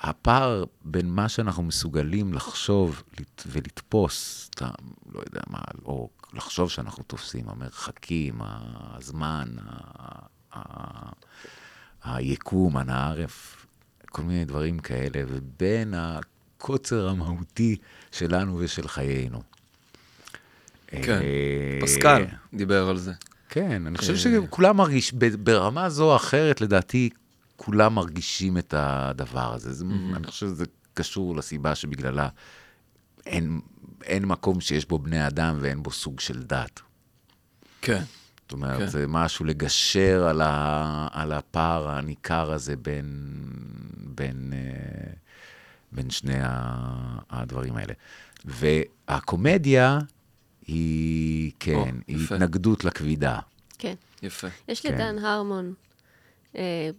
הפער 0.00 0.64
בין 0.84 1.10
מה 1.10 1.28
שאנחנו 1.28 1.62
מסוגלים 1.62 2.34
לחשוב 2.34 3.02
לת- 3.20 3.44
ולתפוס, 3.46 4.44
סתם, 4.46 4.70
לא 5.14 5.20
יודע 5.20 5.40
מה, 5.46 5.58
או 5.84 6.08
לחשוב 6.32 6.70
שאנחנו 6.70 7.02
תופסים, 7.04 7.48
המרחקים, 7.48 8.34
הזמן, 8.40 9.48
ה- 9.68 10.26
ה- 10.58 11.12
היקום, 12.04 12.78
אנא 12.78 12.92
ערף, 12.92 13.66
כל 14.06 14.22
מיני 14.22 14.44
דברים 14.44 14.78
כאלה, 14.78 15.22
ובין 15.28 15.94
הקוצר 15.96 17.08
המהותי 17.08 17.76
שלנו 18.12 18.56
ושל 18.58 18.88
חיינו. 18.88 19.42
כן, 21.02 21.20
אה, 21.22 21.78
פסקל 21.82 22.24
דיבר 22.54 22.88
על 22.88 22.96
זה. 22.96 23.12
כן, 23.48 23.86
אני 23.86 23.98
חושב 23.98 24.16
שכולם 24.16 24.76
מרגיש, 24.76 25.12
ברמה 25.38 25.90
זו 25.90 26.10
או 26.10 26.16
אחרת, 26.16 26.60
לדעתי, 26.60 27.10
כולם 27.56 27.94
מרגישים 27.94 28.58
את 28.58 28.74
הדבר 28.76 29.54
הזה. 29.54 29.72
זה, 29.72 29.84
אני 30.16 30.26
חושב 30.26 30.46
שזה 30.46 30.64
קשור 30.94 31.36
לסיבה 31.36 31.74
שבגללה 31.74 32.28
אין, 33.26 33.60
אין 34.04 34.24
מקום 34.24 34.60
שיש 34.60 34.88
בו 34.88 34.98
בני 34.98 35.26
אדם 35.26 35.58
ואין 35.60 35.82
בו 35.82 35.90
סוג 35.90 36.20
של 36.20 36.42
דת. 36.42 36.80
כן. 37.82 38.02
זאת 38.42 38.52
אומרת, 38.52 38.78
כן. 38.78 38.86
זה 38.86 39.04
משהו 39.08 39.44
לגשר 39.44 40.26
על, 40.28 40.40
ה, 40.40 41.08
על 41.12 41.32
הפער 41.32 41.88
הניכר 41.88 42.52
הזה 42.52 42.76
בין, 42.76 43.34
בין, 43.96 44.52
אה, 44.56 45.12
בין 45.92 46.10
שני 46.10 46.38
הדברים 47.30 47.76
האלה. 47.76 47.92
והקומדיה 48.44 49.98
היא, 50.66 51.52
כן, 51.60 51.74
או, 51.74 51.84
היא 52.06 52.16
יפה. 52.16 52.34
התנגדות 52.34 52.84
לכבידה. 52.84 53.38
כן. 53.78 53.94
יפה. 54.22 54.46
יש 54.68 54.84
לי 54.84 54.90
כן. 54.90 54.98
דן 54.98 55.18
הרמון. 55.24 55.74
אה, 56.56 56.90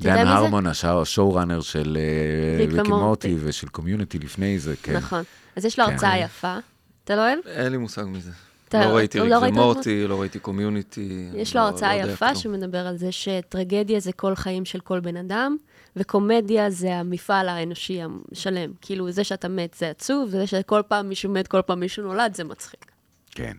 דן? 0.00 0.26
הרמון, 0.26 0.66
השואו 0.66 1.34
ראנר 1.34 1.60
של 1.60 1.98
אה, 2.00 2.58
ריק 2.58 2.72
ריק 2.72 2.86
ומורטי. 2.86 2.92
ומורטי 2.92 3.36
ושל 3.40 3.68
קומיוניטי 3.68 4.18
לפני 4.18 4.58
זה, 4.58 4.74
כן. 4.82 4.96
נכון. 4.96 5.22
אז 5.56 5.64
יש 5.64 5.78
לו 5.78 5.86
כן. 5.86 5.92
הרצאה 5.92 6.18
יפה. 6.18 6.56
אתה 7.04 7.16
לא 7.16 7.20
אוהב? 7.20 7.38
אין 7.46 7.72
לי 7.72 7.78
מושג 7.78 8.04
מזה. 8.08 8.30
לא 8.74 8.78
ראיתי 8.78 9.18
לא 9.18 9.24
ריק 9.24 9.32
ראית 9.42 9.52
ומורטי, 9.54 10.06
לא 10.06 10.20
ראיתי 10.20 10.38
קומיוניטי. 10.38 11.28
יש 11.34 11.56
לא- 11.56 11.62
לו 11.62 11.66
לא 11.66 11.72
הרצאה 11.72 11.96
יודע 11.96 12.12
יפה. 12.12 12.34
שמדבר 12.34 12.86
על 12.86 12.96
זה 12.96 13.12
שטרגדיה 13.12 14.00
זה 14.00 14.12
כל 14.12 14.34
חיים 14.34 14.64
של 14.64 14.80
כל 14.80 15.00
בן 15.00 15.16
אדם, 15.16 15.56
וקומדיה 15.96 16.70
זה 16.70 16.94
המפעל 16.94 17.48
האנושי 17.48 18.00
השלם. 18.32 18.70
כאילו, 18.80 19.10
זה 19.10 19.24
שאתה 19.24 19.48
מת 19.48 19.74
זה 19.78 19.90
עצוב, 19.90 20.28
וזה 20.28 20.46
שכל 20.46 20.80
פעם 20.88 21.08
מישהו 21.08 21.30
מת, 21.30 21.48
כל 21.48 21.62
פעם 21.62 21.80
מישהו 21.80 22.02
נולד, 22.02 22.34
זה 22.34 22.44
מצחיק. 22.44 22.91
כן, 23.34 23.56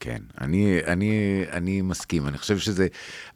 כן. 0.00 0.22
אני, 0.40 0.78
אני, 0.86 1.44
אני 1.52 1.82
מסכים. 1.82 2.26
אני 2.26 2.38
חושב 2.38 2.58
שזה, 2.58 2.86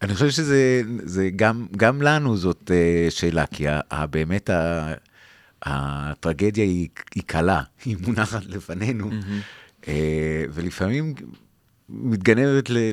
אני 0.03 0.15
חושב 0.15 0.31
שזה 0.31 0.83
זה 1.03 1.31
גם, 1.37 1.67
גם 1.77 2.03
לנו 2.03 2.37
זאת 2.37 2.71
אה, 2.75 3.11
שאלה, 3.11 3.47
כי 3.47 3.69
ה, 3.69 3.81
ה, 3.91 4.07
באמת 4.07 4.51
ה, 4.51 4.93
הטרגדיה 5.63 6.65
היא, 6.65 6.89
היא 7.15 7.23
קלה, 7.27 7.63
היא 7.85 7.97
מונחת 8.07 8.45
לפנינו, 8.47 9.11
אה, 9.89 10.45
ולפעמים 10.53 11.15
מתגנבת 11.89 12.71
ל... 12.71 12.93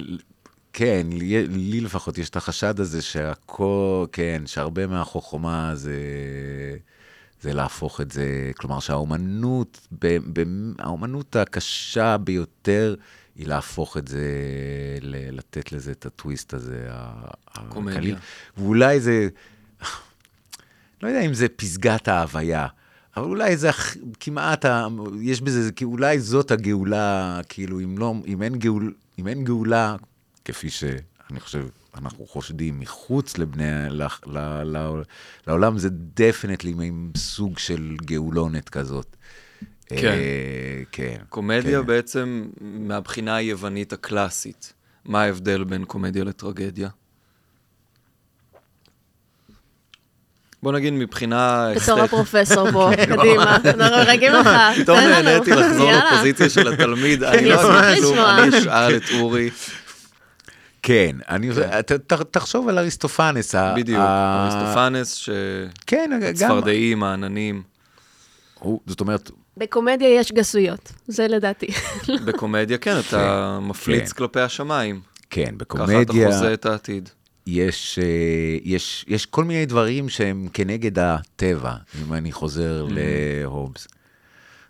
כן, 0.73 1.07
לי, 1.11 1.47
לי 1.47 1.81
לפחות 1.81 2.17
יש 2.17 2.29
את 2.29 2.35
החשד 2.35 2.79
הזה 2.79 3.01
שהכל, 3.01 4.05
כן, 4.11 4.41
שהרבה 4.45 4.87
מהחוכמה 4.87 5.71
זה, 5.75 5.95
זה 7.41 7.53
להפוך 7.53 8.01
את 8.01 8.11
זה, 8.11 8.51
כלומר 8.57 8.79
שהאומנות, 8.79 9.87
ב, 9.99 10.17
ב, 10.33 10.43
האומנות 10.79 11.35
הקשה 11.35 12.17
ביותר 12.17 12.95
היא 13.35 13.47
להפוך 13.47 13.97
את 13.97 14.07
זה, 14.07 14.25
ל, 15.01 15.37
לתת 15.37 15.71
לזה 15.71 15.91
את 15.91 16.05
הטוויסט 16.05 16.53
הזה. 16.53 16.87
הקליל. 17.97 18.15
ואולי 18.57 18.99
זה, 18.99 19.27
לא 21.01 21.07
יודע 21.07 21.21
אם 21.21 21.33
זה 21.33 21.47
פסגת 21.49 22.07
ההוויה, 22.07 22.67
אבל 23.17 23.25
אולי 23.25 23.57
זה 23.57 23.69
כמעט, 24.19 24.65
ה- 24.65 24.87
יש 25.21 25.41
בזה, 25.41 25.63
זה 25.63 25.71
כי 25.71 25.83
אולי 25.85 26.19
זאת 26.19 26.51
הגאולה, 26.51 27.39
כאילו, 27.49 27.79
אם, 27.79 27.97
לא, 27.97 28.13
אם, 28.27 28.43
אין, 28.43 28.55
גאול, 28.59 28.93
אם 29.19 29.27
אין 29.27 29.43
גאולה, 29.43 29.95
כפי 30.45 30.69
שאני 30.69 31.39
חושב, 31.39 31.67
אנחנו 31.97 32.27
חושדים, 32.27 32.79
מחוץ 32.79 33.37
לבני, 33.37 33.89
ל, 33.89 34.03
ל, 34.25 34.37
ל, 34.63 35.01
לעולם, 35.47 35.77
זה 35.77 35.89
דפנטלי 35.91 36.73
עם 36.81 37.11
סוג 37.17 37.59
של 37.59 37.95
גאולונת 38.05 38.69
כזאת. 38.69 39.15
כן. 39.85 40.07
אה, 40.07 40.81
כן. 40.91 41.17
קומדיה 41.29 41.79
כן. 41.81 41.87
בעצם, 41.87 42.47
מהבחינה 42.61 43.35
היוונית 43.35 43.93
הקלאסית, 43.93 44.73
מה 45.05 45.21
ההבדל 45.21 45.63
בין 45.63 45.85
קומדיה 45.85 46.23
לטרגדיה? 46.23 46.89
בוא 50.63 50.71
נגיד 50.71 50.93
מבחינה... 50.93 51.69
בתור. 51.75 51.99
הפרופסור 51.99 52.71
פה, 52.71 52.91
קדימה, 53.17 53.55
אנחנו 53.55 54.01
מחכים 54.03 54.33
לך, 54.33 54.49
פתאום 54.81 54.99
תן 54.99 55.09
לנו. 55.09 55.21
נהניתי 55.23 55.51
לחזור. 55.51 55.91
לפוזיציה 55.91 56.49
של 56.49 56.73
התלמיד, 56.73 57.23
אני 57.23 57.37
אני 57.37 57.49
לא 57.49 57.55
אשמח 57.55 57.83
אגיד 57.83 58.03
כלום, 58.03 58.13
לשמוע. 58.13 58.43
אני 58.43 58.59
אשאל 58.59 58.95
את 58.95 59.03
אורי. 59.19 59.49
כן, 60.81 61.15
אני, 61.29 61.49
ת, 61.85 61.91
ת, 61.91 62.13
תחשוב 62.13 62.67
על 62.67 62.77
אריסטופנס. 62.77 63.55
בדיוק, 63.75 63.99
ה- 64.01 64.43
אריסטופנס, 64.43 65.29
כן, 65.87 66.19
גם... 66.39 67.03
העננים. 67.03 67.63
הוא, 68.59 68.79
זאת 68.85 69.01
אומרת, 69.01 69.31
בקומדיה 69.57 70.09
יש 70.09 70.31
גסויות, 70.31 70.91
זה 71.07 71.27
לדעתי. 71.27 71.67
בקומדיה, 72.27 72.77
כן, 72.77 72.99
אתה 72.99 73.59
מפליץ 73.61 74.11
כן. 74.11 74.17
כלפי 74.17 74.39
השמיים. 74.39 75.01
כן, 75.29 75.43
ככה 75.43 75.55
אתה 75.55 75.55
בקומדיה 75.57 76.31
חוזה 76.31 76.53
את 76.53 76.65
העתיד. 76.65 77.09
יש, 77.47 77.99
אה, 78.01 78.57
יש, 78.63 79.05
יש 79.07 79.25
כל 79.25 79.43
מיני 79.43 79.65
דברים 79.65 80.09
שהם 80.09 80.47
כנגד 80.53 80.99
הטבע, 80.99 81.73
אם 82.01 82.13
אני 82.13 82.31
חוזר 82.31 82.87
להובס. 82.89 83.87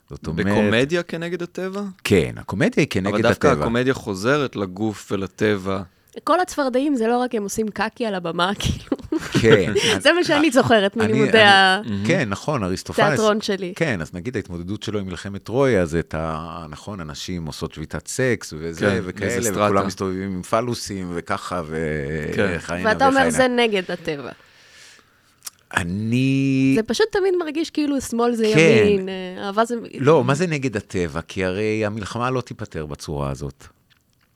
זאת 0.09 0.27
אומרת... 0.27 0.45
בקומדיה 0.45 1.03
כנגד 1.03 1.43
הטבע? 1.43 1.81
כן, 2.03 2.35
הקומדיה 2.37 2.81
היא 2.83 2.87
כנגד 2.89 3.13
אבל 3.13 3.21
דווקא 3.21 3.47
הטבע. 3.47 3.61
הקומדיה 3.61 3.93
חוזרת 3.93 4.55
לגוף 4.55 5.11
ולטבע. 5.11 5.81
כל 6.23 6.39
הצפרדעים 6.39 6.95
זה 6.95 7.07
לא 7.07 7.17
רק 7.17 7.35
הם 7.35 7.43
עושים 7.43 7.67
קקי 7.67 8.05
על 8.05 8.15
הבמה, 8.15 8.51
כאילו. 8.59 9.19
כן. 9.41 9.73
זה 9.99 10.13
מה 10.13 10.23
שאני 10.23 10.51
זוכרת 10.51 10.97
מלימודי 10.97 11.43
כן, 12.05 12.29
נכון, 12.29 12.63
אריסטופנס. 12.63 13.05
התיאטרון 13.05 13.41
שלי. 13.41 13.73
כן, 13.75 14.01
אז 14.01 14.13
נגיד 14.13 14.35
ההתמודדות 14.35 14.83
שלו 14.83 14.99
עם 14.99 15.05
מלחמת 15.05 15.43
טרויה, 15.43 15.85
זה 15.85 15.99
את 15.99 16.15
ה... 16.17 16.65
נכון, 16.69 16.99
אנשים 16.99 17.45
עושות 17.45 17.73
שביתת 17.73 18.07
סקס 18.07 18.53
וזה, 18.57 18.85
כן, 18.85 18.99
וכאלה. 19.03 19.49
וכולם 19.51 19.87
מסתובבים 19.87 20.31
עם 20.31 20.41
פלוסים 20.41 21.11
וככה, 21.15 21.61
כן. 22.35 22.55
וכהנה 22.57 22.89
ואתה 22.89 23.07
אומר. 23.07 23.29
זה 23.29 23.47
נגד 23.47 23.91
הטבע. 23.91 24.31
אני... 25.77 26.73
זה 26.75 26.83
פשוט 26.83 27.07
תמיד 27.11 27.33
מרגיש 27.39 27.69
כאילו 27.69 28.01
שמאל 28.01 28.35
זה 28.35 28.51
כן. 28.55 28.83
ימין, 28.85 29.09
אה, 29.09 29.45
אהבה 29.45 29.65
זה... 29.65 29.75
לא, 29.99 30.23
מה 30.23 30.35
זה 30.35 30.47
נגד 30.47 30.77
הטבע? 30.77 31.21
כי 31.27 31.45
הרי 31.45 31.85
המלחמה 31.85 32.31
לא 32.31 32.41
תיפתר 32.41 32.85
בצורה 32.85 33.29
הזאת. 33.29 33.67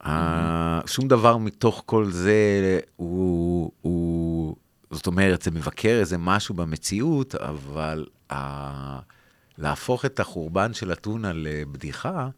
ה- 0.03 0.81
שום 0.85 1.07
דבר 1.07 1.37
מתוך 1.37 1.83
כל 1.85 2.11
זה 2.11 2.79
הוא, 2.95 3.71
הוא, 3.81 4.55
זאת 4.91 5.07
אומרת, 5.07 5.41
זה 5.41 5.51
מבקר 5.51 5.97
איזה 5.99 6.17
משהו 6.17 6.55
במציאות, 6.55 7.35
אבל 7.35 8.05
ה... 8.31 8.99
להפוך 9.57 10.05
את 10.05 10.19
החורבן 10.19 10.73
של 10.73 10.91
אתונה 10.91 11.31
לבדיחה, 11.33 12.29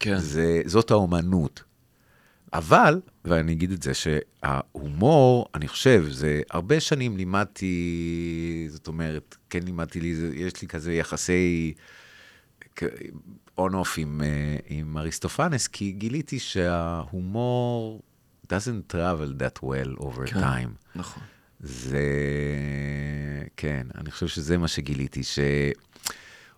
כן. 0.00 0.18
זה, 0.18 0.62
זאת 0.66 0.90
האומנות. 0.90 1.62
אבל, 2.52 3.00
ואני 3.24 3.52
אגיד 3.52 3.72
את 3.72 3.82
זה, 3.82 3.92
שההומור, 3.94 5.46
אני 5.54 5.68
חושב, 5.68 6.06
זה 6.10 6.42
הרבה 6.50 6.80
שנים 6.80 7.16
לימדתי, 7.16 8.66
זאת 8.70 8.86
אומרת, 8.88 9.36
כן 9.50 9.62
לימדתי 9.62 10.00
לי, 10.00 10.14
יש 10.34 10.62
לי 10.62 10.68
כזה 10.68 10.92
יחסי 10.94 11.74
on-off 13.58 13.94
עם, 13.98 14.22
אה, 14.24 14.56
עם 14.68 14.98
אריסטופנס, 14.98 15.68
כי 15.68 15.92
גיליתי 15.92 16.38
שההומור 16.38 18.02
doesn't 18.46 18.92
travel 18.92 19.42
that 19.42 19.64
well 19.64 20.02
over 20.02 20.26
כן. 20.26 20.40
time. 20.40 20.70
נכון. 20.96 21.22
זה... 21.60 22.00
כן, 23.56 23.86
אני 23.98 24.10
חושב 24.10 24.26
שזה 24.26 24.58
מה 24.58 24.68
שגיליתי, 24.68 25.22
ש... 25.22 25.38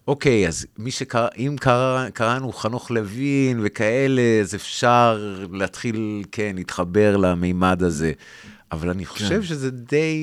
אוקיי, 0.08 0.48
אז 0.48 0.66
מי 0.78 0.90
שקרא, 0.90 1.28
אם 1.36 1.56
קרא, 1.60 2.10
קראנו 2.10 2.52
חנוך 2.52 2.90
לוין 2.90 3.60
וכאלה, 3.62 4.22
אז 4.40 4.54
אפשר 4.54 5.34
להתחיל, 5.52 6.24
כן, 6.32 6.52
להתחבר 6.56 7.16
למימד 7.16 7.82
הזה. 7.82 8.12
אבל 8.72 8.90
אני 8.90 9.04
חושב 9.06 9.42
שזה 9.42 9.70
די... 9.70 10.16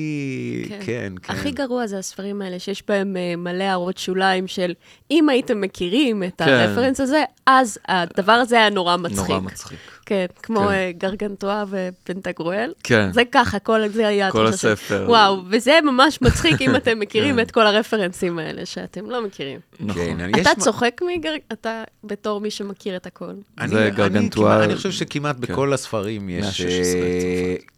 כן, 0.68 1.12
כן. 1.22 1.32
הכי 1.32 1.50
גרוע 1.50 1.86
זה 1.86 1.98
הספרים 1.98 2.42
האלה, 2.42 2.58
שיש 2.58 2.82
בהם 2.88 3.16
אה, 3.16 3.36
מלא 3.36 3.64
הערות 3.64 3.98
שוליים 3.98 4.46
של, 4.46 4.74
אם 5.10 5.28
הייתם 5.28 5.60
מכירים 5.60 6.22
את 6.22 6.32
כן. 6.38 6.48
הרפרנס 6.48 7.00
הזה, 7.00 7.22
אז 7.46 7.78
הדבר 7.88 8.32
הזה 8.32 8.56
היה 8.56 8.70
נורא 8.70 8.96
מצחיק. 8.96 9.28
נורא 9.28 9.40
מצחיק. 9.40 9.78
כן, 10.06 10.26
כמו 10.42 10.60
כן. 10.60 10.66
אה, 10.68 10.90
גרגנטואה 10.98 11.64
ופנטגרואל. 11.70 12.72
כן. 12.82 13.12
זה 13.12 13.22
ככה, 13.32 13.58
כל 13.58 13.88
זה 13.88 14.06
היה... 14.08 14.30
כל 14.30 14.46
הספר. 14.46 15.04
וואו, 15.08 15.42
וזה 15.50 15.78
ממש 15.84 16.18
מצחיק 16.22 16.62
אם 16.62 16.76
אתם 16.78 16.98
מכירים 16.98 17.34
כן. 17.34 17.40
את 17.40 17.50
כל 17.50 17.66
הרפרנסים 17.66 18.38
האלה 18.38 18.66
שאתם 18.66 19.10
לא 19.10 19.24
מכירים. 19.24 19.60
נכון. 19.80 20.02
כן, 20.04 20.20
אני- 20.20 20.32
יש 20.40 20.46
אתה 20.46 20.50
מה- 20.58 20.64
צוחק 20.64 21.00
מגר... 21.16 21.32
אתה 21.52 21.84
בתור 22.04 22.40
מי 22.40 22.50
שמכיר 22.50 22.96
את 22.96 23.06
הכל. 23.06 23.24
אני- 23.58 23.68
זה 23.68 23.82
אני 23.82 23.90
גרגנטואר. 23.90 24.54
כמעט- 24.56 24.64
אני 24.68 24.76
חושב 24.76 24.90
שכמעט 24.90 25.36
כן. 25.36 25.52
בכל 25.52 25.72
הספרים 25.72 26.28
יש... 26.28 26.40
116 26.60 26.70
אה, 27.00 27.56
צרפת. 27.58 27.75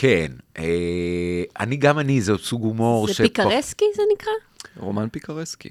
כן. 0.00 0.32
אה, 0.58 1.42
אני, 1.60 1.76
גם 1.76 1.98
אני, 1.98 2.20
זה 2.20 2.32
סוג 2.38 2.62
הומור 2.62 3.06
זה 3.06 3.14
שפח- 3.14 3.22
פיקרסקי 3.22 3.84
זה 3.96 4.02
נקרא? 4.14 4.32
רומן 4.76 5.08
פיקרסקי. 5.12 5.68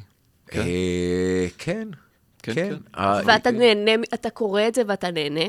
כן. 0.48 0.60
אה, 0.60 1.48
כן. 1.58 1.88
כן, 2.44 2.54
כן. 2.54 2.70
כן. 2.70 3.00
אה, 3.00 3.22
ואתה 3.26 3.52
נהנה, 3.52 3.92
אתה 4.14 4.30
קורא 4.30 4.62
את 4.68 4.76
זה 4.76 4.82
ואתה 4.88 5.12
נהנה? 5.12 5.46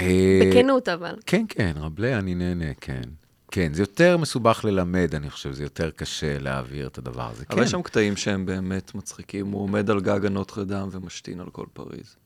אה, 0.00 0.40
בכנות 0.50 0.88
אבל. 0.88 1.14
כן, 1.26 1.44
כן, 1.48 1.72
רבלי, 1.76 2.14
אני 2.14 2.34
נהנה, 2.34 2.74
כן. 2.80 3.02
כן, 3.50 3.74
זה 3.74 3.82
יותר 3.82 4.16
מסובך 4.16 4.64
ללמד, 4.64 5.14
אני 5.14 5.30
חושב, 5.30 5.52
זה 5.52 5.62
יותר 5.62 5.90
קשה 5.90 6.38
להעביר 6.38 6.86
את 6.86 6.98
הדבר 6.98 7.30
הזה. 7.30 7.44
אבל 7.50 7.56
כן. 7.58 7.62
יש 7.64 7.70
שם 7.70 7.82
קטעים 7.82 8.16
שהם 8.16 8.46
באמת 8.46 8.94
מצחיקים. 8.94 9.46
הוא 9.46 9.62
עומד 9.62 9.90
על 9.90 10.00
גג 10.00 10.26
הנוטרדם 10.26 10.88
ומשתין 10.92 11.40
על 11.40 11.50
כל 11.50 11.66
פריז. 11.72 12.16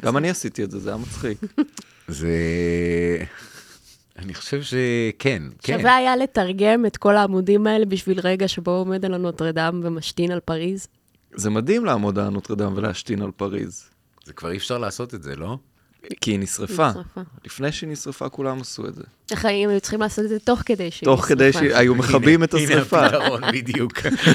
גם 0.00 0.16
אני 0.16 0.30
עשיתי 0.30 0.64
את 0.64 0.70
זה, 0.70 0.78
זה 0.78 0.90
היה 0.90 0.98
מצחיק. 0.98 1.38
זה... 2.08 2.28
אני 4.18 4.34
חושב 4.34 4.62
שכן, 4.62 5.42
כן. 5.62 5.78
שווה 5.78 5.96
היה 5.96 6.16
לתרגם 6.16 6.86
את 6.86 6.96
כל 6.96 7.16
העמודים 7.16 7.66
האלה 7.66 7.84
בשביל 7.84 8.20
רגע 8.20 8.48
שבו 8.48 8.70
עומד 8.70 9.04
על 9.04 9.14
הנוטרדם 9.14 9.80
ומשתין 9.84 10.30
על 10.30 10.40
פריז. 10.40 10.88
זה 11.34 11.50
מדהים 11.50 11.84
לעמוד 11.84 12.18
על 12.18 12.26
הנוטרדם 12.26 12.72
ולהשתין 12.76 13.22
על 13.22 13.30
פריז. 13.30 13.90
זה 14.24 14.32
כבר 14.32 14.50
אי 14.50 14.56
אפשר 14.56 14.78
לעשות 14.78 15.14
את 15.14 15.22
זה, 15.22 15.36
לא? 15.36 15.58
כי 16.20 16.30
היא 16.30 16.38
נשרפה. 16.38 16.88
נשרפה. 16.90 17.20
לפני 17.44 17.72
שהיא 17.72 17.90
נשרפה, 17.90 18.28
כולם 18.28 18.60
עשו 18.60 18.86
את 18.86 18.94
זה. 18.94 19.02
איך 19.30 19.44
הם 19.44 19.68
היו 19.70 19.80
צריכים 19.80 20.00
לעשות 20.00 20.24
את 20.24 20.28
זה 20.28 20.38
תוך 20.38 20.62
כדי 20.66 20.90
שהיא 20.90 21.04
תוך 21.04 21.24
כדי 21.24 21.48
נשרפה. 21.48 21.66
שהיו 21.68 21.94
מכבים 21.94 22.44
את 22.44 22.54
השרפה. 22.54 22.98
הנה 22.98 23.06
הפתרון, 23.06 23.40
בדיוק. 23.54 23.92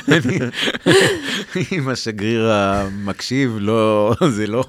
אני- 0.07 0.39
אם 1.71 1.89
השגריר 1.89 2.51
המקשיב, 2.51 3.57
לא, 3.59 4.13
זה 4.29 4.47
לא... 4.47 4.63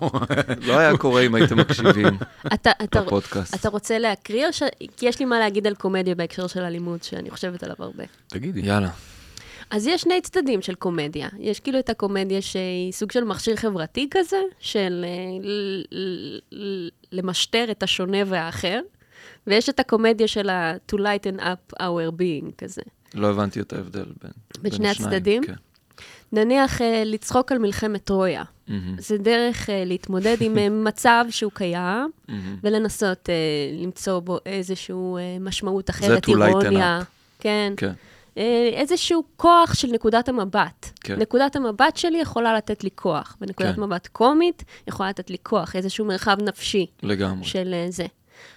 לא 0.66 0.78
היה 0.78 0.96
קורה 0.96 1.22
אם 1.22 1.34
הייתם 1.34 1.56
מקשיבים 1.58 2.18
אתה, 2.54 2.70
אתה, 2.84 3.02
בפודקאסט. 3.02 3.54
אתה 3.54 3.68
רוצה 3.68 3.98
להקריא 3.98 4.46
או 4.46 4.52
ש... 4.52 4.62
כי 4.96 5.06
יש 5.06 5.18
לי 5.18 5.24
מה 5.24 5.38
להגיד 5.38 5.66
על 5.66 5.74
קומדיה 5.74 6.14
בהקשר 6.14 6.46
של 6.46 6.60
אלימות, 6.60 7.04
שאני 7.04 7.30
חושבת 7.30 7.62
עליו 7.62 7.76
הרבה. 7.78 8.04
תגידי. 8.28 8.60
יאללה. 8.60 8.88
אז 9.70 9.86
יש 9.86 10.02
שני 10.02 10.20
צדדים 10.20 10.62
של 10.62 10.74
קומדיה. 10.74 11.28
יש 11.38 11.60
כאילו 11.60 11.78
את 11.78 11.90
הקומדיה 11.90 12.42
שהיא 12.42 12.92
סוג 12.92 13.12
של 13.12 13.24
מכשיר 13.24 13.56
חברתי 13.56 14.08
כזה, 14.10 14.36
של 14.60 15.04
אה, 15.04 16.68
למשטר 17.12 17.64
את 17.70 17.82
השונה 17.82 18.18
והאחר, 18.26 18.80
ויש 19.46 19.68
את 19.68 19.80
הקומדיה 19.80 20.28
של 20.28 20.48
ה- 20.48 20.74
to 20.92 20.96
lighten 20.96 21.40
up 21.40 21.80
our 21.82 22.10
being 22.18 22.50
כזה. 22.58 22.82
לא 23.14 23.26
הבנתי 23.30 23.60
את 23.60 23.72
ההבדל 23.72 24.04
בין 24.22 24.30
בין 24.62 24.72
שני 24.72 24.88
הצדדים? 24.88 25.42
כן. 25.44 25.54
נניח 26.32 26.82
אה, 26.82 27.02
לצחוק 27.06 27.52
על 27.52 27.58
מלחמת 27.58 28.04
טרויה. 28.04 28.42
מהמם, 28.68 28.96
זה 28.98 29.18
דרך 29.18 29.70
אה, 29.70 29.84
להתמודד 29.84 30.36
עם 30.40 30.54
מצב 30.84 31.24
שהוא 31.30 31.52
קיים, 31.54 32.10
מהמם. 32.28 32.56
ולנסות 32.62 33.30
אה, 33.30 33.34
למצוא 33.82 34.20
בו 34.20 34.38
איזושהי 34.46 34.94
אה, 34.94 35.36
משמעות 35.40 35.90
אחרת, 35.90 36.26
to 36.26 36.30
lighten 36.30 36.44
אירוניה. 36.46 37.00
כן. 37.40 37.72
כן. 37.76 37.92
אה, 38.38 38.70
איזשהו 38.72 39.24
כוח 39.36 39.74
של 39.74 39.88
נקודת 39.92 40.28
המבט. 40.28 40.90
כן. 41.00 41.20
נקודת 41.20 41.56
המבט 41.56 41.96
שלי 41.96 42.18
יכולה 42.18 42.54
לתת 42.54 42.84
לי 42.84 42.90
כוח, 42.94 43.36
ונקודת 43.40 43.74
כן. 43.74 43.80
מבט 43.80 44.06
קומית 44.06 44.64
יכולה 44.88 45.08
לתת 45.08 45.30
לי 45.30 45.36
כוח, 45.42 45.76
איזשהו 45.76 46.04
מרחב 46.04 46.36
נפשי 46.42 46.86
לגמרי. 47.02 47.44
של 47.44 47.74
אה, 47.74 47.86
זה. 47.88 48.06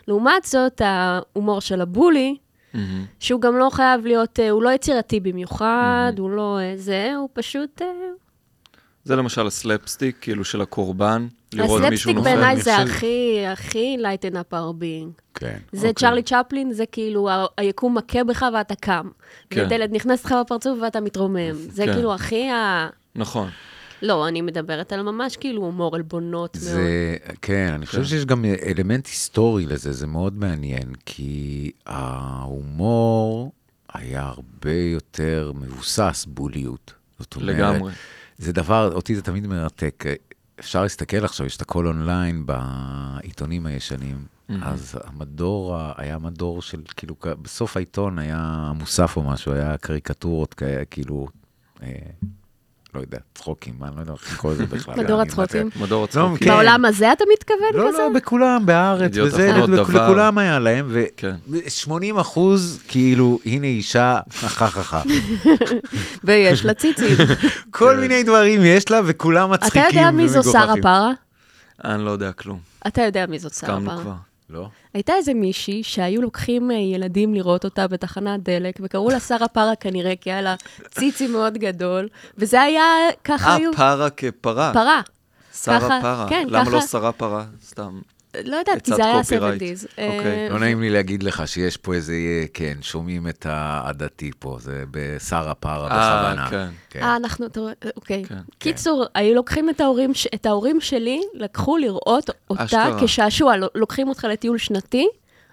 לעומת 0.07 0.43
זאת, 0.43 0.81
ההומור 0.85 1.61
של 1.61 1.81
הבולי, 1.81 2.37
מהמם. 2.73 3.05
שהוא 3.19 3.41
גם 3.41 3.57
לא 3.57 3.69
חייב 3.71 4.05
להיות, 4.05 4.39
אה, 4.39 4.49
הוא 4.49 4.63
לא 4.63 4.69
יצירתי 4.69 5.19
במיוחד, 5.19 6.13
הוא 6.17 6.29
לא 6.29 6.59
זה, 6.75 7.15
הוא 7.15 7.29
פשוט... 7.33 7.81
זה 9.03 9.15
למשל 9.15 9.47
הסלפסטיק, 9.47 10.17
כאילו 10.21 10.45
של 10.45 10.61
הקורבן, 10.61 11.27
לראות 11.53 11.69
מישהו 11.81 11.85
הסלפסטיק 11.87 12.15
נופל. 12.15 12.29
בעיניי 12.29 12.53
אני 12.53 12.61
זה 12.61 12.77
הכי, 12.77 13.45
הכי 13.47 13.97
lighten 14.01 14.33
up 14.33 14.53
our 14.53 14.81
being. 14.81 15.21
כן. 15.35 15.57
זה 15.71 15.87
אוקיי. 15.87 15.93
צ'רלי 15.93 16.23
צ'פלין, 16.23 16.73
זה 16.73 16.85
כאילו, 16.85 17.29
ה- 17.29 17.45
היקום 17.57 17.97
מכה 17.97 18.23
בך 18.23 18.45
ואתה 18.53 18.75
קם. 18.75 19.07
כן. 19.49 19.65
ודלת 19.65 19.91
נכנסת 19.91 20.25
לך 20.25 20.35
בפרצוף 20.45 20.79
ואתה 20.81 21.01
מתרומם. 21.01 21.53
זה 21.53 21.85
כן. 21.85 21.93
כאילו 21.93 22.13
הכי 22.13 22.49
ה... 22.49 22.89
נכון. 23.15 23.49
לא, 24.01 24.27
אני 24.27 24.41
מדברת 24.41 24.93
על 24.93 25.01
ממש 25.01 25.37
כאילו 25.37 25.61
הומור 25.61 25.95
עלבונות 25.95 26.55
מאוד. 26.55 26.63
זה, 26.65 27.15
כן, 27.41 27.71
אני 27.75 27.85
חושב 27.85 27.97
כן. 27.97 28.03
שיש 28.07 28.25
גם 28.25 28.45
אלמנט 28.65 29.07
היסטורי 29.07 29.65
לזה, 29.65 29.91
זה 29.93 30.07
מאוד 30.07 30.37
מעניין, 30.37 30.93
כי 31.05 31.71
ההומור 31.85 33.51
היה 33.93 34.21
הרבה 34.23 34.73
יותר 34.73 35.51
מבוסס 35.55 36.25
בוליות. 36.29 36.93
זאת 37.19 37.35
אומרת, 37.35 37.55
לגמרי. 37.55 37.91
זה 38.37 38.53
דבר, 38.53 38.91
אותי 38.93 39.15
זה 39.15 39.21
תמיד 39.21 39.47
מרתק. 39.47 40.03
אפשר 40.59 40.83
להסתכל 40.83 41.25
עכשיו, 41.25 41.45
יש 41.45 41.57
את 41.57 41.61
הכל 41.61 41.87
אונליין 41.87 42.45
בעיתונים 42.45 43.65
הישנים, 43.65 44.25
אז 44.63 44.97
המדור, 45.03 45.77
היה 45.97 46.17
מדור 46.17 46.61
של, 46.61 46.81
כאילו, 46.95 47.15
בסוף 47.41 47.77
העיתון 47.77 48.19
היה 48.19 48.71
מוסף 48.75 49.17
או 49.17 49.23
משהו, 49.23 49.53
היה 49.53 49.77
קריקטורות 49.77 50.53
כאלה, 50.53 50.85
כאילו, 50.85 51.27
אה, 51.83 51.89
לא 52.95 52.99
יודע, 53.01 53.17
צחוקים, 53.35 53.73
מה, 53.79 53.87
אני 53.87 53.95
לא 53.95 54.01
יודע 54.01 54.13
איך 54.13 54.33
לקרוא 54.33 54.51
לזה 54.51 54.65
בכלל. 54.65 54.95
מדור 55.03 55.21
הצחוקים. 55.21 55.69
מדור 55.79 55.99
לא, 55.99 56.03
הצחוקים. 56.03 56.37
כן. 56.37 56.45
בעולם 56.49 56.85
הזה 56.85 57.11
אתה 57.13 57.23
מתכוון 57.33 57.59
לא, 57.73 57.89
כזה? 57.89 57.97
לא, 57.97 58.09
בכולם, 58.15 58.65
בארץ, 58.65 59.11
וזה. 59.17 59.51
לכולם 59.93 60.37
היה 60.37 60.59
להם, 60.59 60.91
כן. 61.17 61.35
ו-80 61.47 62.21
אחוז, 62.21 62.79
כאילו, 62.87 63.39
הנה 63.45 63.67
אישה, 63.67 64.19
חככה. 64.31 65.01
ויש 66.23 66.65
לה 66.65 66.73
ציצים. 66.73 67.17
כל 67.71 67.93
כן. 67.95 67.99
מיני 67.99 68.23
דברים 68.23 68.61
יש 68.63 68.91
לה, 68.91 69.01
וכולם 69.05 69.53
אתה 69.53 69.65
מצחיקים 69.65 69.99
יודע 69.99 70.11
מי 70.11 70.29
זו 70.29 70.43
שרה 70.43 70.61
ומגוחכים. 70.61 70.83
פרה? 70.83 71.11
אני 71.83 72.05
לא 72.05 72.11
יודע 72.11 72.31
כלום. 72.31 72.59
אתה 72.87 73.01
יודע 73.01 73.25
מי 73.25 73.39
זאת 73.39 73.53
שרה 73.53 73.79
פרה. 73.85 74.15
לא? 74.49 74.67
הייתה 74.93 75.13
איזה 75.13 75.33
מישהי 75.33 75.83
שהיו 75.83 76.21
לוקחים 76.21 76.71
אה, 76.71 76.75
ילדים 76.75 77.33
לראות 77.33 77.65
אותה 77.65 77.87
בתחנת 77.87 78.43
דלק, 78.43 78.79
וקראו 78.81 79.09
לה 79.09 79.19
שרה 79.19 79.47
פרה 79.47 79.75
כנראה, 79.75 80.13
כי 80.21 80.31
היה 80.31 80.41
לה 80.41 80.55
ציצי 80.91 81.27
מאוד 81.27 81.57
גדול, 81.57 82.07
וזה 82.37 82.61
היה, 82.61 82.83
ככה 83.23 83.49
אה, 83.49 83.55
היו... 83.55 83.71
פרה 83.73 84.09
כפרה. 84.09 84.71
פרה. 84.73 85.01
שרה 85.63 85.79
ככה- 85.79 85.99
פרה. 86.01 86.25
כן, 86.29 86.47
למה 86.49 86.69
לא 86.69 86.77
ככה- 86.79 86.87
שרה 86.87 87.11
פרה? 87.11 87.45
סתם. 87.65 87.99
לא 88.45 88.55
יודעת, 88.55 88.81
כי 88.81 88.91
זה 88.95 89.05
היה. 89.05 89.21
70's. 89.21 89.85
אוקיי. 89.97 90.47
אה, 90.47 90.47
לא 90.49 90.59
נעים 90.59 90.81
לי 90.81 90.89
להגיד 90.89 91.23
לך 91.23 91.47
שיש 91.47 91.77
פה 91.77 91.93
איזה, 91.93 92.13
כן, 92.53 92.73
שומעים 92.81 93.27
את 93.27 93.45
העדתי 93.49 94.31
פה, 94.39 94.57
זה 94.59 94.83
בשר 94.91 95.49
הפרה 95.49 95.87
אה, 95.91 96.23
בכוונה. 96.23 96.49
כן. 96.49 96.67
כן. 96.89 97.01
אה, 97.01 97.15
אנחנו, 97.15 97.45
אוקיי. 97.95 98.23
כן. 98.25 98.35
קיצור, 98.59 99.05
היו 99.15 99.35
לוקחים 99.35 99.69
את 100.33 100.45
ההורים, 100.45 100.81
שלי, 100.81 101.21
לקחו 101.33 101.77
לראות 101.77 102.29
אותה. 102.49 102.89
כשעשוע, 103.01 103.53
לוקחים 103.75 104.07
אותך 104.07 104.23
לטיול 104.23 104.57
שנתי, 104.57 105.07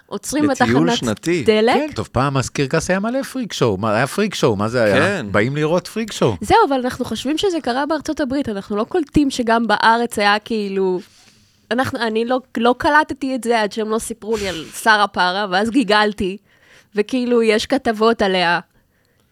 עוצרים 0.07 0.45
לטיול 0.51 0.89
בתחנת 0.89 0.97
שנתי? 0.97 1.43
דלק. 1.43 1.75
כן, 1.75 1.89
טוב, 1.95 2.09
פעם 2.13 2.37
אז 2.37 2.49
קרקס 2.49 2.91
היה 2.91 3.01
מלא 3.01 3.23
freak 3.23 3.53
show, 3.53 3.77
מה, 3.77 3.97
היה 3.97 4.07
freak 4.07 4.35
show, 4.35 4.57
מה 4.57 4.69
זה 4.69 4.83
היה? 4.83 4.97
כן. 4.97 5.27
באים 5.31 5.57
לראות 5.57 5.87
freak 5.87 6.13
show. 6.13 6.37
זהו, 6.41 6.59
אבל 6.69 6.81
אנחנו 6.85 7.05
חושבים 7.05 7.39
שזה 7.39 7.61
קרה 7.63 7.87
בארצות 7.87 8.21
הברית, 8.21 8.49
אנחנו 8.49 8.77
לא 8.77 8.85
קולטים 8.85 9.31
שגם 9.31 9.67
בארץ 9.67 10.19
היה 10.19 10.39
כאילו... 10.39 11.01
אנחנו, 11.71 11.99
אני 11.99 12.25
לא, 12.25 12.41
לא 12.57 12.75
קלטתי 12.79 13.35
את 13.35 13.45
זה 13.45 13.61
עד 13.61 13.73
שהם 13.73 13.89
לא 13.89 13.99
סיפרו 13.99 14.37
לי 14.37 14.49
על 14.49 14.65
שרה 14.65 15.07
פרה, 15.07 15.47
ואז 15.51 15.71
גיגלתי, 15.71 16.37
וכאילו 16.95 17.43
יש 17.43 17.67
כתבות 17.67 18.23
עליה 18.23 18.61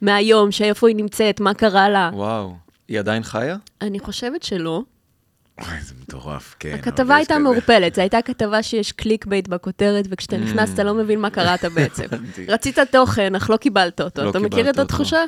מהיום, 0.00 0.50
שאיפה 0.50 0.88
היא 0.88 0.96
נמצאת, 0.96 1.40
מה 1.40 1.54
קרה 1.54 1.88
לה. 1.88 2.10
וואו. 2.12 2.54
היא 2.88 2.98
עדיין 2.98 3.22
חיה? 3.22 3.56
אני 3.80 3.98
חושבת 3.98 4.42
שלא. 4.42 4.82
וואי, 5.60 5.80
זה 5.82 5.94
מטורף, 6.02 6.54
כן. 6.58 6.74
הכתבה 6.74 7.16
הייתה. 7.16 7.38
מעורפלת, 7.38 7.94
זו 7.94 8.00
הייתה 8.00 8.22
כתבה 8.22 8.62
שיש 8.62 8.92
clickbait 8.92 9.48
בכותרת, 9.48 10.04
וכשאתה 10.10 10.36
נכנס 10.36 10.74
אתה 10.74 10.84
לא 10.84 10.94
מבין 10.94 11.20
מה 11.20 11.30
קראת 11.30 11.64
בעצם. 11.74 12.04
רצית 12.48 12.78
תוכן, 12.90 13.34
אך 13.34 13.50
לא 13.50 13.56
קיבלת 13.56 14.00
אותו. 14.00 14.24
לא 14.24 14.30
אתה 14.30 14.38
מכיר 14.38 14.70
את. 14.70 14.78
התחושה? 14.78 15.18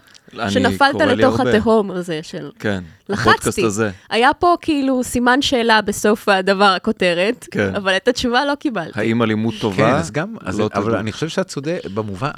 שנפלת 0.48 0.94
לתוך. 1.00 1.40
התהום 1.40 1.90
הזה 1.90 2.20
של... 2.22 2.50
כן. 2.58 2.84
הפודקאסט 3.08 3.46
לחצתי. 3.46 3.64
הזה. 3.64 3.90
היה 4.10 4.34
פה 4.34 4.56
כאילו 4.60 5.04
סימן 5.04 5.42
שאלה 5.42 5.82
בסוף 5.82 6.28
הדבר, 6.28 6.64
הכותרת, 6.64 7.46
כן. 7.50 7.74
אבל 7.74 7.96
את 7.96 8.08
התשובה 8.08 8.44
לא 8.44 8.54
קיבלתי. 8.54 9.00
האם 9.00 9.22
אלימות 9.22 9.54
טובה? 9.60 9.76
כן, 9.76 9.94
אז 9.94 10.10
גם, 10.10 10.34
לא 10.58 10.68
אבל. 10.74 10.96
אני 10.96 11.12
חושב 11.12 11.28
שאת 11.28 11.46
צודקת, 11.46 11.90
במובן, 11.90 12.30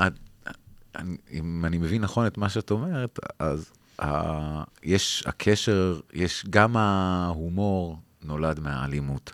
אם 1.32 1.62
אני 1.66 1.78
מבין 1.78 2.02
נכון 2.02 2.26
את 2.26 2.38
מה 2.38 2.48
שאת 2.48 2.70
אומרת, 2.70 3.18
אז 3.38 3.70
ה- 4.00 4.62
יש 4.82 5.24
הקשר, 5.26 6.00
יש 6.12 6.44
גם 6.50 6.76
ההומור 6.76 7.96
נולד 8.24 8.60
מהאלימות. 8.60 9.32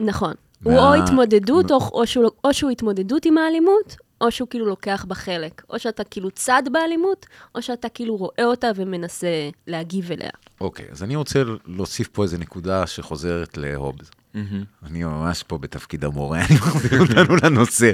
נכון. 0.00 0.34
מה- 0.60 0.70
הוא 0.72 0.80
או 0.80 0.94
התמודדות, 0.94 1.70
או, 1.70 1.76
או, 1.92 2.06
שהוא, 2.06 2.30
או 2.44 2.54
שהוא 2.54 2.70
התמודדות 2.70 3.24
עם 3.24 3.38
האלימות, 3.38 3.96
או 4.20 4.30
שהוא 4.30 4.48
כאילו 4.48 4.66
לוקח 4.66 5.04
בה 5.08 5.14
חלק. 5.14 5.62
או 5.70 5.78
שאתה 5.78 6.04
כאילו 6.04 6.30
צד 6.30 6.62
באלימות, 6.72 7.26
או 7.54 7.62
שאתה 7.62 7.88
כאילו 7.88 8.16
רואה 8.16 8.44
אותה 8.44 8.70
ומנסה 8.76 9.28
להגיב 9.66 10.12
אליה. 10.12 10.30
אוקיי, 10.60 10.86
אז 10.90 11.02
אני 11.02 11.16
רוצה 11.16 11.42
להוסיף 11.66 12.08
פה 12.08 12.22
איזה 12.22 12.38
נקודה 12.38 12.86
שחוזרת 12.86 13.56
להובס. 13.56 14.10
מהמם. 14.34 14.64
אני 14.82 15.04
ממש 15.04 15.42
פה 15.42 15.58
בתפקיד 15.58 16.04
המורה, 16.04 16.40
אני 16.44 16.54
מחזיר 16.56 17.00
אותנו 17.00 17.36
לנושא. 17.42 17.92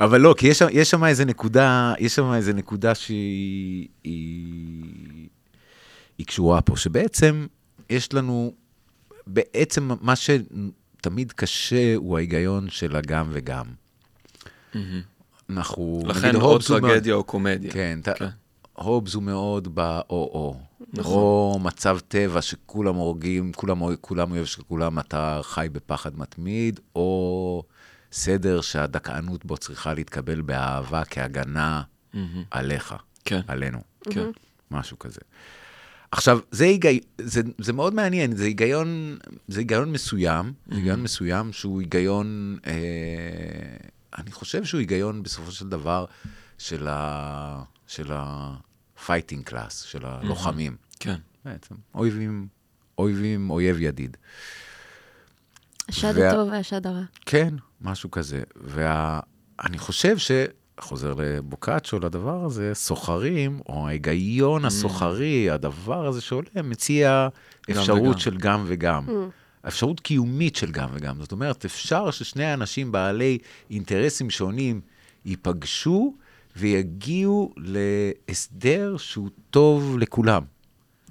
אבל 0.00 0.20
לא, 0.20 0.34
כי 0.38 0.46
יש, 0.46 0.62
יש 0.70 0.90
שם 0.90 1.04
איזה 1.04 1.24
נקודה, 1.24 1.94
יש 1.98 2.14
שם 2.14 2.32
איזה 2.32 2.52
נקודה 2.52 2.94
שהיא 2.94 3.88
היא, 4.04 5.28
היא 6.18 6.26
קשורה 6.26 6.60
פה, 6.60 6.76
שבעצם 6.76 7.46
יש 7.90 8.14
לנו, 8.14 8.54
בעצם 9.26 9.90
מה 10.00 10.14
שתמיד 10.16 11.32
קשה 11.32 11.94
הוא 11.96 12.16
ההיגיון 12.16 12.70
של 12.70 12.96
הגם 12.96 13.28
וגם. 13.30 13.66
מהמם. 14.74 15.00
אנחנו... 15.50 16.02
לכן 16.06 16.36
או 16.36 16.58
טרגדיה 16.58 17.14
או 17.14 17.24
קומדיה. 17.24 17.72
כן, 17.72 17.98
כן. 18.18 18.26
הובס 18.72 19.14
הוא 19.14 19.22
מאוד 19.22 19.74
באו-או. 19.74 20.67
נכון. 20.92 21.14
או 21.14 21.58
מצב 21.62 21.98
טבע 22.08 22.42
שכולם 22.42 22.94
הורגים, 22.94 23.52
כולם, 23.52 23.96
כולם 24.00 24.32
אויב 24.32 24.44
של 24.44 24.62
כולם, 24.62 24.98
אתה 24.98 25.40
חי 25.42 25.68
בפחד 25.72 26.18
מתמיד, 26.18 26.80
או 26.96 27.62
סדר 28.12 28.60
שהדכאנות 28.60 29.44
בו 29.44 29.56
צריכה 29.56 29.94
להתקבל 29.94 30.40
באהבה 30.40 31.04
כהגנה 31.04 31.82
מהמם. 32.14 32.44
עליך, 32.50 32.94
כן, 33.24 33.40
עלינו, 33.48 33.78
כן. 34.10 34.30
משהו 34.70 34.98
כזה. 34.98 35.20
עכשיו, 36.12 36.38
זה, 36.50 36.64
היגי... 36.64 37.00
זה, 37.20 37.40
זה 37.58 37.72
מאוד 37.72 37.94
מעניין, 37.94 38.36
זה 38.36 38.44
היגיון, 38.44 39.18
זה 39.48 39.60
היגיון 39.60 39.92
מסוים, 39.92 40.52
זה 40.68 40.76
היגיון 40.76 41.02
מסוים 41.02 41.52
שהוא 41.52 41.80
היגיון, 41.80 42.58
אה, 42.66 42.72
אני 44.18 44.32
חושב 44.32 44.64
שהוא 44.64 44.78
היגיון 44.78 45.22
בסופו 45.22 45.50
של 45.50 45.68
דבר 45.68 46.04
של 46.58 46.86
ה... 46.90 47.62
של 47.86 48.12
ה-fighting 48.98 49.50
class, 49.50 49.70
של 49.70 50.06
הלוחמים. 50.06 50.76
כן. 51.00 51.14
בעצם, 51.44 51.74
אויבים, 51.94 52.46
אויבים, 52.98 53.50
אויב 53.50 53.76
ידיד. 53.80 54.16
השד 55.88 56.12
וה- 56.16 56.28
הטוב 56.30 56.48
והשד 56.52 56.86
הרע. 56.86 57.02
כן, 57.26 57.54
משהו 57.80 58.10
כזה. 58.10 58.42
ואני 58.56 59.78
חושב 59.78 60.18
ש... 60.18 60.30
חוזר 60.80 61.14
לבוקאצ'ו, 61.16 61.98
לדבר 61.98 62.44
הזה, 62.44 62.70
סוחרים, 62.74 63.60
או 63.68 63.88
ההיגיון 63.88 64.64
הסוחרי, 64.64 65.50
הדבר 65.50 66.06
הזה 66.06 66.20
שעולה, 66.20 66.48
מציע 66.64 67.28
גם 67.70 67.76
אפשרות 67.78 68.00
וגם. 68.08 68.18
של 68.18 68.36
גם 68.36 68.64
וגם. 68.66 69.06
אפשרות 69.68 70.00
קיומית 70.00 70.56
של 70.56 70.70
גם 70.70 70.88
וגם. 70.92 71.20
זאת 71.20 71.32
אומרת, 71.32 71.64
אפשר 71.64 72.10
ששני 72.10 72.54
אנשים 72.54 72.92
בעלי 72.92 73.38
אינטרסים 73.70 74.30
שונים 74.30 74.80
ייפגשו 75.24 76.14
ויגיעו 76.56 77.52
להסדר 77.56 78.96
שהוא 78.96 79.28
טוב 79.50 79.96
לכולם. 79.98 80.42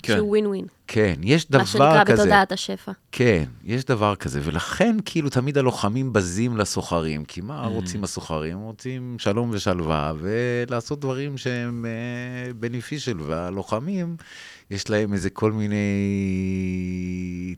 כן. 0.03 0.15
שהוא 0.15 0.29
ווין 0.29 0.47
ווין. 0.47 0.65
כן, 0.87 1.13
יש 1.23 1.49
דבר 1.49 1.59
מה 1.59 1.65
שנקרא 1.65 2.03
כזה. 2.03 2.13
בתודעת 2.21 2.51
השפע. 2.51 2.91
כן, 3.11 3.43
יש 3.63 3.85
דבר 3.85 4.15
כזה, 4.15 4.39
ולכן 4.43 4.97
כאילו 5.05 5.29
תמיד 5.29 5.57
הלוחמים 5.57 6.13
בזים 6.13 6.57
לסוחרים, 6.57 7.25
כי 7.25 7.41
מה 7.41 7.65
Mm. 7.65 7.69
רוצים 7.69 8.03
הסוחרים? 8.03 8.57
רוצים 8.59 9.15
שלום 9.19 9.49
ושלווה, 9.53 10.13
ולעשות 10.19 10.99
דברים 10.99 11.37
שהם 11.37 11.85
אה, 11.85 12.51
beneficial, 12.69 13.21
והלוחמים, 13.25 14.15
יש 14.71 14.89
להם 14.89 15.13
איזה 15.13 15.29
כל 15.29 15.51
מיני 15.51 15.85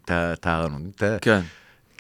ט- 0.05 0.11
טענות. 0.41 0.81
ט- 0.95 1.03
כן. 1.21 1.41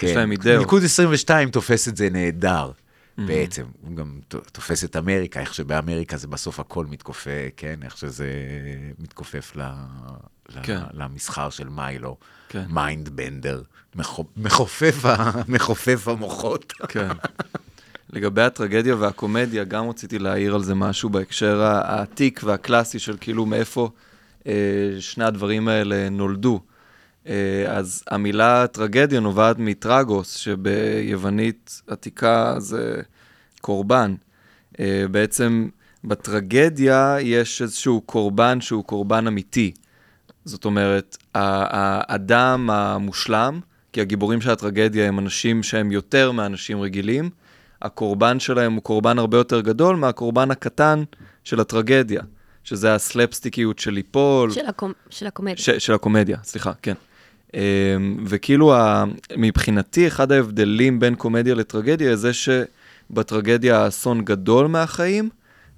יש 0.03 0.15
להם 0.15 0.31
אידאות. 0.31 0.57
מלכוד 0.59 0.83
22 0.83 1.49
תופס 1.49 1.87
את 1.87 1.97
זה 1.97 2.09
נהדר. 2.11 2.71
Mm-hmm. 3.19 3.27
בעצם, 3.27 3.63
הוא 3.81 3.95
גם 3.95 4.19
תופס 4.51 4.83
את 4.83 4.95
אמריקה, 4.95 5.39
איך 5.39 5.53
שבאמריקה 5.53 6.17
זה 6.17 6.27
בסוף 6.27 6.59
הכל 6.59 6.85
מתכופף, 6.85 7.49
כן, 7.57 7.79
איך 7.83 7.97
שזה 7.97 8.27
מתכופף 8.99 9.55
ל, 9.55 9.61
כן. 10.63 10.79
למסחר 10.93 11.49
של 11.49 11.69
מיילו, 11.69 12.17
כן. 12.49 12.65
mind 12.69 13.09
bender, 13.09 13.61
מכופף, 14.37 15.05
ה- 15.05 15.31
מכופף 15.47 16.07
המוחות. 16.07 16.73
כן. 16.87 17.09
לגבי 18.13 18.41
הטרגדיה 18.41 18.95
והקומדיה, 18.95 19.63
גם 19.63 19.89
רציתי 19.89 20.19
להעיר 20.19 20.55
על 20.55 20.63
זה 20.63 20.75
משהו 20.75 21.09
בהקשר 21.09 21.61
העתיק 21.61 22.41
והקלאסי 22.43 22.99
של 22.99 23.17
כאילו 23.21 23.45
מאיפה 23.45 23.89
אה, 24.47 24.53
שני 24.99 25.23
הדברים 25.25 25.67
האלה 25.67 26.09
נולדו. 26.09 26.59
אה, 27.27 27.33
אז 27.67 28.03
המילה 28.07 28.67
טרגדיה 28.67 29.19
נובעת 29.19 29.55
מטרגוס, 29.59 30.35
שביוונית 30.35 31.81
עתיקה 31.87 32.55
זה 32.57 33.01
קורבן. 33.61 34.15
אה, 34.79 35.05
בעצם 35.11 35.69
בטרגדיה 36.03 37.17
יש 37.21 37.61
איזשהו 37.61 38.01
קורבן 38.01 38.61
שהוא 38.61 38.83
קורבן 38.83 39.27
אמיתי. 39.27 39.71
זאת 40.45 40.65
אומרת, 40.65 41.17
האדם 41.33 42.69
המושלם, 42.69 43.59
כי 43.93 44.01
הגיבורים 44.01 44.41
של 44.41 44.49
הטרגדיה 44.51 45.07
הם 45.07 45.19
אנשים 45.19 45.63
שהם 45.63 45.91
יותר 45.91 46.31
מאנשים 46.31 46.81
רגילים, 46.81 47.29
הקורבן 47.81 48.39
שלהם 48.39 48.73
הוא 48.73 48.83
קורבן 48.83 49.19
הרבה 49.19 49.37
יותר 49.37 49.61
גדול 49.61 49.95
מהקורבן 49.95 50.51
הקטן 50.51 51.03
של 51.43 51.59
הטרגדיה, 51.59 52.21
שזה 52.63 52.95
הסלפסטיקיות 52.95 53.79
של 53.79 53.91
ליפול, 53.91 54.51
של 54.51 54.65
הקומ- 54.65 54.93
של 55.09 55.27
הקומדיה. 55.27 55.57
ש, 55.57 55.69
של 55.69 55.93
הקומדיה, 55.93 56.37
סליחה, 56.43 56.71
כן. 56.81 56.93
אמ, 57.53 57.59
וכאילו, 58.25 58.73
מבחינתי, 59.37 60.07
אחד 60.07 60.31
ההבדלים 60.31 60.99
בין 60.99 61.15
קומדיה 61.15 61.55
לטרגדיה 61.55 62.15
זה 62.15 62.31
שבטרגדיה 62.33 63.77
האסון 63.77 64.25
גדול 64.25 64.67
מהחיים, 64.67 65.29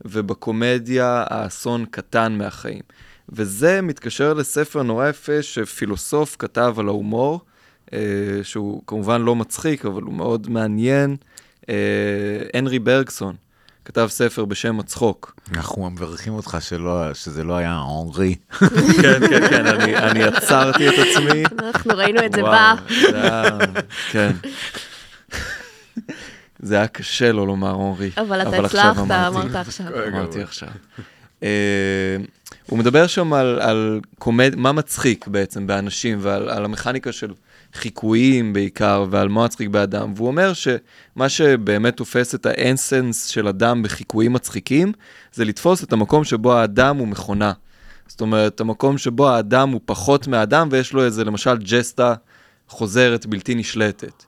ובקומדיה 0.05 1.23
האסון 1.27 1.85
קטן 1.91 2.37
מהחיים. 2.37 2.81
וזה 3.29 3.81
מתקשר 3.81 4.33
לספר 4.33 4.83
נורא 4.83 5.09
יפה 5.09 5.41
שפילוסוף 5.41 6.35
כתב 6.39 6.75
על 6.77 6.87
ההומור, 6.87 7.41
אה, 7.93 7.99
שהוא 8.43 8.81
כמובן 8.87 9.21
לא 9.21 9.35
מצחיק, 9.35 9.85
אבל 9.85 10.01
הוא 10.01 10.13
מאוד 10.13 10.49
מעניין. 10.49 11.15
אה, 11.69 11.75
הנרי 12.53 12.79
ברגסון 12.79 13.35
כתב 13.85 14.07
ספר 14.09 14.45
בשם 14.45 14.79
הצחוק. 14.79 15.35
אנחנו 15.53 15.89
מברכים 15.89 16.33
אותך 16.33 16.57
שלא, 16.59 17.13
שזה 17.13 17.43
לא 17.43 17.57
היה 17.57 17.81
אנרי. 18.03 18.35
כן, 18.59 19.27
כן, 19.29 19.49
כן, 19.49 19.67
אני, 19.67 19.97
אני 19.97 20.23
עצרתי 20.23 20.89
את 20.89 20.93
עצמי. 20.93 21.43
אנחנו 21.59 21.97
ראינו 21.97 22.25
את 22.25 22.33
זה 22.33 22.41
בא. 22.41 22.75
כן. 24.11 24.31
זה 26.59 26.75
היה 26.75 26.87
קשה 26.87 27.31
לא 27.31 27.47
לומר 27.47 27.75
אנרי. 27.75 28.11
אבל 28.17 28.41
אתה 28.41 28.65
עכשיו 28.65 28.91
הצלחת. 28.97 29.11
אמרת 29.11 29.55
עכשיו. 29.55 29.87
אמרתי 30.07 30.41
עכשיו. 30.41 30.69
אה, 31.43 32.17
הוא 32.67 32.79
מדבר 32.79 33.07
שם 33.07 33.33
על, 33.33 33.59
על 33.61 33.99
קומד... 34.19 34.55
מה 34.55 34.71
מצחיק 34.71 35.27
בעצם 35.27 35.67
באנשים 35.67 36.17
ועל 36.21 36.49
על 36.49 36.65
המכניקה 36.65 37.11
של 37.11 37.33
חיקויים 37.73 38.53
בעיקר 38.53 39.05
ועל 39.09 39.29
מה 39.29 39.45
מצחיק 39.45 39.67
באדם, 39.67 40.13
והוא 40.15 40.27
אומר 40.27 40.53
שמה 40.53 41.29
שבאמת 41.29 41.97
תופס 41.97 42.35
את 42.35 42.45
האנסנס 42.45 43.25
של 43.25 43.47
אדם 43.47 43.83
בחיקויים 43.83 44.33
מצחיקים, 44.33 44.91
זה 45.33 45.45
לתפוס 45.45 45.83
את 45.83 45.93
המקום 45.93 46.23
שבו 46.23 46.53
האדם 46.53 46.97
הוא 46.97 47.07
מכונה. 47.07 47.51
זאת 48.07 48.21
אומרת, 48.21 48.59
המקום 48.59 48.97
שבו 48.97 49.29
האדם 49.29 49.69
הוא 49.69 49.81
פחות 49.85 50.27
מהאדם 50.27 50.67
ויש 50.71 50.93
לו 50.93 51.05
איזה 51.05 51.23
למשל 51.23 51.57
ג'סטה 51.57 52.15
חוזרת 52.67 53.25
בלתי 53.25 53.55
נשלטת. 53.55 54.23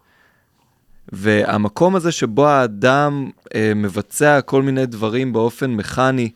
והמקום 1.11 1.95
הזה 1.95 2.11
שבו 2.11 2.47
האדם 2.47 3.29
אה, 3.55 3.71
מבצע 3.75 4.41
כל 4.41 4.61
מיני 4.61 4.85
דברים 4.85 5.33
באופן 5.33 5.71
מכני 5.71 6.29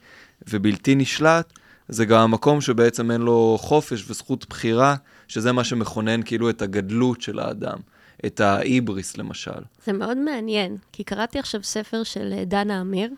ובלתי 0.50 0.96
נשלט, 0.96 1.54
זה 1.90 2.06
גם 2.06 2.20
המקום 2.20 2.62
שבעצם 2.62 3.12
אין 3.12 3.22
לו 3.22 3.58
חופש 3.62 4.06
וזכות 4.10 4.46
בחירה, 4.50 4.96
שזה 5.28 5.52
מה 5.52 5.64
שמכונן 5.64 6.24
כאילו 6.24 6.50
את 6.50 6.62
הגדלות 6.62 7.22
של 7.22 7.40
האדם, 7.40 7.78
את 8.26 8.40
ההיבריס 8.40 9.18
למשל. 9.18 9.62
זה 9.86 9.94
מאוד 9.94 10.18
מעניין, 10.18 10.78
כי 10.92 11.04
קראתי 11.04 11.40
עכשיו 11.40 11.64
ספר 11.64 12.04
של 12.04 12.34
אה, 12.38 12.46
דנה 12.46 12.82
אמיר, 12.82 13.10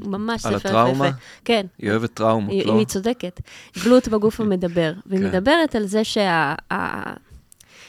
ממש 0.00 0.46
על 0.46 0.58
ספר 0.58 0.68
הטראומה? 0.68 1.08
יפה. 1.08 1.16
כן. 1.44 1.66
היא 1.78 1.90
אוהבת 1.90 2.14
טראומות, 2.14 2.50
היא, 2.50 2.66
לא? 2.66 2.78
היא 2.78 2.86
צודקת. 2.86 3.40
גלות 3.84 4.08
בגוף 4.08 4.40
המדבר. 4.40 4.92
והיא 5.06 5.20
כן. 5.20 5.28
מדברת 5.28 5.74
על 5.74 5.86
זה 5.86 6.04
שה... 6.04 6.54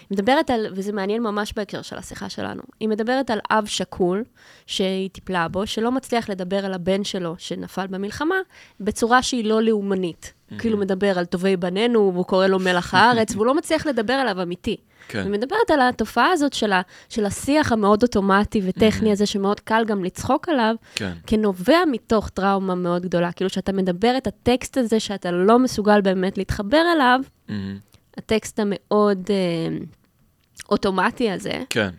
היא 0.10 0.18
מדברת 0.18 0.50
על, 0.50 0.68
וזה 0.76 0.92
מעניין 0.92 1.24
ממש 1.24 1.54
בהקשר 1.56 1.82
של 1.82 1.98
השיחה 1.98 2.30
שלנו, 2.30 2.62
היא 2.80 2.90
מדברת 2.90 3.30
על 3.30 3.40
אב 3.52 3.66
שכול 3.66 4.24
שהיא 4.66 5.10
טיפלה 5.10 5.48
בו, 5.48 5.68
שלא 5.68 5.92
מצליח 5.92 6.30
לדבר 6.30 6.66
על 6.66 6.74
הבן 6.74 7.04
שלו 7.04 7.36
שנפל 7.38 7.88
במלחמה, 7.88 8.36
בצורה 8.80 9.24
שהיא 9.24 9.46
לא 9.46 9.62
לאומנית. 9.62 10.34
כאילו 10.60 10.78
מדבר 10.78 11.20
על 11.20 11.26
טובי 11.26 11.58
בנינו, 11.58 12.12
והוא 12.14 12.26
קורא 12.26 12.48
לו 12.48 12.60
מלח 12.60 12.94
הארץ, 12.94 13.36
והוא 13.36 13.46
לא 13.46 13.56
מצליח 13.56 13.86
לדבר 13.86 14.14
עליו 14.14 14.42
אמיתי. 14.42 14.78
כן. 15.08 15.20
היא 15.20 15.32
מדברת 15.32 15.72
על 15.74 15.82
התופעה 15.82 16.32
הזאת 16.32 16.54
של, 16.54 16.72
ה, 16.72 16.82
של 17.10 17.26
השיח 17.26 17.72
המאוד 17.72 18.04
אוטומטי 18.04 18.62
וטכני 18.64 19.12
הזה, 19.12 19.26
שמאוד 19.26 19.60
קל 19.60 19.84
גם 19.88 20.04
לצחוק 20.04 20.50
עליו, 20.50 20.76
כן. 20.96 21.14
כנובע 21.28 21.78
מתוך 21.92 22.30
טראומה 22.30 22.76
מאוד 22.76 23.02
גדולה. 23.02 23.32
כאילו, 23.32 23.50
שאתה 23.50 23.72
מדבר 23.72 24.18
את 24.18 24.28
הטקסט 24.28 24.78
הזה 24.78 25.00
שאתה 25.00 25.32
לא 25.32 25.60
מסוגל 25.60 26.02
באמת 26.02 26.38
להתחבר 26.38 26.84
אליו, 26.96 27.20
מהמם. 27.50 27.78
הטקסט 28.18 28.60
המאוד 28.60 29.30
אה, 29.30 29.78
אוטומטי 30.72 31.32
הזה, 31.32 31.64
כן, 31.70 31.90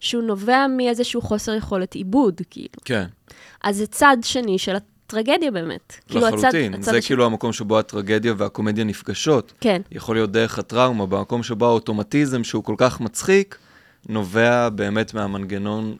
שהוא 0.00 0.22
נובע 0.22 0.66
מאיזשהו 0.66 1.20
חוסר 1.20 1.54
יכולת 1.54 1.94
עיבוד, 1.94 2.40
כאילו. 2.50 2.74
כן, 2.84 3.04
אז 3.62 3.76
זה 3.76 3.86
צד 3.86 4.16
שני 4.22 4.58
של 4.58 4.74
הטרגדיה 5.06 5.50
באמת. 5.50 5.92
כאילו, 6.08 6.26
הצד- 6.26 6.36
לחלוטין. 6.36 6.74
הצד 6.74 6.82
זה 6.82 6.90
השני- 6.90 7.02
כאילו 7.02 7.26
המקום 7.26 7.52
שבו 7.52 7.78
הטרגדיה 7.78 8.34
והקומדיה 8.36 8.84
נפגשות. 8.84 9.52
כן, 9.60 9.82
יכול 9.92 10.16
להיות 10.16 10.32
דרך 10.32 10.58
הטראומה, 10.58 11.06
במקום 11.06 11.42
שבו 11.42 11.66
האוטומטיזם 11.66 12.44
שהוא 12.44 12.64
כל 12.64 12.74
כך 12.78 13.00
מצחיק, 13.00 13.58
נובע 14.08 14.68
באמת 14.68 15.14
מהמנגנון 15.14 15.96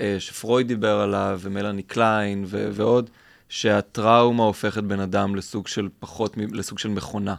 אה, 0.00 0.16
שפרויד 0.18 0.68
דיבר 0.68 1.00
עליו, 1.00 1.38
ומלאני 1.42 1.82
קליין 1.82 2.44
ו- 2.46 2.68
ועוד, 2.72 3.10
שהטראומה 3.48 4.42
הופכת 4.44 4.82
בן 4.82 5.00
אדם 5.00 5.34
לסוג 5.36 5.66
של 5.68 5.88
פחות, 5.98 6.36
לסוג 6.52 6.78
של 6.78 6.88
מכונה, 6.88 7.34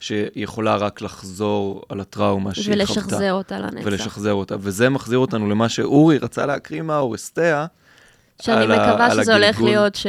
שיכולה 0.00 0.76
רק 0.76 1.00
לחזור 1.02 1.82
על 1.88 2.00
הטראומה 2.00 2.54
שהיא 2.54 2.64
חוותה. 2.64 2.78
ולשחזר 3.00 3.32
אותה 3.32 3.58
לנצח. 3.58 3.86
ולשחזר 3.86 4.32
אותה. 4.32 4.56
וזה 4.60 4.88
מחזיר 4.88 5.18
אותנו 5.18 5.50
למה 5.50 5.68
שאורי 5.68 6.18
רצה 6.18 6.46
להקריא 6.46 6.82
מהאורסטיה, 6.82 7.66
שאני 8.40 8.56
על 8.62 8.72
מקווה 8.72 9.06
על 9.12 9.22
שזה 9.22 9.34
הולך. 9.34 9.60
להיות 9.60 9.94
ש... 9.94 10.06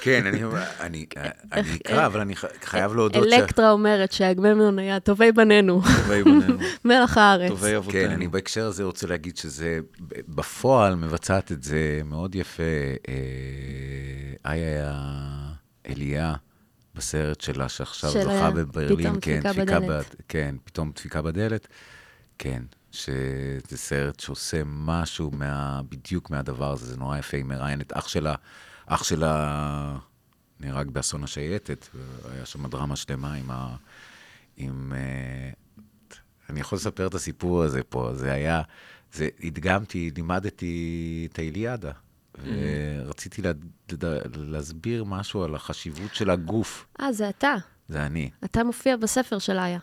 כן, 0.00 0.26
אני, 0.26 0.40
אני, 0.80 1.06
אני 1.52 1.76
אקרא, 1.76 2.06
אבל 2.06 2.20
אני 2.20 2.34
חייב 2.64 2.94
להודות 2.94 3.24
ש... 3.30 3.32
אלקטרה 3.32 3.70
אומרת 3.70 4.12
שאגממנון 4.12 4.78
היה 4.78 5.00
טובי 5.00 5.32
בנינו, 5.32 5.82
טובי 5.96 6.22
בנינו, 6.24 6.58
מלח 6.84 7.18
הארץ. 7.18 7.48
טובי 7.50 7.76
אבותינו. 7.76 8.08
כן, 8.08 8.14
אני 8.14 8.28
בהקשר 8.28 8.66
הזה 8.66 8.84
רוצה 8.84 9.06
להגיד 9.06 9.36
שזה, 9.36 9.78
בפועל 10.28 10.94
מבצעת 10.94 11.52
את 11.52 11.62
זה 11.62 12.00
מאוד 12.04 12.34
יפה. 12.34 12.62
אה, 13.08 14.52
איה 14.52 14.92
אליה, 15.88 16.34
בסרט 16.94 17.40
שלה, 17.40 17.68
שעכשיו 17.68 18.10
של 18.10 18.22
זכה 18.22 18.46
ה- 18.46 18.50
בברלין, 18.50 18.96
פתאום 18.98 19.20
כן, 19.20 19.40
דפיקה 19.44 19.80
בדלת. 19.80 20.16
כן, 20.28 20.54
פתאום 20.64 20.92
דפיקה 20.96 21.22
בדלת. 21.22 21.68
כן, 22.38 22.62
שזה 22.90 23.76
סרט 23.76 24.20
שעושה 24.20 24.62
משהו 24.66 25.30
מה, 25.30 25.80
בדיוק 25.88 26.30
מהדבר 26.30 26.72
הזה, 26.72 26.86
זה 26.86 26.96
נורא 26.96 27.18
יפה, 27.18 27.36
היא 27.36 27.44
מראיינת 27.44 27.92
אח 27.92 28.08
שלה, 28.08 28.34
אח 28.86 29.04
שלה 29.04 29.98
נהרג 30.60 30.90
באסון 30.90 31.24
השייטת, 31.24 31.86
היה 32.32 32.46
שם 32.46 32.66
דרמה 32.66 32.96
שלמה 32.96 33.34
עם 33.34 33.50
ה... 33.50 33.76
עם... 34.56 34.92
אה, 34.96 35.50
אני 36.50 36.60
יכול 36.60 36.76
לספר 36.76 37.06
את 37.06 37.14
הסיפור 37.14 37.62
הזה 37.62 37.82
פה, 37.82 38.10
זה 38.14 38.32
היה, 38.32 38.62
זה, 39.12 39.28
הדגמתי, 39.42 40.10
לימדתי 40.16 41.28
את 41.32 41.38
האיליאדה, 41.38 41.92
ורציתי 42.44 43.42
לה, 43.42 43.50
לד- 43.92 44.04
להסביר 44.36 45.04
משהו 45.04 45.42
על 45.42 45.54
החשיבות 45.54 46.14
של 46.14 46.30
הגוף, 46.30 46.86
אה, 47.00 47.12
זה 47.12 47.28
אתה. 47.28 47.54
זה 47.88 48.06
אני. 48.06 48.30
אתה 48.44 48.64
מופיע 48.64 48.96
בספר 48.96 49.38
של 49.38 49.58
איה. 49.58 49.78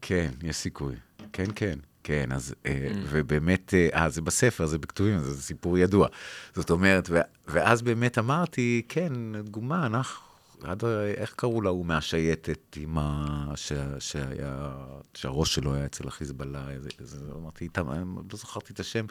כן, 0.00 0.30
יש 0.42 0.56
סיכוי. 0.56 0.94
כן, 1.32 1.44
כן. 1.54 1.78
כן, 2.04 2.32
אז, 2.32 2.54
אה, 2.66 2.88
ובאמת, 3.10 3.74
אה, 3.74 3.88
אה, 3.94 4.08
זה 4.08 4.22
בספר, 4.22 4.66
זה 4.66 4.78
בכתובים, 4.78 5.18
זה 5.18 5.42
סיפור 5.42 5.78
ידוע. 5.78 6.08
זאת 6.54 6.70
אומרת, 6.70 7.10
ואז 7.48 7.82
באמת 7.82 8.18
אמרתי, 8.18 8.82
כן, 8.88 9.12
דוגמה, 9.44 9.86
אנחנו, 9.86 10.24
עד, 10.62 10.84
איך 11.16 11.34
קראו 11.36 11.60
לה 11.60 11.70
הוא 11.70 11.86
מהשייטת, 11.86 12.76
עם 12.76 12.98
ה... 12.98 13.52
ש, 13.56 13.72
שהיה, 13.98 14.72
שהראש 15.14 15.54
שלו 15.54 15.74
היה 15.74 15.86
אצל 15.86 16.08
החיזבאללה, 16.08 16.70
איזה, 17.00 17.18
אמרתי, 17.36 17.64
איתמר, 17.64 17.94
לא 18.32 18.38
זכרתי 18.38 18.72
את 18.72 18.80
השם, 18.80 19.06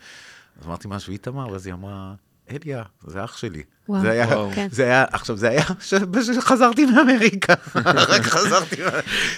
אז 0.59 0.67
אמרתי 0.67 0.87
משהו, 0.91 1.13
איתמר, 1.13 1.47
ואז 1.51 1.65
היא 1.65 1.73
אמרה, 1.73 2.13
אליה, 2.51 2.83
זה 3.07 3.23
אח 3.23 3.37
שלי. 3.37 3.63
וואו. 3.89 4.01
זה 4.01 4.11
היה, 4.11 4.27
וואו. 4.27 4.51
כן. 4.55 4.67
זה 4.71 4.83
היה, 4.83 5.05
עכשיו, 5.11 5.37
זה 5.37 5.49
היה, 5.49 5.63
שחזרתי 6.35 6.85
מאמריקה, 6.85 7.53
רק 8.11 8.21
חזרתי, 8.21 8.75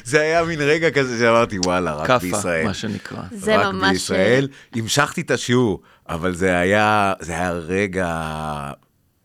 זה 0.03 0.21
היה 0.21 0.43
מין 0.43 0.59
רגע 0.61 0.91
כזה 0.91 1.19
שאמרתי, 1.19 1.59
וואלה, 1.59 1.93
רק 1.93 2.07
כאפה, 2.07 2.19
בישראל. 2.19 2.65
מה 2.67 2.73
שנקרא. 2.73 3.21
זה 3.31 3.57
רק 3.57 3.73
ממש- 3.73 3.83
אה, 3.83 3.91
בישראל. 3.91 4.47
המשכתי 4.75 5.21
את 5.21 5.31
השיעור, 5.31 5.81
אבל 6.09 6.35
זה 6.35 6.57
היה, 6.57 7.13
זה 7.19 7.31
היה 7.31 7.51
רגע, 7.51 8.07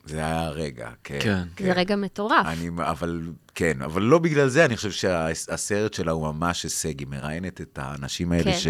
זה 0.04 0.16
היה 0.18 0.48
רגע, 0.50 0.88
כן. 1.04 1.18
כן. 1.20 1.42
זה 1.64 1.72
רגע 1.72 1.96
מטורף. 1.96 2.46
אני, 2.46 2.70
אבל, 2.78 3.20
כן, 3.54 3.82
אבל 3.84 4.02
לא 4.02 4.18
בגלל 4.18 4.48
זה, 4.48 4.64
אני 4.64 4.76
חושב 4.76 4.90
שהסרט 4.90 5.94
שלה 5.94 6.12
הוא 6.12 6.34
ממש 6.34 6.62
הישג, 6.62 6.98
היא 7.00 7.08
מראיינת 7.10 7.60
את 7.60 7.78
האנשים 7.82 8.32
האלה, 8.32 8.44
כן. 8.52 8.58
ש... 8.58 8.66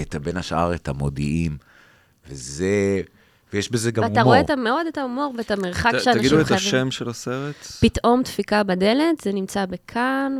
את, 0.00 0.16
בין 0.16 0.36
השאר 0.36 0.74
את 0.74 0.88
המודיעין, 0.88 1.56
וזה, 2.28 3.00
ויש 3.54 3.70
בזה 3.72 3.90
גם 3.90 4.02
ואתה 4.02 4.20
הומור. 4.20 4.24
רואה 4.34 4.40
את 4.40 4.50
מאוד 4.50 4.86
את 4.86 4.98
ההומור 4.98 5.34
ואת 5.38 5.50
המרחק 5.50 5.90
ת- 5.94 6.00
שאנשים 6.02 6.12
תגידו 6.20 6.40
את 6.40 6.46
חייבים. 6.46 6.66
השם 6.66 6.90
של 6.90 7.08
הסרט. 7.08 7.54
פתאום 7.80 8.22
דפיקה 8.22 8.62
בדלת, 8.62 9.20
זה 9.22 9.32
נמצא 9.32 9.66
בכאן, 9.66 10.38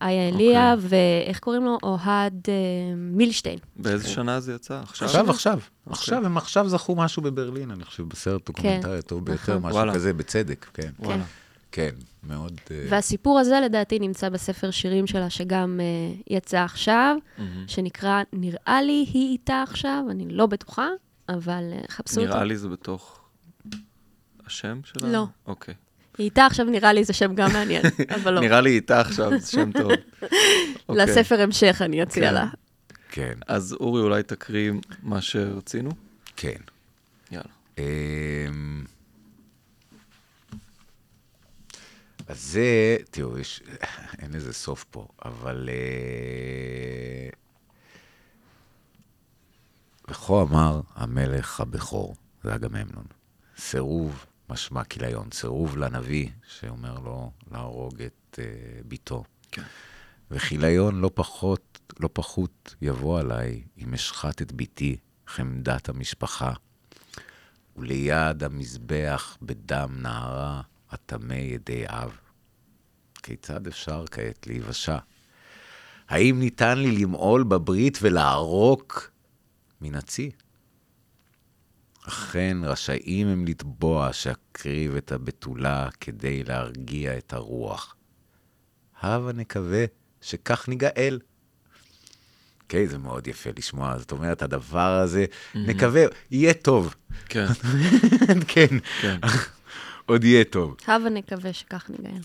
ואיה 0.00 0.28
אליה, 0.28 0.74
ואיך 0.80 1.38
קוראים 1.38 1.64
לו? 1.64 1.78
אוהד 1.82 2.34
אה, 2.48 2.54
מילשטיין. 2.96 3.58
באיזה 3.76 4.08
שנה 4.08 4.40
זה 4.40 4.54
יצא? 4.54 4.80
עכשיו? 4.82 5.08
עכשיו, 5.08 5.30
עכשיו, 5.30 5.58
עכשיו, 5.90 6.26
הם 6.26 6.36
עכשיו 6.36 6.68
זכו 6.68 6.94
משהו 6.96 7.22
בברלין, 7.22 7.70
אני 7.70 7.84
חושב, 7.84 8.02
בסרט 8.02 8.46
דוקומנטרי 8.46 8.98
הטוב 8.98 9.24
ביותר, 9.24 9.42
נכון. 9.42 9.56
משהו 9.62 9.76
וואלה. 9.76 9.94
כזה, 9.94 10.12
בצדק, 10.12 10.66
כן. 10.74 10.90
וואלה. 10.98 11.22
כן, 11.72 11.90
מאוד... 12.28 12.60
אה, 12.70 12.86
והסיפור 12.88 13.38
הזה, 13.38 13.60
לדעתי, 13.64 13.98
נמצא 13.98 14.28
בספר 14.28 14.70
שירים 14.70 15.06
שלה, 15.06 15.30
שגם 15.30 15.80
אה, 15.80 16.22
יצא 16.30 16.58
עכשיו, 16.58 17.16
שנקרא 17.66 18.22
"נראה 18.32 18.82
לי 18.82 19.06
היא 19.12 19.32
איתה 19.32 19.62
עכשיו", 19.62 20.04
אני 20.10 20.26
לא 20.30 20.46
בטוחה, 20.46 20.88
אבל 21.34 21.72
uh, 21.72 21.92
חפשו 21.92 22.20
אותו. 22.20 22.32
נראה 22.32 22.44
לי 22.44 22.56
זה 22.56 22.68
בתוך 22.68 23.20
השם 24.46 24.80
שלה? 24.84 25.08
לא. 25.08 25.26
אוקיי. 25.46 25.74
היא 26.18 26.24
איתה 26.24 26.46
עכשיו, 26.46 26.66
נראה 26.66 26.92
לי 26.92 27.04
זה 27.04 27.12
שם 27.12 27.34
גם 27.34 27.52
מעניין, 27.52 27.82
אבל 28.16 28.34
לא. 28.34 28.40
נראה 28.40 28.60
לי 28.60 28.70
איתה 28.70 29.00
עכשיו, 29.00 29.38
זה 29.38 29.50
שם 29.50 29.72
טוב. 29.72 29.92
אוקיי. 30.88 31.06
לספר 31.06 31.40
המשך 31.40 31.82
אני 31.84 32.02
אציע 32.02 32.28
כן. 32.28 32.34
לה. 32.34 32.46
כן, 33.10 33.38
אז 33.46 33.72
אורי, 33.72 34.02
אולי 34.02 34.22
תקריא 34.22 34.72
מה 35.02 35.20
שרצינו? 35.20 35.90
כן. 36.36 36.60
יאללה. 37.30 37.44
אמ, 37.78 38.84
אז 42.28 42.40
זה, 42.42 42.96
תראו, 43.10 43.38
יש, 43.38 43.62
אין 44.22 44.32
לזה 44.32 44.52
סוף 44.52 44.84
פה, 44.90 45.08
אבל... 45.24 45.68
אה, 45.68 47.39
וכה 50.10 50.42
אמר 50.42 50.80
המלך 50.94 51.60
הבכור, 51.60 52.14
זה 52.42 52.54
אגממנון, 52.54 53.04
סירוב 53.58 54.26
משמע 54.48 54.84
כיליון, 54.84 55.28
סירוב 55.32 55.76
לנביא 55.76 56.28
שאומר 56.48 56.98
לו 56.98 57.32
להרוג 57.50 58.02
את 58.02 58.38
אה, 58.38 58.44
ביתו. 58.84 59.24
כן. 59.52 59.62
וכיליון 60.30 61.00
לא 61.00 61.10
פחות, 61.14 61.80
לא 62.00 62.08
פחות 62.12 62.74
יבוא 62.82 63.20
עליי 63.20 63.62
אם 63.78 63.94
אשחט 63.94 64.42
את 64.42 64.52
ביתי, 64.52 64.96
חמדת 65.26 65.88
המשפחה. 65.88 66.52
וליד 67.76 68.44
המזבח 68.44 69.36
בדם 69.42 69.96
נהרה 70.02 70.60
הטמא 70.90 71.34
ידי 71.34 71.84
אב. 71.86 72.18
כיצד 73.22 73.66
אפשר 73.66 74.04
כעת 74.10 74.46
להיוושע? 74.46 74.98
האם 76.08 76.40
ניתן 76.40 76.78
לי 76.78 76.96
למעול 76.96 77.42
בברית 77.42 77.98
ולערוק 78.02 79.09
מן 79.80 79.94
הצי? 79.94 80.30
אכן 82.08 82.56
רשאים 82.62 83.26
הם 83.26 83.46
לתבוע 83.46 84.12
שאקריב 84.12 84.96
את 84.96 85.12
הבתולה 85.12 85.88
כדי 86.00 86.44
להרגיע 86.44 87.18
את 87.18 87.32
הרוח. 87.32 87.96
הבה 89.00 89.32
נקווה 89.32 89.84
שכך 90.20 90.68
ניגאל. 90.68 91.20
אוקיי, 92.62 92.88
זה 92.88 92.98
מאוד 92.98 93.26
יפה 93.26 93.50
לשמוע, 93.56 93.98
זאת 93.98 94.12
אומרת, 94.12 94.42
הדבר 94.42 95.00
הזה, 95.02 95.24
נקווה, 95.54 96.04
יהיה 96.30 96.54
טוב. 96.54 96.94
כן, 97.26 97.46
כן, 98.54 98.78
כן. 99.00 99.16
עוד 100.06 100.24
יהיה 100.24 100.44
טוב. 100.44 100.76
הבה 100.86 101.10
נקווה 101.10 101.52
שכך 101.52 101.90
ניגאל. 101.90 102.20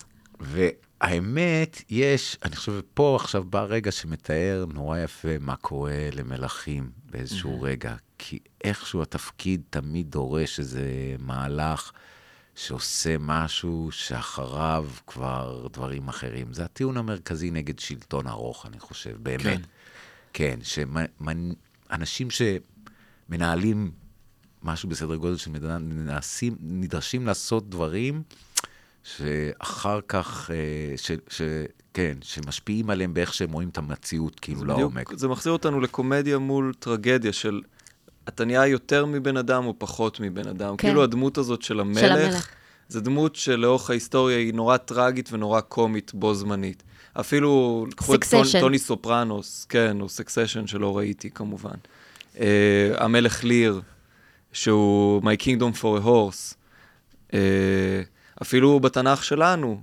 והאמת, 1.00 1.82
יש, 1.90 2.36
אני 2.44 2.56
חושב, 2.56 2.80
פה 2.94 3.16
עכשיו 3.20 3.44
בא 3.44 3.62
רגע 3.62 3.92
שמתאר 3.92 4.64
נורא 4.74 4.98
יפה 4.98 5.38
מה 5.40 5.56
קורה 5.56 6.08
למלכים 6.12 6.90
באיזשהו 7.10 7.62
רגע, 7.62 7.94
כי 8.18 8.38
איכשהו 8.64 9.02
התפקיד 9.02 9.62
תמיד 9.70 10.10
דורש 10.10 10.58
איזה 10.58 11.16
מהלך 11.18 11.92
שעושה 12.54 13.16
משהו 13.18 13.88
שאחריו 13.92 14.86
כבר 15.06 15.66
דברים 15.72 16.08
אחרים. 16.08 16.52
זה 16.52 16.64
הטיעון 16.64 16.96
המרכזי 16.96 17.50
נגד 17.50 17.78
שלטון 17.78 18.26
ארוך, 18.26 18.66
אני 18.66 18.78
חושב, 18.78 19.16
באמת. 19.22 19.42
כן. 19.42 19.60
כן, 20.32 20.58
שאנשים 20.62 22.28
שמנהלים 22.30 23.90
משהו 24.62 24.88
בסדר 24.88 25.16
גודל 25.16 25.36
של 25.36 25.50
מדינה, 25.50 25.78
נעשים, 25.78 26.56
נדרשים 26.60 27.26
לעשות 27.26 27.70
דברים 27.70 28.22
שאחר 29.06 30.00
כך, 30.08 30.50
אה, 30.50 30.96
ש, 30.96 31.10
ש, 31.28 31.42
כן, 31.94 32.12
שמשפיעים 32.22 32.90
עליהם 32.90 33.14
באיך 33.14 33.34
שהם 33.34 33.52
רואים 33.52 33.68
את 33.68 33.78
המציאות, 33.78 34.40
כאילו, 34.40 34.60
בדיוק, 34.60 34.78
לעומק. 34.78 35.12
זה 35.16 35.28
מחזיר 35.28 35.52
אותנו 35.52 35.80
לקומדיה 35.80 36.38
מול 36.38 36.72
טרגדיה 36.78 37.32
של 37.32 37.60
אתה 38.28 38.44
נהיה 38.44 38.66
יותר 38.66 39.06
מבן 39.06 39.36
אדם 39.36 39.66
או 39.66 39.74
פחות 39.78 40.20
מבן 40.20 40.48
אדם. 40.48 40.76
כן. 40.76 40.88
כאילו 40.88 41.02
הדמות 41.02 41.38
הזאת 41.38 41.62
של 41.62 41.80
המלך, 41.80 42.00
של 42.00 42.12
המלך. 42.12 42.48
זו 42.88 43.00
דמות 43.00 43.36
שלאורך 43.36 43.90
ההיסטוריה 43.90 44.38
היא 44.38 44.54
נורא 44.54 44.76
טרגית 44.76 45.32
ונורא 45.32 45.60
קומית 45.60 46.14
בו 46.14 46.34
זמנית. 46.34 46.82
אפילו, 47.20 47.86
קחו 47.96 48.14
את 48.14 48.22
Succession. 48.22 48.60
טוני 48.60 48.78
סופרנוס, 48.78 49.66
כן, 49.68 50.00
או 50.00 50.08
Succession 50.08 50.66
שלא 50.66 50.96
ראיתי 50.96 51.30
כמובן. 51.30 51.74
אה, 52.34 52.38
המלך 52.98 53.44
ליר, 53.44 53.80
שהוא 54.52 55.22
My 55.22 55.42
Kingdom 55.42 55.80
for 55.80 56.02
a 56.02 56.06
Horse. 56.06 56.54
אה, 57.30 57.34
אפילו 58.42 58.80
בתנ"ך 58.80 59.24
שלנו, 59.24 59.80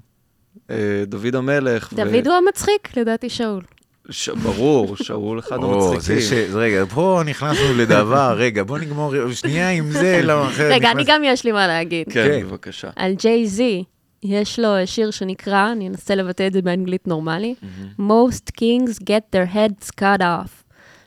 אה, 0.55 0.72
דוד 1.07 1.35
המלך. 1.35 1.89
ו- 1.93 1.95
דוד 1.95 2.27
הוא 2.27 2.35
המצחיק? 2.35 2.97
לדעתי 2.97 3.30
שאול. 3.30 3.61
ש... 4.09 4.30
ברור, 4.30 4.95
שאול 5.03 5.39
אחד 5.39 5.55
המצחיקים. 5.63 5.99
זה 5.99 6.21
ש... 6.21 6.34
רגע, 6.53 6.85
פה 6.85 7.21
נכנסנו 7.25 7.73
לדבר, 7.77 8.34
רגע, 8.43 8.63
בוא 8.63 8.80
נגמור 8.80 9.13
שנייה 9.34 9.69
עם 9.69 9.91
זה, 9.91 10.19
למה 10.23 10.47
אחרת 10.47 10.71
רגע, 10.71 10.91
אני 10.91 11.03
גם 11.07 11.21
יש 11.23 11.43
לי 11.43 11.51
מה 11.51 11.67
להגיד. 11.67 12.05
כן, 12.09 12.27
כן. 12.27 12.47
בבקשה. 12.47 12.89
על 12.95 13.13
ג'יי 13.13 13.47
זי, 13.47 13.84
יש 14.23 14.59
לו 14.59 14.69
שיר 14.85 15.11
שנקרא, 15.11 15.71
אני 15.71 15.88
אנסה 15.88 16.15
לבטא 16.15 16.47
את 16.47 16.53
זה 16.53 16.61
באנגלית 16.61 17.07
נורמלי, 17.07 17.55
Most 17.99 18.51
kings 18.61 18.99
get 18.99 19.35
their 19.35 19.55
heads 19.55 19.89
cut 20.01 20.21
off. 20.21 20.62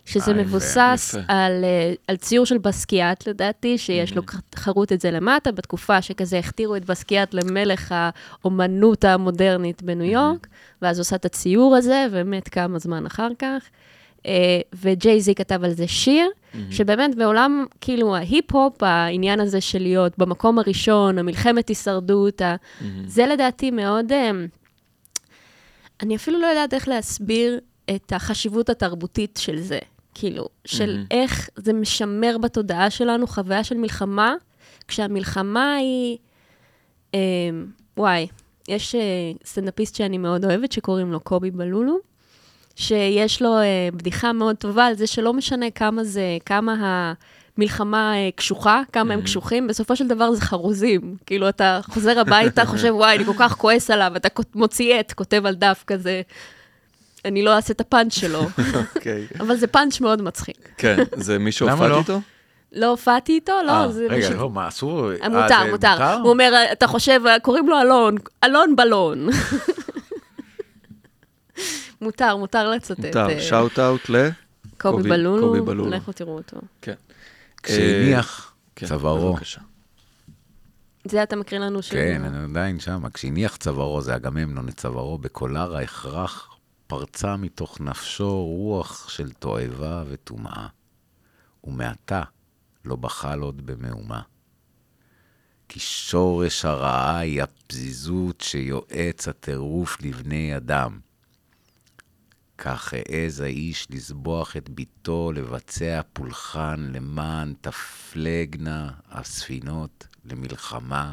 שזה 0.06 0.30
אה, 0.30 0.36
יפה, 0.36 0.42
מבוסס 0.42 1.14
יפה. 1.18 1.24
על, 1.28 1.64
אה, 1.64 1.92
על 2.08 2.16
ציור 2.16 2.46
של 2.46 2.58
בסקיאט, 2.58 3.28
לדעתי, 3.28 3.78
שיש 3.78 4.12
Mm-hmm. 4.12 4.16
לו 4.16 4.22
חרוט 4.56 4.92
את 4.92 5.00
זה 5.00 5.10
למטה, 5.10 5.52
בתקופה 5.52 6.02
שכזה 6.02 6.38
הכתירו 6.38 6.76
את 6.76 6.84
בסקיאט 6.84 7.34
למלך 7.34 7.94
האומנות 8.42 9.04
המודרנית 9.04 9.82
בניו 9.82 10.06
Mm-hmm. 10.06 10.12
יורק, 10.12 10.46
ואז 10.82 10.98
הוא 10.98 11.02
עושה 11.02 11.16
את 11.16 11.24
הציור 11.24 11.76
הזה, 11.76 12.06
ומת 12.10 12.48
כמה 12.48 12.78
זמן 12.78 13.06
אחר 13.06 13.28
כך. 13.38 13.62
אה, 14.26 14.60
וג'יי 14.74 15.20
זי 15.20 15.34
כתב 15.34 15.64
על 15.64 15.72
זה 15.72 15.88
שיר, 15.88 16.26
Mm-hmm. 16.26 16.58
שבאמת 16.70 17.14
בעולם, 17.14 17.64
כאילו, 17.80 18.16
ההיפ-הופ, 18.16 18.82
העניין 18.82 19.40
הזה 19.40 19.60
של 19.60 19.78
להיות 19.82 20.18
במקום 20.18 20.58
הראשון, 20.58 21.18
המלחמת 21.18 21.68
הישרדות. 21.68 22.42
Mm-hmm. 22.42 22.84
זה 23.06 23.26
לדעתי 23.26 23.70
מאוד... 23.70 24.12
אה, 24.12 24.30
אני 26.02 26.16
אפילו 26.16 26.40
לא 26.40 26.46
יודעת 26.46 26.74
איך 26.74 26.88
להסביר 26.88 27.60
את 27.96 28.12
החשיבות 28.12 28.68
התרבותית 28.68 29.38
של 29.42 29.60
זה. 29.60 29.78
כאילו, 30.18 30.48
של 30.64 30.92
מהמם. 30.92 31.06
איך 31.10 31.48
זה 31.56 31.72
משמר 31.72 32.36
בתודעה 32.38 32.90
שלנו 32.90 33.26
חוויה 33.26 33.64
של 33.64 33.76
מלחמה, 33.76 34.34
כשהמלחמה 34.88 35.74
היא... 35.74 36.18
אה, 37.14 37.20
וואי, 37.96 38.26
יש 38.68 38.94
אה, 38.94 39.00
סטנדאפיסט 39.44 39.94
שאני 39.94 40.18
מאוד 40.18 40.44
אוהבת, 40.44 40.72
שקוראים 40.72 41.12
לו 41.12 41.20
קובי 41.20 41.50
בלולו, 41.50 41.98
שיש 42.76 43.42
לו 43.42 43.58
אה, 43.58 43.88
בדיחה 43.92 44.32
מאוד 44.32 44.56
טובה 44.56 44.86
על 44.86 44.94
זה 44.94 45.06
שלא 45.06 45.32
משנה 45.32 45.70
כמה 45.70 46.04
זה, 46.04 46.38
כמה 46.46 46.74
המלחמה 47.56 48.14
אה, 48.16 48.30
קשוחה, 48.36 48.82
כמה 48.92 49.14
הם 49.14 49.22
קשוחים, 49.22 49.66
בסופו 49.66 49.96
של 49.96 50.08
דבר 50.08 50.32
זה 50.32 50.40
חרוזים. 50.40 51.16
כאילו, 51.26 51.48
אתה 51.48 51.80
חוזר 51.82 52.20
הביתה, 52.20 52.66
חושב, 52.72 52.94
וואי, 52.94 53.16
אני 53.16 53.24
כל 53.24 53.32
כך 53.38 53.56
כועס 53.56 53.90
עליו, 53.90 54.12
אתה 54.16 54.28
מוציא 54.54 54.94
עט, 54.94 55.12
כותב 55.12 55.46
על 55.46 55.54
דף 55.54 55.84
כזה, 55.86 56.22
אני 57.26 57.42
לא 57.42 57.56
אעשה 57.56 57.72
את 57.72 57.80
הפאנץ' 57.80 58.14
שלו, 58.14 58.42
אוקיי. 58.96 59.26
אבל 59.40 59.56
זה 59.56 59.66
פאנץ' 59.66 60.00
מאוד 60.00 60.22
מצחיק. 60.22 60.68
כן, 60.76 60.96
זה 61.16 61.38
מי 61.38 61.52
שהופעתי 61.52 61.88
לא? 61.88 61.98
איתו? 61.98 62.20
לא 62.72 62.86
הופעתי 62.86 63.32
איתו? 63.32 63.52
לא, 63.66 63.72
אה, 63.72 63.88
זה 63.88 64.04
רגע, 64.04 64.16
מישהו... 64.16 64.34
לא, 64.34 64.50
מה, 64.50 64.68
אסור? 64.68 65.12
אה, 65.12 65.28
מותר, 65.28 65.64
זה 65.64 65.70
מותר. 65.70 66.14
הוא 66.22 66.30
אומר, 66.30 66.52
אתה 66.72 66.86
חושב, 66.86 67.20
קוראים 67.42 67.68
לו 67.68 67.80
אלון, 67.80 68.14
אלון 68.44 68.76
בלון. 68.76 69.28
מותר, 72.00 72.36
מותר 72.36 72.70
לצטט. 72.70 73.04
מותר, 73.04 73.30
אה, 73.30 73.40
שאוט 73.40 73.78
אאוט 73.78 74.10
ל... 74.10 74.28
קובי 74.78 75.08
בלולו. 75.08 75.90
לכו 75.90 76.12
תראו 76.12 76.36
אותו. 76.36 76.56
כן. 76.82 76.94
כשהניח 77.62 78.52
כן, 78.76 78.86
צווארו. 78.86 79.36
זה 81.04 81.22
אתה 81.22 81.36
מקריא 81.36 81.60
לנו 81.60 81.82
של... 81.82 81.94
כן, 81.94 82.24
אני 82.24 82.44
עדיין 82.44 82.80
שם. 82.80 83.02
כשהניח 83.14 83.56
צווארו, 83.56 84.00
זה 84.00 84.16
אגממנון 84.16 84.68
את 84.68 84.76
צווארו, 84.76 85.18
בקולר 85.18 85.76
ההכרח 85.76 86.55
פרצה 86.86 87.36
מתוך 87.36 87.80
נפשו 87.80 88.44
רוח 88.44 89.08
של 89.08 89.32
תועבה 89.32 90.04
וטומאה. 90.08 90.66
ומעתה 91.64 92.22
לא 92.84 92.96
בחל 92.96 93.40
עוד 93.40 93.66
במהומה. 93.66 94.22
כי 95.68 95.80
שורש 95.80 96.64
הרעה 96.64 97.18
היא 97.18 97.42
הפזיזות 97.42 98.40
שיועץ 98.40 99.28
הטירוף 99.28 99.96
לבני 100.00 100.56
אדם. 100.56 101.00
כך 102.58 102.94
העז 102.94 103.40
האיש 103.40 103.86
לסבוח 103.90 104.56
את 104.56 104.68
ביתו, 104.68 105.32
לבצע 105.32 106.00
פולחן 106.12 106.90
למען 106.92 107.54
תפלגנה 107.60 108.90
הספינות 109.08 110.06
למלחמה 110.24 111.12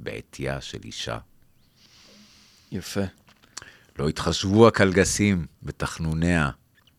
בעטייה 0.00 0.60
של 0.60 0.78
אישה. 0.84 1.18
יפה. 2.72 3.00
לא 4.00 4.08
התחשבו 4.08 4.68
הקלגסים 4.68 5.46
בתחנוניה, 5.62 6.50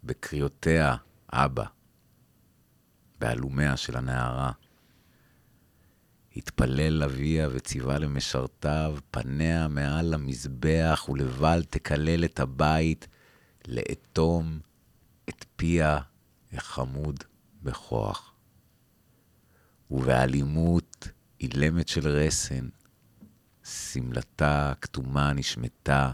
בקריאותיה, 0.03 0.95
אבא, 1.33 1.63
בהלומיה 3.19 3.77
של 3.77 3.97
הנערה. 3.97 4.51
התפלל 6.35 7.03
אביה 7.03 7.49
וציווה 7.51 7.99
למשרתיו, 7.99 8.97
פניה 9.11 9.67
מעל 9.67 10.13
המזבח 10.13 11.05
ולבל 11.09 11.63
תקלל 11.69 12.25
את 12.25 12.39
הבית, 12.39 13.07
לאטום 13.67 14.59
את 15.29 15.45
פיה 15.55 15.99
החמוד 16.53 17.23
בכוח. 17.63 18.33
ובאלימות 19.91 21.07
אילמת 21.39 21.87
של 21.87 22.07
רסן, 22.07 22.69
שמלתה 23.63 24.71
הכתומה 24.71 25.33
נשמטה, 25.33 26.13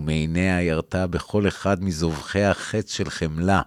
ומעיניה 0.00 0.62
ירתה 0.62 1.06
בכל 1.06 1.48
אחד 1.48 1.84
מזובחי 1.84 2.42
החץ 2.42 2.92
של 2.92 3.10
חמלה. 3.10 3.62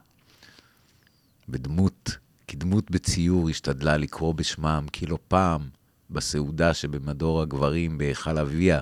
בדמות, 1.50 2.18
כדמות 2.48 2.92
בציור, 2.92 3.50
השתדלה 3.50 3.98
לקרוא 3.98 4.34
בשמם, 4.34 4.86
כי 4.92 5.06
לא 5.06 5.18
פעם, 5.28 5.70
בסעודה 6.10 6.74
שבמדור 6.74 7.42
הגברים 7.42 7.98
בהיכל 7.98 8.38
אביה, 8.38 8.80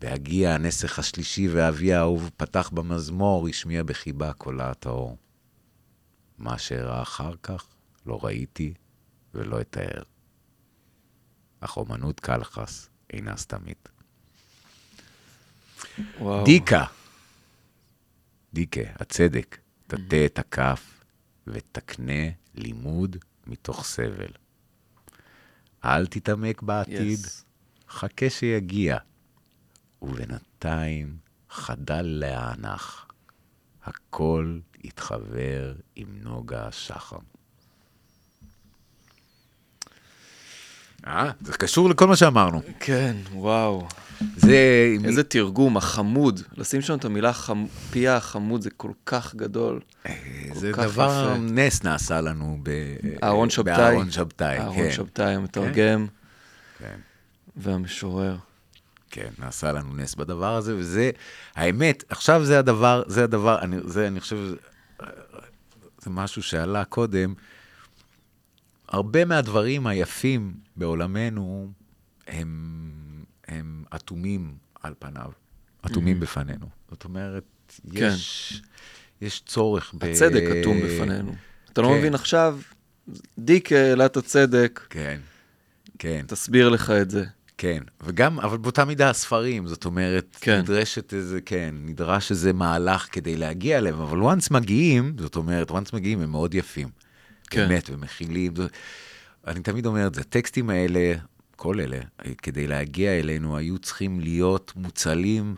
בהגיע 0.00 0.54
הנסך 0.54 0.98
השלישי 0.98 1.48
ואבי 1.48 1.92
האהוב 1.92 2.30
פתח 2.36 2.70
במזמור, 2.74 3.48
השמיע 3.48 3.82
בחיבה 3.82 4.32
קולה 4.32 4.70
הטהור. 4.70 5.16
מה 6.38 6.58
שאירע 6.58 7.02
אחר 7.02 7.32
כך, 7.42 7.66
לא 8.06 8.20
ראיתי 8.22 8.74
ולא 9.34 9.60
אתאר. 9.60 10.02
אך 11.60 11.76
אומנות 11.76 12.20
קלחס 12.20 12.88
אינה 13.12 13.36
סתמית. 13.36 13.89
וואו. 16.20 16.44
דיקה, 16.44 16.84
דיקה, 18.52 18.80
הצדק, 18.96 19.58
תטה 19.86 20.24
את 20.26 20.38
הכף 20.38 21.00
ותקנה 21.46 22.22
לימוד 22.54 23.16
מתוך 23.46 23.84
סבל. 23.84 24.30
אל 25.84 26.06
תתעמק 26.06 26.62
בעתיד, 26.62 27.18
Yes. 27.18 27.44
חכה 27.88 28.30
שיגיע, 28.30 28.98
ובינתיים 30.02 31.18
חדל 31.50 32.02
להנח. 32.02 33.06
הכל 33.84 34.58
יתחבר 34.84 35.74
עם 35.96 36.18
נוגה 36.22 36.66
השחם. 36.68 37.22
אה, 41.06 41.30
זה 41.40 41.52
קשור 41.52 41.90
לכל 41.90 42.06
מה 42.06 42.16
שאמרנו. 42.16 42.62
כן, 42.80 43.16
וואו. 43.32 43.88
זה... 44.36 44.56
איזה 45.04 45.22
תרגום, 45.22 45.76
החמוד. 45.76 46.40
לשים 46.56 46.80
שם 46.80 46.94
את 46.94 47.04
המילה 47.04 47.32
חמ... 47.32 47.66
פיה 47.90 48.16
החמוד 48.16 48.62
זה 48.62 48.70
כל 48.70 48.90
כך 49.06 49.34
גדול. 49.34 49.80
זה 50.52 50.72
כך 50.72 50.78
דבר, 50.78 51.30
יפה. 51.32 51.40
נס 51.40 51.84
נעשה 51.84 52.20
לנו 52.20 52.58
ב... 52.62 52.70
אהרון 53.22 53.50
שבתאי. 53.50 53.76
באהרון 53.76 54.10
שבתאי, 54.10 54.58
אהרון 54.58 54.76
כן. 54.76 54.90
שבתאי 54.90 55.34
המתרגם 55.34 56.06
כן, 56.78 56.96
והמשורר. 57.56 58.36
כן, 59.10 59.28
נעשה 59.38 59.72
לנו 59.72 59.94
נס 59.96 60.14
בדבר 60.14 60.56
הזה, 60.56 60.76
וזה, 60.76 61.10
האמת, 61.56 62.04
עכשיו 62.08 62.44
זה 62.44 62.58
הדבר, 62.58 63.02
זה 63.06 63.24
הדבר, 63.24 63.58
אני, 63.60 63.76
זה, 63.84 64.06
אני 64.06 64.20
חושב, 64.20 64.38
זה 65.98 66.10
משהו 66.10 66.42
שעלה 66.42 66.84
קודם. 66.84 67.34
הרבה 68.90 69.24
מהדברים 69.24 69.86
היפים 69.86 70.54
בעולמנו 70.76 71.72
הם, 72.28 72.80
הם 73.48 73.84
אטומים 73.94 74.54
על 74.82 74.94
פניו, 74.98 75.30
אטומים 75.86 76.20
בפנינו. 76.20 76.66
זאת 76.90 77.04
אומרת, 77.04 77.44
יש, 77.92 78.62
יש 79.20 79.42
צורך 79.46 79.94
ב... 79.98 80.04
הצדק 80.04 80.42
אטום 80.60 80.80
בפנינו. 80.80 81.34
אתה 81.72 81.82
לא 81.82 81.88
כן. 81.88 81.94
מבין 81.94 82.14
עכשיו, 82.14 82.58
דיק 83.38 83.72
העלה 83.72 84.06
את 84.06 84.16
הצדק, 84.16 84.86
כן, 84.90 85.20
כן. 85.98 86.24
תסביר 86.28 86.68
לך 86.68 86.90
את 86.90 87.10
זה. 87.10 87.24
כן, 87.58 87.82
וגם, 88.02 88.40
אבל 88.40 88.56
באותה 88.56 88.84
מידה 88.84 89.10
הספרים, 89.10 89.66
זאת 89.66 89.84
אומרת, 89.84 90.36
כן. 90.40 90.58
נדרשת 90.58 91.14
איזה, 91.14 91.40
כן, 91.40 91.74
נדרש 91.78 92.30
איזה 92.30 92.52
מהלך 92.52 93.06
כדי 93.12 93.36
להגיע 93.36 93.78
אליהם, 93.78 94.00
אבל 94.00 94.18
once 94.18 94.48
מגיעים, 94.50 95.16
זאת 95.18 95.36
אומרת, 95.36 95.70
once 95.70 95.90
מגיעים 95.92 96.20
הם 96.20 96.30
מאוד 96.30 96.54
יפים. 96.54 96.88
כן. 97.50 97.68
באמת, 97.68 97.90
ומכילים. 97.92 98.54
אני 99.46 99.60
תמיד 99.60 99.86
אומר 99.86 100.06
את 100.06 100.14
זה, 100.14 100.20
הטקסטים 100.20 100.70
האלה, 100.70 101.14
כל 101.56 101.80
אלה, 101.80 101.98
כדי 102.42 102.66
להגיע 102.66 103.18
אלינו, 103.18 103.56
היו 103.56 103.78
צריכים 103.78 104.20
להיות 104.20 104.72
מוצלים 104.76 105.54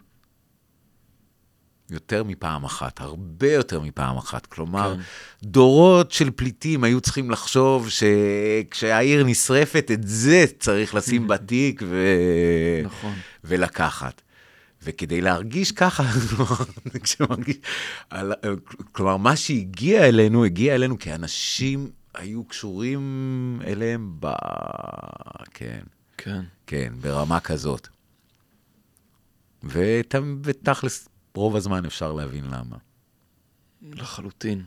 יותר 1.90 2.24
מפעם 2.24 2.64
אחת, 2.64 3.01
הרבה 3.01 3.52
יותר 3.52 3.81
מפעם 3.81 4.16
אחת. 4.16 4.47
כלומר, 4.47 4.94
כן. 4.97 5.02
דורות 5.48 6.12
של 6.12 6.31
פליטים 6.31 6.85
היו 6.85 7.01
צריכים 7.01 7.31
לחשוב 7.31 7.89
שכשהעיר 7.89 9.24
נשרפת, 9.24 9.90
את 9.93 10.09
זה 10.09 10.44
צריך 10.59 10.94
לשים 10.94 11.27
בתיק 11.28 11.82
ו... 11.86 12.06
נכון. 12.85 13.14
ולקחת. 13.44 14.23
וכדי 14.82 15.20
להרגיש 15.20 15.72
ככה, 15.72 16.02
כשמרגיש, 17.02 17.56
על- 18.10 18.32
כלומר, 18.92 19.16
מה 19.16 19.36
שהגיע 19.36 20.09
אלינו, 20.09 20.44
הגיע 20.44 20.74
אלינו 20.74 20.98
כי 20.98 21.14
אנשים 21.14 21.90
היו 22.14 22.44
קשורים 22.44 23.02
אליהם 23.66 24.16
ב... 24.20 24.26
כן, 25.54 25.80
כן. 26.18 26.40
כן, 26.66 26.92
ברמה 27.00 27.40
כזאת. 27.40 27.88
ות... 29.64 30.14
ותכלס, 30.42 31.09
רוב 31.34 31.56
הזמן 31.56 31.84
אפשר 31.84 32.12
להבין 32.12 32.44
למה. 32.44 32.76
לחלוטין. 33.82 34.62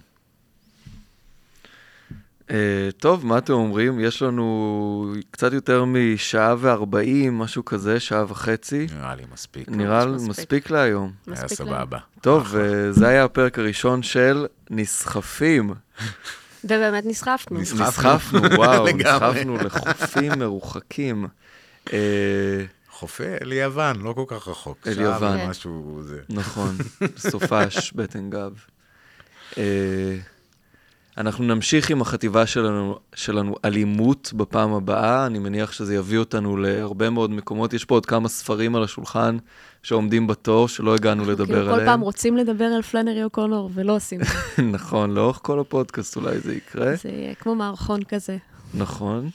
אה, 2.52 2.90
טוב, 2.98 3.26
מה 3.26 3.38
אתם 3.38 3.54
אומרים? 3.54 4.00
יש 4.00 4.22
לנו 4.22 5.14
קצת 5.32 5.54
יותר 5.54 5.86
משעה 5.86 6.56
וארבעים, 6.60 7.40
משהו 7.40 7.66
כזה, 7.66 8.00
שעה 8.00 8.26
וחצי. 8.28 8.88
נראה 8.96 9.16
לי 9.16 9.24
מספיק. 9.34 9.70
נראה 9.70 10.06
מספיק. 10.06 10.30
מספיק 10.30 10.70
להיום. 10.70 11.12
היה 11.28 11.44
מספיק 11.44 11.60
להם. 11.60 11.68
סבבה. 11.70 11.98
טוב, 12.22 12.56
אה, 12.56 12.92
זה 12.92 13.08
היה 13.08 13.24
הפרק 13.24 13.60
הראשון 13.60 14.04
של 14.04 14.46
נסחפים. 14.70 15.74
ובאמת 16.64 17.06
נסחפנו. 17.06 17.60
נסחפנו. 17.60 17.86
נסחפנו, 17.86 18.40
וואו. 18.60 18.88
נסחפנו 18.88 19.58
לחופים 19.58 20.32
מרוחקים. 20.40 21.28
אה, 21.94 22.66
חופה 22.92 23.24
ליוון, 23.42 24.02
לא 24.02 24.14
כל 24.14 24.24
כך 24.28 24.48
רחוק. 24.48 24.88
אל 24.88 24.94
שעה 24.94 25.04
יוון. 25.04 25.40
ומשהו 25.40 26.00
זה. 26.04 26.20
נכון, 26.30 26.76
סופש, 27.30 27.92
בטן 27.94 28.30
גב. 28.30 28.54
אנחנו 31.18 31.44
נמשיך 31.44 31.90
עם 31.90 32.02
החטיבה 32.02 32.46
שלנו, 32.46 33.00
שלנו 33.16 33.56
אלימות 33.66 34.32
בפעם 34.36 34.74
הבאה, 34.74 35.26
אני 35.26 35.40
מניח 35.40 35.72
שזה 35.72 35.96
יביא 35.96 36.18
אותנו 36.18 36.58
להרבה 36.58 37.10
מאוד 37.10 37.32
מקומות. 37.32 37.74
יש 37.74 37.86
פה 37.86 37.96
עוד 37.96 38.06
כמה 38.06 38.30
ספרים 38.30 38.76
על 38.76 38.84
השולחן 38.84 39.38
שעומדים 39.84 40.28
בתור, 40.28 40.68
שלא 40.68 40.96
הגענו 40.96 41.20
אנחנו 41.22 41.32
לדבר 41.34 41.46
כאילו 41.46 41.62
עליהם. 41.62 41.80
כל 41.80 41.86
פעם 41.86 42.00
רוצים 42.02 42.38
לדבר 42.38 42.66
על 42.66 42.82
פלנרי 42.82 43.24
אוקונור 43.24 43.70
ולא 43.74 43.96
עושים 43.96 44.22
את 44.22 44.26
זה. 44.58 44.62
נכון, 44.64 45.14
לאורך 45.14 45.40
כל 45.44 45.60
הפודקאסט 45.60 46.16
אולי 46.16 46.40
זה 46.40 46.56
יקרה. 46.56 46.96
זה 46.96 47.10
יהיה 47.10 47.36
כמו 47.36 47.56
מערכון 47.56 48.04
כזה. 48.04 48.38
נכון. 48.74 49.30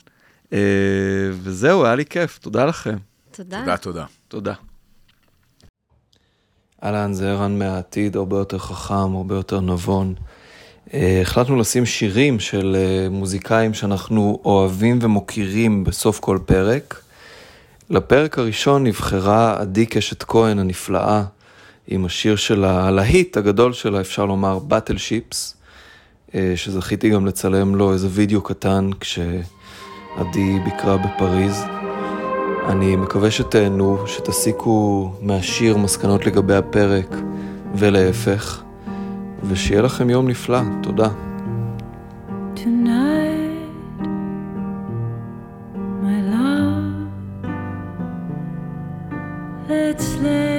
אה, 0.53 0.59
וזהו, 1.31 1.85
היה 1.85 1.95
לי 1.95 2.05
כיף, 2.05 2.37
תודה 2.37 2.65
לכם. 2.65 2.97
תודה. 3.31 3.59
תודה, 3.59 3.77
תודה. 3.77 4.05
תודה. 4.27 4.53
אהלן, 6.83 7.13
זה 7.13 7.31
ערן 7.31 7.59
מהעתיד, 7.59 8.15
הרבה 8.15 8.37
יותר 8.37 8.57
חכם, 8.57 9.15
הרבה 9.15 9.35
יותר 9.35 9.59
נבון. 9.59 10.13
אה, 10.93 11.21
החלטנו 11.21 11.55
לשים 11.55 11.85
שירים 11.85 12.39
של 12.39 12.75
אה, 12.79 13.09
מוזיקאים 13.09 13.73
שאנחנו 13.73 14.39
אוהבים 14.45 14.99
ומוקירים 15.01 15.83
בסוף 15.83 16.19
כל 16.19 16.39
פרק. 16.45 17.01
לפרק 17.89 18.37
הראשון 18.37 18.83
נבחרה 18.83 19.59
עדי 19.59 19.85
קשת 19.85 20.23
כהן 20.23 20.59
הנפלאה, 20.59 21.23
עם 21.87 22.05
השיר 22.05 22.35
שלה, 22.35 22.87
הלהיט 22.87 23.37
הגדול 23.37 23.73
שלה, 23.73 24.01
אפשר 24.01 24.25
לומר, 24.25 24.59
באטל 24.59 24.97
שיפס, 24.97 25.55
שזכיתי 26.55 27.09
גם 27.09 27.25
לצלם 27.25 27.75
לו 27.75 27.93
איזה 27.93 28.07
וידאו 28.11 28.41
קטן 28.41 28.89
כשעדי 28.99 30.59
ביקרה 30.65 30.97
בפריז. 30.97 31.63
אני 32.67 32.95
מקווה 32.95 33.31
שתהנו, 33.31 34.07
שתסיקו 34.07 35.11
מהשיר 35.21 35.77
מסקנות 35.77 36.25
לגבי 36.25 36.55
הפרק 36.55 37.15
ולהפך, 37.75 38.63
ושיהיה 39.47 39.81
לכם 39.81 40.09
יום 40.09 40.27
נפלא. 40.27 40.59
תודה. 40.83 41.07
Tonight, 42.55 44.05
my 46.03 46.19
love, 46.33 47.09
let's 49.67 50.09
lay 50.23 50.50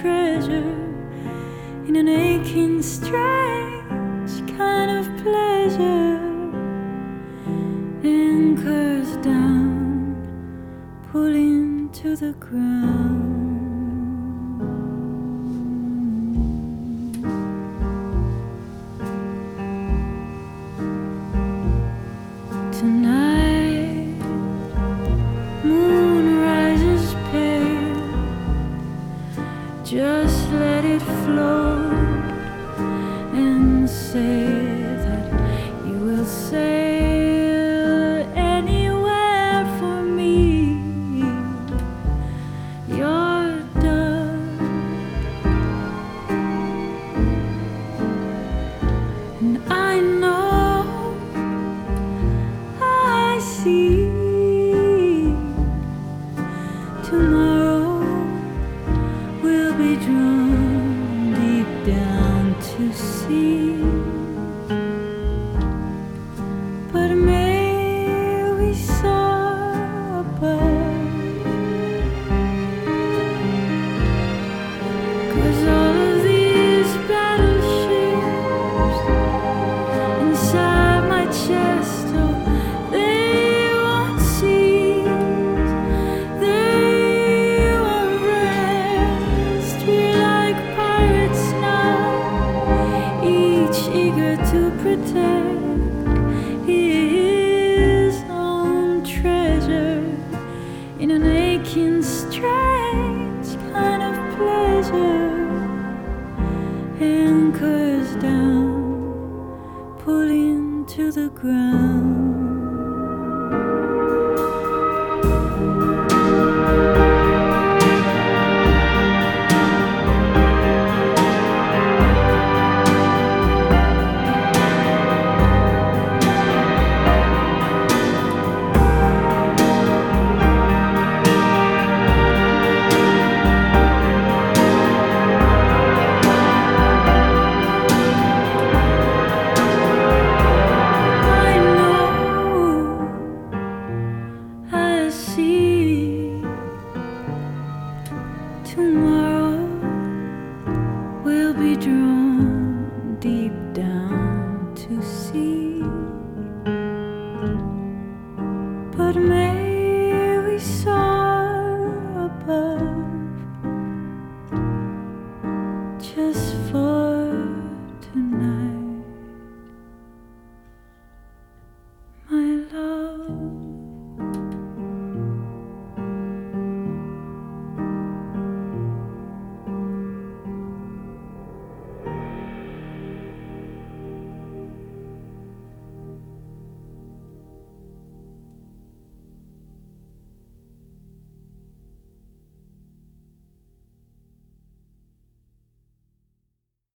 treasure 0.00 0.72
in 1.86 1.96
an 1.96 2.08
aching, 2.08 2.80
strange 2.82 4.32
kind 4.56 4.90
of 4.90 5.04
pleasure. 5.22 6.18
Anchors 8.02 9.16
down 9.18 10.16
pulling 11.10 11.90
to 11.90 12.16
the 12.16 12.32
ground. 12.34 13.31